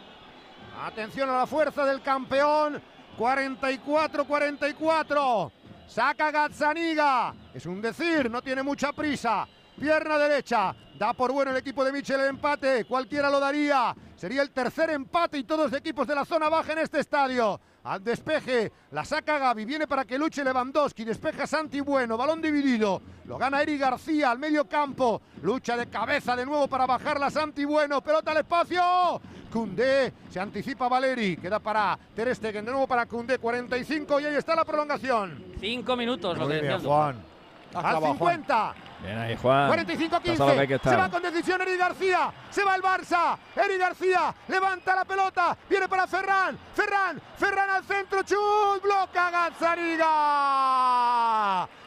Atención 0.81 1.29
a 1.29 1.39
la 1.39 1.49
fuerza 1.49 1.85
del 1.85 2.03
campeón. 2.03 2.81
44-44. 3.19 5.51
Saca 5.89 6.31
Gazzaniga. 6.31 7.35
Es 7.53 7.67
un 7.67 7.83
decir, 7.83 8.31
no 8.31 8.41
tiene 8.43 8.63
mucha 8.63 8.93
prisa. 8.93 9.49
Pierna 9.79 10.19
derecha. 10.19 10.75
Da 10.99 11.13
por 11.13 11.33
bueno 11.33 11.51
el 11.51 11.57
equipo 11.57 11.85
de 11.85 11.93
Michel 11.93 12.21
el 12.21 12.29
empate. 12.29 12.85
Cualquiera 12.85 13.31
lo 13.31 13.41
daría. 13.41 13.95
Sería 14.17 14.43
el 14.43 14.51
tercer 14.51 14.91
empate 14.91 15.39
y 15.39 15.45
todos 15.45 15.71
de 15.71 15.79
equipos 15.79 16.07
de 16.07 16.15
la 16.15 16.25
zona 16.25 16.49
baja 16.49 16.73
en 16.73 16.79
este 16.79 17.01
estadio. 17.01 17.61
Al 17.85 18.05
despeje, 18.05 18.71
la 18.93 19.05
saca 19.05 19.39
Gaby, 19.39 19.65
viene 19.65 19.89
para 19.89 20.05
que 20.05 20.17
luche 20.17 20.45
Lewandowski, 20.45 21.05
despeja 21.05 21.49
Santi 21.49 21.81
Bueno, 21.81 22.17
balón 22.17 22.41
dividido, 22.41 23.03
lo 23.25 23.37
gana 23.39 23.61
Eri 23.61 23.77
García 23.77 24.31
al 24.31 24.39
medio 24.39 24.69
campo, 24.69 25.21
lucha 25.43 25.77
de 25.77 25.89
cabeza 25.89 26.37
de 26.37 26.47
nuevo 26.47 26.69
para 26.69 26.87
bajarla 26.87 27.29
Santi 27.29 27.65
Bueno, 27.65 28.01
pelota 28.01 28.31
al 28.31 28.37
espacio, 28.37 29.21
Cundé, 29.53 30.13
se 30.31 30.39
anticipa 30.39 30.89
Valeri, 30.89 31.37
queda 31.37 31.59
para 31.59 31.99
Ter 32.15 32.33
Stegen, 32.37 32.65
de 32.65 32.71
nuevo 32.71 32.87
para 32.87 33.07
Cundé, 33.07 33.39
45 33.39 34.21
y 34.21 34.27
ahí 34.27 34.37
está 34.37 34.55
la 34.55 34.65
prolongación. 34.65 35.45
Cinco 35.59 35.97
minutos, 35.97 36.39
lo 36.39 36.47
que 36.47 36.79
Juan. 36.85 37.32
Al 37.75 37.83
clavado, 37.83 38.15
Juan. 38.15 38.37
50. 38.37 38.75
Bien 39.03 39.19
ahí, 39.19 39.37
Juan. 39.37 39.71
45-15. 39.71 40.33
Está 40.33 40.47
lo 40.47 40.53
que 40.55 40.61
hay 40.61 40.69
que 40.69 40.79
Se 40.79 40.97
va 40.97 41.11
con 41.11 41.23
decisión 41.23 41.61
Eri 41.61 41.77
García. 41.77 42.33
Se 42.51 42.65
va 42.65 42.77
el 42.77 42.83
Barça. 42.83 43.37
Eri 43.57 43.79
García 43.79 44.35
levanta 44.49 44.95
la 44.95 45.05
pelota. 45.05 45.57
Viene 45.69 45.89
para 45.89 46.07
Ferran. 46.07 46.59
Ferran. 46.75 47.21
Ferran 47.37 47.71
al 47.71 47.85
centro. 47.85 48.23
Chut. 48.23 48.83
Bloca 48.83 49.31
Gazzaniga. 49.31 50.09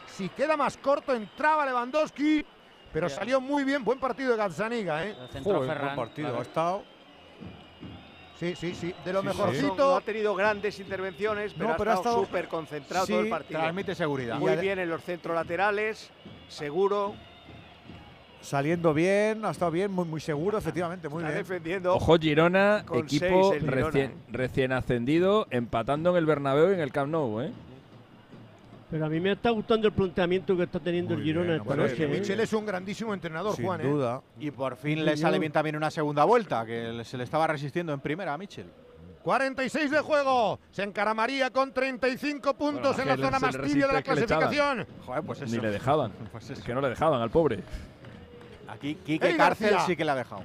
Si 0.07 0.29
queda 0.29 0.55
más 0.57 0.77
corto, 0.77 1.13
entraba 1.13 1.65
Lewandowski. 1.65 2.45
Pero 2.91 3.09
salió 3.09 3.41
muy 3.41 3.63
bien. 3.65 3.83
Buen 3.83 3.99
partido 3.99 4.31
de 4.31 4.37
Gazzaniga, 4.37 5.03
¿eh? 5.05 5.15
Joder, 5.43 5.77
buen 5.79 5.95
partido, 5.95 6.39
ha 6.39 6.41
estado. 6.41 6.94
Sí, 8.39 8.53
sí, 8.55 8.75
sí. 8.75 8.93
De 9.05 9.13
lo 9.13 9.21
Sí, 9.21 9.29
sí. 9.29 9.37
mejorcito. 9.37 9.75
No 9.77 9.95
ha 9.95 10.01
tenido 10.01 10.35
grandes 10.35 10.79
intervenciones, 10.79 11.53
pero, 11.53 11.67
No, 11.69 11.73
ha 11.73 11.77
pero 11.77 11.91
ha 11.91 11.93
estado 11.95 12.25
súper 12.25 12.47
concentrado 12.47 13.05
Sí, 13.05 13.13
todo 13.13 13.21
el 13.21 13.29
partido. 13.29 13.59
transmite 13.59 13.95
seguridad. 13.95 14.37
Muy 14.39 14.55
bien 14.57 14.77
en 14.79 14.89
los 14.89 15.01
centros 15.03 15.33
laterales, 15.35 16.09
seguro. 16.49 17.15
Saliendo 18.41 18.93
bien, 18.93 19.43
ha 19.43 19.49
estado 19.51 19.71
bien, 19.71 19.91
muy, 19.91 20.05
muy 20.05 20.21
seguro, 20.21 20.57
efectivamente, 20.59 21.09
muy 21.09 21.23
Está 21.23 21.29
bien. 21.33 21.43
defendiendo. 21.43 21.95
Ojo 21.95 22.17
Girona, 22.19 22.83
Con 22.85 22.99
equipo 22.99 23.25
seis 23.51 23.63
el 23.63 23.69
Girona, 23.69 23.85
recién, 23.87 24.13
recién 24.31 24.71
ascendido, 24.71 25.47
empatando 25.49 26.11
en 26.11 26.17
el 26.17 26.25
Bernabéu 26.27 26.69
y 26.69 26.73
en 26.75 26.79
el 26.79 26.91
Camp 26.91 27.11
Nou, 27.11 27.41
¿eh? 27.41 27.51
Pero 28.91 29.05
a 29.05 29.09
mí 29.09 29.19
me 29.19 29.31
está 29.31 29.49
gustando 29.49 29.87
el 29.87 29.93
planteamiento 29.93 30.55
que 30.55 30.63
está 30.63 30.79
teniendo 30.79 31.15
el 31.15 31.23
Girona 31.23 31.53
esta 31.53 31.63
Bueno, 31.65 31.85
es 31.85 31.91
noche. 31.91 32.05
que 32.07 32.15
¿eh? 32.15 32.19
Michel 32.19 32.39
es 32.39 32.53
un 32.53 32.65
grandísimo 32.65 33.13
entrenador, 33.13 33.55
Juan. 33.61 33.81
¿eh? 33.83 34.19
Y 34.39 34.51
por 34.51 34.75
fin 34.77 34.99
Sí, 34.99 35.03
le 35.03 35.17
sale 35.17 35.39
bien 35.39 35.51
también 35.51 35.75
una 35.75 35.89
segunda 35.89 36.23
vuelta, 36.23 36.65
que 36.65 37.01
se 37.03 37.17
le 37.17 37.23
estaba 37.23 37.47
resistiendo 37.47 37.93
en 37.93 37.99
primera 37.99 38.33
a 38.33 38.37
Michel. 38.37 38.67
46 39.23 39.89
de 39.89 39.99
juego. 40.01 40.59
Se 40.71 40.83
encaramaría 40.83 41.49
con 41.49 41.73
35 41.73 42.53
puntos 42.53 42.95
Bueno, 42.95 43.13
en 43.13 43.19
la 43.19 43.25
zona 43.25 43.39
más 43.39 43.59
tibia 43.59 43.87
de 43.87 43.93
la 43.93 44.01
clasificación. 44.03 44.85
Joder, 45.03 45.23
pues 45.23 45.41
Ni 45.41 45.53
eso. 45.53 45.61
le 45.63 45.71
dejaban. 45.71 46.11
es 46.49 46.59
que 46.61 46.73
no 46.75 46.81
le 46.81 46.89
dejaban 46.89 47.19
al 47.21 47.31
pobre. 47.31 47.63
Aquí 48.67 48.95
Quique 49.03 49.35
Cárcel 49.35 49.71
García. 49.71 49.85
sí 49.87 49.95
que 49.95 50.05
le 50.05 50.11
ha 50.11 50.15
dejado. 50.15 50.43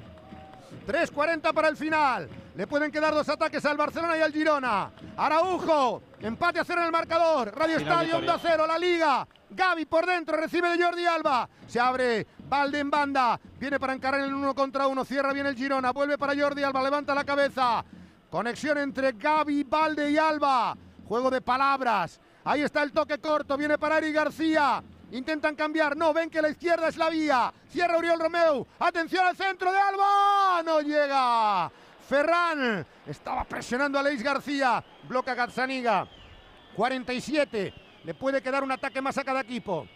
3.40 0.87 1.53
para 1.53 1.69
el 1.69 1.77
final. 1.77 2.29
Le 2.57 2.67
pueden 2.67 2.91
quedar 2.91 3.15
dos 3.15 3.29
ataques 3.29 3.65
al 3.65 3.77
Barcelona 3.77 4.19
y 4.19 4.21
al 4.21 4.33
Girona. 4.33 4.91
Araujo, 5.17 6.03
empate 6.21 6.59
a 6.59 6.65
cero 6.65 6.81
en 6.81 6.87
el 6.87 6.93
marcador. 6.93 7.55
Radio 7.57 7.79
Final 7.79 7.93
Estadio, 7.93 8.21
Vitoria. 8.21 8.35
Onda 8.35 8.49
Cero, 8.51 8.67
la 8.67 8.79
Liga. 8.79 9.27
Gaby 9.51 9.85
por 9.87 10.07
dentro, 10.07 10.37
recibe 10.37 10.69
de 10.77 10.83
Jordi 10.83 11.07
Alba. 11.07 11.49
Se 11.67 11.81
abre 11.81 12.27
Valde 12.49 12.79
en 12.81 12.91
banda. 12.91 13.41
Viene 13.59 13.79
para 13.79 13.93
encarar 13.93 14.21
el 14.21 14.35
uno 14.35 14.55
contra 14.55 14.87
uno. 14.87 15.05
Cierra 15.05 15.33
bien 15.33 15.47
el 15.47 15.57
Girona. 15.57 15.93
Vuelve 15.93 16.19
para 16.19 16.35
Jordi 16.41 16.63
Alba. 16.63 16.83
Levanta 16.83 17.15
la 17.15 17.25
cabeza. 17.25 17.85
Conexión 18.31 18.79
entre 18.79 19.13
Gaby, 19.13 19.65
Valde 19.65 20.11
y 20.11 20.19
Alba. 20.19 20.77
Juego 21.07 21.31
de 21.31 21.41
palabras. 21.41 22.21
Ahí 22.45 22.63
está 22.63 22.83
el 22.83 22.93
toque 22.93 23.19
corto. 23.19 23.57
Viene 23.57 23.79
para 23.79 23.99
Eri 23.99 24.13
García. 24.13 24.83
Intentan 25.13 25.57
cambiar. 25.57 25.97
No, 25.97 26.13
ven 26.13 26.31
que 26.31 26.41
la 26.41 26.51
izquierda 26.51 26.89
es 26.89 26.97
la 26.97 27.11
vía. 27.11 27.53
Cierra 27.69 27.99
Uriol 27.99 28.21
Romeu. 28.21 28.67
Atención 28.79 29.27
al 29.27 29.37
centro 29.37 29.73
de 29.73 29.79
Alba. 29.79 30.63
No 30.65 30.81
llega. 30.81 31.71
Ferran 32.09 32.87
estaba 33.07 33.45
presionando 33.45 33.99
a 33.99 34.03
Leis 34.03 34.23
García. 34.23 34.83
Bloca 35.09 35.35
Gazzaniga. 35.35 36.07
47. 36.77 37.75
Le 38.05 38.15
puede 38.15 38.41
quedar 38.41 38.63
un 38.63 38.73
ataque 38.73 39.01
más 39.01 39.19
a 39.19 39.25
cada 39.25 39.41
equipo. 39.41 39.87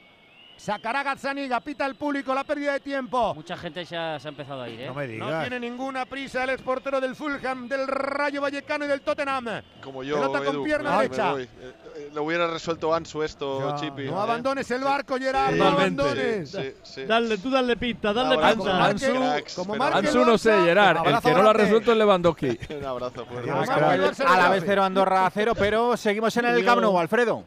Sacará 0.56 1.02
Gazzaniga, 1.02 1.60
pita 1.60 1.84
el 1.84 1.96
público, 1.96 2.32
la 2.34 2.44
pérdida 2.44 2.74
de 2.74 2.80
tiempo. 2.80 3.34
Mucha 3.34 3.56
gente 3.56 3.80
ha, 3.96 4.18
se 4.20 4.28
ha 4.28 4.28
empezado 4.28 4.62
a 4.62 4.68
ir, 4.68 4.80
¿eh? 4.82 4.86
No 4.86 4.94
me 4.94 5.06
No 5.08 5.26
digas. 5.26 5.40
tiene 5.48 5.60
ninguna 5.60 6.06
prisa 6.06 6.44
el 6.44 6.50
exportero 6.50 7.00
del 7.00 7.16
Fulham, 7.16 7.68
del 7.68 7.86
Rayo 7.88 8.40
Vallecano 8.40 8.84
y 8.84 8.88
del 8.88 9.00
Tottenham. 9.02 9.62
Como 9.82 10.02
yo, 10.04 10.14
Pelota 10.16 10.38
con 10.44 10.54
Edu, 10.54 10.64
pierna 10.64 10.90
me- 10.92 10.96
me 10.96 11.02
derecha. 11.02 11.34
Eh, 11.40 11.48
eh, 11.96 12.10
lo 12.14 12.22
hubiera 12.22 12.46
resuelto 12.46 12.94
Ansu 12.94 13.22
esto, 13.24 13.68
Ya, 13.68 13.74
Chipi. 13.76 14.04
No 14.04 14.12
¿eh? 14.18 14.22
abandones 14.22 14.70
el 14.70 14.82
barco, 14.84 15.16
Gerard, 15.18 15.52
Sí, 15.54 15.58
no 15.58 15.66
abandones. 15.66 16.50
Sí, 16.50 16.74
sí. 16.82 17.04
Dale, 17.04 17.36
tú 17.38 17.50
dale 17.50 17.76
pista, 17.76 18.12
dale 18.12 18.36
pista. 18.54 18.90
Ansu- 18.90 19.16
cracks, 19.18 19.54
como 19.54 19.74
Ansu 19.74 20.24
no 20.24 20.38
sé, 20.38 20.52
Gerard. 20.64 21.06
El 21.06 21.20
que 21.20 21.30
no 21.32 21.42
lo 21.42 21.50
ha 21.50 21.52
resuelto 21.52 21.90
es 21.92 21.98
Lewandowski. 21.98 22.58
Un 22.78 22.84
abrazo 22.86 23.26
fuerte. 23.26 23.50
A 23.50 24.36
la 24.38 24.48
vez 24.50 24.62
0 24.64 24.84
Andorra 24.84 25.26
a 25.26 25.30
0, 25.30 25.52
pero 25.58 25.96
seguimos 25.96 26.34
en 26.36 26.44
el 26.46 26.64
Camp 26.64 26.80
Nou, 26.80 26.96
Alfredo. 26.98 27.44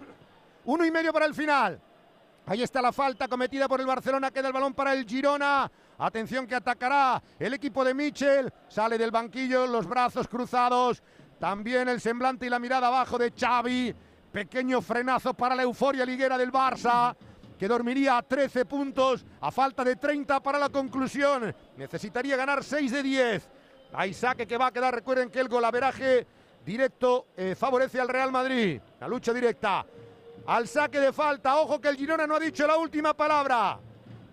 Uno 0.65 0.85
y 0.85 0.91
medio 0.91 1.13
para 1.13 1.25
el 1.25 1.33
final. 1.33 1.79
Ahí 2.49 2.63
está 2.63 2.81
la 2.81 2.93
falta 2.93 3.27
cometida 3.27 3.67
por 3.67 3.81
el 3.81 3.85
Barcelona. 3.85 4.31
Queda 4.31 4.47
el 4.47 4.53
balón 4.53 4.73
para 4.73 4.93
el 4.93 5.05
Girona. 5.05 5.69
Atención 5.97 6.47
que 6.47 6.55
atacará 6.55 7.21
el 7.37 7.53
equipo 7.53 7.83
de 7.83 7.93
Michel. 7.93 8.53
Sale 8.69 8.97
del 8.97 9.11
banquillo, 9.11 9.67
los 9.67 9.85
brazos 9.85 10.29
cruzados. 10.29 11.03
También 11.41 11.89
el 11.89 11.99
semblante 11.99 12.45
y 12.45 12.49
la 12.49 12.57
mirada 12.57 12.87
abajo 12.87 13.17
de 13.17 13.33
Xavi. 13.37 13.93
Pequeño 14.31 14.81
frenazo 14.81 15.33
para 15.33 15.55
la 15.55 15.63
euforia 15.63 16.05
liguera 16.05 16.37
del 16.37 16.49
Barça. 16.49 17.13
Que 17.59 17.67
dormiría 17.67 18.17
a 18.17 18.23
13 18.23 18.63
puntos 18.63 19.25
a 19.41 19.51
falta 19.51 19.83
de 19.83 19.97
30 19.97 20.39
para 20.39 20.57
la 20.57 20.69
conclusión. 20.69 21.53
Necesitaría 21.75 22.37
ganar 22.37 22.63
6 22.63 22.91
de 22.93 23.03
10. 23.03 23.49
Hay 23.91 24.13
saque 24.13 24.47
que 24.47 24.57
va 24.57 24.67
a 24.67 24.71
quedar. 24.71 24.95
Recuerden 24.95 25.29
que 25.29 25.41
el 25.41 25.49
golaveraje 25.49 26.25
directo 26.65 27.27
eh, 27.35 27.55
favorece 27.55 27.99
al 27.99 28.07
Real 28.07 28.31
Madrid. 28.31 28.79
La 29.01 29.07
lucha 29.09 29.33
directa 29.33 29.85
al 30.47 30.67
saque 30.67 30.99
de 30.99 31.13
falta. 31.13 31.57
Ojo 31.57 31.79
que 31.79 31.89
el 31.89 31.97
Girona 31.97 32.25
no 32.25 32.35
ha 32.35 32.39
dicho 32.39 32.65
la 32.65 32.77
última 32.77 33.13
palabra. 33.13 33.77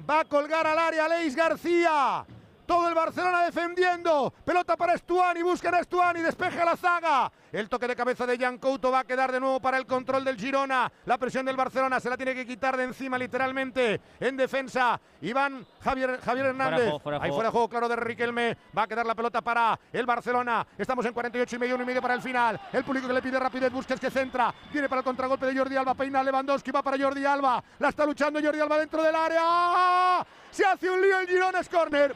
Va 0.08 0.20
a 0.20 0.24
colgar 0.24 0.66
al 0.66 0.78
área 0.78 1.08
Leis 1.08 1.36
García. 1.36 2.24
Todo 2.66 2.88
el 2.88 2.94
Barcelona 2.94 3.44
defendiendo. 3.44 4.32
Pelota 4.44 4.76
para 4.76 4.94
Estuani. 4.94 5.42
Buscan 5.42 5.74
a 5.74 5.80
Estuani. 5.80 6.22
Despeja 6.22 6.64
la 6.64 6.76
zaga. 6.76 7.30
El 7.52 7.68
toque 7.68 7.86
de 7.86 7.94
cabeza 7.94 8.26
de 8.26 8.38
Jan 8.38 8.58
Couto 8.58 8.90
va 8.90 9.00
a 9.00 9.04
quedar 9.04 9.30
de 9.30 9.38
nuevo 9.38 9.60
para 9.60 9.76
el 9.76 9.86
control 9.86 10.24
del 10.24 10.36
Girona. 10.36 10.90
La 11.04 11.18
presión 11.18 11.46
del 11.46 11.56
Barcelona 11.56 12.00
se 12.00 12.10
la 12.10 12.16
tiene 12.16 12.34
que 12.34 12.46
quitar 12.46 12.76
de 12.76 12.84
encima 12.84 13.18
literalmente. 13.18 14.00
En 14.18 14.36
defensa. 14.36 15.00
Iván 15.20 15.66
Javier, 15.80 16.20
Javier 16.20 16.46
Hernández. 16.46 16.82
juego, 16.84 16.98
fuera 17.00 17.18
de 17.18 17.24
Ahí 17.24 17.30
fuera 17.30 17.50
juego 17.50 17.68
claro 17.68 17.88
de 17.88 17.96
Riquelme. 17.96 18.56
Va 18.76 18.82
a 18.82 18.86
quedar 18.86 19.06
la 19.06 19.14
pelota 19.14 19.40
para 19.40 19.78
el 19.92 20.06
Barcelona. 20.06 20.66
Estamos 20.76 21.04
en 21.06 21.12
48 21.12 21.56
y 21.56 21.58
medio, 21.58 21.74
uno 21.74 21.84
y 21.84 21.86
medio 21.86 22.02
para 22.02 22.14
el 22.14 22.22
final. 22.22 22.60
El 22.72 22.82
público 22.82 23.06
que 23.06 23.14
le 23.14 23.22
pide 23.22 23.38
rapidez. 23.38 23.72
Busquets 23.72 24.00
que 24.00 24.10
centra. 24.10 24.52
Viene 24.72 24.88
para 24.88 25.00
el 25.00 25.04
contragolpe 25.04 25.46
de 25.46 25.56
Jordi 25.56 25.76
Alba. 25.76 25.94
Peina 25.94 26.22
Lewandowski. 26.22 26.70
Va 26.70 26.82
para 26.82 26.98
Jordi 26.98 27.24
Alba. 27.24 27.62
La 27.78 27.90
está 27.90 28.04
luchando 28.04 28.40
Jordi 28.42 28.60
Alba 28.60 28.78
dentro 28.78 29.02
del 29.02 29.14
área. 29.14 30.26
Se 30.50 30.64
hace 30.64 30.90
un 30.90 31.00
lío 31.00 31.18
el 31.20 31.28
Girona. 31.28 31.60
Es 31.60 31.68
córner. 31.68 32.14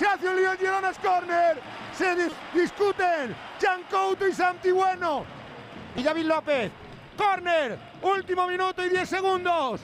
Se 0.00 0.06
hace 0.06 0.28
un 0.30 0.36
lío 0.36 0.52
el 0.52 0.58
Girona. 0.58 0.88
Es 0.88 0.98
córner. 0.98 1.60
Se 1.92 2.16
dis- 2.16 2.32
discuten. 2.54 3.36
Jan 3.60 3.82
Couto 3.90 4.26
y 4.26 4.32
Santi 4.32 4.70
Bueno. 4.70 5.26
Y 5.94 6.02
David 6.02 6.24
López. 6.24 6.72
Córner. 7.18 7.78
Último 8.00 8.46
minuto 8.46 8.82
y 8.82 8.88
10 8.88 9.06
segundos. 9.06 9.82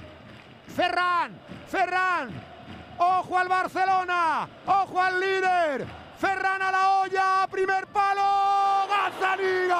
Ferran. 0.75 1.39
Ferran. 1.69 2.31
Ojo 2.97 3.39
al 3.39 3.49
Barcelona. 3.49 4.49
Ojo 4.65 5.03
al 5.03 5.21
líder. 5.21 5.87
Ferran 6.19 6.63
a 6.63 6.73
la 6.73 6.91
olla. 7.01 7.47
Primer 7.51 7.87
palo. 7.89 8.87
Gazzaniga. 8.89 9.77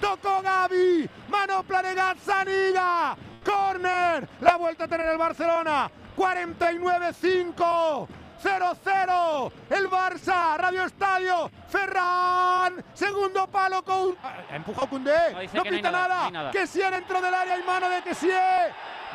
Tocó 0.00 0.40
Gaby. 0.40 1.10
Manopla 1.28 1.82
de 1.82 1.94
Gazzaniga. 1.94 3.14
Corner. 3.44 4.26
La 4.40 4.56
vuelta 4.56 4.84
a 4.84 4.88
tener 4.88 5.08
el 5.08 5.18
Barcelona. 5.18 5.90
49-5. 6.16 8.08
0-0. 8.42 9.52
El 9.70 9.88
Barça. 9.88 10.56
Radio 10.58 10.84
Estadio. 10.84 11.50
Ferran. 11.68 12.84
Segundo 12.92 13.46
palo 13.46 13.82
con. 13.82 14.14
Ha 14.22 14.56
empujado 14.56 14.88
Koundé. 14.88 15.12
No, 15.32 15.42
No 15.54 15.62
que 15.62 15.70
nada, 15.82 16.08
nada. 16.08 16.30
nada. 16.30 16.50
Kessie 16.50 16.90
dentro 16.90 17.20
del 17.22 17.32
área 17.32 17.58
y 17.58 17.62
mano 17.62 17.88
de 17.88 18.02
Kessie. 18.02 18.32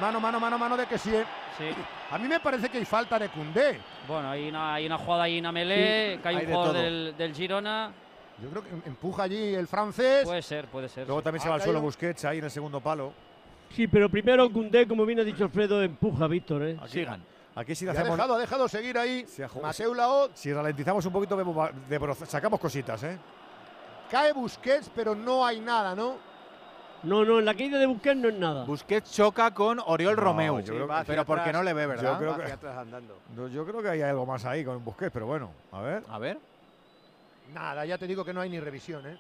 Mano, 0.02 0.20
mano, 0.20 0.40
mano, 0.40 0.58
mano 0.58 0.78
de 0.78 0.86
Kessie. 0.88 1.24
Sí. 1.58 1.66
A 2.12 2.18
mí 2.18 2.28
me 2.28 2.40
parece 2.40 2.70
que 2.70 2.78
hay 2.80 2.86
falta 2.86 3.20
de 3.20 3.30
Koundé. 3.30 3.80
Bueno, 4.08 4.32
hay 4.32 4.50
una, 4.50 4.74
hay 4.76 4.86
una 4.88 4.98
jugada 4.98 5.24
ahí, 5.24 5.40
una 5.40 5.52
melee, 5.52 6.16
Sí, 6.16 6.22
que 6.22 6.28
hay, 6.30 6.36
hay 6.38 6.42
un 6.46 6.48
de 6.50 6.56
jugador 6.56 6.76
del, 6.78 7.16
del 7.18 7.34
Girona. 7.36 7.92
Yo 8.42 8.50
creo 8.50 8.64
que 8.64 8.70
empuja 8.90 9.24
allí 9.24 9.54
el 9.54 9.68
francés. 9.68 10.24
Puede 10.26 10.42
ser, 10.42 10.68
puede 10.68 10.88
ser. 10.88 11.06
Luego 11.06 11.20
sí. 11.20 11.24
también 11.26 11.44
se 11.44 11.50
va 11.50 11.56
al 11.56 11.62
suelo. 11.62 11.82
Busquets 11.82 12.24
ahí 12.26 12.38
en 12.40 12.46
el 12.46 12.52
segundo 12.52 12.80
palo. 12.80 13.14
Sí, 13.76 13.88
pero 13.88 14.10
primero 14.10 14.52
Cundé, 14.52 14.88
como 14.88 15.06
bien 15.06 15.20
ha 15.20 15.24
dicho 15.24 15.44
Alfredo, 15.44 15.82
empuja 15.84 16.26
a 16.26 16.28
Víctor, 16.28 16.64
¿eh? 16.64 16.78
Aquí, 16.82 17.06
Aquí 17.56 17.76
si 17.76 17.86
Y 17.86 17.88
ha 17.88 17.92
hacemos. 17.92 18.12
dejado, 18.12 18.36
ha 18.36 18.40
dejado 18.40 18.68
seguir 18.68 18.98
ahí. 18.98 19.26
si 19.28 19.42
Mateu 19.62 19.94
Laoz. 19.94 20.32
Si 20.34 20.52
ralentizamos 20.54 21.06
un 21.06 21.12
poquito, 21.14 21.36
vemos 21.88 22.18
sacamos 22.28 22.60
cositas, 22.60 23.04
¿eh? 23.04 23.18
Cae 24.10 24.34
Busquets, 24.34 24.90
pero 24.96 25.14
no 25.16 25.46
hay 25.46 25.60
nada, 25.60 25.94
¿no? 25.96 26.16
No, 27.04 27.24
no, 27.24 27.40
en 27.40 27.46
la 27.46 27.54
caída 27.54 27.78
de 27.80 27.86
Busquets 27.86 28.18
no 28.18 28.28
es 28.30 28.36
nada. 28.36 28.66
Busquets 28.66 29.12
choca 29.12 29.54
con 29.54 29.80
Oriol 29.86 30.16
No, 30.16 30.22
Romeu. 30.22 30.60
yo 30.60 30.66
creo 30.74 30.80
que- 30.80 30.86
va 30.92 31.00
hacia 31.00 31.14
pero 31.14 31.26
porque 31.26 31.42
atrás. 31.42 31.56
no 31.56 31.64
le 31.64 31.74
ve, 31.74 31.86
¿verdad? 31.88 32.12
Yo 32.14 32.18
creo 32.18 32.32
Va 32.32 32.38
que- 32.38 32.44
hacia 32.44 32.56
atrás 32.56 32.78
andando. 32.78 33.18
No, 33.36 33.48
yo 33.48 33.66
creo 33.66 33.82
que 33.82 33.90
hay 33.90 34.02
algo 34.02 34.26
más 34.26 34.44
ahí 34.46 34.66
con 34.66 34.84
Busquets, 34.84 35.12
pero 35.12 35.26
bueno, 35.26 35.52
a 35.72 35.82
ver. 35.82 36.04
A 36.10 36.20
ver. 36.20 36.38
Nada, 37.54 37.86
ya 37.86 37.98
te 37.98 38.06
digo 38.08 38.24
que 38.26 38.34
no 38.34 38.42
hay 38.42 38.50
ni 38.50 38.60
revisión, 38.60 39.06
¿eh? 39.08 39.18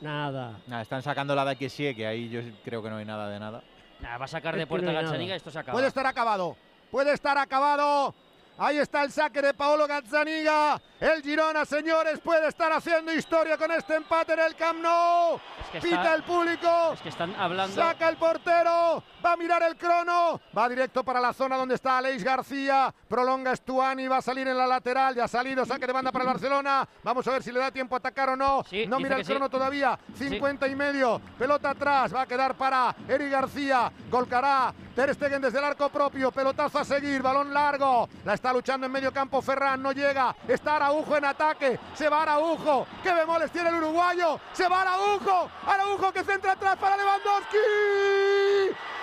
Nada. 0.00 0.58
Nah, 0.66 0.82
están 0.82 1.02
sacando 1.02 1.34
la 1.34 1.44
de 1.44 1.56
Kessie, 1.56 1.94
que 1.94 2.06
ahí 2.06 2.28
yo 2.28 2.40
creo 2.64 2.82
que 2.82 2.90
no 2.90 2.96
hay 2.96 3.04
nada 3.04 3.28
de 3.28 3.38
nada. 3.40 3.62
Nah, 4.00 4.18
va 4.18 4.24
a 4.26 4.28
sacar 4.28 4.54
Es 4.54 4.58
de 4.58 4.64
que 4.64 4.66
puerta 4.68 4.86
no 4.88 4.92
Gazzaniga 4.92 5.18
nada. 5.24 5.34
y 5.34 5.36
esto 5.36 5.50
se 5.50 5.58
acaba. 5.58 5.72
Puede 5.72 5.88
estar 5.88 6.06
acabado. 6.06 6.56
Puede 6.90 7.12
estar 7.12 7.38
acabado. 7.38 8.14
Ahí 8.58 8.78
está 8.78 9.02
el 9.04 9.12
saque 9.12 9.42
de 9.42 9.52
Paolo 9.52 9.86
Gazzaniga. 9.86 10.80
El 10.98 11.20
Girona, 11.22 11.66
señores, 11.66 12.18
puede 12.20 12.48
estar 12.48 12.72
haciendo 12.72 13.12
historia 13.12 13.58
con 13.58 13.70
este 13.70 13.96
empate 13.96 14.32
en 14.32 14.40
el 14.40 14.54
Camp 14.56 14.80
Nou. 14.80 15.34
Es 15.60 15.68
que 15.72 15.80
Pita 15.80 15.96
está- 15.96 16.14
el 16.14 16.22
público. 16.22 16.92
Es 16.94 17.00
que 17.02 17.10
están 17.10 17.34
hablando. 17.34 17.76
Saca 17.76 18.08
el 18.08 18.16
portero. 18.16 19.02
Va 19.24 19.32
a 19.32 19.36
mirar 19.36 19.62
el 19.62 19.76
crono. 19.76 20.40
Va 20.56 20.68
directo 20.70 21.04
para 21.04 21.20
la 21.20 21.34
zona 21.34 21.56
donde 21.58 21.74
está 21.74 21.98
Aleix 21.98 22.24
García. 22.24 22.94
Prolonga 23.08 23.54
Stuani. 23.54 24.08
Va 24.08 24.18
a 24.18 24.22
salir 24.22 24.48
en 24.48 24.56
la 24.56 24.66
lateral. 24.66 25.14
Ya 25.14 25.24
ha 25.24 25.28
salido. 25.28 25.66
Saque 25.66 25.86
de 25.86 25.92
banda 25.92 26.10
para 26.10 26.24
el 26.24 26.30
Barcelona. 26.30 26.88
Vamos 27.02 27.26
a 27.28 27.32
ver 27.32 27.42
si 27.42 27.52
le 27.52 27.60
da 27.60 27.70
tiempo 27.70 27.94
a 27.94 27.98
atacar 27.98 28.30
o 28.30 28.36
no. 28.36 28.64
Sí, 28.70 28.86
no 28.86 28.98
mira 28.98 29.16
el 29.16 29.24
sí. 29.26 29.32
crono 29.32 29.50
todavía. 29.50 29.98
50 30.16 30.66
y 30.66 30.74
medio. 30.74 31.20
Pelota 31.38 31.70
atrás. 31.70 32.14
Va 32.14 32.22
a 32.22 32.26
quedar 32.26 32.54
para 32.54 32.96
Eri 33.06 33.28
García. 33.28 33.92
Golcará. 34.10 34.72
Ter 34.94 35.12
Stegen 35.14 35.42
desde 35.42 35.58
el 35.58 35.64
arco 35.64 35.90
propio. 35.90 36.32
Pelotazo 36.32 36.78
a 36.78 36.84
seguir. 36.86 37.20
Balón 37.20 37.52
largo. 37.52 38.08
La 38.24 38.32
está 38.32 38.45
luchando 38.52 38.86
en 38.86 38.92
medio 38.92 39.12
campo 39.12 39.40
Ferran. 39.42 39.82
No 39.82 39.92
llega. 39.92 40.34
Está 40.46 40.76
Araujo 40.76 41.16
en 41.16 41.24
ataque. 41.24 41.78
Se 41.94 42.08
va 42.08 42.22
Araujo. 42.22 42.86
¿Qué 43.02 43.12
bemoles 43.12 43.50
tiene 43.50 43.68
el 43.70 43.76
uruguayo? 43.76 44.40
Se 44.52 44.68
va 44.68 44.82
Araujo. 44.82 45.50
Araujo 45.66 46.12
que 46.12 46.24
centra 46.24 46.52
atrás 46.52 46.76
para 46.76 46.96
Lewandowski. 46.96 47.56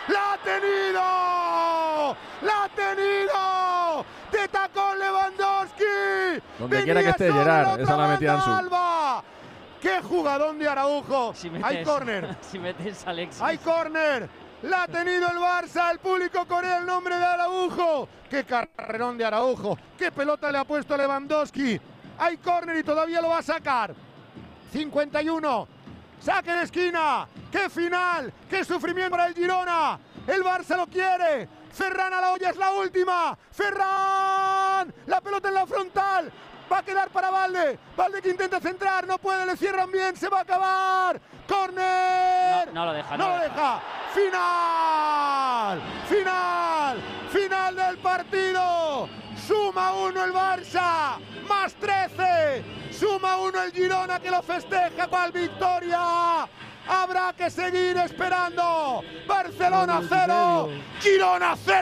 ¡La 0.08 0.34
ha 0.34 0.38
tenido! 0.38 2.18
¡La 2.42 2.64
ha 2.66 2.70
tenido! 2.70 4.06
¡De 4.32 4.48
tacón 4.50 5.00
Lewandowski! 5.00 6.44
Donde 6.60 6.84
quiera 6.84 7.04
que 7.04 7.10
esté 7.10 7.32
Gerard, 7.32 7.80
esa 7.80 7.96
la 7.96 8.08
metía 8.08 8.34
Ansu. 8.34 8.52
Alba. 8.52 9.24
¡Qué 9.82 10.02
jugadón 10.02 10.60
de 10.60 10.68
Araujo! 10.68 11.34
Si 11.36 11.50
metes, 11.50 11.66
Hay 11.66 11.84
córner. 11.84 12.36
si 12.52 12.60
metes 12.60 13.06
a 13.06 13.10
Alexis. 13.12 13.42
Hay 13.42 13.58
córner. 13.60 14.30
La 14.64 14.84
ha 14.84 14.88
tenido 14.88 15.28
el 15.30 15.38
Barça. 15.38 15.92
El 15.92 16.00
público 16.00 16.46
corea 16.46 16.78
el 16.78 16.86
nombre 16.86 17.18
de 17.18 17.26
Araujo. 17.26 18.08
Qué 18.30 18.46
carrerón 18.46 19.18
de 19.18 19.26
Araujo. 19.26 19.78
Qué 19.98 20.12
pelota 20.12 20.52
le 20.52 20.58
ha 20.58 20.64
puesto 20.64 20.96
Lewandowski. 20.96 21.80
Hay 22.18 22.38
córner 22.38 22.78
y 22.78 22.84
todavía 22.84 23.22
lo 23.22 23.30
va 23.30 23.40
a 23.40 23.44
sacar. 23.44 23.94
51. 24.72 25.68
Saque 26.22 26.54
de 26.54 26.64
esquina. 26.64 27.28
¡Qué 27.52 27.70
final! 27.70 28.32
¡Qué 28.50 28.64
sufrimiento 28.64 29.12
para 29.12 29.28
el 29.28 29.36
Girona! 29.36 30.00
El 30.26 30.42
Barça 30.44 30.78
lo 30.78 30.88
quiere. 30.88 31.48
Ferran 31.74 32.14
a 32.14 32.22
la 32.22 32.32
olla 32.32 32.50
es 32.50 32.56
la 32.56 32.72
última. 32.72 33.38
Ferran. 33.52 34.94
La 35.08 35.20
pelota 35.22 35.50
en 35.50 35.54
la 35.56 35.68
frontal. 35.68 36.32
Va 36.72 36.78
a 36.78 36.84
quedar 36.84 37.10
para 37.10 37.30
Valde. 37.30 37.78
Valde 37.98 38.22
que 38.22 38.30
intenta 38.30 38.62
centrar. 38.62 39.06
No 39.06 39.18
puede. 39.18 39.46
Le 39.46 39.58
cierran 39.58 39.92
bien. 39.92 40.16
Se 40.16 40.30
va 40.30 40.40
a 40.40 40.42
acabar. 40.42 41.20
¡Corner! 41.48 42.68
No, 42.68 42.74
no 42.74 42.86
lo 42.86 42.94
deja, 42.94 43.18
No 43.18 43.24
no 43.26 43.30
lo 43.32 43.38
lo 43.38 43.44
deja. 43.44 43.82
Final. 44.14 45.82
Final. 46.08 46.98
Final 47.32 47.76
del 47.76 47.98
partido. 47.98 49.10
Suma 49.36 49.94
uno 49.94 50.24
el 50.24 50.32
Barça. 50.32 51.18
Más 51.48 51.74
13. 51.76 52.64
Suma 52.92 53.38
uno 53.38 53.62
el 53.64 53.72
Girona 53.72 54.20
que 54.20 54.30
lo 54.30 54.42
festeja. 54.44 55.08
¿Cuál 55.08 55.32
victoria? 55.32 56.48
Habrá 56.88 57.34
que 57.34 57.50
seguir 57.50 57.98
esperando. 57.98 59.02
Barcelona 59.28 60.02
0, 60.08 60.70
Girona 61.00 61.56
0. 61.56 61.78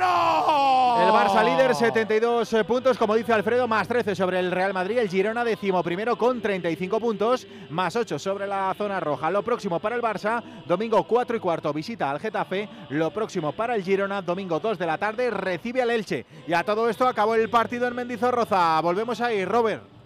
El 1.02 1.12
Barça 1.12 1.44
líder, 1.44 1.76
72 1.76 2.56
puntos, 2.68 2.98
como 2.98 3.16
dice 3.16 3.34
Alfredo, 3.34 3.68
más 3.68 3.88
13 3.88 4.16
sobre 4.16 4.40
el 4.40 4.52
Real 4.52 4.74
Madrid. 4.74 5.00
El 5.00 5.10
Girona 5.10 5.44
décimo 5.44 5.82
primero 5.84 6.18
con 6.18 6.42
35 6.42 7.00
puntos, 7.00 7.48
más 7.70 7.96
8 7.96 8.20
sobre 8.20 8.48
la 8.48 8.74
zona 8.78 9.00
roja. 9.00 9.32
Lo 9.32 9.44
próximo 9.44 9.80
para 9.80 9.96
el 9.96 10.02
Barça, 10.02 10.42
domingo 10.66 11.04
4 11.04 11.38
y 11.38 11.40
cuarto, 11.40 11.74
visita 11.74 12.12
al 12.12 12.20
Getafe. 12.20 12.70
Lo 12.90 13.12
próximo 13.12 13.52
para 13.52 13.76
el 13.76 13.84
Girona, 13.84 14.22
domingo 14.22 14.60
2 14.60 14.78
de 14.78 14.86
la 14.86 14.98
tarde, 14.98 15.32
recibe 15.32 15.82
al 15.82 15.92
Elche. 15.92 16.26
Y 16.48 16.54
a 16.54 16.64
todo 16.64 16.90
esto 16.90 17.08
acabó 17.08 17.36
el 17.36 17.50
partido 17.50 17.88
en 17.88 17.96
Mendizorroza. 17.96 18.80
Volvemos 18.82 19.20
ahí, 19.22 19.46
Robert. 19.46 20.01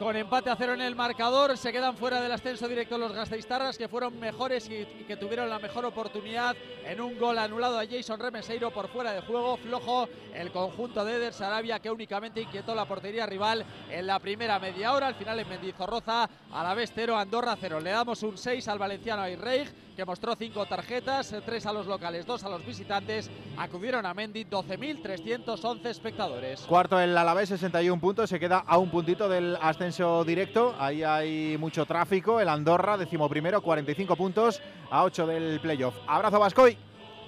Con 0.00 0.16
empate 0.16 0.48
a 0.48 0.56
cero 0.56 0.72
en 0.72 0.80
el 0.80 0.96
marcador, 0.96 1.58
se 1.58 1.70
quedan 1.70 1.94
fuera 1.94 2.22
del 2.22 2.32
ascenso 2.32 2.66
directo 2.66 2.96
los 2.96 3.12
Gasteiztarras, 3.12 3.76
que 3.76 3.86
fueron 3.86 4.18
mejores 4.18 4.66
y, 4.70 4.86
que 5.04 5.18
tuvieron 5.18 5.50
la 5.50 5.58
mejor 5.58 5.84
oportunidad 5.84 6.56
en 6.86 7.02
un 7.02 7.18
gol 7.18 7.36
anulado 7.36 7.78
a 7.78 7.84
Jason 7.86 8.18
Remeseiro 8.18 8.70
por 8.70 8.88
fuera 8.88 9.12
de 9.12 9.20
juego. 9.20 9.58
Flojo 9.58 10.08
el 10.32 10.50
conjunto 10.52 11.04
de 11.04 11.16
Eder 11.16 11.34
Sarabia, 11.34 11.80
que 11.80 11.90
únicamente 11.90 12.40
inquietó 12.40 12.74
la 12.74 12.86
portería 12.86 13.26
rival 13.26 13.62
en 13.90 14.06
la 14.06 14.18
primera 14.20 14.58
media 14.58 14.94
hora. 14.94 15.08
Al 15.08 15.16
final 15.16 15.38
en 15.38 15.50
Mendizorroza, 15.50 16.30
a 16.50 16.62
la 16.64 16.72
vez 16.72 16.92
cero, 16.94 17.18
Andorra 17.18 17.58
cero. 17.60 17.78
Le 17.78 17.90
damos 17.90 18.22
un 18.22 18.38
6 18.38 18.68
al 18.68 18.78
valenciano 18.78 19.20
Airreig, 19.20 19.68
que 20.00 20.06
mostró 20.06 20.34
cinco 20.34 20.64
tarjetas, 20.64 21.34
tres 21.44 21.66
a 21.66 21.74
los 21.74 21.86
locales, 21.86 22.24
dos 22.24 22.42
a 22.44 22.48
los 22.48 22.64
visitantes. 22.64 23.30
Acudieron 23.58 24.06
a 24.06 24.14
Mendy 24.14 24.46
12.311 24.46 25.84
espectadores. 25.90 26.62
Cuarto 26.62 26.98
el 26.98 27.14
Alavés, 27.14 27.50
61 27.50 28.00
puntos, 28.00 28.30
se 28.30 28.40
queda 28.40 28.64
a 28.66 28.78
un 28.78 28.90
puntito 28.90 29.28
del 29.28 29.58
ascenso 29.60 30.24
directo. 30.24 30.74
Ahí 30.78 31.02
hay 31.02 31.58
mucho 31.58 31.84
tráfico. 31.84 32.40
El 32.40 32.48
Andorra, 32.48 32.96
decimoprimero, 32.96 33.60
45 33.60 34.16
puntos, 34.16 34.62
a 34.90 35.04
8 35.04 35.26
del 35.26 35.60
playoff. 35.60 35.96
Abrazo, 36.06 36.40
Vascoy. 36.40 36.78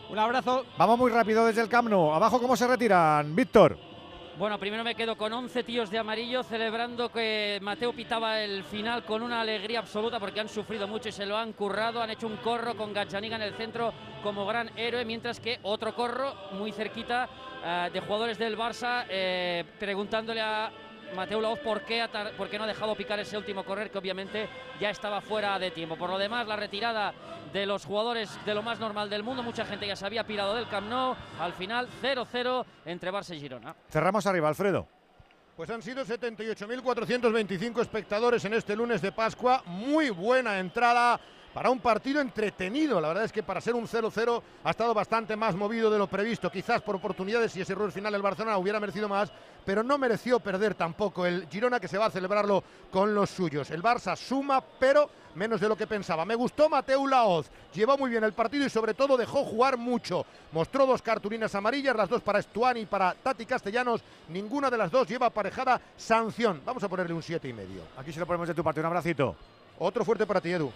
Un 0.08 0.18
abrazo. 0.18 0.64
Vamos 0.78 0.98
muy 0.98 1.10
rápido 1.10 1.44
desde 1.44 1.60
el 1.60 1.68
Camp 1.68 1.90
Nou. 1.90 2.14
Abajo, 2.14 2.40
¿cómo 2.40 2.56
se 2.56 2.66
retiran? 2.66 3.36
Víctor. 3.36 3.91
Bueno, 4.38 4.58
primero 4.58 4.82
me 4.82 4.94
quedo 4.94 5.14
con 5.16 5.30
11 5.30 5.62
tíos 5.62 5.90
de 5.90 5.98
amarillo 5.98 6.42
celebrando 6.42 7.12
que 7.12 7.58
Mateo 7.60 7.92
pitaba 7.92 8.40
el 8.40 8.64
final 8.64 9.04
con 9.04 9.22
una 9.22 9.42
alegría 9.42 9.80
absoluta 9.80 10.18
porque 10.18 10.40
han 10.40 10.48
sufrido 10.48 10.88
mucho 10.88 11.10
y 11.10 11.12
se 11.12 11.26
lo 11.26 11.36
han 11.36 11.52
currado. 11.52 12.00
Han 12.00 12.10
hecho 12.10 12.28
un 12.28 12.38
corro 12.38 12.74
con 12.74 12.94
Gachaniga 12.94 13.36
en 13.36 13.42
el 13.42 13.52
centro 13.52 13.92
como 14.22 14.46
gran 14.46 14.70
héroe, 14.74 15.04
mientras 15.04 15.38
que 15.38 15.58
otro 15.62 15.94
corro 15.94 16.34
muy 16.52 16.72
cerquita 16.72 17.28
eh, 17.62 17.90
de 17.92 18.00
jugadores 18.00 18.38
del 18.38 18.56
Barça 18.56 19.04
eh, 19.10 19.64
preguntándole 19.78 20.40
a 20.40 20.72
Mateo 21.14 21.40
Laoz 21.40 21.60
por 21.60 21.82
qué, 21.82 22.06
por 22.36 22.48
qué 22.48 22.58
no 22.58 22.64
ha 22.64 22.66
dejado 22.66 22.94
picar 22.94 23.18
ese 23.20 23.36
último 23.36 23.64
correr 23.64 23.90
que 23.90 23.98
obviamente 23.98 24.48
ya 24.80 24.90
estaba 24.90 25.20
fuera 25.20 25.58
de 25.58 25.70
tiempo. 25.70 25.96
Por 25.96 26.10
lo 26.10 26.18
demás, 26.18 26.46
la 26.46 26.56
retirada 26.56 27.12
de 27.52 27.66
los 27.66 27.84
jugadores 27.84 28.30
de 28.44 28.54
lo 28.54 28.62
más 28.62 28.78
normal 28.80 29.10
del 29.10 29.22
mundo, 29.22 29.42
mucha 29.42 29.64
gente 29.64 29.86
ya 29.86 29.96
se 29.96 30.06
había 30.06 30.24
pirado 30.24 30.54
del 30.54 30.68
Camp 30.68 30.88
Nou, 30.88 31.14
al 31.38 31.52
final 31.52 31.88
0-0 32.02 32.64
entre 32.86 33.12
Barça 33.12 33.34
y 33.34 33.40
Girona. 33.40 33.74
Cerramos 33.90 34.26
arriba, 34.26 34.48
Alfredo. 34.48 34.86
Pues 35.56 35.68
han 35.68 35.82
sido 35.82 36.04
78.425 36.04 37.82
espectadores 37.82 38.44
en 38.46 38.54
este 38.54 38.74
lunes 38.74 39.02
de 39.02 39.12
Pascua, 39.12 39.62
muy 39.66 40.08
buena 40.08 40.58
entrada 40.58 41.20
para 41.52 41.70
un 41.70 41.80
partido 41.80 42.20
entretenido. 42.20 43.00
La 43.00 43.08
verdad 43.08 43.24
es 43.24 43.32
que 43.32 43.42
para 43.42 43.60
ser 43.60 43.74
un 43.74 43.86
0-0 43.86 44.42
ha 44.64 44.70
estado 44.70 44.94
bastante 44.94 45.36
más 45.36 45.54
movido 45.54 45.90
de 45.90 45.98
lo 45.98 46.06
previsto. 46.06 46.50
Quizás 46.50 46.82
por 46.82 46.96
oportunidades 46.96 47.56
y 47.56 47.60
ese 47.60 47.72
error 47.72 47.90
final 47.92 48.14
el 48.14 48.22
Barcelona 48.22 48.58
hubiera 48.58 48.80
merecido 48.80 49.08
más, 49.08 49.30
pero 49.64 49.82
no 49.82 49.98
mereció 49.98 50.40
perder 50.40 50.74
tampoco 50.74 51.26
el 51.26 51.46
Girona 51.48 51.78
que 51.78 51.88
se 51.88 51.98
va 51.98 52.06
a 52.06 52.10
celebrarlo 52.10 52.64
con 52.90 53.14
los 53.14 53.30
suyos. 53.30 53.70
El 53.70 53.82
Barça 53.82 54.16
suma, 54.16 54.60
pero 54.60 55.08
menos 55.34 55.60
de 55.60 55.68
lo 55.68 55.76
que 55.76 55.86
pensaba. 55.86 56.24
Me 56.24 56.34
gustó 56.34 56.68
Mateu 56.68 57.06
Laoz, 57.06 57.46
llevó 57.72 57.96
muy 57.96 58.10
bien 58.10 58.24
el 58.24 58.32
partido 58.32 58.66
y 58.66 58.70
sobre 58.70 58.94
todo 58.94 59.16
dejó 59.16 59.44
jugar 59.44 59.76
mucho. 59.76 60.26
Mostró 60.52 60.86
dos 60.86 61.02
cartulinas 61.02 61.54
amarillas, 61.54 61.96
las 61.96 62.08
dos 62.08 62.22
para 62.22 62.40
Estuani 62.40 62.80
y 62.80 62.86
para 62.86 63.14
Tati 63.14 63.46
Castellanos. 63.46 64.02
Ninguna 64.28 64.70
de 64.70 64.78
las 64.78 64.90
dos 64.90 65.06
lleva 65.08 65.26
aparejada 65.26 65.80
sanción. 65.96 66.60
Vamos 66.64 66.82
a 66.82 66.88
ponerle 66.88 67.14
un 67.14 67.22
siete 67.22 67.48
y 67.48 67.52
medio. 67.52 67.82
Aquí 67.96 68.12
se 68.12 68.20
lo 68.20 68.26
ponemos 68.26 68.48
de 68.48 68.54
tu 68.54 68.64
parte, 68.64 68.80
un 68.80 68.86
abracito. 68.86 69.36
Otro 69.78 70.04
fuerte 70.04 70.26
para 70.26 70.40
ti, 70.40 70.50
Edu. 70.50 70.70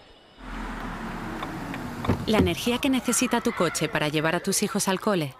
La 2.26 2.38
energía 2.38 2.78
que 2.78 2.90
necesita 2.90 3.40
tu 3.40 3.52
coche 3.52 3.88
para 3.88 4.08
llevar 4.08 4.34
a 4.34 4.40
tus 4.40 4.62
hijos 4.62 4.88
al 4.88 5.00
cole 5.00 5.34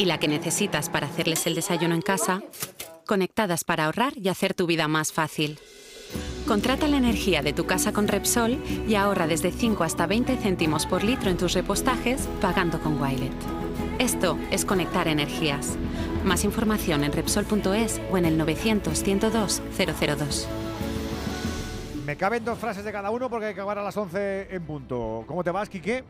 y 0.00 0.06
la 0.06 0.18
que 0.18 0.28
necesitas 0.28 0.88
para 0.88 1.06
hacerles 1.06 1.46
el 1.46 1.54
desayuno 1.54 1.94
en 1.94 2.00
casa, 2.00 2.42
conectadas 3.06 3.64
para 3.64 3.84
ahorrar 3.84 4.16
y 4.16 4.30
hacer 4.30 4.54
tu 4.54 4.66
vida 4.66 4.88
más 4.88 5.12
fácil. 5.12 5.58
Contrata 6.48 6.88
la 6.88 6.96
energía 6.96 7.42
de 7.42 7.52
tu 7.52 7.66
casa 7.66 7.92
con 7.92 8.08
Repsol 8.08 8.58
y 8.88 8.94
ahorra 8.94 9.26
desde 9.26 9.52
5 9.52 9.84
hasta 9.84 10.06
20 10.06 10.38
céntimos 10.38 10.86
por 10.86 11.04
litro 11.04 11.30
en 11.30 11.36
tus 11.36 11.52
repostajes 11.52 12.22
pagando 12.40 12.80
con 12.80 13.00
Wilet. 13.00 13.30
Esto 13.98 14.38
es 14.50 14.64
conectar 14.64 15.06
energías. 15.06 15.76
Más 16.24 16.44
información 16.44 17.04
en 17.04 17.12
Repsol.es 17.12 18.00
o 18.10 18.16
en 18.16 18.24
el 18.24 18.38
900 18.38 18.98
102 18.98 19.62
002. 19.76 20.48
Me 22.10 22.16
caben 22.16 22.44
dos 22.44 22.58
frases 22.58 22.84
de 22.84 22.90
cada 22.90 23.08
uno 23.12 23.30
porque 23.30 23.46
hay 23.46 23.54
que 23.54 23.60
acabar 23.60 23.78
a 23.78 23.84
las 23.84 23.96
11 23.96 24.48
en 24.50 24.64
punto. 24.64 25.22
¿Cómo 25.28 25.44
te 25.44 25.52
vas, 25.52 25.68
Quique? 25.68 26.02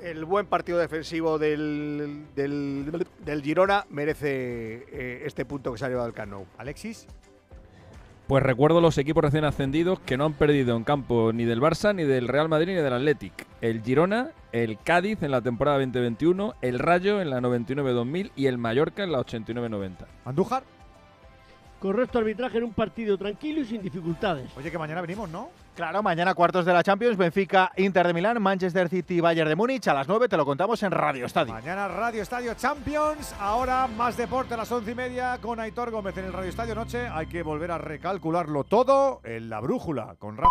El 0.00 0.24
buen 0.24 0.46
partido 0.46 0.78
defensivo 0.78 1.36
del, 1.36 2.26
del, 2.36 3.04
del 3.24 3.42
Girona 3.42 3.86
merece 3.90 4.86
eh, 4.88 5.22
este 5.24 5.44
punto 5.44 5.72
que 5.72 5.78
se 5.78 5.84
ha 5.84 5.88
llevado 5.88 6.06
el 6.06 6.14
Cano. 6.14 6.44
Alexis. 6.58 7.08
Pues 8.28 8.40
recuerdo 8.44 8.80
los 8.80 8.98
equipos 8.98 9.24
recién 9.24 9.44
ascendidos 9.44 9.98
que 9.98 10.16
no 10.16 10.26
han 10.26 10.34
perdido 10.34 10.76
en 10.76 10.84
campo 10.84 11.32
ni 11.32 11.44
del 11.44 11.60
Barça, 11.60 11.92
ni 11.92 12.04
del 12.04 12.28
Real 12.28 12.48
Madrid, 12.48 12.76
ni 12.76 12.80
del 12.80 12.92
Athletic. 12.92 13.32
El 13.60 13.82
Girona, 13.82 14.30
el 14.52 14.78
Cádiz 14.78 15.24
en 15.24 15.32
la 15.32 15.42
temporada 15.42 15.78
2021, 15.78 16.54
el 16.62 16.78
Rayo 16.78 17.20
en 17.20 17.30
la 17.30 17.40
99-2000 17.40 18.30
y 18.36 18.46
el 18.46 18.58
Mallorca 18.58 19.02
en 19.02 19.10
la 19.10 19.18
89-90. 19.18 20.06
¿Andújar? 20.24 20.62
Correcto 21.80 22.18
arbitraje 22.18 22.58
en 22.58 22.64
un 22.64 22.72
partido 22.72 23.18
tranquilo 23.18 23.60
y 23.60 23.66
sin 23.66 23.82
dificultades. 23.82 24.50
Oye, 24.56 24.70
que 24.70 24.78
mañana 24.78 25.00
venimos, 25.00 25.28
¿no? 25.28 25.48
Claro, 25.76 26.02
mañana 26.02 26.32
cuartos 26.32 26.64
de 26.64 26.72
la 26.72 26.82
Champions, 26.82 27.18
Benfica, 27.18 27.70
Inter 27.76 28.06
de 28.06 28.14
Milán, 28.14 28.40
Manchester 28.40 28.88
City, 28.88 29.20
Bayern 29.20 29.50
de 29.50 29.56
Múnich. 29.56 29.86
A 29.88 29.92
las 29.92 30.08
9 30.08 30.26
te 30.26 30.38
lo 30.38 30.46
contamos 30.46 30.82
en 30.82 30.90
Radio 30.90 31.26
Estadio. 31.26 31.52
Mañana 31.52 31.86
Radio 31.86 32.22
Estadio 32.22 32.54
Champions. 32.54 33.34
Ahora 33.38 33.86
más 33.86 34.16
deporte 34.16 34.54
a 34.54 34.56
las 34.56 34.72
once 34.72 34.92
y 34.92 34.94
media 34.94 35.36
con 35.42 35.60
Aitor 35.60 35.90
Gómez 35.90 36.16
en 36.16 36.24
el 36.24 36.32
Radio 36.32 36.48
Estadio 36.48 36.74
Noche. 36.74 37.06
Hay 37.08 37.26
que 37.26 37.42
volver 37.42 37.70
a 37.70 37.76
recalcularlo 37.76 38.64
todo 38.64 39.20
en 39.22 39.50
la 39.50 39.60
brújula 39.60 40.14
con 40.18 40.38
Rafa. 40.38 40.44